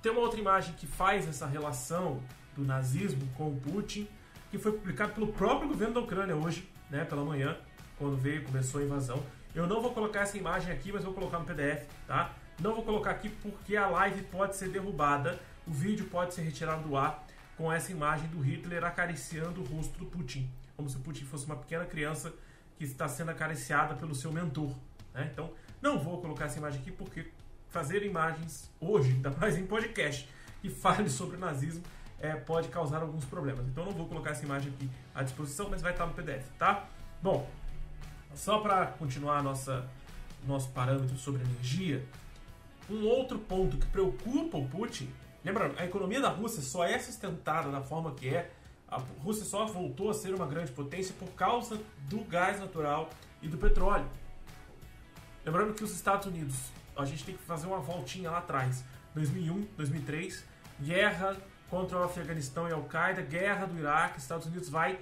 Tem 0.00 0.10
uma 0.10 0.20
outra 0.20 0.40
imagem 0.40 0.74
que 0.74 0.86
faz 0.86 1.28
essa 1.28 1.46
relação 1.46 2.22
do 2.56 2.64
nazismo 2.64 3.26
com 3.36 3.48
o 3.48 3.60
Putin, 3.60 4.08
que 4.50 4.58
foi 4.58 4.72
publicado 4.72 5.12
pelo 5.12 5.32
próprio 5.32 5.68
governo 5.68 5.94
da 5.94 6.00
Ucrânia 6.00 6.34
hoje, 6.34 6.66
né, 6.88 7.04
pela 7.04 7.24
manhã, 7.24 7.56
quando 7.98 8.16
veio, 8.16 8.42
começou 8.44 8.80
a 8.80 8.84
invasão. 8.84 9.22
Eu 9.54 9.66
não 9.66 9.80
vou 9.82 9.92
colocar 9.92 10.20
essa 10.20 10.38
imagem 10.38 10.72
aqui, 10.72 10.92
mas 10.92 11.04
vou 11.04 11.12
colocar 11.12 11.38
no 11.38 11.44
PDF, 11.44 11.84
tá? 12.06 12.32
Não 12.60 12.74
vou 12.74 12.84
colocar 12.84 13.10
aqui 13.10 13.28
porque 13.28 13.76
a 13.76 13.88
live 13.88 14.22
pode 14.24 14.56
ser 14.56 14.68
derrubada, 14.68 15.40
o 15.66 15.72
vídeo 15.72 16.06
pode 16.06 16.34
ser 16.34 16.42
retirado 16.42 16.82
do 16.82 16.96
ar 16.96 17.26
com 17.56 17.72
essa 17.72 17.90
imagem 17.90 18.28
do 18.28 18.40
Hitler 18.40 18.84
acariciando 18.84 19.60
o 19.60 19.64
rosto 19.64 19.98
do 19.98 20.06
Putin, 20.06 20.48
como 20.76 20.88
se 20.88 20.96
o 20.96 21.00
Putin 21.00 21.24
fosse 21.24 21.46
uma 21.46 21.56
pequena 21.56 21.84
criança 21.84 22.32
que 22.78 22.84
está 22.84 23.08
sendo 23.08 23.30
acariciada 23.30 23.94
pelo 23.94 24.14
seu 24.14 24.32
mentor. 24.32 24.74
Né? 25.12 25.28
Então, 25.32 25.52
não 25.82 25.98
vou 25.98 26.20
colocar 26.20 26.46
essa 26.46 26.58
imagem 26.58 26.80
aqui 26.80 26.92
porque 26.92 27.26
fazer 27.70 28.04
imagens 28.04 28.70
hoje, 28.80 29.12
ainda 29.12 29.30
mais 29.30 29.56
em 29.56 29.66
podcast, 29.66 30.28
que 30.60 30.68
fale 30.68 31.08
sobre 31.08 31.36
nazismo, 31.36 31.82
é, 32.18 32.34
pode 32.34 32.68
causar 32.68 33.00
alguns 33.00 33.24
problemas. 33.24 33.66
Então 33.66 33.84
não 33.84 33.92
vou 33.92 34.06
colocar 34.06 34.30
essa 34.30 34.44
imagem 34.44 34.72
aqui 34.72 34.90
à 35.14 35.22
disposição, 35.22 35.68
mas 35.70 35.80
vai 35.80 35.92
estar 35.92 36.06
no 36.06 36.12
PDF, 36.12 36.46
tá? 36.58 36.86
Bom, 37.22 37.48
só 38.34 38.58
para 38.58 38.86
continuar 38.86 39.42
nossa 39.42 39.88
nosso 40.46 40.70
parâmetro 40.70 41.16
sobre 41.18 41.42
energia, 41.42 42.04
um 42.88 43.04
outro 43.06 43.38
ponto 43.38 43.76
que 43.76 43.86
preocupa 43.86 44.56
o 44.56 44.66
Putin, 44.68 45.12
lembrando, 45.44 45.78
a 45.78 45.84
economia 45.84 46.20
da 46.20 46.28
Rússia 46.28 46.62
só 46.62 46.84
é 46.84 46.98
sustentada 46.98 47.70
da 47.70 47.80
forma 47.80 48.12
que 48.14 48.28
é, 48.28 48.50
a 48.88 48.98
Rússia 49.22 49.44
só 49.44 49.66
voltou 49.66 50.10
a 50.10 50.14
ser 50.14 50.34
uma 50.34 50.46
grande 50.46 50.72
potência 50.72 51.14
por 51.18 51.28
causa 51.32 51.80
do 52.08 52.24
gás 52.24 52.58
natural 52.58 53.08
e 53.40 53.48
do 53.48 53.56
petróleo. 53.56 54.08
Lembrando 55.44 55.74
que 55.74 55.84
os 55.84 55.94
Estados 55.94 56.26
Unidos, 56.26 56.56
a 56.96 57.04
gente 57.04 57.24
tem 57.24 57.36
que 57.36 57.42
fazer 57.44 57.66
uma 57.66 57.78
voltinha 57.78 58.30
lá 58.30 58.38
atrás, 58.38 58.84
2001, 59.14 59.66
2003, 59.76 60.44
guerra 60.80 61.36
contra 61.68 61.98
o 61.98 62.02
Afeganistão 62.02 62.68
e 62.68 62.72
Al-Qaeda, 62.72 63.22
guerra 63.22 63.66
do 63.66 63.78
Iraque, 63.78 64.18
Estados 64.18 64.46
Unidos 64.46 64.68
vai 64.68 64.98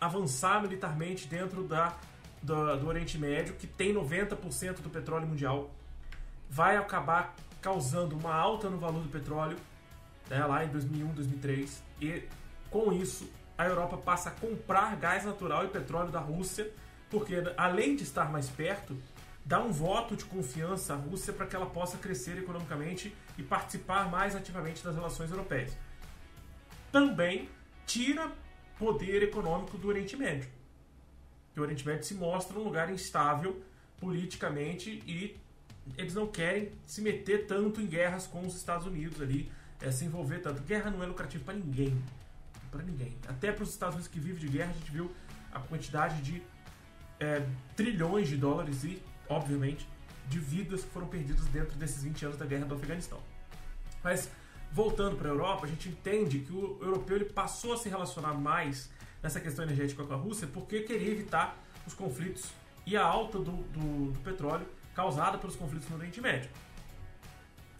avançar 0.00 0.62
militarmente 0.62 1.26
dentro 1.26 1.64
da, 1.64 1.96
do, 2.42 2.76
do 2.76 2.86
Oriente 2.86 3.18
Médio, 3.18 3.54
que 3.54 3.66
tem 3.66 3.94
90% 3.94 4.80
do 4.80 4.90
petróleo 4.90 5.26
mundial, 5.26 5.70
vai 6.48 6.76
acabar 6.76 7.34
causando 7.60 8.16
uma 8.16 8.34
alta 8.34 8.68
no 8.68 8.78
valor 8.78 9.02
do 9.02 9.08
petróleo, 9.08 9.56
né, 10.28 10.44
lá 10.44 10.64
em 10.64 10.68
2001, 10.68 11.08
2003, 11.12 11.82
e 12.00 12.24
com 12.70 12.92
isso 12.92 13.30
a 13.56 13.66
Europa 13.66 13.96
passa 13.96 14.30
a 14.30 14.32
comprar 14.32 14.96
gás 14.96 15.24
natural 15.24 15.64
e 15.64 15.68
petróleo 15.68 16.10
da 16.10 16.20
Rússia, 16.20 16.70
porque 17.10 17.34
além 17.56 17.94
de 17.94 18.02
estar 18.02 18.30
mais 18.32 18.48
perto, 18.48 18.96
dá 19.44 19.62
um 19.62 19.70
voto 19.70 20.16
de 20.16 20.24
confiança 20.24 20.94
à 20.94 20.96
Rússia 20.96 21.32
para 21.32 21.46
que 21.46 21.54
ela 21.54 21.66
possa 21.66 21.98
crescer 21.98 22.38
economicamente 22.38 23.14
e 23.38 23.42
participar 23.42 24.10
mais 24.10 24.34
ativamente 24.34 24.82
das 24.82 24.94
relações 24.94 25.30
europeias 25.30 25.76
também 26.92 27.48
tira 27.86 28.30
poder 28.78 29.22
econômico 29.22 29.78
do 29.78 29.88
Oriente 29.88 30.16
Médio. 30.16 30.48
Que 31.52 31.60
o 31.60 31.62
Oriente 31.62 31.86
Médio 31.86 32.04
se 32.04 32.14
mostra 32.14 32.58
um 32.58 32.62
lugar 32.62 32.90
instável 32.90 33.62
politicamente 34.00 35.02
e 35.06 35.36
eles 35.96 36.14
não 36.14 36.26
querem 36.26 36.70
se 36.86 37.00
meter 37.00 37.46
tanto 37.46 37.80
em 37.80 37.86
guerras 37.86 38.26
com 38.26 38.46
os 38.46 38.56
Estados 38.56 38.86
Unidos 38.86 39.20
ali, 39.20 39.50
é, 39.80 39.90
se 39.90 40.04
envolver 40.04 40.38
tanto. 40.38 40.62
Guerra 40.62 40.90
não 40.90 41.02
é 41.02 41.06
lucrativo 41.06 41.44
para 41.44 41.54
ninguém. 41.54 41.96
Para 42.70 42.82
ninguém. 42.82 43.14
Até 43.28 43.52
para 43.52 43.64
os 43.64 43.70
Estados 43.70 43.96
Unidos 43.96 44.12
que 44.12 44.20
vivem 44.20 44.40
de 44.40 44.48
guerra, 44.48 44.70
a 44.70 44.74
gente 44.74 44.90
viu 44.90 45.10
a 45.52 45.60
quantidade 45.60 46.22
de 46.22 46.42
é, 47.20 47.46
trilhões 47.76 48.28
de 48.28 48.36
dólares 48.36 48.84
e, 48.84 49.02
obviamente, 49.28 49.86
de 50.28 50.38
vidas 50.38 50.82
que 50.82 50.90
foram 50.90 51.08
perdidas 51.08 51.44
dentro 51.46 51.76
desses 51.76 52.02
20 52.02 52.24
anos 52.26 52.38
da 52.38 52.46
guerra 52.46 52.64
do 52.64 52.74
Afeganistão. 52.74 53.20
Mas, 54.02 54.30
voltando 54.72 55.16
para 55.16 55.28
a 55.28 55.32
Europa, 55.32 55.66
a 55.66 55.68
gente 55.68 55.88
entende 55.88 56.40
que 56.40 56.52
o 56.52 56.78
europeu 56.80 57.16
ele 57.16 57.26
passou 57.26 57.74
a 57.74 57.76
se 57.76 57.88
relacionar 57.88 58.34
mais 58.34 58.90
nessa 59.22 59.40
questão 59.40 59.64
energética 59.64 60.04
com 60.04 60.12
a 60.12 60.16
Rússia 60.16 60.48
porque 60.52 60.80
queria 60.80 61.10
evitar 61.10 61.56
os 61.86 61.94
conflitos 61.94 62.50
e 62.84 62.96
a 62.96 63.04
alta 63.04 63.38
do, 63.38 63.52
do, 63.52 64.12
do 64.12 64.18
petróleo 64.20 64.66
causada 64.94 65.38
pelos 65.38 65.56
conflitos 65.56 65.88
no 65.88 65.96
Oriente 65.96 66.20
Médio. 66.20 66.50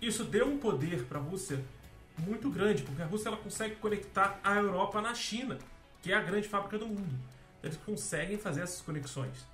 Isso 0.01 0.25
deu 0.25 0.47
um 0.47 0.59
poder 0.59 1.05
para 1.05 1.19
a 1.19 1.23
Rússia 1.23 1.63
muito 2.19 2.51
grande, 2.51 2.83
porque 2.83 3.03
a 3.03 3.07
Rússia 3.07 3.29
ela 3.29 3.37
consegue 3.37 3.77
conectar 3.77 4.41
a 4.43 4.55
Europa 4.55 5.01
na 5.01 5.15
China, 5.15 5.59
que 6.03 6.13
é 6.13 6.17
a 6.17 6.21
grande 6.21 6.49
fábrica 6.49 6.79
do 6.79 6.87
mundo. 6.87 7.19
Eles 7.63 7.77
conseguem 7.77 8.37
fazer 8.39 8.63
essas 8.63 8.81
conexões. 8.81 9.47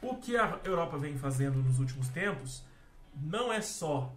O 0.00 0.16
que 0.16 0.36
a 0.36 0.60
Europa 0.64 0.96
vem 0.96 1.18
fazendo 1.18 1.60
nos 1.62 1.80
últimos 1.80 2.08
tempos 2.08 2.62
não 3.20 3.52
é 3.52 3.60
só 3.60 4.12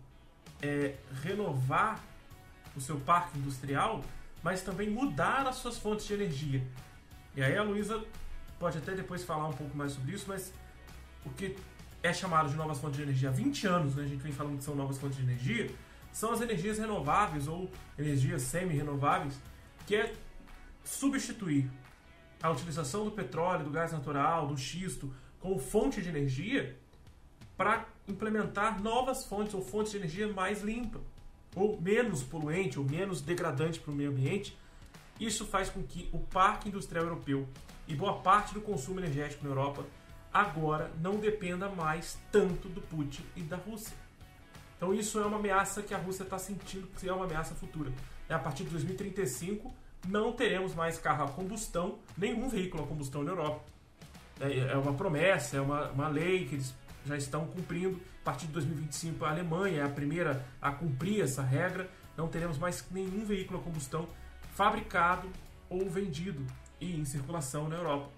é, 0.61 0.95
renovar 1.23 1.99
o 2.75 2.81
seu 2.81 2.99
parque 2.99 3.37
industrial, 3.37 4.03
mas 4.43 4.61
também 4.61 4.89
mudar 4.89 5.47
as 5.47 5.55
suas 5.55 5.77
fontes 5.77 6.05
de 6.05 6.13
energia. 6.13 6.65
E 7.35 7.43
aí 7.43 7.57
a 7.57 7.63
Luísa 7.63 8.03
pode 8.59 8.77
até 8.77 8.93
depois 8.93 9.23
falar 9.23 9.47
um 9.47 9.53
pouco 9.53 9.75
mais 9.75 9.93
sobre 9.93 10.13
isso, 10.13 10.25
mas 10.27 10.53
o 11.25 11.29
que 11.29 11.55
é 12.03 12.11
chamado 12.13 12.49
de 12.49 12.55
novas 12.55 12.79
fontes 12.79 12.97
de 12.97 13.03
energia 13.03 13.29
há 13.29 13.31
20 13.31 13.67
anos, 13.67 13.95
né, 13.95 14.03
a 14.03 14.07
gente 14.07 14.21
vem 14.21 14.31
falando 14.31 14.57
que 14.57 14.63
são 14.63 14.75
novas 14.75 14.97
fontes 14.97 15.17
de 15.17 15.23
energia, 15.23 15.69
são 16.11 16.31
as 16.31 16.41
energias 16.41 16.77
renováveis 16.77 17.47
ou 17.47 17.71
energias 17.97 18.41
semi-renováveis, 18.41 19.39
que 19.85 19.95
é 19.95 20.13
substituir 20.83 21.69
a 22.41 22.49
utilização 22.49 23.05
do 23.05 23.11
petróleo, 23.11 23.63
do 23.63 23.69
gás 23.69 23.91
natural, 23.91 24.47
do 24.47 24.57
xisto 24.57 25.13
como 25.39 25.59
fonte 25.59 26.01
de 26.01 26.09
energia 26.09 26.77
para 27.55 27.85
implementar 28.07 28.81
novas 28.81 29.25
fontes 29.25 29.53
ou 29.53 29.61
fontes 29.61 29.91
de 29.91 29.97
energia 29.97 30.27
mais 30.33 30.61
limpa, 30.61 30.99
ou 31.55 31.79
menos 31.79 32.23
poluente, 32.23 32.79
ou 32.79 32.85
menos 32.85 33.21
degradante 33.21 33.79
para 33.79 33.91
o 33.91 33.95
meio 33.95 34.09
ambiente. 34.09 34.57
Isso 35.19 35.45
faz 35.45 35.69
com 35.69 35.83
que 35.83 36.09
o 36.11 36.19
parque 36.19 36.69
industrial 36.69 37.05
europeu 37.05 37.47
e 37.87 37.95
boa 37.95 38.19
parte 38.19 38.53
do 38.53 38.61
consumo 38.61 38.99
energético 38.99 39.43
na 39.43 39.51
Europa 39.51 39.85
agora 40.33 40.91
não 41.01 41.17
dependa 41.17 41.67
mais 41.69 42.17
tanto 42.31 42.69
do 42.69 42.81
Putin 42.81 43.23
e 43.35 43.41
da 43.41 43.57
Rússia. 43.57 43.95
Então 44.77 44.93
isso 44.93 45.19
é 45.19 45.25
uma 45.25 45.37
ameaça 45.37 45.83
que 45.83 45.93
a 45.93 45.97
Rússia 45.97 46.23
está 46.23 46.39
sentindo 46.39 46.87
que 46.97 47.07
é 47.07 47.13
uma 47.13 47.25
ameaça 47.25 47.53
futura. 47.53 47.91
A 48.29 48.39
partir 48.39 48.63
de 48.63 48.69
2035 48.69 49.73
não 50.07 50.31
teremos 50.31 50.73
mais 50.73 50.97
carro 50.97 51.25
a 51.25 51.27
combustão, 51.27 51.99
nenhum 52.17 52.49
veículo 52.49 52.83
a 52.83 52.87
combustão 52.87 53.23
na 53.23 53.31
Europa. 53.31 53.61
É, 54.39 54.71
é 54.71 54.77
uma 54.77 54.93
promessa, 54.93 55.57
é 55.57 55.61
uma, 55.61 55.91
uma 55.91 56.07
lei 56.07 56.47
que 56.47 56.55
eles 56.55 56.73
já 57.05 57.15
estão 57.17 57.45
cumprindo. 57.45 57.99
A 58.21 58.23
partir 58.23 58.45
de 58.45 58.53
2025 58.53 59.25
a 59.25 59.31
Alemanha 59.31 59.81
é 59.81 59.83
a 59.83 59.89
primeira 59.89 60.45
a 60.61 60.71
cumprir 60.71 61.21
essa 61.21 61.41
regra. 61.41 61.89
Não 62.15 62.27
teremos 62.27 62.57
mais 62.57 62.85
nenhum 62.91 63.25
veículo 63.25 63.59
a 63.59 63.63
combustão 63.63 64.07
fabricado 64.53 65.27
ou 65.69 65.89
vendido 65.89 66.45
e 66.79 66.99
em 66.99 67.03
circulação 67.03 67.67
na 67.67 67.77
Europa. 67.77 68.09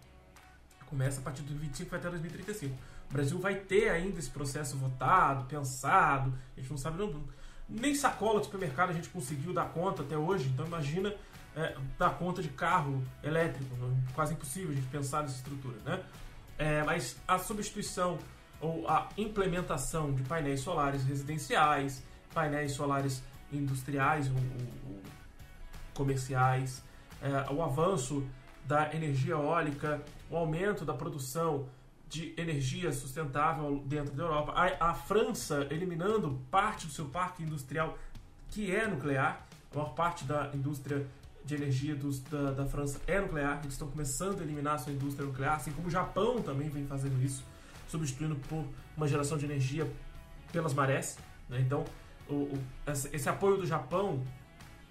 Começa 0.87 1.21
a 1.21 1.23
partir 1.23 1.41
de 1.41 1.49
2025 1.49 1.89
vai 1.89 1.99
até 1.99 2.09
2035. 2.09 2.75
O 3.09 3.13
Brasil 3.13 3.39
vai 3.39 3.55
ter 3.55 3.89
ainda 3.89 4.19
esse 4.19 4.29
processo 4.29 4.75
votado, 4.77 5.45
pensado, 5.45 6.33
a 6.57 6.59
gente 6.59 6.69
não 6.69 6.77
sabe 6.77 6.97
não, 6.97 7.23
nem 7.69 7.95
sacola 7.95 8.39
de 8.39 8.45
supermercado 8.45 8.89
a 8.89 8.93
gente 8.93 9.09
conseguiu 9.09 9.53
dar 9.53 9.69
conta 9.69 10.01
até 10.01 10.17
hoje, 10.17 10.49
então 10.49 10.65
imagina 10.65 11.13
é, 11.55 11.77
dar 11.97 12.17
conta 12.17 12.41
de 12.41 12.49
carro 12.49 13.01
elétrico, 13.23 13.75
quase 14.13 14.33
impossível 14.33 14.71
a 14.71 14.73
gente 14.73 14.87
pensar 14.87 15.21
nessa 15.21 15.35
estrutura, 15.35 15.77
né? 15.85 16.03
É, 16.57 16.83
mas 16.83 17.17
a 17.27 17.39
substituição 17.39 18.19
ou 18.63 18.87
a 18.87 19.09
implementação 19.17 20.13
de 20.13 20.23
painéis 20.23 20.61
solares 20.61 21.03
residenciais, 21.03 22.01
painéis 22.33 22.71
solares 22.71 23.21
industriais 23.51 24.29
ou, 24.29 24.37
ou, 24.37 24.95
ou 24.95 25.01
comerciais, 25.93 26.81
é, 27.21 27.53
o 27.53 27.61
avanço 27.61 28.25
da 28.65 28.93
energia 28.95 29.33
eólica, 29.33 30.01
o 30.29 30.37
aumento 30.37 30.85
da 30.85 30.93
produção 30.93 31.67
de 32.07 32.33
energia 32.37 32.93
sustentável 32.93 33.83
dentro 33.85 34.13
da 34.13 34.23
Europa, 34.23 34.53
a, 34.55 34.91
a, 34.91 34.93
França 34.93 35.67
eliminando 35.69 36.39
parte 36.49 36.87
do 36.87 36.93
seu 36.93 37.05
parque 37.05 37.43
industrial 37.43 37.97
que 38.49 38.73
é 38.73 38.87
nuclear, 38.87 39.45
a 39.71 39.75
maior 39.75 39.93
parte 39.93 40.23
da 40.23 40.51
indústria 40.53 41.05
de 41.43 41.55
energia 41.55 41.95
dos, 41.95 42.19
da, 42.21 42.51
da, 42.51 42.65
França 42.65 43.01
é 43.07 43.19
nuclear, 43.19 43.59
eles 43.59 43.73
estão 43.73 43.89
começando 43.89 44.39
a 44.39 44.43
eliminar 44.43 44.75
a 44.75 44.77
sua 44.77 44.93
indústria 44.93 45.25
nuclear, 45.25 45.55
assim 45.55 45.71
como 45.71 45.87
o 45.87 45.91
Japão 45.91 46.41
também 46.41 46.69
vem 46.69 46.85
fazendo 46.85 47.21
isso, 47.21 47.43
substituindo 47.93 48.35
por 48.35 48.65
uma 48.97 49.07
geração 49.07 49.37
de 49.37 49.45
energia 49.45 49.87
pelas 50.51 50.73
marés. 50.73 51.17
Né? 51.47 51.59
Então, 51.61 51.85
o, 52.27 52.33
o, 52.33 52.63
esse, 52.87 53.29
apoio 53.29 53.57
do 53.57 53.65
Japão 53.65 54.23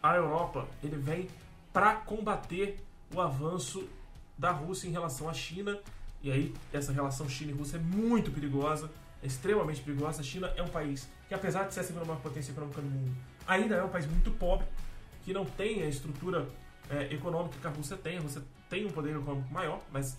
à 0.03 0.15
Europa, 0.15 0.69
ele 0.83 0.97
vem 0.97 1.29
para 1.73 1.97
combater 1.97 2.79
o 3.13 3.21
avanço 3.21 3.89
da 4.39 4.51
Rússia 4.53 4.89
em 4.89 4.93
relação 4.93 5.29
à 5.29 5.35
China. 5.35 5.79
E 6.23 6.31
aí, 6.31 6.55
essa 6.73 6.93
relação 6.93 7.29
China 7.29 7.51
e 7.51 7.55
Rússia 7.55 7.77
é 7.77 7.81
muito 7.81 8.31
perigosa, 8.31 8.89
é 9.23 9.27
extremamente 9.27 9.81
perigosa. 9.81 10.21
A 10.21 10.25
China 10.25 10.53
é 10.57 10.63
um 10.63 10.69
país 10.69 11.09
que, 11.29 11.35
apesar 11.35 11.65
de 11.65 11.75
ser 11.75 11.81
a 11.81 11.85
segunda 11.85 12.05
maior 12.05 12.21
potência 12.21 12.53
econômica 12.53 12.81
do 12.81 12.89
mundo, 12.89 13.17
ainda 13.47 13.75
é 13.75 13.83
um 13.83 13.89
país 13.89 14.07
muito 14.07 14.31
pobre, 14.31 14.67
que 15.25 15.33
não 15.33 15.45
tem 15.45 15.83
a 15.83 15.89
estrutura 15.89 16.49
é, 16.89 17.13
econômica 17.13 17.57
que 17.61 17.67
a 17.67 17.71
Rússia 17.71 17.97
tem. 17.97 18.19
A 18.19 18.21
Rússia 18.21 18.43
tem 18.71 18.87
um 18.87 18.91
poder 18.91 19.17
econômico 19.17 19.53
maior, 19.53 19.81
mas 19.91 20.17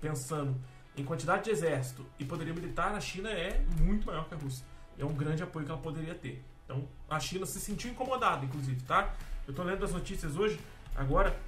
pensando 0.00 0.54
em 0.96 1.04
quantidade 1.04 1.44
de 1.44 1.50
exército 1.50 2.06
e 2.18 2.24
poderio 2.24 2.54
militar, 2.54 2.94
a 2.94 3.00
China 3.00 3.28
é 3.30 3.62
muito 3.78 4.06
maior 4.06 4.26
que 4.28 4.34
a 4.34 4.38
Rússia. 4.38 4.64
É 4.98 5.04
um 5.04 5.12
grande 5.12 5.42
apoio 5.42 5.66
que 5.66 5.70
ela 5.70 5.80
poderia 5.80 6.14
ter. 6.14 6.42
Então, 6.64 6.88
a 7.08 7.20
China 7.20 7.44
se 7.44 7.60
sentiu 7.60 7.90
incomodada, 7.90 8.44
inclusive, 8.44 8.82
tá? 8.82 9.14
Eu 9.46 9.54
tô 9.54 9.62
lendo 9.62 9.84
as 9.84 9.92
notícias 9.92 10.36
hoje, 10.36 10.58
agora, 10.94 11.38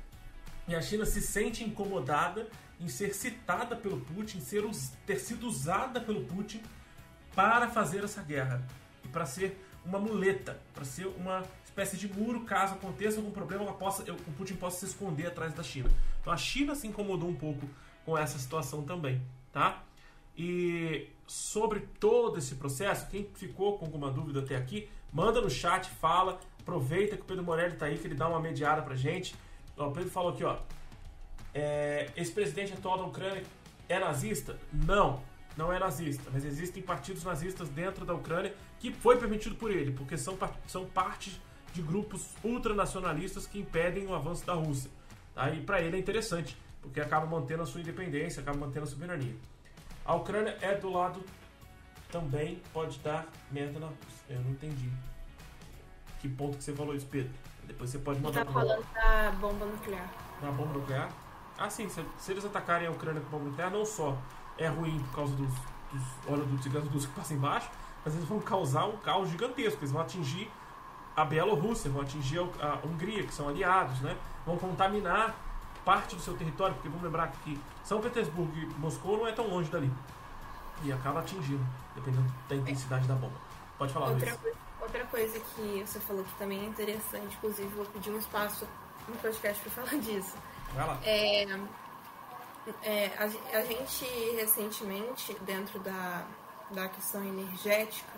e 0.66 0.74
a 0.74 0.82
China 0.82 1.06
se 1.06 1.20
sente 1.20 1.64
incomodada 1.64 2.46
em 2.78 2.88
ser 2.88 3.14
citada 3.14 3.74
pelo 3.74 4.00
Putin, 4.00 4.40
ser, 4.40 4.62
ter 5.06 5.18
sido 5.18 5.48
usada 5.48 6.00
pelo 6.00 6.24
Putin 6.24 6.62
para 7.34 7.68
fazer 7.68 8.04
essa 8.04 8.22
guerra. 8.22 8.62
E 9.04 9.08
para 9.08 9.24
ser 9.24 9.64
uma 9.84 9.98
muleta, 9.98 10.60
para 10.74 10.84
ser 10.84 11.06
uma 11.06 11.42
espécie 11.64 11.96
de 11.96 12.12
muro 12.12 12.44
caso 12.44 12.74
aconteça 12.74 13.18
algum 13.18 13.30
problema, 13.30 13.62
ela 13.62 13.72
possa, 13.72 14.02
o 14.12 14.32
Putin 14.32 14.56
possa 14.56 14.80
se 14.80 14.86
esconder 14.86 15.26
atrás 15.26 15.54
da 15.54 15.62
China. 15.62 15.90
Então 16.20 16.32
a 16.32 16.36
China 16.36 16.74
se 16.74 16.86
incomodou 16.86 17.28
um 17.28 17.34
pouco 17.34 17.68
com 18.04 18.16
essa 18.16 18.38
situação 18.38 18.82
também, 18.82 19.22
tá? 19.52 19.82
E 20.36 21.08
sobre 21.26 21.80
todo 21.80 22.38
esse 22.38 22.54
processo, 22.54 23.08
quem 23.08 23.24
ficou 23.34 23.78
com 23.78 23.84
alguma 23.84 24.10
dúvida 24.10 24.40
até 24.40 24.56
aqui, 24.56 24.88
manda 25.12 25.40
no 25.40 25.50
chat, 25.50 25.88
fala, 25.90 26.38
aproveita 26.60 27.16
que 27.16 27.22
o 27.22 27.24
Pedro 27.24 27.42
Morelli 27.42 27.74
está 27.74 27.86
aí, 27.86 27.98
que 27.98 28.06
ele 28.06 28.14
dá 28.14 28.28
uma 28.28 28.40
mediada 28.40 28.82
pra 28.82 28.94
gente. 28.94 29.34
O 29.76 29.90
Pedro 29.90 30.10
falou 30.10 30.32
aqui, 30.32 30.44
ó. 30.44 30.58
É, 31.54 32.10
esse 32.16 32.30
presidente 32.30 32.72
atual 32.72 32.98
da 32.98 33.04
Ucrânia 33.04 33.42
é 33.88 33.98
nazista? 33.98 34.58
Não, 34.72 35.22
não 35.56 35.72
é 35.72 35.78
nazista. 35.78 36.30
Mas 36.32 36.44
existem 36.44 36.82
partidos 36.82 37.24
nazistas 37.24 37.68
dentro 37.68 38.04
da 38.04 38.14
Ucrânia 38.14 38.54
que 38.78 38.92
foi 38.92 39.16
permitido 39.18 39.56
por 39.56 39.70
ele, 39.70 39.92
porque 39.92 40.16
são, 40.16 40.38
são 40.66 40.86
parte 40.86 41.40
de 41.72 41.82
grupos 41.82 42.28
ultranacionalistas 42.44 43.46
que 43.46 43.58
impedem 43.58 44.06
o 44.06 44.14
avanço 44.14 44.46
da 44.46 44.54
Rússia. 44.54 44.90
Tá? 45.34 45.50
E 45.50 45.60
para 45.60 45.80
ele 45.80 45.96
é 45.96 45.98
interessante, 45.98 46.56
porque 46.80 47.00
acaba 47.00 47.26
mantendo 47.26 47.62
a 47.62 47.66
sua 47.66 47.80
independência, 47.80 48.40
acaba 48.40 48.59
mantendo 48.59 48.84
a 48.84 48.88
soberania. 48.88 49.34
A 50.05 50.14
Ucrânia 50.14 50.56
é 50.60 50.74
do 50.74 50.90
lado 50.90 51.22
também 52.10 52.62
pode 52.72 52.98
dar 53.00 53.26
merda 53.50 53.78
na 53.78 53.86
Rússia. 53.86 54.24
Eu 54.30 54.40
não 54.40 54.50
entendi. 54.50 54.90
Que 56.20 56.28
ponto 56.28 56.56
que 56.56 56.64
você 56.64 56.72
falou 56.72 56.94
isso, 56.94 57.06
Pedro? 57.06 57.30
Depois 57.64 57.90
você 57.90 57.98
pode 57.98 58.20
mandar. 58.20 58.44
Tá 58.44 58.52
falando 58.52 58.84
da 58.94 59.30
bomba 59.32 59.66
nuclear. 59.66 60.09
Da 60.40 60.50
bomba 60.50 60.72
nuclear? 60.72 61.09
Ah, 61.59 61.68
sim. 61.68 61.88
Se, 61.88 62.05
se, 62.18 62.32
eles 62.32 62.44
atacarem 62.44 62.88
a 62.88 62.90
Ucrânia 62.90 63.20
com 63.20 63.28
bomba 63.28 63.50
nuclear, 63.50 63.70
não 63.70 63.84
só 63.84 64.16
é 64.56 64.66
ruim 64.68 64.98
por 65.00 65.16
causa 65.16 65.36
dos, 65.36 65.52
dos 65.92 66.02
oleodutos 66.26 66.66
e 66.66 66.68
gasodutos 66.70 67.06
que 67.06 67.12
passam 67.12 67.36
embaixo, 67.36 67.70
mas 68.05 68.14
eles 68.14 68.26
vão 68.26 68.40
causar 68.40 68.86
um 68.86 68.96
caos 68.96 69.28
gigantesco. 69.28 69.80
Eles 69.80 69.92
vão 69.92 70.00
atingir 70.00 70.50
a 71.14 71.24
Bielorrússia, 71.24 71.90
vão 71.90 72.02
atingir 72.02 72.38
a, 72.38 72.78
Hungria, 72.86 73.24
que 73.24 73.34
são 73.34 73.48
aliados, 73.48 74.00
né? 74.00 74.16
Vão 74.46 74.56
contaminar 74.56 75.36
parte 75.89 76.16
do 76.16 76.20
seu 76.20 76.36
território, 76.36 76.74
porque 76.74 76.89
vamos 76.90 77.02
lembrar 77.02 77.32
que 77.43 77.59
São 77.82 77.98
Petersburgo 77.98 78.55
e 78.55 78.66
Moscou 78.78 79.16
não 79.16 79.27
é 79.27 79.32
tão 79.32 79.48
longe 79.48 79.70
dali. 79.70 79.90
E 80.85 80.93
acaba 80.93 81.20
atingindo, 81.20 81.65
dependendo 81.94 82.31
da 82.47 82.56
intensidade 82.56 83.09
da 83.09 83.15
bomba. 83.15 83.40
Pode 83.78 83.94
falar, 83.94 84.10
Outra 84.10 84.27
Luiz. 84.27 84.40
Coisa 84.43 84.59
Outra 84.82 85.05
coisa 85.06 85.40
que 85.40 85.82
você 85.86 85.98
falou 86.01 86.23
que 86.24 86.35
também 86.35 86.60
é 86.60 86.65
interessante, 86.66 87.35
inclusive 87.36 87.69
vou 87.69 87.86
pedir 87.86 88.10
um 88.10 88.19
espaço 88.19 88.69
no 89.09 89.16
podcast 89.16 89.62
para 89.62 89.73
falar 89.73 89.97
disso. 90.05 90.36
Vai 90.74 90.86
lá. 90.86 90.98
É, 91.02 91.47
É, 92.82 93.06
a, 93.16 93.59
a, 93.59 93.65
gente 93.65 94.05
recentemente, 94.36 95.35
dentro 95.40 95.78
da, 95.81 96.27
da 96.70 96.89
questão 96.89 97.24
energética, 97.24 98.12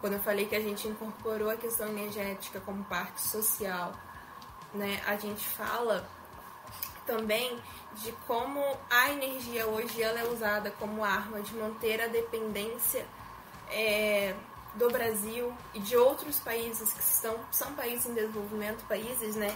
quando 0.00 0.14
eu 0.14 0.20
falei 0.20 0.46
que 0.46 0.56
a 0.56 0.60
gente 0.60 0.88
incorporou 0.88 1.50
a 1.50 1.56
questão 1.56 1.86
energética 1.88 2.60
como 2.60 2.82
parte 2.84 3.20
social, 3.20 3.92
né, 4.72 5.02
a 5.06 5.16
gente 5.16 5.46
fala 5.46 6.08
também 7.06 7.58
de 7.94 8.12
como 8.26 8.60
a 8.90 9.10
energia 9.10 9.66
hoje 9.66 10.02
ela 10.02 10.20
é 10.20 10.24
usada 10.24 10.70
como 10.72 11.04
arma 11.04 11.40
de 11.40 11.54
manter 11.54 12.00
a 12.00 12.08
dependência 12.08 13.06
é, 13.70 14.34
do 14.74 14.90
Brasil 14.90 15.54
e 15.72 15.78
de 15.78 15.96
outros 15.96 16.38
países 16.40 16.92
que 16.92 17.02
são, 17.02 17.74
países 17.76 18.06
em 18.06 18.14
desenvolvimento, 18.14 18.84
países 18.86 19.36
né, 19.36 19.54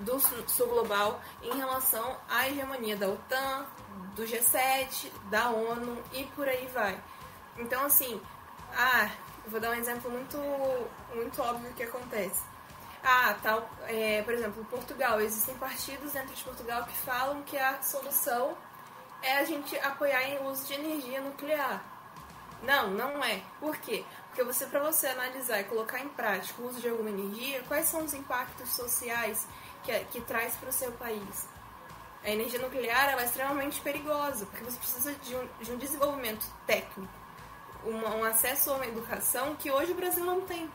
do 0.00 0.18
sul 0.20 0.66
global, 0.66 1.20
em 1.42 1.56
relação 1.56 2.16
à 2.28 2.48
hegemonia 2.48 2.96
da 2.96 3.08
OTAN, 3.08 3.66
do 4.16 4.24
G7, 4.24 5.10
da 5.30 5.50
ONU 5.50 6.02
e 6.12 6.24
por 6.24 6.48
aí 6.48 6.66
vai. 6.68 6.98
Então, 7.56 7.84
assim, 7.84 8.20
ah, 8.74 9.10
vou 9.46 9.60
dar 9.60 9.70
um 9.70 9.74
exemplo 9.74 10.10
muito, 10.10 10.38
muito 11.14 11.40
óbvio 11.42 11.72
que 11.74 11.82
acontece. 11.82 12.51
Ah, 13.04 13.36
tal, 13.42 13.68
é, 13.88 14.22
por 14.22 14.32
exemplo, 14.32 14.64
Portugal. 14.66 15.20
Existem 15.20 15.56
partidos 15.56 16.12
dentro 16.12 16.34
de 16.34 16.44
Portugal 16.44 16.84
que 16.84 16.96
falam 16.98 17.42
que 17.42 17.58
a 17.58 17.82
solução 17.82 18.56
é 19.22 19.38
a 19.38 19.44
gente 19.44 19.76
apoiar 19.78 20.22
o 20.40 20.50
uso 20.50 20.66
de 20.66 20.74
energia 20.74 21.20
nuclear. 21.20 21.82
Não, 22.62 22.90
não 22.90 23.24
é. 23.24 23.42
Por 23.58 23.76
quê? 23.76 24.04
Porque 24.28 24.44
você, 24.44 24.66
para 24.66 24.80
você 24.80 25.08
analisar 25.08 25.60
e 25.60 25.64
colocar 25.64 25.98
em 25.98 26.08
prática 26.08 26.62
o 26.62 26.68
uso 26.68 26.80
de 26.80 26.88
alguma 26.88 27.10
energia, 27.10 27.62
quais 27.66 27.86
são 27.86 28.04
os 28.04 28.14
impactos 28.14 28.70
sociais 28.70 29.46
que, 29.82 29.92
que 30.06 30.20
traz 30.20 30.54
para 30.54 30.68
o 30.68 30.72
seu 30.72 30.92
país? 30.92 31.48
A 32.24 32.30
energia 32.30 32.60
nuclear 32.60 33.10
ela 33.10 33.22
é 33.22 33.24
extremamente 33.24 33.80
perigosa, 33.80 34.46
porque 34.46 34.64
você 34.64 34.78
precisa 34.78 35.12
de 35.12 35.34
um, 35.34 35.48
de 35.60 35.72
um 35.72 35.76
desenvolvimento 35.76 36.46
técnico, 36.64 37.12
um, 37.84 37.96
um 37.96 38.24
acesso 38.24 38.70
a 38.70 38.74
uma 38.76 38.86
educação 38.86 39.56
que 39.56 39.72
hoje 39.72 39.90
o 39.90 39.96
Brasil 39.96 40.24
não 40.24 40.42
tem. 40.42 40.70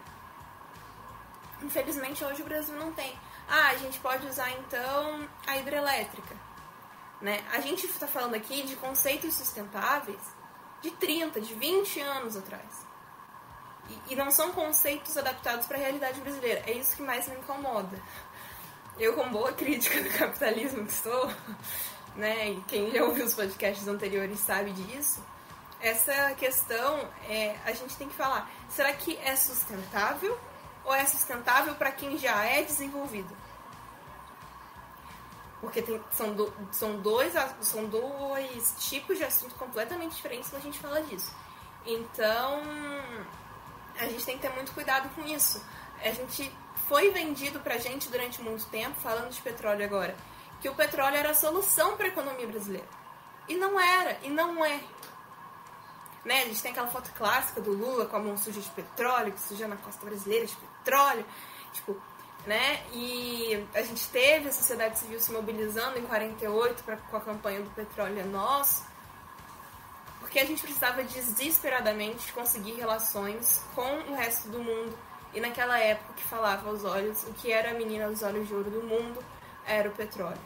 Infelizmente, 1.62 2.24
hoje 2.24 2.42
o 2.42 2.46
Brasil 2.46 2.76
não 2.76 2.92
tem. 2.94 3.18
Ah, 3.48 3.70
a 3.70 3.78
gente 3.78 4.00
pode 4.00 4.28
usar 4.28 4.52
então 4.52 5.28
a 5.46 5.58
hidrelétrica. 5.58 6.36
Né? 7.22 7.44
A 7.52 7.60
gente 7.60 7.86
está 7.86 8.08
falando 8.08 8.36
aqui 8.36 8.64
de 8.64 8.76
conceitos 8.76 9.34
sustentáveis 9.34 10.22
de 10.82 10.92
30, 10.92 11.42
de 11.42 11.54
20 11.56 12.00
anos 12.02 12.38
atrás. 12.38 12.86
E, 13.90 14.14
e 14.14 14.16
não 14.16 14.30
são 14.30 14.52
conceitos 14.52 15.18
adaptados 15.18 15.66
para 15.66 15.78
a 15.78 15.80
realidade 15.80 16.20
brasileira. 16.22 16.64
É 16.68 16.74
isso 16.74 16.96
que 16.96 17.02
mais 17.02 17.28
me 17.28 17.36
incomoda. 17.38 18.00
Eu, 19.00 19.14
com 19.14 19.30
boa 19.30 19.54
crítica 19.54 20.02
do 20.02 20.10
capitalismo 20.18 20.86
que 20.86 20.94
sou, 20.94 21.32
né, 22.16 22.52
e 22.52 22.62
quem 22.68 22.92
já 22.92 23.04
ouviu 23.04 23.26
os 23.26 23.34
podcasts 23.34 23.88
anteriores 23.88 24.40
sabe 24.40 24.72
disso, 24.72 25.24
essa 25.80 26.34
questão 26.36 27.08
é, 27.30 27.56
a 27.66 27.72
gente 27.72 27.96
tem 27.96 28.10
que 28.10 28.16
falar: 28.16 28.50
será 28.70 28.94
que 28.94 29.18
é 29.18 29.36
sustentável 29.36 30.38
ou 30.88 30.96
é 30.96 31.06
sustentável 31.06 31.76
para 31.76 31.92
quem 31.92 32.18
já 32.18 32.46
é 32.46 32.64
desenvolvido? 32.64 33.36
Porque 35.60 35.82
tem, 35.82 36.02
são, 36.12 36.34
do, 36.34 36.54
são, 36.72 37.02
dois, 37.02 37.34
são 37.60 37.86
dois 37.88 38.74
tipos 38.80 39.18
de 39.18 39.26
assunto 39.26 39.54
completamente 39.56 40.16
diferentes 40.16 40.50
quando 40.50 40.62
a 40.62 40.66
gente 40.66 40.80
fala 40.80 41.02
disso. 41.02 41.36
Então, 41.86 42.62
a 44.00 44.06
gente 44.06 44.24
tem 44.24 44.38
que 44.38 44.48
ter 44.48 44.54
muito 44.54 44.72
cuidado 44.72 45.10
com 45.14 45.24
isso. 45.24 45.62
A 46.02 46.12
gente 46.12 46.50
foi 46.88 47.10
vendido 47.12 47.60
pra 47.60 47.78
gente 47.78 48.10
durante 48.10 48.42
muito 48.42 48.66
tempo, 48.68 48.98
falando 49.02 49.30
de 49.30 49.42
petróleo 49.42 49.84
agora, 49.84 50.16
que 50.62 50.70
o 50.70 50.76
petróleo 50.76 51.18
era 51.18 51.32
a 51.32 51.36
solução 51.36 51.98
para 51.98 52.06
a 52.06 52.10
economia 52.10 52.48
brasileira. 52.48 52.88
E 53.50 53.56
não 53.56 53.78
era, 53.78 54.20
e 54.24 54.30
não 54.30 54.64
é. 54.64 54.80
Né? 56.24 56.44
A 56.44 56.46
gente 56.46 56.62
tem 56.62 56.72
aquela 56.72 56.88
foto 56.88 57.12
clássica 57.14 57.60
do 57.60 57.72
Lula 57.72 58.06
com 58.06 58.16
a 58.16 58.20
mão 58.20 58.38
suja 58.38 58.62
de 58.62 58.70
petróleo, 58.70 59.34
que 59.34 59.42
suja 59.42 59.68
na 59.68 59.78
costa 59.78 60.06
brasileira 60.06 60.46
de 60.46 60.56
petróleo. 60.88 61.26
Tipo, 61.74 61.96
né? 62.46 62.82
E 62.94 63.66
a 63.74 63.82
gente 63.82 64.08
teve 64.08 64.48
a 64.48 64.54
sociedade 64.54 64.98
civil 64.98 65.20
se 65.20 65.32
mobilizando 65.32 66.00
em 66.00 66.04
48 66.04 66.84
pra, 66.84 66.96
com 66.96 67.18
a 67.18 67.22
campanha 67.22 67.62
do 67.62 67.70
petróleo 67.72 68.20
é 68.20 68.24
nosso, 68.24 68.86
porque 70.22 70.40
a 70.40 70.46
gente 70.46 70.62
precisava 70.62 71.04
desesperadamente 71.04 72.32
conseguir 72.32 72.74
relações 72.74 73.62
com 73.76 74.00
o 74.10 74.16
resto 74.16 74.50
do 74.50 74.60
mundo. 74.60 74.98
E 75.34 75.42
naquela 75.42 75.78
época 75.78 76.14
que 76.14 76.24
falava 76.24 76.70
aos 76.70 76.86
olhos, 76.86 77.24
o 77.24 77.34
que 77.34 77.52
era 77.52 77.72
a 77.72 77.74
menina 77.74 78.08
dos 78.08 78.24
olhos 78.24 78.48
de 78.48 78.54
ouro 78.54 78.72
do 78.72 78.82
mundo 78.82 79.24
era 79.66 79.90
o 79.90 79.92
petróleo. 79.92 80.40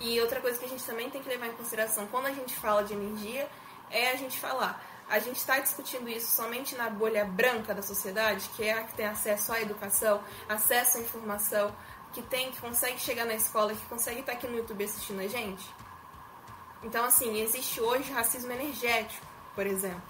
E 0.00 0.18
outra 0.20 0.40
coisa 0.40 0.58
que 0.58 0.64
a 0.64 0.68
gente 0.68 0.84
também 0.84 1.10
tem 1.10 1.20
que 1.20 1.28
levar 1.28 1.48
em 1.48 1.52
consideração 1.52 2.06
quando 2.06 2.26
a 2.26 2.32
gente 2.32 2.54
fala 2.54 2.84
de 2.84 2.94
energia 2.94 3.46
é 3.90 4.12
a 4.12 4.16
gente 4.16 4.38
falar 4.38 4.80
a 5.10 5.18
gente 5.18 5.38
está 5.38 5.58
discutindo 5.58 6.08
isso 6.08 6.32
somente 6.32 6.76
na 6.76 6.88
bolha 6.88 7.24
branca 7.24 7.74
da 7.74 7.82
sociedade, 7.82 8.48
que 8.50 8.62
é 8.62 8.74
a 8.74 8.84
que 8.84 8.94
tem 8.94 9.06
acesso 9.06 9.52
à 9.52 9.60
educação, 9.60 10.22
acesso 10.48 10.98
à 10.98 11.00
informação, 11.00 11.74
que 12.12 12.22
tem, 12.22 12.52
que 12.52 12.60
consegue 12.60 12.98
chegar 13.00 13.24
na 13.24 13.34
escola, 13.34 13.74
que 13.74 13.84
consegue 13.86 14.20
estar 14.20 14.32
aqui 14.32 14.46
no 14.46 14.56
YouTube 14.56 14.84
assistindo 14.84 15.20
a 15.20 15.26
gente? 15.26 15.68
Então, 16.82 17.04
assim, 17.04 17.40
existe 17.40 17.80
hoje 17.80 18.12
racismo 18.12 18.52
energético, 18.52 19.26
por 19.52 19.66
exemplo, 19.66 20.02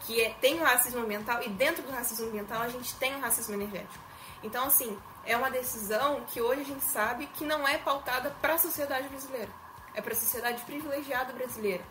que 0.00 0.20
é, 0.20 0.30
tem 0.40 0.60
o 0.60 0.64
racismo 0.64 1.00
ambiental 1.00 1.40
e 1.40 1.48
dentro 1.48 1.84
do 1.84 1.92
racismo 1.92 2.26
ambiental 2.26 2.60
a 2.60 2.68
gente 2.68 2.92
tem 2.96 3.14
o 3.14 3.20
racismo 3.20 3.54
energético. 3.54 4.02
Então, 4.42 4.66
assim, 4.66 4.98
é 5.24 5.36
uma 5.36 5.50
decisão 5.50 6.24
que 6.26 6.40
hoje 6.40 6.62
a 6.62 6.64
gente 6.64 6.84
sabe 6.84 7.26
que 7.28 7.44
não 7.44 7.66
é 7.66 7.78
pautada 7.78 8.34
para 8.42 8.54
a 8.54 8.58
sociedade 8.58 9.08
brasileira, 9.08 9.50
é 9.94 10.02
para 10.02 10.12
a 10.12 10.16
sociedade 10.16 10.60
privilegiada 10.64 11.32
brasileira. 11.32 11.84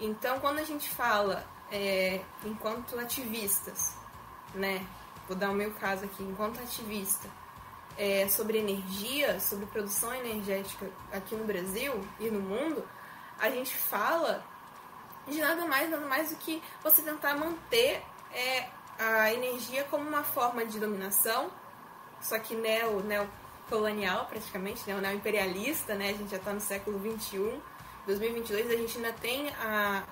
Então, 0.00 0.40
quando 0.40 0.58
a 0.58 0.64
gente 0.64 0.88
fala 0.88 1.46
é, 1.74 2.20
enquanto 2.44 2.96
ativistas, 3.00 3.96
né? 4.54 4.86
Vou 5.26 5.36
dar 5.36 5.50
o 5.50 5.54
meu 5.54 5.72
caso 5.72 6.04
aqui, 6.04 6.22
enquanto 6.22 6.60
ativista, 6.60 7.28
é, 7.98 8.28
sobre 8.28 8.58
energia, 8.58 9.40
sobre 9.40 9.66
produção 9.66 10.14
energética 10.14 10.88
aqui 11.12 11.34
no 11.34 11.44
Brasil 11.44 11.92
e 12.20 12.30
no 12.30 12.38
mundo, 12.38 12.86
a 13.40 13.50
gente 13.50 13.74
fala 13.76 14.44
de 15.26 15.40
nada 15.40 15.66
mais, 15.66 15.90
nada 15.90 16.06
mais 16.06 16.30
do 16.30 16.36
que 16.36 16.62
você 16.80 17.02
tentar 17.02 17.36
manter 17.36 18.02
é, 18.32 18.68
a 18.96 19.32
energia 19.32 19.82
como 19.84 20.08
uma 20.08 20.22
forma 20.22 20.64
de 20.64 20.78
dominação, 20.78 21.50
só 22.20 22.38
que 22.38 22.54
neo, 22.54 23.02
neocolonial 23.02 24.26
praticamente, 24.26 24.86
né, 24.86 24.94
o 24.94 25.00
neoimperialista, 25.00 25.96
né, 25.96 26.10
a 26.10 26.12
gente 26.12 26.30
já 26.30 26.36
está 26.36 26.52
no 26.52 26.60
século 26.60 27.00
21, 27.00 27.60
2022, 28.06 28.70
a 28.70 28.76
gente 28.76 28.96
ainda 28.98 29.12
tem 29.14 29.48
a, 29.50 30.04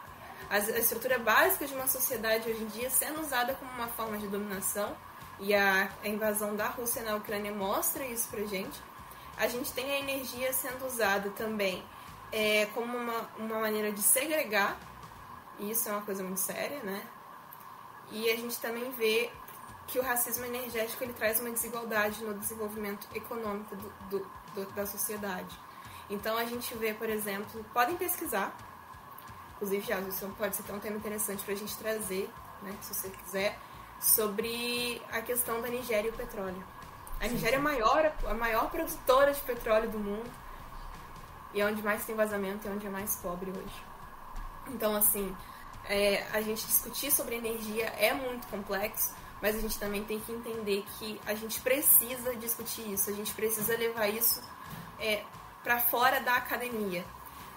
a, 0.53 0.59
estrutura 0.59 1.19
básica 1.19 1.67
de 1.67 1.75
uma 1.75 1.87
sociedade 1.87 2.51
hoje 2.51 2.63
em 2.63 2.67
dia 2.67 2.91
sendo 2.91 3.23
usada 3.23 3.55
como 3.55 3.71
uma 3.73 3.89
forma 3.89 4.19
de 4.19 4.29
dominação, 4.29 4.95
e 5.41 5.55
a, 5.55 5.91
a 6.05 6.09
invasão 6.09 6.55
da 6.55 6.69
Rússia 6.69 7.03
na 7.03 7.17
Ucrânia 7.17 7.53
mostra 7.53 8.05
isso 8.05 8.29
pra 8.29 8.45
gente. 8.45 8.79
A 9.39 9.49
gente 9.49 9.73
tem 9.73 9.91
a 9.91 9.99
energia 9.99 10.53
sendo 10.53 10.87
usada 10.87 11.31
também 11.31 11.83
é, 12.31 12.67
como 12.75 12.97
uma, 12.97 13.31
uma 13.39 13.61
maneira 13.61 13.91
de 13.91 14.03
segregar, 14.03 14.79
e 15.59 15.71
isso 15.71 15.89
é 15.89 15.93
uma 15.93 16.03
coisa 16.03 16.23
muito 16.23 16.41
séria, 16.41 16.81
né? 16.83 17.03
E 18.11 18.31
a 18.31 18.37
gente 18.37 18.59
também 18.61 18.91
vê 18.93 19.31
que 19.87 19.99
o 19.99 20.03
racismo 20.03 20.45
energético 20.45 21.03
ele 21.03 21.15
traz 21.15 21.41
uma 21.41 21.51
desigualdade 21.51 22.23
no 22.23 22.35
desenvolvimento 22.35 23.09
econômico 23.15 23.75
do, 23.75 23.93
do, 24.11 24.27
do, 24.55 24.73
da 24.73 24.85
sociedade. 24.85 25.59
Então 26.11 26.37
a 26.37 26.45
gente 26.45 26.75
vê, 26.75 26.93
por 26.93 27.09
exemplo, 27.09 27.65
podem 27.73 27.97
pesquisar, 27.97 28.55
Inclusive, 29.63 29.87
já, 29.87 30.01
isso 30.01 30.29
pode 30.37 30.57
ser 30.57 30.73
um 30.73 30.81
tema 30.81 30.97
interessante 30.97 31.45
para 31.45 31.55
a 31.55 31.57
gente 31.57 31.77
trazer, 31.77 32.29
né, 32.63 32.77
se 32.81 32.93
você 32.93 33.09
quiser, 33.11 33.57
sobre 34.01 35.01
a 35.13 35.23
questão 35.23 35.61
da 35.61 35.69
Nigéria 35.69 36.09
e 36.09 36.11
o 36.11 36.17
petróleo. 36.17 36.61
A 37.21 37.29
Nigéria 37.29 37.55
é 37.55 37.59
a 37.61 37.63
maior, 37.63 38.13
a 38.27 38.35
maior 38.35 38.69
produtora 38.73 39.33
de 39.33 39.41
petróleo 39.43 39.89
do 39.89 40.01
mundo 40.01 40.29
e 41.55 41.61
é 41.61 41.65
onde 41.65 41.81
mais 41.81 42.05
tem 42.05 42.17
vazamento 42.17 42.67
e 42.67 42.71
é 42.71 42.73
onde 42.73 42.85
é 42.85 42.91
mais 42.91 43.15
pobre 43.23 43.51
hoje. 43.51 43.85
Então, 44.67 44.97
assim, 44.97 45.33
é, 45.85 46.27
a 46.33 46.41
gente 46.41 46.67
discutir 46.67 47.13
sobre 47.13 47.37
energia 47.37 47.87
é 47.97 48.13
muito 48.13 48.49
complexo, 48.49 49.15
mas 49.41 49.55
a 49.55 49.61
gente 49.61 49.79
também 49.79 50.03
tem 50.03 50.19
que 50.19 50.33
entender 50.33 50.85
que 50.99 51.21
a 51.25 51.37
gente 51.37 51.61
precisa 51.61 52.35
discutir 52.35 52.93
isso, 52.93 53.09
a 53.11 53.13
gente 53.13 53.33
precisa 53.33 53.77
levar 53.77 54.09
isso 54.09 54.43
é, 54.99 55.23
para 55.63 55.79
fora 55.79 56.19
da 56.19 56.35
academia. 56.35 57.05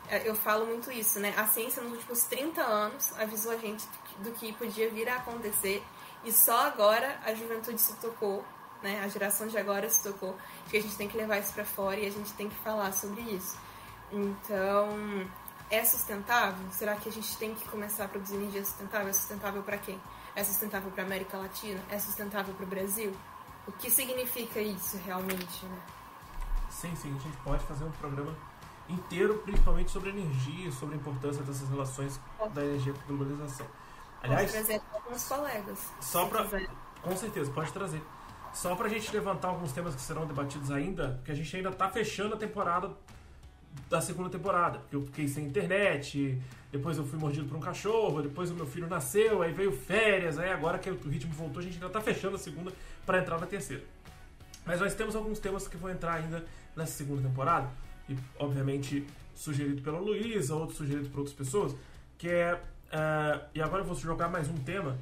É, 0.10 0.28
eu 0.28 0.36
falo 0.36 0.66
muito 0.66 0.92
isso, 0.92 1.20
né? 1.20 1.34
A 1.36 1.48
ciência 1.48 1.82
nos 1.82 1.94
últimos 1.94 2.24
30 2.24 2.62
anos 2.62 3.12
avisou 3.18 3.52
a 3.52 3.58
gente 3.58 3.86
do 4.20 4.32
que 4.32 4.54
podia 4.54 4.90
vir 4.90 5.10
a 5.10 5.16
acontecer 5.18 5.84
e 6.24 6.32
só 6.32 6.68
agora 6.68 7.20
a 7.26 7.34
juventude 7.34 7.80
se 7.80 7.96
tocou, 7.96 8.44
né? 8.82 9.02
A 9.04 9.08
geração 9.08 9.48
de 9.48 9.58
agora 9.58 9.90
se 9.90 10.04
tocou 10.04 10.36
que 10.70 10.78
a 10.78 10.82
gente 10.82 10.96
tem 10.96 11.08
que 11.08 11.18
levar 11.18 11.40
isso 11.40 11.54
para 11.54 11.66
fora 11.66 12.00
e 12.00 12.06
a 12.06 12.12
gente 12.12 12.34
tem 12.34 12.50
que 12.50 12.56
falar 12.58 12.92
sobre 12.94 13.22
isso. 13.22 13.58
Então, 14.12 15.28
é 15.70 15.84
sustentável? 15.84 16.66
Será 16.72 16.96
que 16.96 17.10
a 17.10 17.12
gente 17.12 17.36
tem 17.38 17.56
que 17.56 17.68
começar 17.68 18.06
a 18.06 18.08
produzir 18.08 18.36
energia 18.36 18.64
sustentável? 18.64 19.10
É 19.10 19.14
sustentável 19.14 19.64
para 19.64 19.78
quem? 19.78 20.00
É 20.36 20.44
sustentável 20.44 20.92
para 20.92 21.04
América 21.04 21.38
Latina? 21.38 21.82
É 21.90 21.98
sustentável 21.98 22.54
para 22.54 22.66
o 22.66 22.68
Brasil? 22.68 23.12
O 23.68 23.72
que 23.72 23.90
significa 23.90 24.60
isso 24.60 24.98
realmente, 24.98 25.66
né? 25.66 25.80
Sim, 26.70 26.96
sim, 26.96 27.16
a 27.16 27.20
gente 27.20 27.38
pode 27.38 27.64
fazer 27.66 27.84
um 27.86 27.92
programa 27.92 28.36
inteiro, 28.90 29.36
principalmente 29.40 29.92
sobre 29.92 30.10
energia, 30.10 30.72
sobre 30.72 30.96
a 30.96 30.98
importância 30.98 31.44
dessas 31.44 31.70
relações 31.70 32.20
da 32.54 32.64
energia 32.64 32.94
com 32.94 33.02
a 33.02 33.06
globalização. 33.06 33.66
Aliás, 34.22 34.52
Posso 34.52 34.66
trazer 34.66 34.82
alguns 34.94 35.28
colegas. 35.28 35.80
Só 36.02 36.26
para 36.28 36.46
com 37.02 37.16
certeza, 37.16 37.52
pode 37.52 37.72
trazer. 37.72 38.02
Só 38.54 38.76
para 38.76 38.88
a 38.88 38.90
gente 38.90 39.12
levantar 39.14 39.50
alguns 39.50 39.72
temas 39.72 39.94
que 39.94 40.02
serão 40.02 40.26
debatidos 40.26 40.72
ainda, 40.72 41.10
porque 41.18 41.32
a 41.32 41.36
gente 41.36 41.56
ainda 41.56 41.70
está 41.70 41.90
fechando 41.90 42.34
a 42.34 42.38
temporada 42.38 42.92
da 43.90 44.02
segunda 44.02 44.30
temporada. 44.30 44.80
Porque 44.80 44.96
eu 44.96 45.06
fiquei 45.06 45.28
sem 45.28 45.46
internet, 45.46 46.42
depois 46.72 46.98
eu 46.98 47.06
fui 47.06 47.20
mordido 47.20 47.48
por 47.48 47.58
um 47.58 47.60
cachorro, 47.60 48.22
depois 48.22 48.50
o 48.50 48.56
meu 48.56 48.66
filho 48.66 48.88
nasceu, 48.88 49.42
aí 49.42 49.52
veio 49.52 49.72
férias, 49.72 50.40
aí 50.40 50.50
agora 50.52 50.80
que 50.80 50.90
o 50.90 51.10
ritmo 51.10 51.34
voltou, 51.34 51.60
a 51.60 51.64
gente 51.64 51.76
ainda 51.76 51.88
está 51.88 52.02
fechando 52.02 52.38
a 52.38 52.40
segunda 52.40 52.72
para 53.06 53.20
entrar 53.20 53.40
na 53.40 53.46
terceira. 53.46 53.84
Mas 54.66 54.80
nós 54.80 54.96
temos 54.96 55.16
alguns 55.16 55.38
temas 55.38 55.68
que 55.68 55.78
vão 55.78 55.92
entrar 55.92 56.16
ainda 56.16 56.44
nessa 56.76 56.94
segunda 56.94 57.22
temporada, 57.22 57.70
e 58.10 58.18
obviamente 58.40 59.06
sugerido 59.36 59.82
pela 59.82 60.00
Luísa, 60.00 60.56
outros 60.56 60.78
sugeridos 60.78 61.10
por 61.10 61.20
outras 61.20 61.36
pessoas, 61.36 61.76
que 62.18 62.30
é. 62.30 62.56
Uh, 62.56 63.46
e 63.54 63.62
agora 63.62 63.82
eu 63.82 63.86
vou 63.86 63.96
jogar 63.96 64.30
mais 64.30 64.48
um 64.48 64.56
tema 64.56 64.98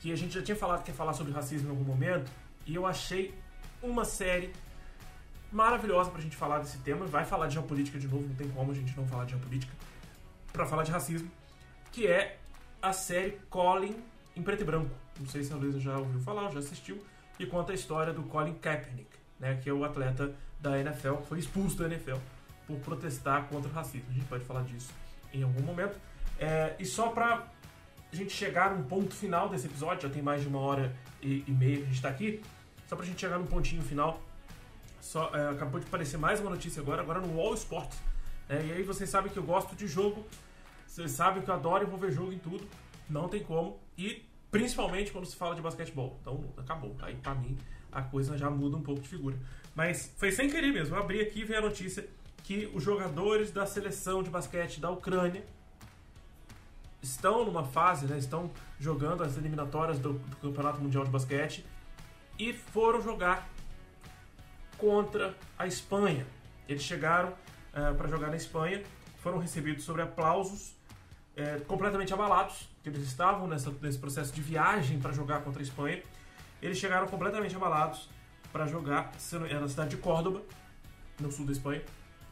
que 0.00 0.10
a 0.12 0.16
gente 0.16 0.34
já 0.34 0.42
tinha 0.42 0.56
falado 0.56 0.82
que 0.82 0.90
ia 0.90 0.94
falar 0.94 1.12
sobre 1.12 1.32
racismo 1.32 1.68
em 1.68 1.70
algum 1.70 1.84
momento, 1.84 2.30
e 2.66 2.74
eu 2.74 2.86
achei 2.86 3.34
uma 3.82 4.04
série 4.04 4.52
maravilhosa 5.52 6.10
pra 6.10 6.20
gente 6.20 6.36
falar 6.36 6.60
desse 6.60 6.78
tema. 6.78 7.06
Vai 7.06 7.24
falar 7.24 7.48
de 7.48 7.54
geopolítica 7.54 7.98
de 7.98 8.08
novo, 8.08 8.26
não 8.26 8.34
tem 8.34 8.48
como 8.48 8.72
a 8.72 8.74
gente 8.74 8.96
não 8.96 9.06
falar 9.06 9.24
de 9.24 9.32
geopolítica, 9.32 9.72
para 10.52 10.64
falar 10.64 10.84
de 10.84 10.92
racismo, 10.92 11.30
que 11.92 12.06
é 12.06 12.38
a 12.80 12.92
série 12.92 13.38
Colin 13.50 13.94
em 14.34 14.42
preto 14.42 14.62
e 14.62 14.64
branco. 14.64 14.90
Não 15.18 15.26
sei 15.26 15.44
se 15.44 15.52
a 15.52 15.56
Luísa 15.56 15.78
já 15.80 15.98
ouviu 15.98 16.20
falar, 16.20 16.50
já 16.50 16.58
assistiu, 16.60 17.02
e 17.38 17.46
conta 17.46 17.72
a 17.72 17.74
história 17.74 18.12
do 18.12 18.22
Colin 18.22 18.54
Kaepernick, 18.54 19.10
né, 19.38 19.58
que 19.62 19.68
é 19.68 19.72
o 19.72 19.84
atleta 19.84 20.34
da 20.60 20.78
NFL, 20.78 21.16
que 21.16 21.26
foi 21.26 21.38
expulso 21.38 21.76
da 21.76 21.86
NFL 21.86 22.16
por 22.66 22.78
protestar 22.78 23.44
contra 23.48 23.70
o 23.70 23.72
racismo. 23.72 24.06
A 24.10 24.12
gente 24.12 24.26
pode 24.26 24.44
falar 24.44 24.62
disso 24.62 24.92
em 25.32 25.42
algum 25.42 25.62
momento. 25.62 25.98
É, 26.38 26.74
e 26.78 26.84
só 26.84 27.08
pra 27.08 27.46
a 28.12 28.16
gente 28.16 28.32
chegar 28.32 28.74
num 28.74 28.84
ponto 28.84 29.14
final 29.14 29.48
desse 29.48 29.66
episódio, 29.66 30.08
já 30.08 30.14
tem 30.14 30.22
mais 30.22 30.42
de 30.42 30.48
uma 30.48 30.60
hora 30.60 30.94
e, 31.20 31.44
e 31.46 31.50
meia 31.50 31.76
que 31.76 31.82
a 31.82 31.86
gente 31.86 31.96
está 31.96 32.08
aqui, 32.08 32.40
só 32.86 32.94
pra 32.94 33.04
gente 33.04 33.20
chegar 33.20 33.38
num 33.38 33.46
pontinho 33.46 33.82
final, 33.82 34.22
só, 35.00 35.30
é, 35.34 35.50
acabou 35.50 35.80
de 35.80 35.86
aparecer 35.86 36.16
mais 36.16 36.40
uma 36.40 36.50
notícia 36.50 36.80
agora, 36.80 37.02
agora 37.02 37.20
no 37.20 37.34
Wall 37.36 37.54
Sports. 37.54 37.98
É, 38.48 38.64
e 38.64 38.72
aí 38.72 38.82
vocês 38.82 39.10
sabem 39.10 39.32
que 39.32 39.38
eu 39.38 39.42
gosto 39.42 39.74
de 39.74 39.86
jogo, 39.86 40.24
vocês 40.86 41.10
sabem 41.10 41.42
que 41.42 41.50
eu 41.50 41.54
adoro 41.54 41.84
envolver 41.84 42.10
jogo 42.12 42.32
em 42.32 42.38
tudo, 42.38 42.66
não 43.08 43.28
tem 43.28 43.42
como, 43.42 43.80
e 43.98 44.24
principalmente 44.50 45.10
quando 45.10 45.26
se 45.26 45.34
fala 45.34 45.54
de 45.54 45.60
basquetebol. 45.60 46.16
Então 46.20 46.44
acabou, 46.56 46.94
aí 47.02 47.16
pra 47.16 47.34
mim 47.34 47.58
a 47.90 48.02
coisa 48.02 48.38
já 48.38 48.48
muda 48.48 48.76
um 48.76 48.82
pouco 48.82 49.00
de 49.00 49.08
figura. 49.08 49.36
Mas 49.74 50.12
foi 50.16 50.30
sem 50.30 50.48
querer 50.48 50.72
mesmo, 50.72 50.94
eu 50.94 51.00
abri 51.00 51.20
aqui 51.20 51.40
e 51.40 51.44
vi 51.44 51.54
a 51.54 51.60
notícia 51.60 52.06
que 52.44 52.70
os 52.74 52.82
jogadores 52.82 53.50
da 53.50 53.66
seleção 53.66 54.22
de 54.22 54.28
basquete 54.28 54.78
da 54.78 54.90
Ucrânia 54.90 55.42
estão 57.02 57.44
numa 57.44 57.64
fase, 57.64 58.06
né, 58.06 58.18
estão 58.18 58.50
jogando 58.78 59.24
as 59.24 59.36
eliminatórias 59.36 59.98
do, 59.98 60.12
do 60.12 60.36
Campeonato 60.36 60.80
Mundial 60.80 61.04
de 61.04 61.10
Basquete 61.10 61.64
e 62.38 62.52
foram 62.52 63.00
jogar 63.00 63.48
contra 64.76 65.34
a 65.58 65.66
Espanha. 65.66 66.26
Eles 66.68 66.82
chegaram 66.82 67.30
uh, 67.30 67.34
eh, 67.74 67.92
para 67.94 68.08
jogar 68.08 68.28
na 68.28 68.36
Espanha, 68.36 68.82
foram 69.22 69.38
recebidos 69.38 69.84
sobre 69.84 70.02
aplausos, 70.02 70.74
uh, 71.36 71.64
completamente 71.66 72.12
abalados, 72.12 72.68
que 72.82 72.90
eles 72.90 73.02
estavam 73.02 73.46
nessa, 73.46 73.70
nesse 73.80 73.98
processo 73.98 74.32
de 74.34 74.42
viagem 74.42 74.98
para 74.98 75.12
jogar 75.12 75.42
contra 75.42 75.62
a 75.62 75.64
Espanha. 75.64 76.02
Eles 76.60 76.76
chegaram 76.76 77.06
completamente 77.06 77.56
abalados 77.56 78.08
para 78.52 78.66
jogar 78.66 79.12
na 79.60 79.68
cidade 79.68 79.90
de 79.90 79.96
Córdoba, 79.96 80.42
no 81.18 81.30
sul 81.30 81.46
da 81.46 81.52
Espanha. 81.52 81.82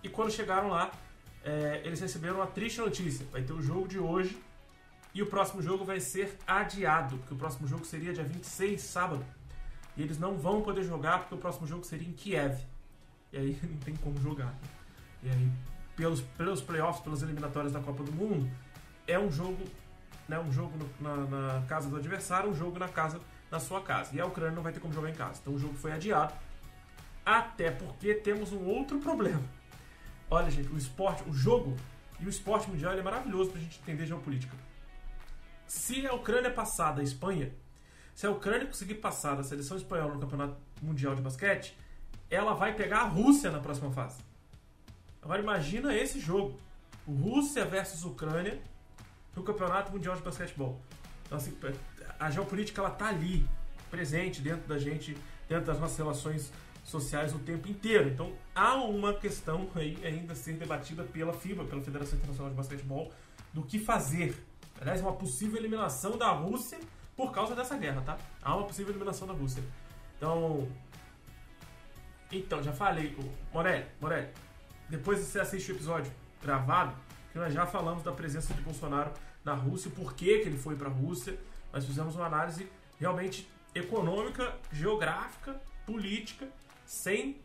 E 0.02 0.08
quando 0.08 0.30
chegaram 0.30 0.68
lá, 0.68 0.90
uh, 0.90 1.86
eles 1.86 2.00
receberam 2.00 2.36
uma 2.36 2.46
triste 2.46 2.80
notícia: 2.80 3.26
vai 3.30 3.42
ter 3.42 3.52
o 3.52 3.62
jogo 3.62 3.86
de 3.86 3.98
hoje 3.98 4.36
e 5.14 5.22
o 5.22 5.26
próximo 5.26 5.60
jogo 5.60 5.84
vai 5.84 6.00
ser 6.00 6.36
adiado, 6.46 7.18
porque 7.18 7.34
o 7.34 7.36
próximo 7.36 7.68
jogo 7.68 7.84
seria 7.84 8.12
dia 8.12 8.24
26, 8.24 8.80
sábado. 8.80 9.24
E 9.96 10.02
eles 10.02 10.18
não 10.18 10.38
vão 10.38 10.62
poder 10.62 10.82
jogar 10.82 11.18
porque 11.18 11.34
o 11.34 11.38
próximo 11.38 11.66
jogo 11.66 11.84
seria 11.84 12.08
em 12.08 12.12
Kiev. 12.12 12.58
E 13.32 13.36
aí 13.36 13.58
não 13.62 13.76
tem 13.78 13.94
como 13.96 14.18
jogar. 14.20 14.54
E 15.22 15.28
aí, 15.28 15.50
pelos, 15.94 16.20
pelos 16.20 16.60
playoffs, 16.60 17.02
pelas 17.02 17.22
eliminatórias 17.22 17.72
da 17.72 17.80
Copa 17.80 18.02
do 18.02 18.12
Mundo, 18.12 18.50
é 19.06 19.18
um 19.18 19.30
jogo, 19.30 19.62
né, 20.26 20.38
um 20.38 20.50
jogo 20.50 20.72
no, 20.78 20.88
na, 21.00 21.26
na, 21.26 21.66
casa 21.66 21.88
do 21.90 21.96
adversário, 21.96 22.50
um 22.50 22.54
jogo 22.54 22.78
na 22.78 22.88
casa 22.88 23.20
na 23.50 23.60
sua 23.60 23.82
casa. 23.82 24.16
E 24.16 24.20
a 24.20 24.24
Ucrânia 24.24 24.54
não 24.54 24.62
vai 24.62 24.72
ter 24.72 24.80
como 24.80 24.94
jogar 24.94 25.10
em 25.10 25.14
casa. 25.14 25.40
Então 25.42 25.54
o 25.54 25.58
jogo 25.58 25.74
foi 25.74 25.92
adiado. 25.92 26.32
Até 27.24 27.70
porque 27.70 28.14
temos 28.14 28.52
um 28.52 28.64
outro 28.64 28.98
problema. 28.98 29.42
Olha, 30.32 30.50
gente, 30.50 30.72
o 30.72 30.78
esporte, 30.78 31.22
o 31.28 31.34
jogo 31.34 31.76
e 32.18 32.24
o 32.24 32.28
esporte 32.30 32.66
mundial 32.70 32.94
é 32.94 33.02
maravilhoso 33.02 33.50
pra 33.50 33.60
gente 33.60 33.78
entender 33.82 34.06
geopolítica. 34.06 34.56
Se 35.66 36.06
a 36.06 36.14
Ucrânia 36.14 36.50
passar 36.50 36.92
da 36.92 37.02
Espanha, 37.02 37.52
se 38.14 38.26
a 38.26 38.30
Ucrânia 38.30 38.66
conseguir 38.66 38.94
passar 38.94 39.34
da 39.34 39.42
seleção 39.42 39.76
espanhola 39.76 40.14
no 40.14 40.20
Campeonato 40.20 40.56
Mundial 40.80 41.14
de 41.14 41.20
Basquete, 41.20 41.76
ela 42.30 42.54
vai 42.54 42.74
pegar 42.74 43.00
a 43.00 43.04
Rússia 43.04 43.50
na 43.50 43.60
próxima 43.60 43.92
fase. 43.92 44.22
Agora 45.20 45.42
imagina 45.42 45.94
esse 45.94 46.18
jogo. 46.18 46.58
Rússia 47.06 47.66
versus 47.66 48.02
Ucrânia 48.02 48.58
no 49.36 49.42
Campeonato 49.42 49.92
Mundial 49.92 50.16
de 50.16 50.22
Basquetebol. 50.22 50.80
Então, 51.26 51.36
assim, 51.36 51.54
a 52.18 52.30
geopolítica 52.30 52.80
ela 52.80 52.90
tá 52.90 53.08
ali, 53.08 53.46
presente 53.90 54.40
dentro 54.40 54.66
da 54.66 54.78
gente, 54.78 55.14
dentro 55.46 55.66
das 55.66 55.78
nossas 55.78 55.98
relações 55.98 56.50
sociais 56.82 57.34
o 57.34 57.38
tempo 57.38 57.68
inteiro. 57.68 58.08
Então 58.08 58.32
há 58.54 58.74
uma 58.76 59.14
questão 59.14 59.68
aí 59.74 59.98
ainda 60.04 60.32
a 60.32 60.36
ser 60.36 60.54
debatida 60.54 61.04
pela 61.04 61.32
FIBA, 61.32 61.64
pela 61.64 61.80
Federação 61.80 62.18
Internacional 62.18 62.50
de 62.50 62.56
Basquetebol, 62.56 63.12
do 63.52 63.62
que 63.62 63.78
fazer. 63.78 64.34
Aliás, 64.80 65.00
uma 65.00 65.12
possível 65.12 65.58
eliminação 65.58 66.16
da 66.16 66.30
Rússia 66.30 66.78
por 67.16 67.30
causa 67.30 67.54
dessa 67.54 67.76
guerra, 67.76 68.00
tá? 68.02 68.18
Há 68.42 68.56
uma 68.56 68.66
possível 68.66 68.92
eliminação 68.92 69.26
da 69.26 69.34
Rússia. 69.34 69.62
Então. 70.16 70.68
Então, 72.30 72.62
já 72.62 72.72
falei. 72.72 73.16
Morelli, 73.52 73.86
Morelli, 74.00 74.28
depois 74.88 75.18
você 75.18 75.38
assiste 75.38 75.70
o 75.70 75.74
episódio 75.74 76.10
gravado, 76.42 76.96
que 77.30 77.38
nós 77.38 77.52
já 77.52 77.66
falamos 77.66 78.02
da 78.02 78.10
presença 78.10 78.54
de 78.54 78.62
Bolsonaro 78.62 79.12
na 79.44 79.54
Rússia, 79.54 79.90
por 79.90 80.14
que, 80.14 80.38
que 80.40 80.48
ele 80.48 80.58
foi 80.58 80.74
para 80.74 80.88
a 80.88 80.92
Rússia. 80.92 81.38
Nós 81.72 81.84
fizemos 81.84 82.16
uma 82.16 82.26
análise 82.26 82.68
realmente 82.98 83.48
econômica, 83.74 84.54
geográfica, 84.70 85.60
política, 85.86 86.48
sem 86.92 87.40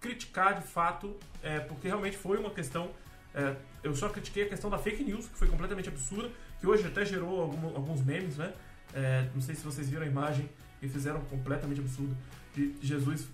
criticar 0.00 0.60
de 0.60 0.66
fato, 0.66 1.16
é, 1.40 1.60
porque 1.60 1.86
realmente 1.86 2.16
foi 2.16 2.36
uma 2.36 2.50
questão. 2.50 2.90
É, 3.32 3.54
eu 3.82 3.94
só 3.94 4.08
critiquei 4.08 4.42
a 4.44 4.48
questão 4.48 4.68
da 4.68 4.76
fake 4.76 5.04
news, 5.04 5.28
que 5.28 5.38
foi 5.38 5.46
completamente 5.46 5.88
absurda, 5.88 6.28
que 6.58 6.66
hoje 6.66 6.86
até 6.86 7.04
gerou 7.04 7.42
algum, 7.42 7.68
alguns 7.68 8.02
memes, 8.04 8.36
né? 8.36 8.52
É, 8.92 9.28
não 9.32 9.40
sei 9.40 9.54
se 9.54 9.64
vocês 9.64 9.88
viram 9.88 10.02
a 10.02 10.06
imagem 10.06 10.50
que 10.80 10.88
fizeram 10.88 11.20
completamente 11.26 11.80
absurdo 11.80 12.14
de 12.54 12.74
Jesus 12.82 13.28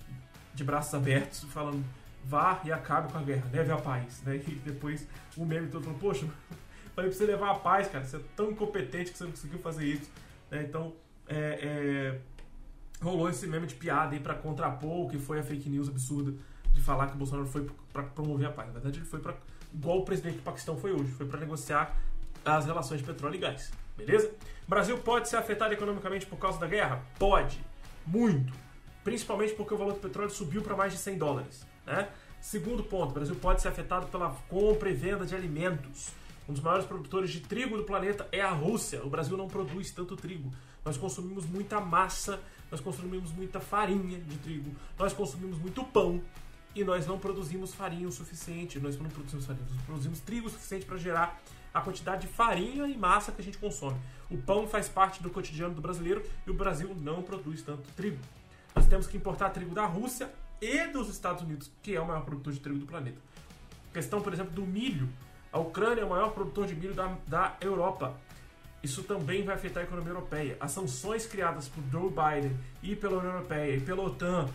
de 0.55 0.63
braços 0.63 0.93
abertos 0.95 1.45
falando 1.45 1.83
vá 2.25 2.61
e 2.65 2.71
acabe 2.71 3.11
com 3.11 3.19
a 3.19 3.23
guerra, 3.23 3.49
leve 3.51 3.73
a 3.73 3.79
paz. 3.79 4.23
Né? 4.23 4.37
E 4.37 4.55
depois 4.57 5.09
o 5.35 5.47
meme 5.47 5.69
todo 5.69 5.83
falando, 5.85 5.99
poxa, 5.99 6.27
falei 6.95 7.11
pra 7.11 7.19
você 7.19 7.25
levar 7.25 7.53
a 7.53 7.55
paz, 7.55 7.89
cara, 7.89 8.05
você 8.05 8.17
é 8.17 8.21
tão 8.37 8.51
incompetente 8.51 9.13
que 9.13 9.17
você 9.17 9.25
não 9.25 9.31
conseguiu 9.31 9.59
fazer 9.61 9.87
isso. 9.87 10.11
Né? 10.51 10.65
Então, 10.69 10.95
é, 11.27 11.59
é, 11.63 12.21
rolou 13.01 13.29
esse 13.29 13.47
meme 13.47 13.67
de 13.67 13.75
piada 13.75 14.15
aí 14.15 14.21
pra 14.21 14.35
contrapor 14.35 15.07
o 15.07 15.09
que 15.09 15.19
foi 15.19 15.41
a 15.41 15.43
fake 15.43 15.69
news 15.69 15.89
absurda 15.89 16.35
de 16.73 16.81
falar 16.83 17.09
que 17.09 17.15
o 17.15 17.17
Bolsonaro 17.17 17.47
foi 17.47 17.69
para 17.93 18.03
promover 18.03 18.49
a 18.49 18.53
paz. 18.53 18.69
Na 18.69 18.75
verdade, 18.75 18.99
ele 18.99 19.07
foi 19.07 19.21
para 19.21 19.35
igual 19.73 19.99
o 19.99 20.05
presidente 20.05 20.37
do 20.37 20.43
Paquistão 20.43 20.77
foi 20.77 20.93
hoje, 20.93 21.11
foi 21.13 21.27
para 21.27 21.41
negociar 21.41 21.97
as 22.45 22.65
relações 22.67 23.01
de 23.01 23.07
petróleo 23.07 23.37
e 23.37 23.39
gás. 23.39 23.71
Beleza? 23.97 24.31
Brasil 24.67 24.97
pode 24.99 25.29
ser 25.29 25.37
afetado 25.37 25.75
economicamente 25.75 26.27
por 26.27 26.39
causa 26.39 26.59
da 26.59 26.67
guerra? 26.67 27.03
Pode. 27.19 27.61
Muito. 28.07 28.53
Principalmente 29.03 29.55
porque 29.55 29.75
o 29.75 29.77
valor 29.77 29.95
do 29.95 30.01
petróleo 30.01 30.31
subiu 30.31 30.63
para 30.63 30.77
mais 30.77 30.93
de 30.93 30.99
100 30.99 31.19
dólares. 31.19 31.67
Né? 31.87 32.09
Segundo 32.41 32.85
ponto, 32.85 33.13
Brasil 33.13 33.35
pode 33.37 33.61
ser 33.61 33.69
afetado 33.69 34.07
pela 34.07 34.31
compra 34.49 34.91
e 34.91 34.95
venda 34.95 35.27
de 35.27 35.35
alimentos. 35.35 36.11
Um 36.49 36.53
dos 36.53 36.63
maiores 36.63 36.87
produtores 36.87 37.31
de 37.31 37.41
trigo 37.41 37.77
do 37.77 37.85
planeta 37.85 38.27
é 38.33 38.41
a 38.41 38.51
Rússia. 38.51 39.05
O 39.05 39.11
Brasil 39.11 39.37
não 39.37 39.49
produz 39.49 39.91
tanto 39.91 40.17
trigo. 40.17 40.53
Nós 40.85 40.97
consumimos 40.97 41.45
muita 41.45 41.81
massa, 41.81 42.41
nós 42.71 42.81
consumimos 42.81 43.33
muita 43.33 43.61
farinha 43.61 44.19
de 44.21 44.37
trigo, 44.39 44.75
nós 44.99 45.13
consumimos 45.13 45.59
muito 45.59 45.83
pão 45.85 46.23
e 46.75 46.85
nós 46.85 47.07
não 47.07 47.19
produzimos 47.19 47.75
farinha 47.75 48.07
o 48.07 48.13
suficiente. 48.13 48.79
Nós 48.79 48.99
não 48.99 49.09
produzimos 49.09 49.47
farinha, 49.47 49.67
nós 49.69 49.83
produzimos 49.83 50.21
trigo 50.21 50.47
o 50.47 50.51
suficiente 50.51 50.87
para 50.87 50.97
gerar 50.97 51.41
a 51.73 51.81
quantidade 51.81 52.23
de 52.23 52.33
farinha 52.33 52.87
e 52.87 52.97
massa 52.97 53.33
que 53.33 53.41
a 53.41 53.45
gente 53.45 53.59
consome. 53.59 53.99
O 54.31 54.39
pão 54.39 54.67
faz 54.67 54.89
parte 54.89 55.23
do 55.23 55.31
cotidiano 55.31 55.75
do 55.75 55.81
brasileiro 55.81 56.25
e 56.47 56.51
o 56.51 56.55
Brasil 56.55 56.95
não 57.01 57.23
produz 57.23 57.63
tanto 57.63 57.83
trigo. 57.93 58.19
Nós 58.75 58.87
temos 58.87 59.07
que 59.07 59.17
importar 59.17 59.51
trigo 59.51 59.75
da 59.75 59.87
Rússia 59.87 60.31
e 60.61 60.87
dos 60.89 61.09
Estados 61.09 61.43
Unidos, 61.43 61.71
que 61.83 61.95
é 61.95 62.01
o 62.01 62.07
maior 62.07 62.25
produtor 62.25 62.53
de 62.53 62.61
trigo 62.61 62.79
do 62.79 62.87
planeta. 62.87 63.19
Questão, 63.93 64.21
por 64.21 64.33
exemplo, 64.33 64.53
do 64.53 64.67
milho. 64.67 65.09
A 65.53 65.59
Ucrânia 65.59 66.03
é 66.03 66.05
o 66.05 66.11
maior 66.11 66.31
produtor 66.31 66.67
de 66.67 66.75
milho 66.75 66.95
da, 66.95 67.17
da 67.27 67.57
Europa. 67.61 68.15
Isso 68.89 69.03
também 69.03 69.45
vai 69.45 69.55
afetar 69.55 69.83
a 69.83 69.87
economia 69.87 70.13
europeia. 70.13 70.57
As 70.59 70.71
sanções 70.71 71.27
criadas 71.27 71.69
por 71.69 71.85
Joe 71.93 72.09
Biden 72.09 72.59
e 72.83 72.97
pela 72.97 73.19
União 73.19 73.35
Europeia 73.35 73.77
e 73.77 73.81
pela 73.81 74.03
OTAN 74.03 74.49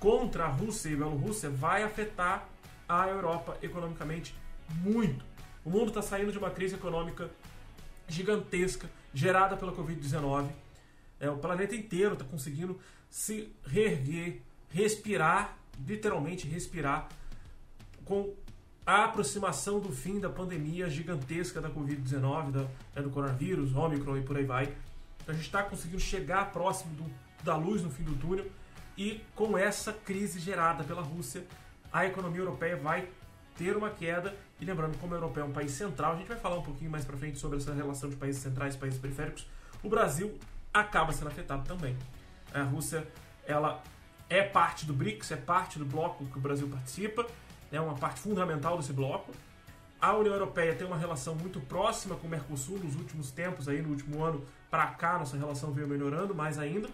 contra 0.00 0.46
a 0.46 0.48
Rússia 0.48 0.88
e 0.88 0.94
a 0.94 0.96
Bielorrússia 0.96 1.48
vai 1.48 1.84
afetar 1.84 2.48
a 2.88 3.06
Europa 3.06 3.56
economicamente 3.62 4.34
muito. 4.80 5.24
O 5.64 5.70
mundo 5.70 5.90
está 5.90 6.02
saindo 6.02 6.32
de 6.32 6.38
uma 6.38 6.50
crise 6.50 6.74
econômica 6.74 7.30
gigantesca 8.08 8.90
gerada 9.14 9.56
pela 9.56 9.72
Covid-19. 9.72 10.48
É, 11.20 11.30
o 11.30 11.36
planeta 11.36 11.76
inteiro 11.76 12.14
está 12.14 12.24
conseguindo 12.24 12.80
se 13.08 13.54
reerguer, 13.64 14.42
respirar, 14.70 15.56
literalmente 15.86 16.48
respirar, 16.48 17.08
com 18.04 18.34
a 18.84 19.04
aproximação 19.04 19.78
do 19.78 19.92
fim 19.92 20.18
da 20.18 20.28
pandemia 20.28 20.90
gigantesca 20.90 21.60
da 21.60 21.70
Covid-19, 21.70 22.50
da, 22.50 22.60
né, 22.60 23.02
do 23.02 23.10
coronavírus, 23.10 23.74
Omicron 23.74 24.16
e 24.16 24.22
por 24.22 24.36
aí 24.36 24.44
vai. 24.44 24.64
Então 25.22 25.32
a 25.32 25.32
gente 25.32 25.46
está 25.46 25.62
conseguindo 25.62 26.00
chegar 26.00 26.52
próximo 26.52 26.94
do, 26.94 27.10
da 27.44 27.56
luz 27.56 27.82
no 27.82 27.90
fim 27.90 28.02
do 28.02 28.14
túnel 28.16 28.46
e 28.96 29.20
com 29.34 29.56
essa 29.56 29.92
crise 29.92 30.40
gerada 30.40 30.84
pela 30.84 31.00
Rússia, 31.00 31.46
a 31.92 32.06
economia 32.06 32.40
europeia 32.40 32.76
vai 32.76 33.08
ter 33.56 33.76
uma 33.76 33.90
queda. 33.90 34.34
E 34.60 34.64
lembrando, 34.64 34.98
como 34.98 35.14
a 35.14 35.16
Europa 35.16 35.40
é 35.40 35.44
um 35.44 35.52
país 35.52 35.72
central, 35.72 36.12
a 36.12 36.16
gente 36.16 36.28
vai 36.28 36.36
falar 36.36 36.58
um 36.58 36.62
pouquinho 36.62 36.90
mais 36.90 37.04
para 37.04 37.16
frente 37.16 37.38
sobre 37.38 37.58
essa 37.58 37.72
relação 37.72 38.08
de 38.08 38.16
países 38.16 38.42
centrais 38.42 38.74
e 38.74 38.78
países 38.78 38.98
periféricos. 38.98 39.46
O 39.82 39.88
Brasil 39.88 40.38
acaba 40.72 41.12
sendo 41.12 41.28
afetado 41.28 41.64
também. 41.64 41.96
A 42.52 42.62
Rússia, 42.62 43.06
ela 43.46 43.82
é 44.28 44.42
parte 44.42 44.86
do 44.86 44.92
BRICS, 44.92 45.32
é 45.32 45.36
parte 45.36 45.78
do 45.78 45.84
bloco 45.84 46.24
que 46.26 46.38
o 46.38 46.40
Brasil 46.40 46.68
participa, 46.68 47.26
é 47.72 47.80
uma 47.80 47.94
parte 47.94 48.20
fundamental 48.20 48.76
desse 48.76 48.92
bloco. 48.92 49.32
A 50.00 50.14
União 50.14 50.34
Europeia 50.34 50.74
tem 50.74 50.86
uma 50.86 50.96
relação 50.96 51.34
muito 51.34 51.60
próxima 51.60 52.14
com 52.16 52.26
o 52.26 52.30
Mercosul 52.30 52.78
nos 52.78 52.94
últimos 52.96 53.30
tempos, 53.30 53.68
aí 53.68 53.80
no 53.80 53.88
último 53.90 54.22
ano 54.22 54.44
para 54.70 54.86
cá, 54.88 55.18
nossa 55.18 55.36
relação 55.36 55.72
veio 55.72 55.88
melhorando 55.88 56.34
mais 56.34 56.58
ainda. 56.58 56.88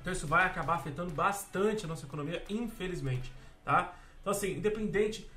Então 0.00 0.12
isso 0.12 0.26
vai 0.26 0.44
acabar 0.44 0.74
afetando 0.74 1.10
bastante 1.10 1.84
a 1.84 1.88
nossa 1.88 2.06
economia, 2.06 2.44
infelizmente, 2.48 3.32
tá? 3.64 3.94
Então 4.20 4.32
assim, 4.32 4.56
independente, 4.56 5.28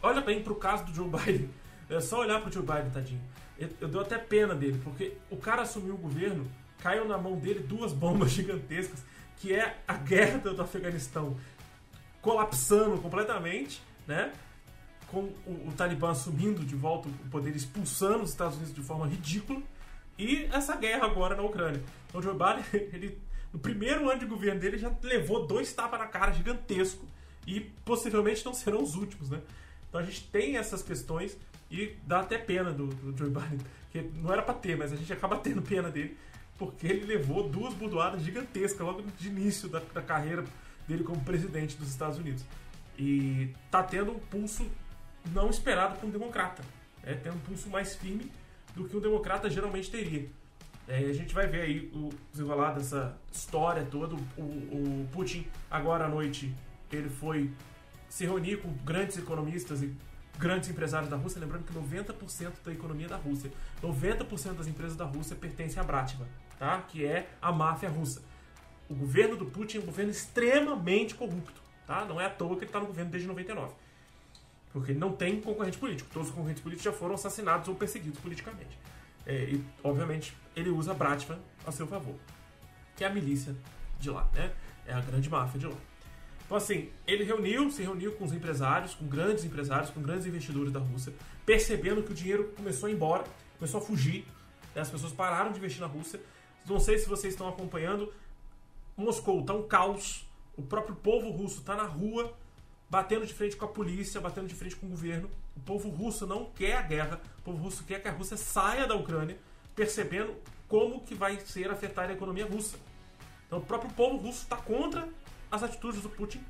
olha 0.00 0.20
bem 0.20 0.42
para 0.42 0.52
o 0.52 0.56
caso 0.56 0.84
do 0.84 0.94
Joe 0.94 1.08
Biden, 1.10 1.50
é 1.90 2.00
só 2.00 2.20
olhar 2.20 2.40
para 2.40 2.48
o 2.48 2.52
Joe 2.52 2.62
Biden, 2.62 2.90
tadinho. 2.90 3.20
Eu, 3.58 3.68
eu 3.80 3.88
dou 3.88 4.00
até 4.00 4.16
pena 4.16 4.54
dele, 4.54 4.80
porque 4.82 5.16
o 5.30 5.36
cara 5.36 5.62
assumiu 5.62 5.94
o 5.94 5.98
governo, 5.98 6.50
caiu 6.78 7.06
na 7.06 7.18
mão 7.18 7.36
dele 7.36 7.60
duas 7.60 7.92
bombas 7.94 8.30
gigantescas, 8.30 9.04
que 9.36 9.52
é 9.52 9.78
a 9.88 9.94
guerra 9.94 10.38
do 10.38 10.62
Afeganistão 10.62 11.36
colapsando 12.22 12.96
completamente, 12.98 13.82
né? 14.06 14.32
Com 15.08 15.24
o, 15.44 15.68
o 15.68 15.72
Talibã 15.76 16.12
assumindo 16.12 16.64
de 16.64 16.74
volta 16.74 17.08
o 17.08 17.28
poder, 17.28 17.54
expulsando 17.54 18.22
os 18.22 18.30
Estados 18.30 18.56
Unidos 18.56 18.74
de 18.74 18.80
forma 18.80 19.06
ridícula, 19.06 19.60
e 20.18 20.44
essa 20.52 20.76
guerra 20.76 21.04
agora 21.04 21.34
na 21.34 21.42
Ucrânia. 21.42 21.82
Então 22.08 22.20
o 22.20 22.22
Joe 22.22 22.32
Biden, 22.32 22.64
ele, 22.94 23.18
no 23.52 23.58
primeiro 23.58 24.08
ano 24.08 24.20
de 24.20 24.26
governo 24.26 24.60
dele, 24.60 24.78
já 24.78 24.90
levou 25.02 25.46
dois 25.46 25.72
tapas 25.72 25.98
na 25.98 26.06
cara 26.06 26.32
gigantesco 26.32 27.04
e 27.46 27.60
possivelmente 27.84 28.44
não 28.46 28.54
serão 28.54 28.82
os 28.82 28.94
últimos, 28.94 29.28
né? 29.28 29.40
Então 29.88 30.00
a 30.00 30.04
gente 30.04 30.24
tem 30.28 30.56
essas 30.56 30.82
questões 30.82 31.36
e 31.70 31.96
dá 32.06 32.20
até 32.20 32.38
pena 32.38 32.70
do, 32.70 32.86
do 32.86 33.16
Joe 33.18 33.28
Biden, 33.28 33.58
que 33.90 34.00
não 34.14 34.32
era 34.32 34.42
para 34.42 34.54
ter, 34.54 34.76
mas 34.76 34.92
a 34.92 34.96
gente 34.96 35.12
acaba 35.12 35.36
tendo 35.42 35.60
pena 35.60 35.90
dele, 35.90 36.16
porque 36.56 36.86
ele 36.86 37.04
levou 37.04 37.48
duas 37.48 37.74
budoadas 37.74 38.22
gigantescas 38.22 38.80
logo 38.80 39.02
de 39.02 39.28
início 39.28 39.68
da, 39.68 39.80
da 39.92 40.00
carreira 40.00 40.44
dele 40.92 41.04
como 41.04 41.20
presidente 41.22 41.76
dos 41.76 41.88
Estados 41.88 42.18
Unidos. 42.18 42.44
E 42.98 43.50
tá 43.70 43.82
tendo 43.82 44.12
um 44.12 44.18
pulso 44.18 44.70
não 45.32 45.48
esperado 45.48 45.96
por 45.98 46.06
um 46.06 46.10
democrata. 46.10 46.62
É, 47.02 47.14
tendo 47.14 47.36
um 47.36 47.40
pulso 47.40 47.68
mais 47.68 47.94
firme 47.96 48.30
do 48.74 48.84
que 48.84 48.96
um 48.96 49.00
democrata 49.00 49.50
geralmente 49.50 49.90
teria. 49.90 50.28
É, 50.86 50.98
a 50.98 51.12
gente 51.12 51.32
vai 51.34 51.46
ver 51.46 51.62
aí 51.62 51.90
o 51.94 52.10
desenrolar 52.30 52.72
dessa 52.72 53.16
história 53.32 53.84
toda. 53.84 54.14
O, 54.36 54.42
o, 54.42 55.08
Putin, 55.12 55.46
agora 55.70 56.04
à 56.04 56.08
noite, 56.08 56.54
ele 56.90 57.08
foi 57.08 57.50
se 58.08 58.26
reunir 58.26 58.58
com 58.58 58.72
grandes 58.84 59.16
economistas 59.16 59.82
e 59.82 59.94
grandes 60.38 60.68
empresários 60.68 61.08
da 61.08 61.16
Rússia. 61.16 61.40
Lembrando 61.40 61.64
que 61.64 61.72
90% 61.72 62.52
da 62.64 62.72
economia 62.72 63.08
da 63.08 63.16
Rússia, 63.16 63.50
90% 63.82 64.54
das 64.54 64.66
empresas 64.66 64.96
da 64.96 65.04
Rússia 65.04 65.34
pertencem 65.34 65.80
à 65.80 65.84
Brativa, 65.84 66.26
tá? 66.58 66.82
que 66.82 67.04
é 67.04 67.28
a 67.40 67.50
máfia 67.50 67.88
russa. 67.88 68.22
O 68.92 68.94
governo 68.94 69.36
do 69.36 69.46
Putin 69.46 69.78
é 69.78 69.80
um 69.80 69.86
governo 69.86 70.10
extremamente 70.10 71.14
corrupto. 71.14 71.62
Tá? 71.86 72.04
Não 72.04 72.20
é 72.20 72.26
à 72.26 72.30
toa 72.30 72.50
que 72.50 72.64
ele 72.64 72.66
está 72.66 72.78
no 72.78 72.86
governo 72.86 73.10
desde 73.10 73.26
99. 73.26 73.72
Porque 74.70 74.92
ele 74.92 74.98
não 74.98 75.12
tem 75.12 75.40
concorrente 75.40 75.78
político. 75.78 76.10
Todos 76.12 76.28
os 76.28 76.34
concorrentes 76.34 76.62
políticos 76.62 76.84
já 76.84 76.92
foram 76.92 77.14
assassinados 77.14 77.68
ou 77.68 77.74
perseguidos 77.74 78.20
politicamente. 78.20 78.78
É, 79.24 79.44
e, 79.44 79.64
obviamente, 79.82 80.36
ele 80.54 80.68
usa 80.68 80.90
a 80.90 80.94
Bratva 80.94 81.40
a 81.66 81.72
seu 81.72 81.86
favor. 81.86 82.16
Que 82.94 83.04
é 83.04 83.06
a 83.06 83.10
milícia 83.10 83.56
de 83.98 84.10
lá, 84.10 84.28
né? 84.34 84.52
É 84.86 84.92
a 84.92 85.00
grande 85.00 85.30
máfia 85.30 85.58
de 85.58 85.66
lá. 85.66 85.76
Então, 86.44 86.58
assim, 86.58 86.90
ele 87.06 87.24
reuniu, 87.24 87.70
se 87.70 87.82
reuniu 87.82 88.12
com 88.12 88.26
os 88.26 88.32
empresários, 88.34 88.94
com 88.94 89.06
grandes 89.06 89.42
empresários, 89.42 89.88
com 89.88 90.02
grandes 90.02 90.26
investidores 90.26 90.70
da 90.70 90.80
Rússia, 90.80 91.14
percebendo 91.46 92.02
que 92.02 92.12
o 92.12 92.14
dinheiro 92.14 92.52
começou 92.54 92.88
a 92.88 92.90
ir 92.90 92.94
embora, 92.94 93.24
começou 93.58 93.80
a 93.80 93.82
fugir, 93.82 94.26
né? 94.74 94.82
as 94.82 94.90
pessoas 94.90 95.14
pararam 95.14 95.50
de 95.50 95.56
investir 95.56 95.80
na 95.80 95.86
Rússia. 95.86 96.20
Não 96.68 96.78
sei 96.78 96.98
se 96.98 97.08
vocês 97.08 97.32
estão 97.32 97.48
acompanhando, 97.48 98.12
Moscou 98.96 99.40
está 99.40 99.54
um 99.54 99.66
caos, 99.66 100.26
o 100.56 100.62
próprio 100.62 100.94
povo 100.94 101.30
russo 101.30 101.60
está 101.60 101.74
na 101.76 101.84
rua, 101.84 102.32
batendo 102.90 103.26
de 103.26 103.32
frente 103.32 103.56
com 103.56 103.64
a 103.64 103.68
polícia, 103.68 104.20
batendo 104.20 104.46
de 104.46 104.54
frente 104.54 104.76
com 104.76 104.86
o 104.86 104.90
governo. 104.90 105.30
O 105.56 105.60
povo 105.60 105.88
russo 105.88 106.26
não 106.26 106.46
quer 106.46 106.76
a 106.76 106.82
guerra, 106.82 107.20
o 107.38 107.42
povo 107.42 107.62
russo 107.62 107.84
quer 107.84 108.02
que 108.02 108.08
a 108.08 108.12
Rússia 108.12 108.36
saia 108.36 108.86
da 108.86 108.94
Ucrânia, 108.94 109.38
percebendo 109.74 110.34
como 110.68 111.00
que 111.00 111.14
vai 111.14 111.38
ser 111.40 111.70
afetada 111.70 112.12
a 112.12 112.14
economia 112.14 112.46
russa. 112.46 112.76
Então 113.46 113.58
o 113.58 113.62
próprio 113.62 113.90
povo 113.92 114.16
russo 114.16 114.42
está 114.42 114.56
contra 114.56 115.08
as 115.50 115.62
atitudes 115.62 116.02
do 116.02 116.08
Putin. 116.08 116.42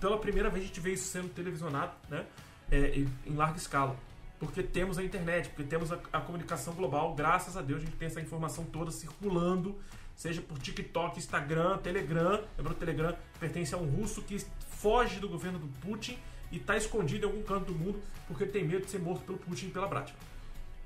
Pela 0.00 0.18
primeira 0.18 0.50
vez 0.50 0.64
a 0.64 0.66
gente 0.68 0.80
vê 0.80 0.92
isso 0.92 1.04
sendo 1.04 1.28
televisionado 1.28 1.92
né, 2.08 2.26
é, 2.70 3.04
em 3.26 3.34
larga 3.34 3.58
escala. 3.58 3.96
Porque 4.38 4.62
temos 4.62 4.98
a 4.98 5.04
internet, 5.04 5.48
porque 5.50 5.64
temos 5.64 5.92
a, 5.92 6.00
a 6.12 6.20
comunicação 6.20 6.74
global, 6.74 7.14
graças 7.14 7.56
a 7.56 7.62
Deus 7.62 7.82
a 7.82 7.84
gente 7.84 7.96
tem 7.96 8.06
essa 8.06 8.20
informação 8.20 8.64
toda 8.64 8.90
circulando 8.90 9.78
seja 10.22 10.40
por 10.40 10.56
TikTok, 10.56 11.18
Instagram, 11.18 11.78
Telegram. 11.78 12.44
Lembrando 12.56 12.76
o 12.76 12.78
Telegram 12.78 13.16
pertence 13.40 13.74
a 13.74 13.78
um 13.78 13.86
russo 13.86 14.22
que 14.22 14.38
foge 14.68 15.18
do 15.18 15.28
governo 15.28 15.58
do 15.58 15.66
Putin 15.80 16.16
e 16.52 16.58
está 16.58 16.76
escondido 16.76 17.26
em 17.26 17.28
algum 17.28 17.42
canto 17.42 17.72
do 17.72 17.74
mundo 17.74 18.00
porque 18.28 18.44
ele 18.44 18.52
tem 18.52 18.64
medo 18.64 18.84
de 18.84 18.90
ser 18.92 19.00
morto 19.00 19.24
pelo 19.24 19.38
Putin 19.38 19.70
pela 19.70 19.88
Bratka. 19.88 20.16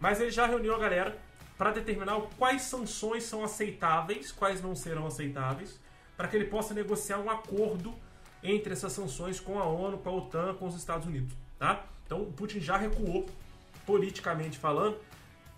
Mas 0.00 0.22
ele 0.22 0.30
já 0.30 0.46
reuniu 0.46 0.74
a 0.74 0.78
galera 0.78 1.18
para 1.58 1.70
determinar 1.70 2.18
quais 2.38 2.62
sanções 2.62 3.24
são 3.24 3.44
aceitáveis, 3.44 4.32
quais 4.32 4.62
não 4.62 4.74
serão 4.74 5.06
aceitáveis, 5.06 5.78
para 6.16 6.28
que 6.28 6.36
ele 6.36 6.46
possa 6.46 6.72
negociar 6.72 7.18
um 7.18 7.28
acordo 7.28 7.94
entre 8.42 8.72
essas 8.72 8.92
sanções 8.92 9.38
com 9.38 9.58
a 9.58 9.64
ONU, 9.64 9.98
com 9.98 10.08
a 10.08 10.12
OTAN, 10.12 10.54
com 10.54 10.66
os 10.66 10.74
Estados 10.74 11.06
Unidos. 11.06 11.34
Tá? 11.58 11.84
Então 12.06 12.22
o 12.22 12.32
Putin 12.32 12.60
já 12.60 12.78
recuou, 12.78 13.26
politicamente 13.84 14.58
falando, 14.58 14.98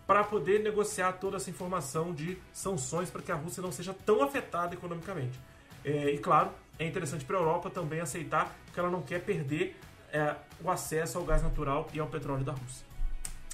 para 0.09 0.25
poder 0.25 0.61
negociar 0.61 1.13
toda 1.13 1.37
essa 1.37 1.51
informação 1.51 2.15
de 2.15 2.39
sanções 2.51 3.11
para 3.11 3.21
que 3.21 3.31
a 3.31 3.35
Rússia 3.35 3.63
não 3.63 3.71
seja 3.71 3.93
tão 3.93 4.23
afetada 4.23 4.75
economicamente. 4.75 5.39
É, 5.85 6.11
e 6.11 6.17
claro, 6.17 6.51
é 6.79 6.87
interessante 6.87 7.27
para 7.27 7.37
a 7.37 7.41
Europa 7.41 7.69
também 7.69 8.01
aceitar 8.01 8.57
que 8.73 8.81
ela 8.81 8.91
não 8.91 9.03
quer 9.03 9.23
perder 9.23 9.77
é, 10.11 10.35
o 10.65 10.71
acesso 10.71 11.19
ao 11.19 11.25
gás 11.25 11.43
natural 11.43 11.91
e 11.93 12.01
ao 12.01 12.07
petróleo 12.07 12.43
da 12.43 12.53
Rússia. 12.53 12.87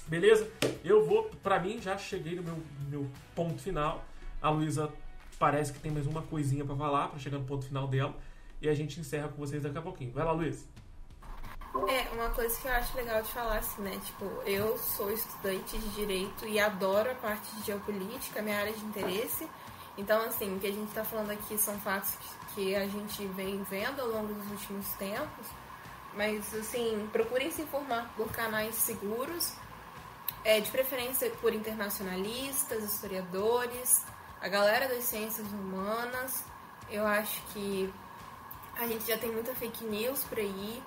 Beleza? 0.07 0.49
Eu 0.81 1.05
vou, 1.05 1.25
para 1.43 1.59
mim, 1.59 1.81
já 1.81 1.97
cheguei 1.97 2.35
no 2.35 2.43
meu, 2.43 2.57
meu 2.87 3.11
ponto 3.35 3.61
final. 3.61 4.05
A 4.41 4.49
Luísa 4.49 4.89
parece 5.37 5.73
que 5.73 5.79
tem 5.79 5.91
mais 5.91 6.07
uma 6.07 6.21
coisinha 6.21 6.63
para 6.63 6.77
falar, 6.77 7.09
para 7.09 7.19
chegar 7.19 7.37
no 7.37 7.43
ponto 7.43 7.65
final 7.65 7.85
dela. 7.85 8.15
E 8.61 8.69
a 8.69 8.73
gente 8.73 8.97
encerra 8.97 9.27
com 9.27 9.35
vocês 9.35 9.61
daqui 9.61 9.77
a 9.77 9.81
pouquinho. 9.81 10.13
Vai 10.13 10.23
lá, 10.23 10.31
Luísa. 10.31 10.65
É, 11.87 12.09
uma 12.13 12.29
coisa 12.29 12.57
que 12.59 12.67
eu 12.67 12.71
acho 12.71 12.95
legal 12.95 13.21
de 13.21 13.31
falar, 13.31 13.57
assim, 13.57 13.81
né? 13.81 13.99
Tipo, 14.03 14.25
eu 14.45 14.77
sou 14.77 15.11
estudante 15.11 15.77
de 15.77 15.89
Direito 15.89 16.47
e 16.47 16.59
adoro 16.59 17.11
a 17.11 17.15
parte 17.15 17.53
de 17.55 17.63
Geopolítica, 17.63 18.41
minha 18.41 18.57
área 18.57 18.71
de 18.71 18.83
interesse. 18.83 19.47
Então, 19.97 20.21
assim, 20.23 20.55
o 20.55 20.59
que 20.59 20.67
a 20.67 20.71
gente 20.71 20.87
está 20.87 21.03
falando 21.03 21.31
aqui 21.31 21.57
são 21.57 21.79
fatos 21.81 22.17
que 22.53 22.73
a 22.75 22.87
gente 22.87 23.25
vem 23.27 23.61
vendo 23.63 24.01
ao 24.01 24.07
longo 24.07 24.33
dos 24.33 24.49
últimos 24.51 24.87
tempos. 24.93 25.47
Mas, 26.15 26.53
assim, 26.55 27.07
procurem 27.11 27.51
se 27.51 27.61
informar 27.61 28.11
por 28.15 28.31
canais 28.31 28.75
seguros, 28.75 29.53
é, 30.45 30.61
de 30.61 30.71
preferência 30.71 31.29
por 31.41 31.53
internacionalistas, 31.53 32.83
historiadores, 32.83 34.01
a 34.41 34.47
galera 34.47 34.87
das 34.87 35.03
ciências 35.03 35.47
humanas. 35.51 36.45
Eu 36.89 37.05
acho 37.05 37.41
que 37.53 37.93
a 38.77 38.87
gente 38.87 39.05
já 39.05 39.17
tem 39.17 39.31
muita 39.31 39.53
fake 39.55 39.83
news 39.83 40.23
por 40.23 40.37
aí. 40.37 40.81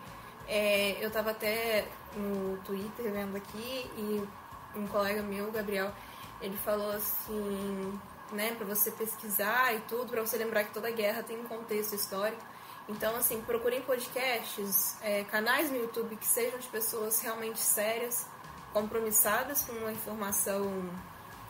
É, 0.48 0.96
eu 1.04 1.10
tava 1.10 1.32
até 1.32 1.86
no 2.16 2.56
Twitter 2.64 3.12
vendo 3.12 3.36
aqui 3.36 3.90
e 3.98 4.26
um 4.74 4.86
colega 4.86 5.22
meu, 5.22 5.52
Gabriel, 5.52 5.92
ele 6.40 6.56
falou 6.56 6.90
assim, 6.92 8.00
né, 8.32 8.54
para 8.54 8.66
você 8.66 8.90
pesquisar 8.90 9.74
e 9.74 9.80
tudo, 9.80 10.10
para 10.10 10.22
você 10.22 10.38
lembrar 10.38 10.64
que 10.64 10.72
toda 10.72 10.90
guerra 10.90 11.22
tem 11.22 11.38
um 11.38 11.44
contexto 11.44 11.94
histórico. 11.94 12.42
Então, 12.88 13.14
assim, 13.16 13.42
procurem 13.42 13.82
podcasts, 13.82 14.96
é, 15.02 15.22
canais 15.24 15.70
no 15.70 15.76
YouTube 15.76 16.16
que 16.16 16.26
sejam 16.26 16.58
de 16.58 16.66
pessoas 16.68 17.20
realmente 17.20 17.58
sérias, 17.58 18.26
compromissadas 18.72 19.62
com 19.64 19.72
uma 19.72 19.92
informação 19.92 20.88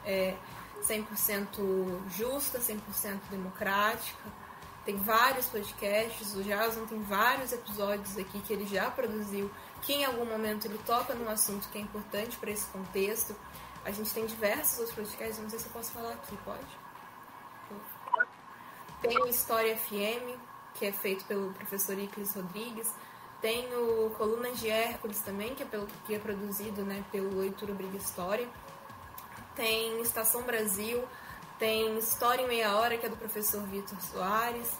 é, 0.04 0.34
100% 0.82 2.10
justa, 2.10 2.58
100% 2.58 3.20
democrática 3.30 4.47
tem 4.88 4.96
vários 4.96 5.44
podcasts, 5.48 6.34
o 6.34 6.42
Jason 6.42 6.86
tem 6.86 7.02
vários 7.02 7.52
episódios 7.52 8.16
aqui 8.16 8.40
que 8.40 8.54
ele 8.54 8.66
já 8.66 8.90
produziu, 8.90 9.50
que 9.82 9.92
em 9.92 10.06
algum 10.06 10.24
momento 10.24 10.64
ele 10.64 10.80
toca 10.86 11.14
num 11.14 11.28
assunto 11.28 11.68
que 11.68 11.76
é 11.76 11.82
importante 11.82 12.38
para 12.38 12.50
esse 12.50 12.64
contexto. 12.68 13.36
A 13.84 13.90
gente 13.90 14.10
tem 14.14 14.24
diversos 14.24 14.78
outros 14.78 14.96
podcasts, 14.96 15.38
não 15.40 15.50
sei 15.50 15.58
se 15.58 15.66
eu 15.66 15.72
posso 15.72 15.92
falar 15.92 16.14
aqui, 16.14 16.34
pode? 16.42 16.78
Tem 19.02 19.20
o 19.20 19.26
História 19.26 19.76
FM, 19.76 20.40
que 20.72 20.86
é 20.86 20.92
feito 20.92 21.22
pelo 21.26 21.52
professor 21.52 21.98
Iclis 21.98 22.34
Rodrigues. 22.34 22.90
Tem 23.42 23.68
o 23.74 24.08
Colunas 24.16 24.58
de 24.58 24.70
Hércules 24.70 25.20
também, 25.20 25.54
que 25.54 25.64
é, 25.64 25.66
pelo, 25.66 25.86
que 26.06 26.14
é 26.14 26.18
produzido 26.18 26.82
né, 26.82 27.04
pelo 27.12 27.40
Leitura 27.40 27.74
Briga 27.74 27.98
História. 27.98 28.48
Tem 29.54 30.00
Estação 30.00 30.44
Brasil, 30.44 31.06
tem 31.58 31.98
História 31.98 32.42
em 32.42 32.48
Meia 32.48 32.76
Hora, 32.76 32.96
que 32.96 33.06
é 33.06 33.08
do 33.08 33.16
professor 33.16 33.62
Vitor 33.66 34.00
Soares. 34.00 34.72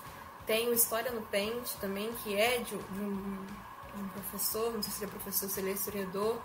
Tem 0.46 0.68
o 0.68 0.72
História 0.72 1.10
no 1.10 1.22
Pente 1.22 1.76
também, 1.80 2.12
que 2.22 2.36
é 2.36 2.58
de, 2.58 2.76
de, 2.76 3.00
um, 3.00 3.46
de 3.94 4.02
um, 4.02 4.08
professor, 4.08 4.72
não 4.72 4.82
sei 4.82 4.92
se 4.92 5.04
é 5.04 5.08
professor, 5.08 5.48
se 5.48 5.60
ele 5.60 5.70
é 5.70 5.72
historiador, 5.72 6.40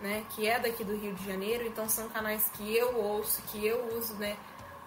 né, 0.00 0.24
que 0.30 0.46
é 0.46 0.58
daqui 0.58 0.84
do 0.84 0.96
Rio 0.96 1.14
de 1.14 1.24
Janeiro. 1.24 1.66
Então 1.66 1.88
são 1.88 2.08
canais 2.08 2.48
que 2.54 2.74
eu 2.74 2.96
ouço, 2.96 3.42
que 3.48 3.66
eu 3.66 3.96
uso 3.96 4.14
né, 4.14 4.36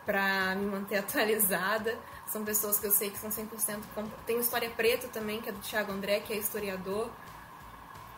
para 0.05 0.55
me 0.55 0.65
manter 0.65 0.97
atualizada. 0.99 1.97
São 2.25 2.43
pessoas 2.45 2.79
que 2.79 2.87
eu 2.87 2.91
sei 2.91 3.09
que 3.09 3.17
são 3.17 3.29
100% 3.29 3.79
Tem 4.25 4.37
o 4.37 4.39
História 4.39 4.69
Preta 4.69 5.07
também, 5.07 5.41
que 5.41 5.49
é 5.49 5.51
do 5.51 5.59
Thiago 5.59 5.91
André, 5.91 6.21
que 6.21 6.33
é 6.33 6.37
historiador 6.37 7.09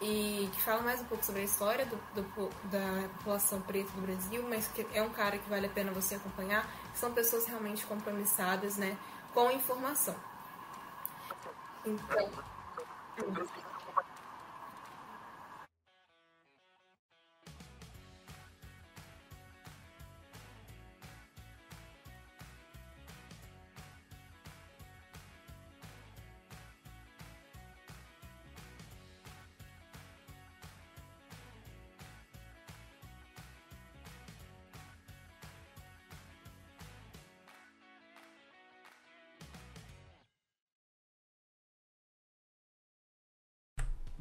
e 0.01 0.49
que 0.51 0.61
fala 0.61 0.81
mais 0.81 0.99
um 0.99 1.05
pouco 1.05 1.23
sobre 1.23 1.41
a 1.41 1.45
história 1.45 1.85
do, 1.85 1.95
do, 2.15 2.49
da 2.71 3.07
população 3.19 3.61
preta 3.61 3.91
do 3.91 4.01
Brasil, 4.01 4.43
mas 4.49 4.67
que 4.67 4.85
é 4.93 5.01
um 5.01 5.11
cara 5.11 5.37
que 5.37 5.47
vale 5.47 5.67
a 5.67 5.69
pena 5.69 5.91
você 5.91 6.15
acompanhar. 6.15 6.67
São 6.95 7.13
pessoas 7.13 7.45
realmente 7.45 7.85
compromissadas 7.85 8.77
né, 8.77 8.97
com 9.33 9.51
informação. 9.51 10.15
Então. 11.85 13.70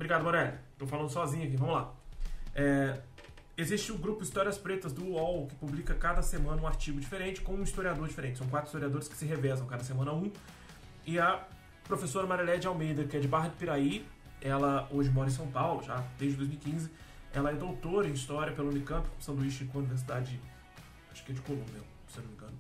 Obrigado, 0.00 0.22
Morelli. 0.24 0.54
Estou 0.72 0.88
falando 0.88 1.10
sozinho 1.10 1.46
aqui, 1.46 1.58
vamos 1.58 1.74
lá. 1.74 1.92
É, 2.54 3.02
existe 3.54 3.92
o 3.92 3.98
grupo 3.98 4.22
Histórias 4.22 4.56
Pretas 4.56 4.94
do 4.94 5.04
UOL, 5.04 5.46
que 5.46 5.54
publica 5.56 5.94
cada 5.94 6.22
semana 6.22 6.62
um 6.62 6.66
artigo 6.66 6.98
diferente 6.98 7.42
com 7.42 7.52
um 7.52 7.62
historiador 7.62 8.08
diferente. 8.08 8.38
São 8.38 8.48
quatro 8.48 8.68
historiadores 8.68 9.08
que 9.08 9.14
se 9.14 9.26
revezam 9.26 9.66
cada 9.66 9.84
semana 9.84 10.10
um. 10.14 10.32
E 11.04 11.18
a 11.18 11.46
professora 11.84 12.26
Marilé 12.26 12.56
de 12.56 12.66
Almeida, 12.66 13.04
que 13.04 13.14
é 13.14 13.20
de 13.20 13.28
Barra 13.28 13.48
de 13.48 13.56
Piraí, 13.56 14.08
ela 14.40 14.88
hoje 14.90 15.10
mora 15.10 15.28
em 15.28 15.32
São 15.32 15.46
Paulo, 15.48 15.82
já 15.82 16.02
desde 16.18 16.38
2015. 16.38 16.90
Ela 17.34 17.50
é 17.50 17.54
doutora 17.54 18.08
em 18.08 18.12
História 18.12 18.54
pela 18.54 18.70
Unicamp, 18.70 19.06
com 19.06 19.20
sanduíche 19.20 19.66
com 19.66 19.76
a 19.76 19.82
Universidade, 19.82 20.40
acho 21.12 21.22
que 21.26 21.32
é 21.32 21.34
de 21.34 21.42
Colômbia, 21.42 21.82
se 22.08 22.20
não 22.20 22.26
me 22.26 22.32
engano. 22.32 22.58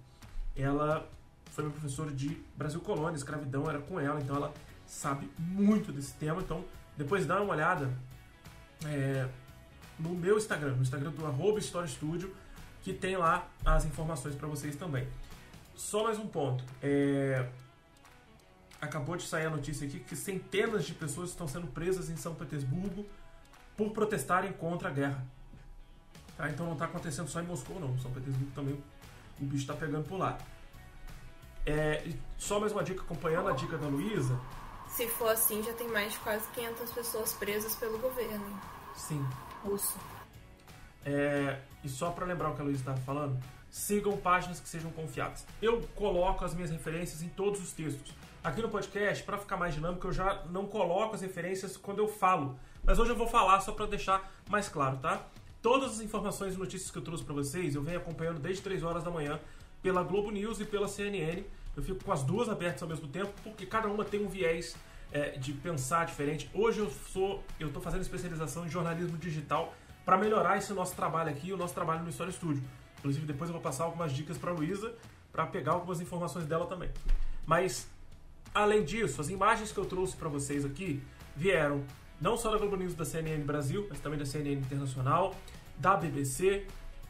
Ela 0.54 1.08
foi 1.46 1.64
minha 1.64 1.72
professora 1.72 2.12
de 2.12 2.38
Brasil 2.54 2.82
Colônia, 2.82 3.16
escravidão 3.16 3.66
era 3.66 3.78
com 3.78 3.98
ela, 3.98 4.20
então 4.20 4.36
ela 4.36 4.52
sabe 4.86 5.30
muito 5.38 5.90
desse 5.90 6.12
tema, 6.14 6.42
então 6.42 6.62
depois 7.00 7.26
dá 7.26 7.40
uma 7.40 7.54
olhada 7.54 7.90
é, 8.84 9.26
no 9.98 10.10
meu 10.10 10.36
Instagram, 10.36 10.72
no 10.72 10.82
Instagram 10.82 11.10
do 11.12 11.26
arroba 11.26 11.58
Story 11.58 11.88
Studio, 11.88 12.30
que 12.82 12.92
tem 12.92 13.16
lá 13.16 13.48
as 13.64 13.86
informações 13.86 14.34
para 14.34 14.46
vocês 14.46 14.76
também. 14.76 15.08
Só 15.74 16.04
mais 16.04 16.18
um 16.18 16.26
ponto. 16.26 16.62
É, 16.82 17.48
acabou 18.82 19.16
de 19.16 19.22
sair 19.22 19.46
a 19.46 19.50
notícia 19.50 19.86
aqui 19.86 19.98
que 19.98 20.14
centenas 20.14 20.84
de 20.84 20.92
pessoas 20.92 21.30
estão 21.30 21.48
sendo 21.48 21.68
presas 21.68 22.10
em 22.10 22.16
São 22.18 22.34
Petersburgo 22.34 23.06
por 23.78 23.92
protestarem 23.92 24.52
contra 24.52 24.90
a 24.90 24.92
guerra. 24.92 25.24
Tá? 26.36 26.50
Então 26.50 26.66
não 26.66 26.74
está 26.74 26.84
acontecendo 26.84 27.28
só 27.28 27.40
em 27.40 27.46
Moscou, 27.46 27.80
não. 27.80 27.98
São 27.98 28.10
Petersburgo 28.10 28.52
também 28.54 28.78
o 29.40 29.44
bicho 29.46 29.62
está 29.62 29.72
pegando 29.72 30.06
por 30.06 30.18
lá. 30.18 30.36
É, 31.64 32.06
só 32.36 32.60
mais 32.60 32.72
uma 32.72 32.84
dica, 32.84 33.00
acompanhando 33.00 33.48
a 33.48 33.52
dica 33.52 33.78
da 33.78 33.86
Luísa, 33.86 34.38
se 34.96 35.08
for 35.08 35.30
assim, 35.30 35.62
já 35.62 35.72
tem 35.72 35.88
mais 35.88 36.12
de 36.12 36.18
quase 36.20 36.46
500 36.50 36.92
pessoas 36.92 37.32
presas 37.34 37.74
pelo 37.76 37.98
governo. 37.98 38.60
Sim. 38.94 39.24
Russo. 39.62 39.96
É, 41.04 41.60
e 41.82 41.88
só 41.88 42.10
para 42.10 42.26
lembrar 42.26 42.50
o 42.50 42.54
que 42.54 42.60
a 42.60 42.64
Luísa 42.64 42.80
estava 42.80 43.00
falando, 43.00 43.42
sigam 43.70 44.16
páginas 44.16 44.60
que 44.60 44.68
sejam 44.68 44.90
confiáveis. 44.90 45.46
Eu 45.62 45.80
coloco 45.94 46.44
as 46.44 46.54
minhas 46.54 46.70
referências 46.70 47.22
em 47.22 47.28
todos 47.28 47.62
os 47.62 47.72
textos. 47.72 48.14
Aqui 48.42 48.62
no 48.62 48.68
podcast, 48.68 49.22
para 49.22 49.38
ficar 49.38 49.56
mais 49.56 49.74
dinâmico, 49.74 50.06
eu 50.06 50.12
já 50.12 50.44
não 50.46 50.66
coloco 50.66 51.14
as 51.14 51.20
referências 51.20 51.76
quando 51.76 51.98
eu 51.98 52.08
falo. 52.08 52.58
Mas 52.82 52.98
hoje 52.98 53.10
eu 53.10 53.16
vou 53.16 53.26
falar 53.26 53.60
só 53.60 53.72
para 53.72 53.86
deixar 53.86 54.32
mais 54.48 54.68
claro, 54.68 54.96
tá? 54.96 55.26
Todas 55.62 55.92
as 55.92 56.00
informações 56.00 56.54
e 56.54 56.58
notícias 56.58 56.90
que 56.90 56.96
eu 56.96 57.02
trouxe 57.02 57.22
para 57.22 57.34
vocês, 57.34 57.74
eu 57.74 57.82
venho 57.82 57.98
acompanhando 57.98 58.40
desde 58.40 58.62
3 58.62 58.82
horas 58.82 59.04
da 59.04 59.10
manhã 59.10 59.38
pela 59.82 60.02
Globo 60.02 60.30
News 60.30 60.58
e 60.58 60.64
pela 60.64 60.88
CNN. 60.88 61.44
Eu 61.80 61.84
fico 61.84 62.04
com 62.04 62.12
as 62.12 62.22
duas 62.22 62.46
abertas 62.50 62.82
ao 62.82 62.88
mesmo 62.90 63.08
tempo, 63.08 63.32
porque 63.42 63.64
cada 63.64 63.88
uma 63.88 64.04
tem 64.04 64.22
um 64.22 64.28
viés 64.28 64.76
é, 65.10 65.30
de 65.30 65.54
pensar 65.54 66.04
diferente. 66.04 66.50
Hoje 66.52 66.80
eu 66.80 66.90
sou, 66.90 67.42
eu 67.58 67.68
estou 67.68 67.80
fazendo 67.80 68.02
especialização 68.02 68.66
em 68.66 68.68
jornalismo 68.68 69.16
digital 69.16 69.74
para 70.04 70.18
melhorar 70.18 70.58
esse 70.58 70.74
nosso 70.74 70.94
trabalho 70.94 71.30
aqui, 71.30 71.54
o 71.54 71.56
nosso 71.56 71.72
trabalho 71.72 72.02
no 72.02 72.10
História 72.10 72.30
Studio. 72.30 72.62
Inclusive 72.98 73.24
depois 73.24 73.48
eu 73.48 73.54
vou 73.54 73.62
passar 73.62 73.84
algumas 73.84 74.12
dicas 74.12 74.36
para 74.36 74.52
Luísa 74.52 74.94
para 75.32 75.46
pegar 75.46 75.72
algumas 75.72 76.02
informações 76.02 76.44
dela 76.44 76.66
também. 76.66 76.90
Mas 77.46 77.88
além 78.52 78.84
disso, 78.84 79.18
as 79.18 79.30
imagens 79.30 79.72
que 79.72 79.78
eu 79.78 79.86
trouxe 79.86 80.14
para 80.14 80.28
vocês 80.28 80.66
aqui 80.66 81.02
vieram 81.34 81.82
não 82.20 82.36
só 82.36 82.50
da 82.50 82.58
Globo 82.58 82.76
News 82.76 82.94
da 82.94 83.06
CNN 83.06 83.42
Brasil, 83.42 83.86
mas 83.88 84.00
também 84.00 84.18
da 84.18 84.26
CNN 84.26 84.60
Internacional, 84.60 85.34
da 85.78 85.96
BBC 85.96 86.66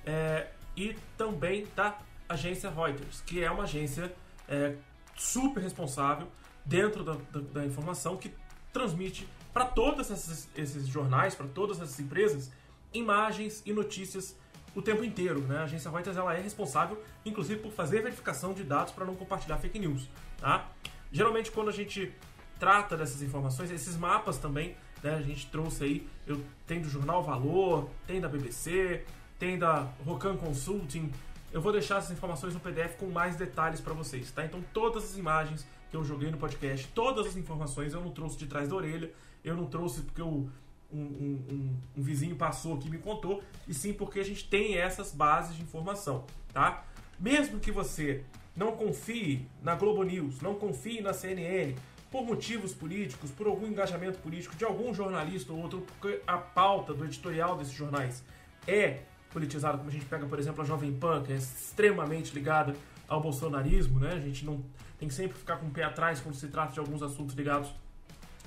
é, 0.06 0.46
e 0.76 0.96
também 1.18 1.66
da 1.74 1.98
agência 2.28 2.70
Reuters, 2.70 3.20
que 3.22 3.42
é 3.42 3.50
uma 3.50 3.64
agência 3.64 4.14
é, 4.50 4.74
super 5.16 5.62
responsável 5.62 6.28
dentro 6.64 7.02
da, 7.02 7.14
da, 7.30 7.40
da 7.40 7.64
informação 7.64 8.16
que 8.16 8.30
transmite 8.72 9.26
para 9.52 9.64
todos 9.64 10.10
esses, 10.10 10.48
esses 10.54 10.86
jornais, 10.86 11.34
para 11.34 11.46
todas 11.46 11.80
essas 11.80 11.98
empresas, 11.98 12.50
imagens 12.92 13.62
e 13.64 13.72
notícias 13.72 14.36
o 14.74 14.82
tempo 14.82 15.02
inteiro. 15.02 15.40
Né? 15.40 15.58
A 15.58 15.62
agência 15.64 15.90
Reuters 15.90 16.16
ela 16.16 16.34
é 16.34 16.40
responsável, 16.40 17.02
inclusive, 17.24 17.60
por 17.60 17.72
fazer 17.72 18.02
verificação 18.02 18.52
de 18.52 18.62
dados 18.62 18.92
para 18.92 19.04
não 19.04 19.16
compartilhar 19.16 19.58
fake 19.58 19.78
news. 19.78 20.08
Tá? 20.38 20.68
Geralmente, 21.10 21.50
quando 21.50 21.68
a 21.68 21.72
gente 21.72 22.12
trata 22.58 22.96
dessas 22.96 23.22
informações, 23.22 23.70
esses 23.70 23.96
mapas 23.96 24.38
também, 24.38 24.76
né, 25.02 25.14
a 25.14 25.22
gente 25.22 25.46
trouxe 25.46 25.84
aí, 25.84 26.08
eu 26.26 26.44
tenho 26.66 26.82
do 26.82 26.88
jornal 26.90 27.22
Valor, 27.22 27.88
tem 28.06 28.20
da 28.20 28.28
BBC, 28.28 29.04
tem 29.38 29.58
da 29.58 29.88
Rocan 30.04 30.36
Consulting, 30.36 31.10
eu 31.52 31.60
vou 31.60 31.72
deixar 31.72 31.98
essas 31.98 32.10
informações 32.10 32.54
no 32.54 32.60
PDF 32.60 32.96
com 32.96 33.06
mais 33.06 33.36
detalhes 33.36 33.80
para 33.80 33.92
vocês, 33.92 34.30
tá? 34.30 34.44
Então 34.44 34.62
todas 34.72 35.04
as 35.04 35.16
imagens 35.16 35.66
que 35.90 35.96
eu 35.96 36.04
joguei 36.04 36.30
no 36.30 36.38
podcast, 36.38 36.86
todas 36.94 37.26
as 37.26 37.36
informações 37.36 37.92
eu 37.92 38.00
não 38.00 38.10
trouxe 38.10 38.38
de 38.38 38.46
trás 38.46 38.68
da 38.68 38.76
orelha, 38.76 39.10
eu 39.44 39.56
não 39.56 39.66
trouxe 39.66 40.02
porque 40.02 40.20
eu, 40.20 40.28
um, 40.28 40.50
um, 40.92 41.44
um, 41.50 41.76
um, 41.98 42.02
vizinho 42.02 42.36
passou 42.36 42.74
aqui 42.74 42.86
e 42.86 42.90
me 42.90 42.98
contou, 42.98 43.42
e 43.66 43.74
sim 43.74 43.92
porque 43.92 44.20
a 44.20 44.24
gente 44.24 44.48
tem 44.48 44.76
essas 44.76 45.12
bases 45.12 45.56
de 45.56 45.62
informação, 45.62 46.24
tá? 46.52 46.84
Mesmo 47.18 47.58
que 47.58 47.72
você 47.72 48.24
não 48.56 48.72
confie 48.72 49.46
na 49.62 49.74
Globo 49.74 50.02
News, 50.02 50.40
não 50.40 50.54
confie 50.54 51.00
na 51.00 51.12
CNN, 51.12 51.74
por 52.10 52.24
motivos 52.24 52.74
políticos, 52.74 53.30
por 53.30 53.46
algum 53.46 53.66
engajamento 53.66 54.18
político 54.18 54.56
de 54.56 54.64
algum 54.64 54.92
jornalista 54.92 55.52
ou 55.52 55.60
outro, 55.60 55.80
porque 55.80 56.20
a 56.26 56.38
pauta 56.38 56.92
do 56.92 57.04
editorial 57.04 57.56
desses 57.56 57.72
jornais 57.72 58.24
é 58.66 59.00
politizada, 59.32 59.78
como 59.78 59.88
a 59.88 59.92
gente 59.92 60.04
pega, 60.04 60.26
por 60.26 60.38
exemplo, 60.38 60.62
a 60.62 60.64
Jovem 60.64 60.92
Pan, 60.92 61.22
que 61.22 61.32
é 61.32 61.36
extremamente 61.36 62.34
ligada 62.34 62.74
ao 63.08 63.20
bolsonarismo, 63.20 63.98
né? 63.98 64.12
A 64.12 64.20
gente 64.20 64.44
não 64.44 64.62
tem 64.98 65.08
que 65.08 65.14
sempre 65.14 65.38
ficar 65.38 65.56
com 65.56 65.66
o 65.66 65.70
pé 65.70 65.84
atrás 65.84 66.20
quando 66.20 66.34
se 66.34 66.48
trata 66.48 66.72
de 66.72 66.78
alguns 66.78 67.02
assuntos 67.02 67.34
ligados 67.34 67.70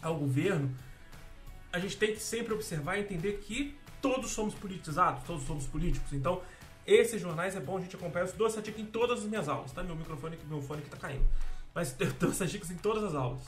ao 0.02 0.16
governo. 0.16 0.72
A 1.72 1.80
gente 1.80 1.98
tem 1.98 2.14
que 2.14 2.20
sempre 2.20 2.54
observar 2.54 2.98
e 2.98 3.02
entender 3.02 3.40
que 3.40 3.76
todos 4.02 4.32
somos 4.32 4.54
politizados, 4.54 5.24
todos 5.24 5.44
somos 5.44 5.66
políticos. 5.66 6.14
Então, 6.14 6.42
esses 6.86 7.22
jornais 7.22 7.56
é 7.56 7.60
bom 7.60 7.78
a 7.78 7.82
gente 7.82 7.96
acompanhar. 7.96 8.28
Eu 8.28 8.34
dou 8.34 8.48
essa 8.48 8.62
dica 8.62 8.80
em 8.80 8.86
todas 8.86 9.20
as 9.20 9.26
minhas 9.26 9.48
aulas, 9.48 9.72
tá? 9.72 9.82
Meu 9.82 9.96
microfone, 9.96 10.38
meu 10.48 10.62
fone 10.62 10.82
que 10.82 10.90
tá 10.90 10.98
caindo. 10.98 11.26
Mas 11.74 11.96
eu 12.00 12.12
dou 12.14 12.30
essas 12.30 12.52
dicas 12.52 12.70
em 12.70 12.78
todas 12.78 13.04
as 13.04 13.16
aulas. 13.16 13.44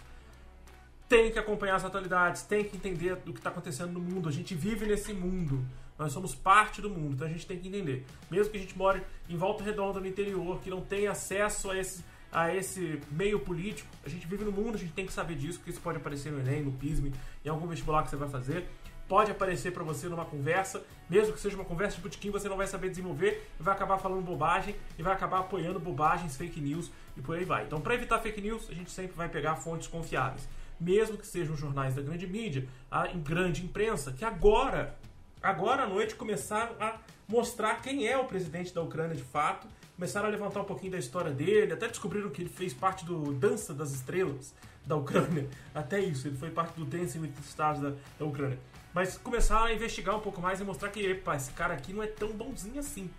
Tem 1.07 1.31
que 1.31 1.37
acompanhar 1.37 1.75
as 1.75 1.85
atualidades, 1.85 2.41
tem 2.43 2.63
que 2.63 2.75
entender 2.75 3.13
o 3.13 3.33
que 3.33 3.39
está 3.39 3.49
acontecendo 3.49 3.91
no 3.91 3.99
mundo. 3.99 4.27
A 4.27 4.31
gente 4.31 4.55
vive 4.55 4.85
nesse 4.85 5.13
mundo. 5.13 5.63
Nós 5.97 6.11
somos 6.11 6.35
parte 6.35 6.81
do 6.81 6.89
mundo, 6.89 7.13
então 7.13 7.27
a 7.27 7.29
gente 7.29 7.47
tem 7.47 7.57
que 7.57 7.67
entender. 7.67 8.05
Mesmo 8.29 8.51
que 8.51 8.57
a 8.57 8.59
gente 8.59 8.77
more 8.77 9.01
em 9.29 9.37
Volta 9.37 9.63
Redonda, 9.63 9.99
no 9.99 10.07
interior, 10.07 10.59
que 10.59 10.69
não 10.69 10.81
tem 10.81 11.07
acesso 11.07 11.71
a 11.71 11.77
esses, 11.77 12.03
a 12.31 12.53
esse 12.53 12.99
meio 13.09 13.39
político. 13.39 13.87
A 14.05 14.09
gente 14.09 14.27
vive 14.27 14.43
no 14.43 14.51
mundo, 14.51 14.75
a 14.75 14.77
gente 14.77 14.91
tem 14.91 15.05
que 15.05 15.13
saber 15.13 15.35
disso, 15.35 15.59
porque 15.59 15.71
isso 15.71 15.81
pode 15.81 15.97
aparecer 15.97 16.31
no 16.31 16.39
Enem, 16.39 16.63
no 16.63 16.71
PISM, 16.73 17.13
em 17.43 17.49
algum 17.49 17.67
vestibular 17.67 18.03
que 18.03 18.09
você 18.09 18.17
vai 18.17 18.27
fazer. 18.27 18.67
Pode 19.07 19.29
aparecer 19.29 19.71
para 19.71 19.83
você 19.83 20.09
numa 20.09 20.25
conversa, 20.25 20.83
mesmo 21.07 21.31
que 21.31 21.39
seja 21.39 21.55
uma 21.55 21.63
conversa 21.63 21.97
de 21.97 22.01
botequim, 22.01 22.31
você 22.31 22.49
não 22.49 22.57
vai 22.57 22.65
saber 22.65 22.89
desenvolver 22.89 23.47
vai 23.59 23.75
acabar 23.75 23.99
falando 23.99 24.23
bobagem 24.23 24.75
e 24.97 25.03
vai 25.03 25.13
acabar 25.13 25.41
apoiando 25.41 25.79
bobagens, 25.79 26.35
fake 26.35 26.59
news 26.59 26.91
e 27.15 27.21
por 27.21 27.37
aí 27.37 27.45
vai. 27.45 27.65
Então, 27.65 27.79
para 27.79 27.93
evitar 27.93 28.19
fake 28.19 28.41
news, 28.41 28.67
a 28.67 28.73
gente 28.73 28.89
sempre 28.89 29.15
vai 29.15 29.29
pegar 29.29 29.57
fontes 29.57 29.87
confiáveis, 29.87 30.49
mesmo 30.79 31.17
que 31.19 31.27
sejam 31.27 31.55
jornais 31.55 31.93
da 31.93 32.01
grande 32.01 32.25
mídia, 32.25 32.67
a 32.89 33.05
grande 33.07 33.63
imprensa, 33.63 34.11
que 34.11 34.25
agora, 34.25 34.97
agora 35.45 35.83
à 35.83 35.87
noite 35.87 36.15
começaram 36.15 36.75
a 36.79 36.97
mostrar 37.27 37.81
quem 37.81 38.07
é 38.07 38.17
o 38.17 38.25
presidente 38.25 38.73
da 38.73 38.81
Ucrânia 38.81 39.15
de 39.15 39.23
fato 39.23 39.67
começaram 39.95 40.27
a 40.27 40.29
levantar 40.29 40.61
um 40.61 40.65
pouquinho 40.65 40.91
da 40.91 40.97
história 40.97 41.31
dele, 41.31 41.73
até 41.73 41.87
descobriram 41.87 42.29
que 42.29 42.41
ele 42.41 42.49
fez 42.49 42.73
parte 42.73 43.05
do 43.05 43.33
Dança 43.33 43.73
das 43.73 43.93
Estrelas 43.93 44.53
da 44.85 44.95
Ucrânia. 44.95 45.47
Até 45.73 45.99
isso, 45.99 46.27
ele 46.27 46.37
foi 46.37 46.51
parte 46.51 46.77
do 46.77 46.85
Dancing 46.85 47.19
with 47.19 47.29
the 47.29 47.41
Stars 47.41 47.79
da, 47.79 47.93
da 48.19 48.25
Ucrânia. 48.25 48.59
Mas 48.93 49.17
começaram 49.17 49.65
a 49.65 49.73
investigar 49.73 50.15
um 50.15 50.19
pouco 50.19 50.41
mais 50.41 50.59
e 50.59 50.63
mostrar 50.63 50.89
que 50.89 50.99
epa, 50.99 51.35
esse 51.35 51.51
cara 51.51 51.73
aqui 51.73 51.93
não 51.93 52.03
é 52.03 52.07
tão 52.07 52.29
bonzinho 52.29 52.79
assim. 52.79 53.09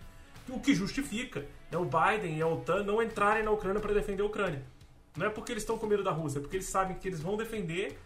O 0.48 0.60
que 0.60 0.74
justifica 0.74 1.40
né, 1.70 1.78
o 1.78 1.84
Biden 1.84 2.38
e 2.38 2.42
a 2.42 2.46
OTAN 2.46 2.84
não 2.84 3.02
entrarem 3.02 3.42
na 3.42 3.50
Ucrânia 3.50 3.80
para 3.80 3.92
defender 3.92 4.22
a 4.22 4.26
Ucrânia. 4.26 4.62
Não 5.16 5.26
é 5.26 5.30
porque 5.30 5.52
eles 5.52 5.62
estão 5.62 5.78
com 5.78 5.86
medo 5.86 6.04
da 6.04 6.12
Rússia, 6.12 6.38
é 6.38 6.40
porque 6.42 6.56
eles 6.56 6.68
sabem 6.68 6.96
que 6.96 7.08
eles 7.08 7.20
vão 7.20 7.36
defender 7.36 7.98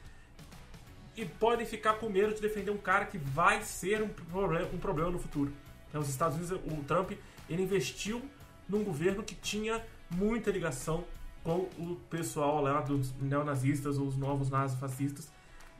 e 1.20 1.26
podem 1.26 1.66
ficar 1.66 1.94
com 1.94 2.08
medo 2.08 2.34
de 2.34 2.40
defender 2.40 2.70
um 2.70 2.78
cara 2.78 3.04
que 3.04 3.18
vai 3.18 3.62
ser 3.62 4.02
um 4.02 4.08
problema, 4.08 4.68
um 4.72 4.78
problema 4.78 5.10
no 5.10 5.18
futuro. 5.18 5.52
Então, 5.88 6.00
os 6.00 6.08
Estados 6.08 6.36
Unidos, 6.36 6.58
o 6.64 6.84
Trump, 6.84 7.12
ele 7.48 7.62
investiu 7.62 8.22
num 8.68 8.84
governo 8.84 9.22
que 9.22 9.34
tinha 9.34 9.84
muita 10.10 10.50
ligação 10.50 11.04
com 11.42 11.68
o 11.78 11.96
pessoal 12.08 12.62
lá 12.62 12.80
dos 12.80 13.12
neonazistas 13.20 13.98
ou 13.98 14.06
os 14.06 14.16
novos 14.16 14.50
nazifascistas. 14.50 15.30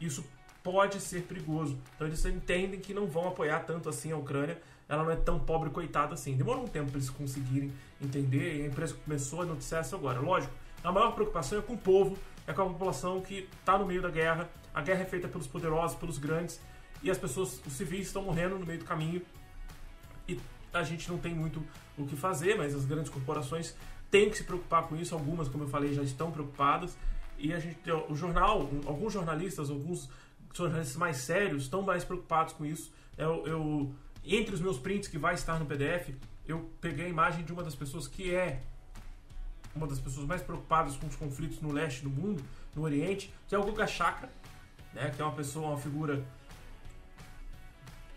Isso 0.00 0.24
pode 0.62 1.00
ser 1.00 1.22
perigoso. 1.22 1.78
Então 1.94 2.06
eles 2.06 2.24
entendem 2.24 2.80
que 2.80 2.94
não 2.94 3.06
vão 3.06 3.28
apoiar 3.28 3.60
tanto 3.60 3.88
assim 3.88 4.12
a 4.12 4.16
Ucrânia. 4.16 4.60
Ela 4.88 5.04
não 5.04 5.10
é 5.10 5.16
tão 5.16 5.38
pobre 5.38 5.70
coitada 5.70 6.14
assim. 6.14 6.36
Demorou 6.36 6.64
um 6.64 6.68
tempo 6.68 6.90
para 6.90 6.98
eles 6.98 7.10
conseguirem 7.10 7.72
entender 8.02 8.58
e 8.58 8.62
a 8.62 8.66
empresa 8.66 8.96
começou 9.04 9.42
a 9.42 9.44
noticiar 9.44 9.82
isso 9.82 9.94
agora. 9.94 10.18
Lógico, 10.20 10.52
a 10.82 10.90
maior 10.90 11.12
preocupação 11.12 11.58
é 11.58 11.62
com 11.62 11.74
o 11.74 11.78
povo, 11.78 12.16
é 12.46 12.52
com 12.52 12.62
a 12.62 12.66
população 12.66 13.20
que 13.20 13.48
está 13.60 13.78
no 13.78 13.86
meio 13.86 14.02
da 14.02 14.10
guerra. 14.10 14.48
A 14.74 14.82
guerra 14.82 15.02
é 15.02 15.04
feita 15.04 15.28
pelos 15.28 15.46
poderosos, 15.46 15.96
pelos 15.96 16.18
grandes 16.18 16.60
e 17.02 17.10
as 17.10 17.18
pessoas, 17.18 17.60
os 17.66 17.72
civis 17.72 18.08
estão 18.08 18.22
morrendo 18.22 18.58
no 18.58 18.66
meio 18.66 18.78
do 18.78 18.84
caminho. 18.84 19.22
E 20.28 20.38
a 20.72 20.82
gente 20.82 21.08
não 21.10 21.18
tem 21.18 21.34
muito 21.34 21.64
o 21.96 22.06
que 22.06 22.16
fazer, 22.16 22.56
mas 22.56 22.74
as 22.74 22.84
grandes 22.84 23.10
corporações 23.10 23.74
têm 24.10 24.28
que 24.28 24.36
se 24.36 24.44
preocupar 24.44 24.84
com 24.84 24.96
isso. 24.96 25.14
Algumas, 25.14 25.48
como 25.48 25.64
eu 25.64 25.68
falei, 25.68 25.94
já 25.94 26.02
estão 26.02 26.30
preocupadas. 26.30 26.96
E 27.38 27.52
a 27.54 27.58
gente, 27.58 27.78
o 28.08 28.14
jornal, 28.14 28.70
alguns 28.86 29.12
jornalistas, 29.12 29.70
alguns 29.70 30.08
jornalistas 30.52 30.96
mais 30.96 31.16
sérios 31.18 31.62
estão 31.62 31.82
mais 31.82 32.04
preocupados 32.04 32.52
com 32.52 32.66
isso. 32.66 32.92
Eu, 33.16 33.46
eu, 33.46 33.94
entre 34.24 34.54
os 34.54 34.60
meus 34.60 34.78
prints 34.78 35.08
que 35.08 35.16
vai 35.16 35.34
estar 35.34 35.58
no 35.58 35.64
PDF, 35.64 36.10
eu 36.46 36.70
peguei 36.80 37.06
a 37.06 37.08
imagem 37.08 37.44
de 37.44 37.52
uma 37.52 37.62
das 37.62 37.74
pessoas 37.74 38.06
que 38.06 38.34
é 38.34 38.60
uma 39.74 39.86
das 39.86 40.00
pessoas 40.00 40.26
mais 40.26 40.42
preocupadas 40.42 40.96
com 40.96 41.06
os 41.06 41.16
conflitos 41.16 41.60
no 41.60 41.72
leste 41.72 42.02
do 42.02 42.10
mundo, 42.10 42.42
no 42.74 42.82
Oriente, 42.82 43.32
que 43.48 43.54
é 43.54 43.58
o 43.58 43.62
Guga 43.62 43.86
Chakra, 43.86 44.28
né, 44.92 45.10
que 45.14 45.20
é 45.20 45.24
uma 45.24 45.34
pessoa, 45.34 45.68
uma 45.68 45.78
figura 45.78 46.24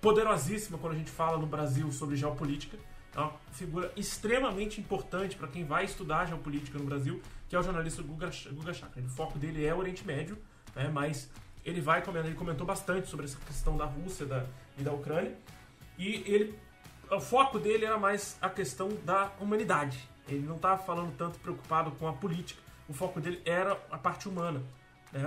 poderosíssima 0.02 0.78
quando 0.78 0.94
a 0.94 0.98
gente 0.98 1.12
fala 1.12 1.38
no 1.38 1.48
Brasil 1.48 1.92
sobre 1.92 2.16
geopolítica. 2.16 2.78
É 3.16 3.20
uma 3.20 3.34
figura 3.52 3.92
extremamente 3.96 4.82
importante 4.82 5.36
para 5.36 5.48
quem 5.48 5.64
vai 5.64 5.86
estudar 5.86 6.26
geopolítica 6.26 6.78
no 6.80 6.86
Brasil, 6.86 7.22
que 7.48 7.56
é 7.56 7.60
o 7.60 7.64
jornalista 7.64 8.02
Guga, 8.02 8.32
Chakra. 8.32 9.02
O 9.04 9.10
foco 9.10 9.38
dele 9.38 9.66
é 9.66 9.74
o 9.74 9.78
Oriente 9.78 10.06
Médio, 10.06 10.38
né, 10.76 10.90
mas 10.90 11.30
ele 11.64 11.80
vai 11.80 12.04
ele 12.06 12.36
comentou 12.36 12.66
bastante 12.66 13.08
sobre 13.08 13.26
essa 13.26 13.38
questão 13.46 13.78
da 13.78 13.86
Rússia 13.86 14.26
da, 14.26 14.46
e 14.78 14.84
da 14.84 14.92
Ucrânia. 14.92 15.38
E 15.98 16.24
ele, 16.26 16.58
o 17.10 17.22
foco 17.22 17.60
dele 17.60 17.86
era 17.86 17.98
mais 17.98 18.38
a 18.42 18.50
questão 18.50 18.90
da 19.06 19.32
humanidade. 19.40 20.10
Ele 20.28 20.46
não 20.46 20.56
estava 20.56 20.82
falando 20.82 21.16
tanto 21.16 21.40
preocupado 21.40 21.92
com 21.92 22.08
a 22.08 22.14
política. 22.14 22.62
O 22.90 22.94
foco 22.94 23.22
dele 23.22 23.42
era 23.46 23.74
a 23.92 23.98
parte 23.98 24.28
humana. 24.28 24.62
Né? 25.12 25.22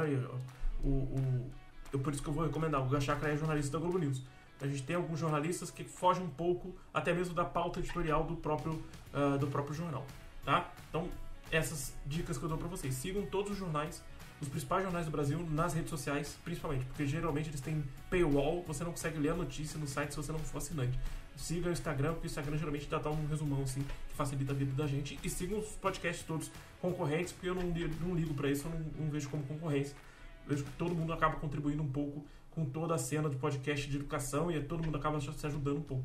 O, 0.82 0.89
o, 0.89 1.51
o, 1.93 1.98
por 1.98 2.12
isso 2.12 2.23
que 2.23 2.28
eu 2.28 2.35
vou 2.35 2.44
recomendar. 2.44 2.81
O 2.81 2.85
Guga 2.85 3.01
Chakra 3.01 3.32
é 3.32 3.36
jornalista 3.36 3.73
da 3.73 3.78
Globo 3.78 3.98
News. 3.98 4.23
A 4.61 4.66
gente 4.66 4.82
tem 4.82 4.97
alguns 4.97 5.19
jornalistas 5.19 5.70
que 5.70 5.85
fogem 5.85 6.24
um 6.24 6.31
pouco 6.31 6.74
até 6.93 7.12
mesmo 7.12 7.35
da 7.35 7.44
pauta 7.44 7.78
editorial 7.81 8.24
do 8.24 8.36
próprio, 8.36 8.82
uh, 9.12 9.36
do 9.39 9.47
próprio 9.47 9.74
jornal. 9.74 10.07
Tá? 10.44 10.70
Então, 10.89 11.09
essas 11.51 11.94
dicas 12.07 12.39
que 12.39 12.44
eu 12.44 12.48
dou 12.48 12.59
para 12.59 12.69
vocês. 12.69 12.94
Sigam 12.94 13.24
todos 13.27 13.53
os 13.53 13.59
jornais, 13.59 14.03
os 14.40 14.48
principais 14.48 14.82
jornais 14.82 15.07
do 15.07 15.12
Brasil, 15.12 15.39
nas 15.51 15.74
redes 15.74 15.90
sociais, 15.90 16.36
principalmente, 16.44 16.85
porque 16.86 17.07
geralmente 17.07 17.48
eles 17.48 17.61
têm 17.61 17.85
paywall, 18.11 18.62
você 18.66 18.85
não 18.85 18.90
consegue 18.90 19.19
ler 19.19 19.31
a 19.31 19.35
notícia 19.35 19.78
no 19.78 19.86
site 19.86 20.11
se 20.11 20.16
você 20.16 20.32
não 20.32 20.39
for 20.39 20.59
assinante. 20.59 20.98
Siga 21.36 21.69
o 21.69 21.73
Instagram, 21.73 22.15
porque 22.15 22.27
o 22.27 22.31
Instagram 22.31 22.57
geralmente 22.57 22.89
dá 22.89 23.11
um 23.11 23.27
resumão 23.27 23.62
assim, 23.62 23.82
que 23.82 24.15
facilita 24.15 24.53
a 24.53 24.55
vida 24.55 24.73
da 24.73 24.86
gente. 24.86 25.19
E 25.23 25.28
sigam 25.28 25.59
os 25.59 25.69
podcasts 25.73 26.24
todos 26.27 26.51
concorrentes, 26.81 27.32
porque 27.32 27.48
eu 27.48 27.55
não, 27.55 27.62
não 27.62 28.15
ligo 28.15 28.32
para 28.32 28.51
isso, 28.51 28.66
eu 28.66 28.70
não, 28.70 29.05
não 29.05 29.11
vejo 29.11 29.28
como 29.28 29.43
concorrência. 29.44 29.94
Vejo 30.47 30.64
que 30.64 30.70
todo 30.73 30.94
mundo 30.94 31.12
acaba 31.12 31.36
contribuindo 31.36 31.82
um 31.82 31.90
pouco 31.90 32.24
com 32.51 32.64
toda 32.64 32.94
a 32.94 32.98
cena 32.98 33.28
de 33.28 33.36
podcast 33.36 33.89
de 33.89 33.97
educação 33.97 34.51
e 34.51 34.62
todo 34.62 34.82
mundo 34.82 34.97
acaba 34.97 35.20
se 35.20 35.47
ajudando 35.47 35.78
um 35.78 35.82
pouco. 35.82 36.05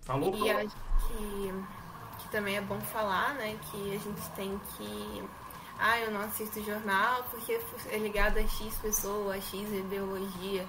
Falou? 0.00 0.34
E 0.36 0.50
acho 0.50 0.76
que, 1.06 2.22
que 2.22 2.28
também 2.30 2.56
é 2.56 2.60
bom 2.60 2.80
falar, 2.80 3.34
né, 3.34 3.58
que 3.70 3.94
a 3.94 3.98
gente 3.98 4.30
tem 4.34 4.58
que 4.76 5.24
ah, 5.78 5.98
eu 5.98 6.10
não 6.10 6.20
assisto 6.20 6.62
jornal 6.62 7.24
porque 7.30 7.60
é 7.90 7.98
ligado 7.98 8.38
a 8.38 8.46
X 8.46 8.76
pessoa, 8.76 9.34
a 9.34 9.40
X 9.40 9.52
ideologia, 9.52 10.66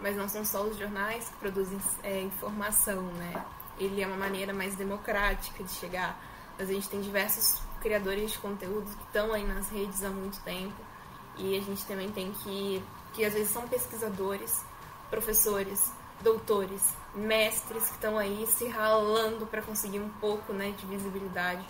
mas 0.00 0.16
não 0.16 0.28
são 0.28 0.44
só 0.44 0.62
os 0.62 0.76
jornais 0.76 1.28
que 1.28 1.36
produzem 1.36 1.78
é, 2.02 2.20
informação, 2.20 3.02
né? 3.14 3.44
Ele 3.78 4.02
é 4.02 4.06
uma 4.06 4.16
maneira 4.16 4.52
mais 4.52 4.76
democrática 4.76 5.64
de 5.64 5.70
chegar. 5.70 6.20
Mas 6.58 6.68
a 6.68 6.72
gente 6.72 6.88
tem 6.88 7.00
diversos 7.00 7.60
criadores 7.80 8.32
de 8.32 8.38
conteúdo 8.38 8.84
que 8.84 9.02
estão 9.04 9.32
aí 9.32 9.44
nas 9.44 9.68
redes 9.70 10.04
há 10.04 10.10
muito 10.10 10.40
tempo 10.42 10.93
e 11.36 11.56
a 11.56 11.60
gente 11.60 11.84
também 11.84 12.10
tem 12.10 12.32
que 12.32 12.82
que 13.12 13.24
às 13.24 13.32
vezes 13.32 13.50
são 13.50 13.66
pesquisadores, 13.68 14.64
professores, 15.08 15.92
doutores, 16.20 16.94
mestres 17.14 17.84
que 17.84 17.94
estão 17.94 18.18
aí 18.18 18.44
se 18.48 18.66
ralando 18.66 19.46
para 19.46 19.62
conseguir 19.62 20.00
um 20.00 20.08
pouco 20.08 20.52
né, 20.52 20.72
de 20.72 20.84
visibilidade 20.84 21.64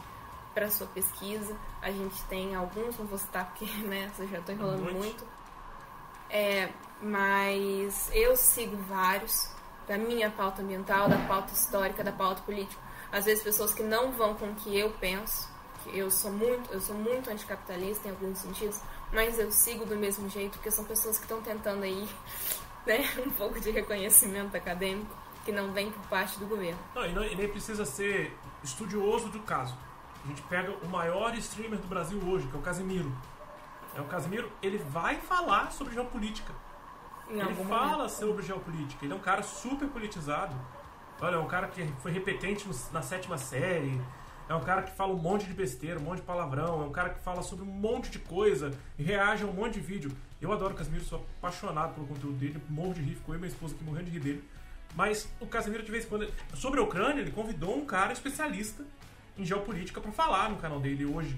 para 0.54 0.70
sua 0.70 0.86
pesquisa. 0.86 1.54
A 1.82 1.90
gente 1.90 2.22
tem 2.24 2.54
alguns, 2.54 2.96
não 2.98 3.06
vou 3.06 3.18
citar 3.18 3.46
porque 3.46 3.66
né, 3.86 4.10
eu 4.18 4.28
já 4.28 4.38
estou 4.38 4.54
enrolando 4.54 4.82
muito. 4.84 4.96
muito. 4.96 5.26
É, 6.30 6.70
mas 7.02 8.10
eu 8.12 8.34
sigo 8.36 8.76
vários 8.88 9.50
da 9.86 9.98
minha 9.98 10.30
pauta 10.30 10.62
ambiental, 10.62 11.08
da 11.08 11.18
pauta 11.26 11.52
histórica, 11.52 12.02
da 12.02 12.12
pauta 12.12 12.40
política. 12.42 12.80
Às 13.12 13.26
vezes 13.26 13.44
pessoas 13.44 13.74
que 13.74 13.82
não 13.82 14.12
vão 14.12 14.34
com 14.34 14.46
o 14.46 14.54
que 14.54 14.76
eu 14.76 14.90
penso, 14.98 15.48
que 15.82 15.96
eu 15.96 16.10
sou 16.10 16.32
muito, 16.32 16.72
eu 16.72 16.80
sou 16.80 16.96
muito 16.96 17.30
anticapitalista 17.30 18.08
em 18.08 18.12
alguns 18.12 18.38
sentidos, 18.38 18.80
mas 19.12 19.38
eu 19.38 19.50
sigo 19.50 19.84
do 19.84 19.96
mesmo 19.96 20.28
jeito, 20.28 20.52
porque 20.52 20.70
são 20.70 20.84
pessoas 20.84 21.16
que 21.18 21.24
estão 21.24 21.40
tentando 21.40 21.82
aí 21.82 22.08
né, 22.86 23.08
um 23.24 23.30
pouco 23.30 23.60
de 23.60 23.70
reconhecimento 23.70 24.56
acadêmico 24.56 25.14
que 25.44 25.52
não 25.52 25.72
vem 25.72 25.90
por 25.90 26.02
parte 26.08 26.38
do 26.38 26.46
governo. 26.46 26.78
Não, 26.94 27.06
e, 27.06 27.12
não, 27.12 27.24
e 27.24 27.34
nem 27.34 27.48
precisa 27.48 27.84
ser 27.84 28.36
estudioso 28.62 29.28
do 29.28 29.40
caso. 29.40 29.76
A 30.24 30.28
gente 30.28 30.40
pega 30.42 30.72
o 30.82 30.88
maior 30.88 31.34
streamer 31.36 31.78
do 31.78 31.86
Brasil 31.86 32.18
hoje, 32.26 32.46
que 32.48 32.56
é 32.56 32.58
o 32.58 32.62
Casimiro. 32.62 33.12
É 33.94 34.00
o 34.00 34.04
Casimiro, 34.04 34.50
ele 34.62 34.78
vai 34.78 35.16
falar 35.16 35.70
sobre 35.70 35.92
geopolítica. 35.92 36.52
Em 37.28 37.40
ele 37.40 37.54
fala 37.64 37.96
momento. 37.96 38.10
sobre 38.10 38.42
geopolítica. 38.42 39.04
Ele 39.04 39.12
é 39.12 39.16
um 39.16 39.20
cara 39.20 39.42
super 39.42 39.88
politizado. 39.88 40.54
Olha, 41.20 41.36
é 41.36 41.38
um 41.38 41.46
cara 41.46 41.68
que 41.68 41.86
foi 42.02 42.10
repetente 42.10 42.68
na 42.92 43.02
sétima 43.02 43.38
série 43.38 44.00
é 44.48 44.54
um 44.54 44.60
cara 44.60 44.82
que 44.82 44.92
fala 44.92 45.12
um 45.12 45.18
monte 45.18 45.46
de 45.46 45.54
besteira, 45.54 45.98
um 45.98 46.02
monte 46.02 46.18
de 46.18 46.26
palavrão, 46.26 46.82
é 46.82 46.84
um 46.86 46.92
cara 46.92 47.10
que 47.10 47.20
fala 47.20 47.42
sobre 47.42 47.64
um 47.64 47.68
monte 47.68 48.10
de 48.10 48.18
coisa 48.18 48.72
e 48.98 49.02
reage 49.02 49.42
a 49.42 49.46
um 49.46 49.52
monte 49.52 49.74
de 49.74 49.80
vídeo. 49.80 50.12
Eu 50.40 50.52
adoro 50.52 50.74
o 50.74 50.76
Casimiro, 50.76 51.04
sou 51.04 51.24
apaixonado 51.38 51.94
pelo 51.94 52.06
conteúdo 52.06 52.36
dele, 52.36 52.60
morro 52.68 52.92
de 52.92 53.00
rir, 53.00 53.14
ficou 53.14 53.34
eu 53.34 53.38
e 53.38 53.40
minha 53.40 53.52
esposa 53.52 53.74
aqui 53.74 53.82
morrendo 53.84 54.06
de 54.06 54.10
rir 54.10 54.20
dele. 54.20 54.44
Mas 54.94 55.28
o 55.40 55.46
Casimiro, 55.46 55.82
de 55.82 55.90
vez 55.90 56.04
em 56.04 56.08
quando, 56.08 56.30
sobre 56.54 56.78
a 56.78 56.82
Ucrânia, 56.82 57.20
ele 57.20 57.30
convidou 57.30 57.76
um 57.76 57.86
cara 57.86 58.12
especialista 58.12 58.84
em 59.36 59.44
geopolítica 59.44 60.00
para 60.00 60.12
falar 60.12 60.50
no 60.50 60.56
canal 60.56 60.78
dele 60.78 61.06
hoje, 61.06 61.36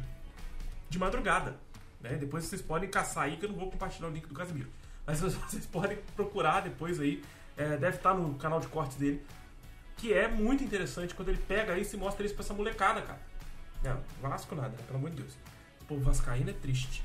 de 0.91 0.99
madrugada. 0.99 1.57
Né? 2.01 2.17
Depois 2.17 2.45
vocês 2.45 2.61
podem 2.61 2.89
caçar 2.91 3.25
aí, 3.25 3.37
que 3.37 3.45
eu 3.45 3.51
não 3.51 3.57
vou 3.57 3.71
compartilhar 3.71 4.09
o 4.09 4.11
link 4.11 4.27
do 4.27 4.35
Casimiro. 4.35 4.69
Mas 5.07 5.21
vocês 5.23 5.65
podem 5.65 5.97
procurar 6.17 6.61
depois 6.61 7.01
aí, 7.01 7.23
é, 7.57 7.77
deve 7.77 7.97
estar 7.97 8.15
no 8.15 8.35
canal 8.35 8.61
de 8.61 8.67
cortes 8.67 8.97
dele 8.97 9.25
que 9.97 10.13
é 10.13 10.29
muito 10.29 10.63
interessante 10.63 11.15
quando 11.15 11.31
ele 11.31 11.39
pega 11.39 11.79
isso 11.79 11.97
e 11.97 11.99
mostra 11.99 12.25
isso 12.25 12.35
pra 12.35 12.45
essa 12.45 12.55
molecada, 12.55 13.03
cara. 13.03 13.21
Não, 13.83 14.01
Vasco 14.21 14.55
nada, 14.55 14.69
né? 14.69 14.79
pelo 14.87 14.99
amor 14.99 15.11
de 15.11 15.17
Deus. 15.17 15.33
O 15.83 15.85
povo 15.87 16.03
vascaíno 16.03 16.51
é 16.51 16.53
triste. 16.53 17.03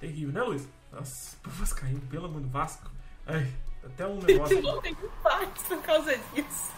Terrível, 0.00 0.32
né, 0.32 0.42
Luiz? 0.42 0.68
Nossa, 0.92 1.36
o 1.36 1.40
povo 1.40 1.56
vascaíno, 1.56 2.00
pelo 2.02 2.26
amor 2.26 2.40
de 2.40 2.48
Vasco. 2.48 2.90
Ai, 3.26 3.52
até 3.84 4.06
um 4.06 4.20
negócio. 4.22 4.58
Eu 4.58 4.80
tenho 4.80 4.96
paz 5.22 5.48
por 5.68 5.82
causa 5.82 6.16
disso. 6.34 6.72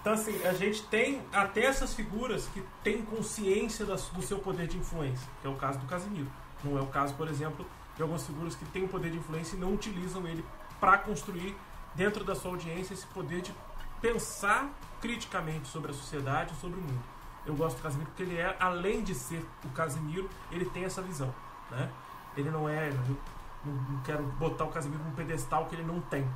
Então, 0.00 0.12
assim, 0.12 0.46
a 0.46 0.52
gente 0.52 0.82
tem 0.84 1.20
até 1.32 1.64
essas 1.64 1.94
figuras 1.94 2.46
que 2.54 2.62
têm 2.84 3.02
consciência 3.02 3.84
do 3.84 4.22
seu 4.22 4.38
poder 4.38 4.68
de 4.68 4.78
influência, 4.78 5.28
que 5.40 5.46
é 5.46 5.50
o 5.50 5.56
caso 5.56 5.78
do 5.80 5.86
Casimiro. 5.86 6.30
Não 6.62 6.78
é 6.78 6.80
o 6.80 6.86
caso, 6.86 7.14
por 7.14 7.28
exemplo, 7.28 7.66
de 7.96 8.02
algumas 8.02 8.24
figuras 8.24 8.54
que 8.54 8.64
têm 8.66 8.84
o 8.84 8.88
poder 8.88 9.10
de 9.10 9.18
influência 9.18 9.56
e 9.56 9.58
não 9.58 9.74
utilizam 9.74 10.26
ele 10.28 10.44
para 10.78 10.98
construir 10.98 11.56
dentro 11.96 12.22
da 12.22 12.34
sua 12.34 12.50
audiência 12.50 12.94
esse 12.94 13.06
poder 13.06 13.40
de 13.40 13.52
pensar 14.00 14.68
criticamente 15.00 15.68
sobre 15.68 15.90
a 15.90 15.94
sociedade 15.94 16.52
e 16.54 16.56
sobre 16.56 16.78
o 16.78 16.82
mundo. 16.82 17.02
Eu 17.44 17.54
gosto 17.54 17.76
do 17.76 17.82
Casimiro 17.82 18.10
porque 18.10 18.22
ele 18.22 18.36
é, 18.36 18.56
além 18.60 19.02
de 19.02 19.14
ser 19.14 19.44
o 19.64 19.68
Casimiro, 19.70 20.28
ele 20.50 20.64
tem 20.66 20.84
essa 20.84 21.00
visão. 21.00 21.34
Né? 21.70 21.90
Ele 22.36 22.50
não 22.50 22.68
é. 22.68 22.90
Não, 22.90 23.72
não 23.72 24.02
quero 24.02 24.22
botar 24.22 24.64
o 24.64 24.68
Casimiro 24.68 25.02
num 25.02 25.12
pedestal 25.12 25.66
que 25.66 25.74
ele 25.74 25.84
não 25.84 26.00
tem. 26.00 26.28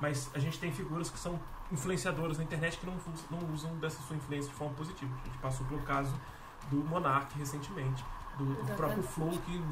Mas 0.00 0.30
a 0.34 0.38
gente 0.38 0.58
tem 0.58 0.70
figuras 0.70 1.10
que 1.10 1.18
são 1.18 1.38
influenciadores 1.72 2.38
na 2.38 2.44
internet 2.44 2.78
que 2.78 2.86
não, 2.86 2.94
não 3.30 3.52
usam 3.52 3.74
dessa 3.76 4.00
sua 4.02 4.16
influência 4.16 4.50
de 4.50 4.56
forma 4.56 4.74
positiva. 4.74 5.12
A 5.22 5.26
gente 5.26 5.38
passou 5.38 5.66
pelo 5.66 5.82
caso 5.82 6.14
do 6.70 6.76
Monark 6.76 7.36
recentemente, 7.38 8.04
do, 8.36 8.44
do 8.44 8.74
próprio 8.74 9.02
Flow, 9.02 9.30
que, 9.30 9.62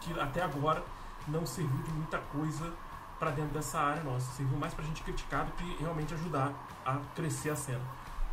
que 0.00 0.20
até 0.20 0.42
agora 0.42 0.82
não 1.26 1.46
serviu 1.46 1.82
de 1.82 1.92
muita 1.92 2.18
coisa 2.18 2.72
para 3.18 3.30
dentro 3.30 3.52
dessa 3.52 3.78
área 3.78 4.02
nossa. 4.02 4.30
Serviu 4.32 4.58
mais 4.58 4.74
pra 4.74 4.84
gente 4.84 5.02
criticar 5.02 5.44
do 5.44 5.52
que 5.52 5.76
realmente 5.80 6.14
ajudar 6.14 6.52
a 6.84 6.98
crescer 7.14 7.50
a 7.50 7.56
cena. 7.56 7.82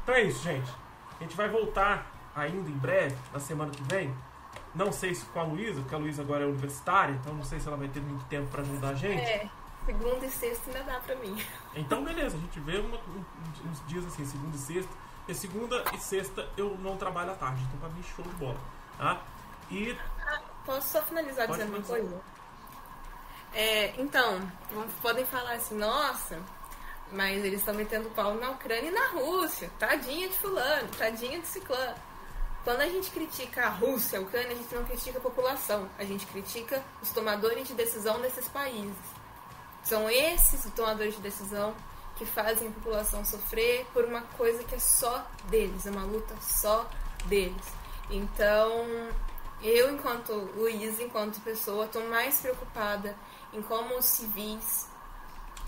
Então 0.03 0.15
é 0.15 0.23
isso, 0.23 0.43
gente. 0.43 0.71
A 1.19 1.23
gente 1.23 1.35
vai 1.35 1.49
voltar 1.49 2.11
ainda 2.35 2.69
em 2.69 2.77
breve, 2.77 3.15
na 3.33 3.39
semana 3.39 3.71
que 3.71 3.83
vem. 3.83 4.13
Não 4.73 4.91
sei 4.91 5.15
se 5.15 5.25
com 5.27 5.39
a 5.39 5.43
Luísa, 5.43 5.79
porque 5.81 5.95
a 5.95 5.97
Luísa 5.97 6.21
agora 6.21 6.43
é 6.43 6.47
universitária, 6.47 7.13
então 7.13 7.33
não 7.33 7.43
sei 7.43 7.59
se 7.59 7.67
ela 7.67 7.77
vai 7.77 7.87
ter 7.87 8.01
muito 8.01 8.25
tempo 8.25 8.49
para 8.49 8.61
ajudar 8.61 8.89
a 8.89 8.93
gente. 8.93 9.21
É. 9.21 9.49
Segunda 9.85 10.25
e 10.25 10.29
sexta 10.31 10.71
ainda 10.71 10.83
dá 10.91 10.99
pra 10.99 11.15
mim. 11.15 11.39
Então, 11.75 12.03
beleza, 12.03 12.35
a 12.35 12.39
gente 12.39 12.59
vê 12.59 12.79
uma, 12.79 12.97
uns 13.69 13.85
dias 13.87 14.05
assim, 14.05 14.25
segunda 14.25 14.55
e 14.55 14.59
sexta. 14.59 14.91
E 15.27 15.33
segunda 15.33 15.83
e 15.93 15.97
sexta 15.99 16.47
eu 16.57 16.77
não 16.79 16.97
trabalho 16.97 17.31
à 17.31 17.35
tarde, 17.35 17.61
então 17.63 17.79
pra 17.79 17.89
mim 17.89 18.01
show 18.03 18.25
de 18.25 18.31
bola. 18.35 18.57
Tá? 18.97 19.21
E. 19.69 19.97
Ah, 20.25 20.41
posso 20.65 20.89
só 20.89 21.01
finalizar 21.03 21.47
Pode 21.47 21.59
dizendo 21.59 21.77
uma 21.77 21.83
coisa? 21.83 22.21
É, 23.56 23.94
então, 23.98 24.41
podem 25.02 25.26
falar 25.26 25.53
assim, 25.53 25.76
nossa, 25.76 26.38
mas 27.10 27.44
eles 27.45 27.61
estão 27.61 27.73
metendo 27.73 28.10
pau 28.10 28.34
na 28.36 28.52
Ucrânia 28.52 28.90
e 28.90 28.91
na 28.91 29.07
Rússia. 29.07 29.72
Tadinha 29.80 30.27
de 30.27 30.38
fulano, 30.38 30.90
tadinha 30.98 31.40
de 31.40 31.48
ciclano. 31.48 31.95
Quando 32.65 32.82
a 32.82 32.90
gente 32.90 33.10
critica 33.11 33.68
a 33.68 33.69
Rússia, 33.69 34.19
a 34.19 34.22
Ucrânia, 34.22 34.52
a 34.52 34.56
gente 34.56 34.76
não 34.76 34.84
critica 34.84 35.19
a 35.19 35.22
população, 35.22 35.90
a 35.98 36.03
gente 36.03 36.26
critica 36.26 36.84
os 37.02 37.11
tomadores 37.11 37.65
de 37.65 37.73
decisão 37.76 38.19
desses 38.19 38.48
países. 38.49 38.98
São 39.84 40.10
esses 40.10 40.69
tomadores 40.73 41.15
de 41.15 41.22
decisão 41.22 41.73
que 42.18 42.26
fazem 42.26 42.68
a 42.68 42.72
população 42.72 43.23
sofrer 43.23 43.86
por 43.94 44.03
uma 44.03 44.22
coisa 44.38 44.64
que 44.65 44.76
é 44.76 44.80
só 44.80 45.26
deles, 45.48 45.86
é 45.86 45.91
uma 45.91 46.03
luta 46.03 46.36
só 46.41 46.90
deles. 47.27 47.64
Então, 48.10 48.86
eu, 49.61 49.94
enquanto 49.94 50.34
Luiz, 50.56 50.99
enquanto 50.99 51.40
pessoa, 51.41 51.86
estou 51.86 52.03
mais 52.10 52.41
preocupada 52.41 53.15
em 53.56 53.61
como 53.61 53.98
os 53.98 54.06
civis, 54.06 54.90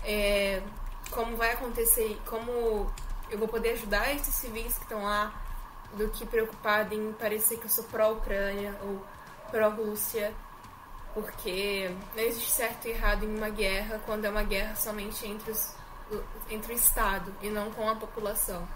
é, 0.04 0.62
como 1.10 1.36
vai 1.36 1.52
acontecer, 1.52 2.20
como 2.26 2.90
eu 3.30 3.38
vou 3.38 3.48
poder 3.48 3.70
ajudar 3.70 4.14
esses 4.14 4.34
civis 4.34 4.74
que 4.74 4.82
estão 4.82 5.04
lá, 5.04 5.32
do 5.94 6.08
que 6.10 6.26
preocupada 6.26 6.94
em 6.94 7.12
parecer 7.12 7.58
que 7.58 7.64
eu 7.64 7.70
sou 7.70 7.84
pró-Ucrânia 7.84 8.78
ou 8.82 9.02
pró-Rússia 9.50 10.34
porque 11.14 11.90
não 12.14 12.22
existe 12.22 12.50
certo 12.50 12.86
e 12.86 12.90
errado 12.90 13.24
em 13.24 13.36
uma 13.36 13.48
guerra 13.48 14.00
quando 14.04 14.24
é 14.24 14.30
uma 14.30 14.42
guerra 14.42 14.76
somente 14.76 15.26
entre, 15.26 15.50
os, 15.50 15.74
entre 16.50 16.72
o 16.72 16.76
Estado 16.76 17.34
e 17.42 17.48
não 17.48 17.70
com 17.72 17.88
a 17.88 17.96
população. 17.96 18.68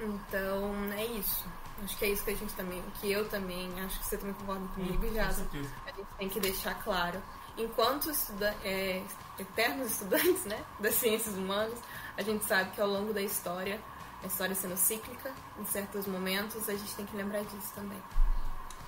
Então, 0.00 0.74
é 0.96 1.04
isso. 1.04 1.44
Acho 1.84 1.96
que 1.96 2.04
é 2.04 2.08
isso 2.08 2.24
que 2.24 2.30
a 2.30 2.36
gente 2.36 2.54
também, 2.54 2.82
que 3.00 3.10
eu 3.10 3.28
também, 3.28 3.68
acho 3.80 3.98
que 3.98 4.06
você 4.06 4.16
também 4.16 4.34
concorda 4.34 4.66
comigo, 4.74 5.06
hum, 5.06 5.14
já. 5.14 5.26
A 5.26 5.32
gente 5.32 6.08
tem 6.18 6.28
que 6.28 6.40
deixar 6.40 6.74
claro. 6.82 7.22
Enquanto 7.56 8.10
estuda 8.10 8.54
é, 8.64 9.02
eternos 9.38 9.92
estudantes 9.92 10.44
né, 10.46 10.64
das 10.80 10.94
ciências 10.94 11.34
humanas, 11.36 11.78
a 12.16 12.22
gente 12.22 12.44
sabe 12.44 12.70
que 12.70 12.80
ao 12.80 12.88
longo 12.88 13.12
da 13.12 13.20
história, 13.20 13.78
a 14.22 14.26
história 14.26 14.54
sendo 14.54 14.76
cíclica, 14.76 15.32
em 15.58 15.64
certos 15.66 16.06
momentos, 16.06 16.68
a 16.68 16.74
gente 16.74 16.94
tem 16.94 17.04
que 17.04 17.16
lembrar 17.16 17.42
disso 17.44 17.72
também. 17.74 17.98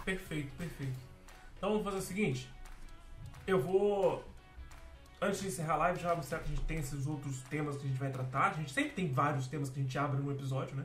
Perfeito, 0.04 0.50
perfeito. 0.56 0.98
Então 1.56 1.70
vamos 1.70 1.84
fazer 1.84 1.98
o 1.98 2.02
seguinte. 2.02 2.50
Eu 3.46 3.60
vou. 3.60 4.24
Antes 5.20 5.40
de 5.40 5.48
encerrar 5.48 5.74
a 5.74 5.76
live, 5.76 6.00
já 6.00 6.14
mostrar 6.14 6.38
que 6.40 6.44
a 6.44 6.48
gente 6.48 6.64
tem 6.64 6.78
esses 6.78 7.06
outros 7.06 7.40
temas 7.42 7.76
que 7.76 7.84
a 7.84 7.88
gente 7.88 7.98
vai 7.98 8.10
tratar. 8.10 8.50
A 8.50 8.54
gente 8.54 8.72
sempre 8.72 8.92
tem 8.92 9.10
vários 9.10 9.46
temas 9.46 9.70
que 9.70 9.80
a 9.80 9.82
gente 9.82 9.96
abre 9.98 10.20
no 10.20 10.30
episódio, 10.30 10.76
né? 10.76 10.84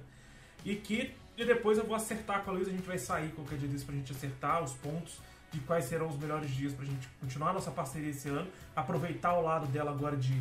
E 0.64 0.76
que 0.76 1.14
e 1.38 1.46
depois 1.46 1.78
eu 1.78 1.86
vou 1.86 1.96
acertar 1.96 2.44
com 2.44 2.52
a 2.52 2.54
Luísa. 2.54 2.70
A 2.70 2.74
gente 2.74 2.86
vai 2.86 2.98
sair 2.98 3.32
qualquer 3.32 3.58
dia 3.58 3.68
disso 3.68 3.86
pra 3.86 3.96
gente 3.96 4.12
acertar 4.12 4.64
os 4.64 4.74
pontos 4.74 5.20
de 5.52 5.60
quais 5.62 5.86
serão 5.86 6.08
os 6.08 6.18
melhores 6.18 6.50
dias 6.52 6.74
pra 6.74 6.86
gente 6.86 7.08
continuar 7.20 7.50
a 7.52 7.54
nossa 7.54 7.72
parceria 7.72 8.10
esse 8.10 8.30
ano. 8.30 8.48
Aproveitar 8.76 9.38
o 9.38 9.42
lado 9.42 9.68
dela 9.68 9.92
agora 9.92 10.16
de 10.16 10.34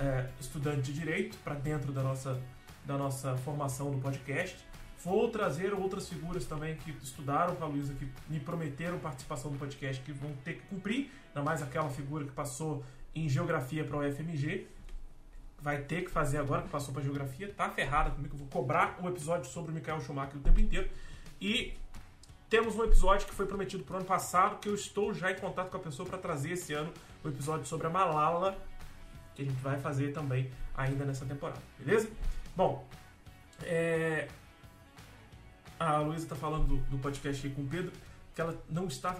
é, 0.00 0.28
estudante 0.40 0.82
de 0.82 0.92
direito 0.92 1.36
para 1.38 1.54
dentro 1.54 1.92
da 1.92 2.02
nossa, 2.02 2.40
da 2.84 2.96
nossa 2.96 3.36
formação 3.36 3.90
do 3.90 3.98
podcast. 3.98 4.56
Vou 5.04 5.28
trazer 5.30 5.74
outras 5.74 6.08
figuras 6.08 6.44
também 6.44 6.76
que 6.76 6.90
estudaram 7.02 7.56
com 7.56 7.64
a 7.64 7.66
Luísa, 7.66 7.92
que 7.94 8.08
me 8.28 8.38
prometeram 8.38 8.98
participação 8.98 9.50
no 9.50 9.58
podcast, 9.58 10.00
que 10.02 10.12
vão 10.12 10.32
ter 10.44 10.54
que 10.54 10.62
cumprir, 10.68 11.10
ainda 11.28 11.42
mais 11.42 11.60
aquela 11.60 11.88
figura 11.88 12.24
que 12.24 12.30
passou 12.30 12.84
em 13.14 13.28
geografia 13.28 13.84
para 13.84 13.96
o 13.96 14.08
UFMG. 14.08 14.66
Vai 15.60 15.82
ter 15.82 16.02
que 16.02 16.10
fazer 16.10 16.38
agora, 16.38 16.62
que 16.62 16.68
passou 16.68 16.92
para 16.92 17.02
geografia, 17.02 17.52
tá 17.52 17.68
ferrada 17.68 18.10
comigo. 18.10 18.36
Vou 18.36 18.46
cobrar 18.48 18.98
um 19.02 19.08
episódio 19.08 19.50
sobre 19.50 19.72
o 19.72 19.74
Michael 19.74 20.00
Schumacher 20.00 20.36
o 20.36 20.40
tempo 20.40 20.60
inteiro. 20.60 20.88
E 21.40 21.74
temos 22.52 22.76
um 22.76 22.84
episódio 22.84 23.26
que 23.26 23.32
foi 23.32 23.46
prometido 23.46 23.82
para 23.82 23.94
o 23.94 23.96
ano 23.96 24.04
passado, 24.04 24.58
que 24.58 24.68
eu 24.68 24.74
estou 24.74 25.14
já 25.14 25.32
em 25.32 25.36
contato 25.36 25.70
com 25.70 25.78
a 25.78 25.80
pessoa 25.80 26.06
para 26.06 26.18
trazer 26.18 26.50
esse 26.50 26.74
ano 26.74 26.92
o 27.24 27.28
um 27.28 27.30
episódio 27.30 27.64
sobre 27.64 27.86
a 27.86 27.90
Malala, 27.90 28.58
que 29.34 29.40
a 29.40 29.44
gente 29.46 29.58
vai 29.62 29.80
fazer 29.80 30.12
também 30.12 30.52
ainda 30.76 31.02
nessa 31.06 31.24
temporada, 31.24 31.62
beleza? 31.78 32.10
Bom, 32.54 32.86
é, 33.62 34.28
a 35.80 35.96
Luísa 36.00 36.24
está 36.24 36.36
falando 36.36 36.66
do, 36.66 36.76
do, 36.90 36.98
podcast 36.98 37.46
aí 37.46 37.54
com 37.54 37.62
o 37.62 37.66
Pedro, 37.66 37.90
que 38.34 38.40
ela 38.42 38.62
não 38.68 38.86
está. 38.86 39.12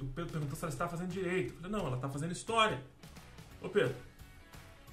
O 0.00 0.06
Pedro 0.06 0.32
perguntou 0.32 0.56
se 0.56 0.64
ela 0.64 0.72
está 0.72 0.88
fazendo 0.88 1.10
direito. 1.10 1.52
Eu 1.52 1.60
falei, 1.60 1.72
não, 1.72 1.86
ela 1.86 1.96
está 1.96 2.08
fazendo 2.08 2.32
história. 2.32 2.82
Ô 3.60 3.68
Pedro, 3.68 3.94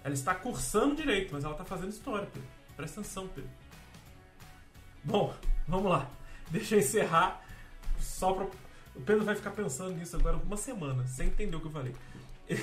ela 0.04 0.14
está 0.14 0.36
cursando 0.36 0.94
direito, 0.94 1.30
mas 1.32 1.46
ela 1.46 1.54
está 1.54 1.64
fazendo 1.64 1.92
história, 1.92 2.28
Pedro. 2.34 2.50
Presta 2.76 3.00
atenção, 3.00 3.30
Pedro. 3.30 3.50
Bom, 5.06 5.34
vamos 5.66 5.90
lá. 5.90 6.10
Deixa 6.52 6.76
eu 6.76 6.80
encerrar. 6.80 7.45
Só 8.16 8.32
para. 8.32 8.46
O 8.96 9.02
Pedro 9.02 9.26
vai 9.26 9.36
ficar 9.36 9.52
pensando 9.52 9.94
nisso 9.94 10.16
agora 10.16 10.38
uma 10.38 10.56
semana, 10.56 11.06
sem 11.06 11.28
entender 11.28 11.54
o 11.54 11.60
que 11.60 11.68
eu 11.68 11.72
falei. 11.72 11.94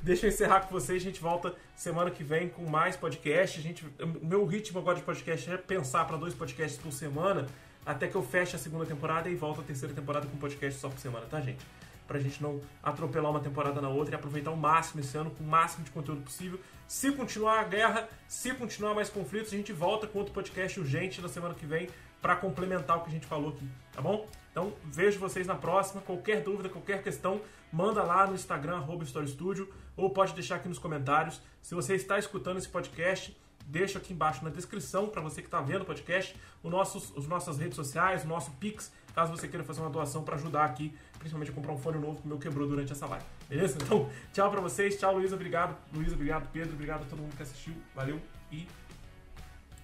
Deixa 0.00 0.24
eu 0.24 0.30
encerrar 0.30 0.60
com 0.60 0.70
vocês. 0.70 1.02
A 1.02 1.04
gente 1.04 1.20
volta 1.20 1.54
semana 1.76 2.10
que 2.10 2.24
vem 2.24 2.48
com 2.48 2.66
mais 2.66 2.96
podcast. 2.96 3.60
A 3.60 3.62
gente, 3.62 3.84
meu 4.22 4.46
ritmo 4.46 4.78
agora 4.78 4.96
de 4.96 5.02
podcast 5.02 5.50
é 5.50 5.58
pensar 5.58 6.06
para 6.06 6.16
dois 6.16 6.32
podcasts 6.32 6.80
por 6.80 6.90
semana, 6.90 7.46
até 7.84 8.06
que 8.08 8.14
eu 8.14 8.22
feche 8.22 8.56
a 8.56 8.58
segunda 8.58 8.86
temporada 8.86 9.28
e 9.28 9.34
volto 9.34 9.60
a 9.60 9.64
terceira 9.64 9.94
temporada 9.94 10.26
com 10.26 10.38
podcast 10.38 10.80
só 10.80 10.88
por 10.88 10.98
semana, 10.98 11.26
tá, 11.26 11.38
gente? 11.42 11.62
Pra 12.06 12.18
gente 12.18 12.42
não 12.42 12.62
atropelar 12.82 13.30
uma 13.30 13.40
temporada 13.40 13.82
na 13.82 13.90
outra 13.90 14.14
e 14.14 14.16
aproveitar 14.16 14.52
o 14.52 14.56
máximo 14.56 15.02
esse 15.02 15.18
ano 15.18 15.30
com 15.32 15.44
o 15.44 15.46
máximo 15.46 15.84
de 15.84 15.90
conteúdo 15.90 16.22
possível. 16.22 16.58
Se 16.86 17.12
continuar 17.12 17.60
a 17.60 17.64
guerra, 17.64 18.08
se 18.26 18.54
continuar 18.54 18.94
mais 18.94 19.10
conflitos, 19.10 19.52
a 19.52 19.56
gente 19.56 19.74
volta 19.74 20.06
com 20.06 20.18
outro 20.18 20.32
podcast 20.32 20.80
urgente 20.80 21.20
na 21.20 21.28
semana 21.28 21.54
que 21.54 21.66
vem 21.66 21.90
para 22.20 22.36
complementar 22.36 22.98
o 22.98 23.00
que 23.02 23.08
a 23.08 23.12
gente 23.12 23.26
falou 23.26 23.50
aqui, 23.50 23.68
tá 23.98 24.02
bom? 24.02 24.28
Então 24.52 24.72
vejo 24.84 25.18
vocês 25.18 25.44
na 25.44 25.56
próxima. 25.56 26.00
Qualquer 26.00 26.40
dúvida, 26.44 26.68
qualquer 26.68 27.02
questão, 27.02 27.40
manda 27.72 28.00
lá 28.04 28.28
no 28.28 28.34
Instagram, 28.36 28.84
Story 29.02 29.26
Studio, 29.26 29.68
ou 29.96 30.08
pode 30.10 30.34
deixar 30.34 30.54
aqui 30.54 30.68
nos 30.68 30.78
comentários. 30.78 31.42
Se 31.60 31.74
você 31.74 31.96
está 31.96 32.16
escutando 32.16 32.58
esse 32.58 32.68
podcast, 32.68 33.36
deixa 33.66 33.98
aqui 33.98 34.12
embaixo 34.12 34.44
na 34.44 34.50
descrição 34.50 35.08
para 35.08 35.20
você 35.20 35.42
que 35.42 35.48
está 35.48 35.60
vendo 35.60 35.82
o 35.82 35.84
podcast, 35.84 36.36
os 36.62 36.70
nossos, 36.70 37.12
as 37.16 37.26
nossas 37.26 37.58
redes 37.58 37.74
sociais, 37.74 38.24
o 38.24 38.28
nosso 38.28 38.52
Pix, 38.52 38.92
caso 39.16 39.36
você 39.36 39.48
queira 39.48 39.64
fazer 39.64 39.80
uma 39.80 39.90
doação 39.90 40.22
para 40.22 40.36
ajudar 40.36 40.64
aqui, 40.64 40.96
principalmente 41.18 41.50
a 41.50 41.54
comprar 41.54 41.72
um 41.72 41.78
fone 41.78 41.98
novo 41.98 42.20
que 42.20 42.24
o 42.24 42.28
meu 42.28 42.38
quebrou 42.38 42.68
durante 42.68 42.92
essa 42.92 43.06
live. 43.06 43.24
Beleza? 43.48 43.78
Então, 43.82 44.08
tchau 44.32 44.48
para 44.48 44.60
vocês, 44.60 44.96
tchau 44.96 45.16
Luísa, 45.16 45.34
obrigado. 45.34 45.76
Luísa, 45.92 46.14
obrigado, 46.14 46.48
Pedro, 46.52 46.74
obrigado 46.74 47.02
a 47.02 47.06
todo 47.06 47.18
mundo 47.18 47.36
que 47.36 47.42
assistiu. 47.42 47.74
Valeu 47.96 48.20
e. 48.52 48.68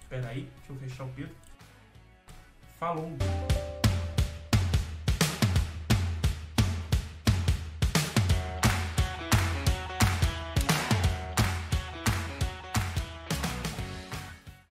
Espera 0.01 0.29
aí, 0.29 0.49
deixa 0.59 0.71
eu 0.71 0.75
fechar 0.77 1.03
o 1.03 1.09
Pedro. 1.09 1.35
Falou! 2.79 3.11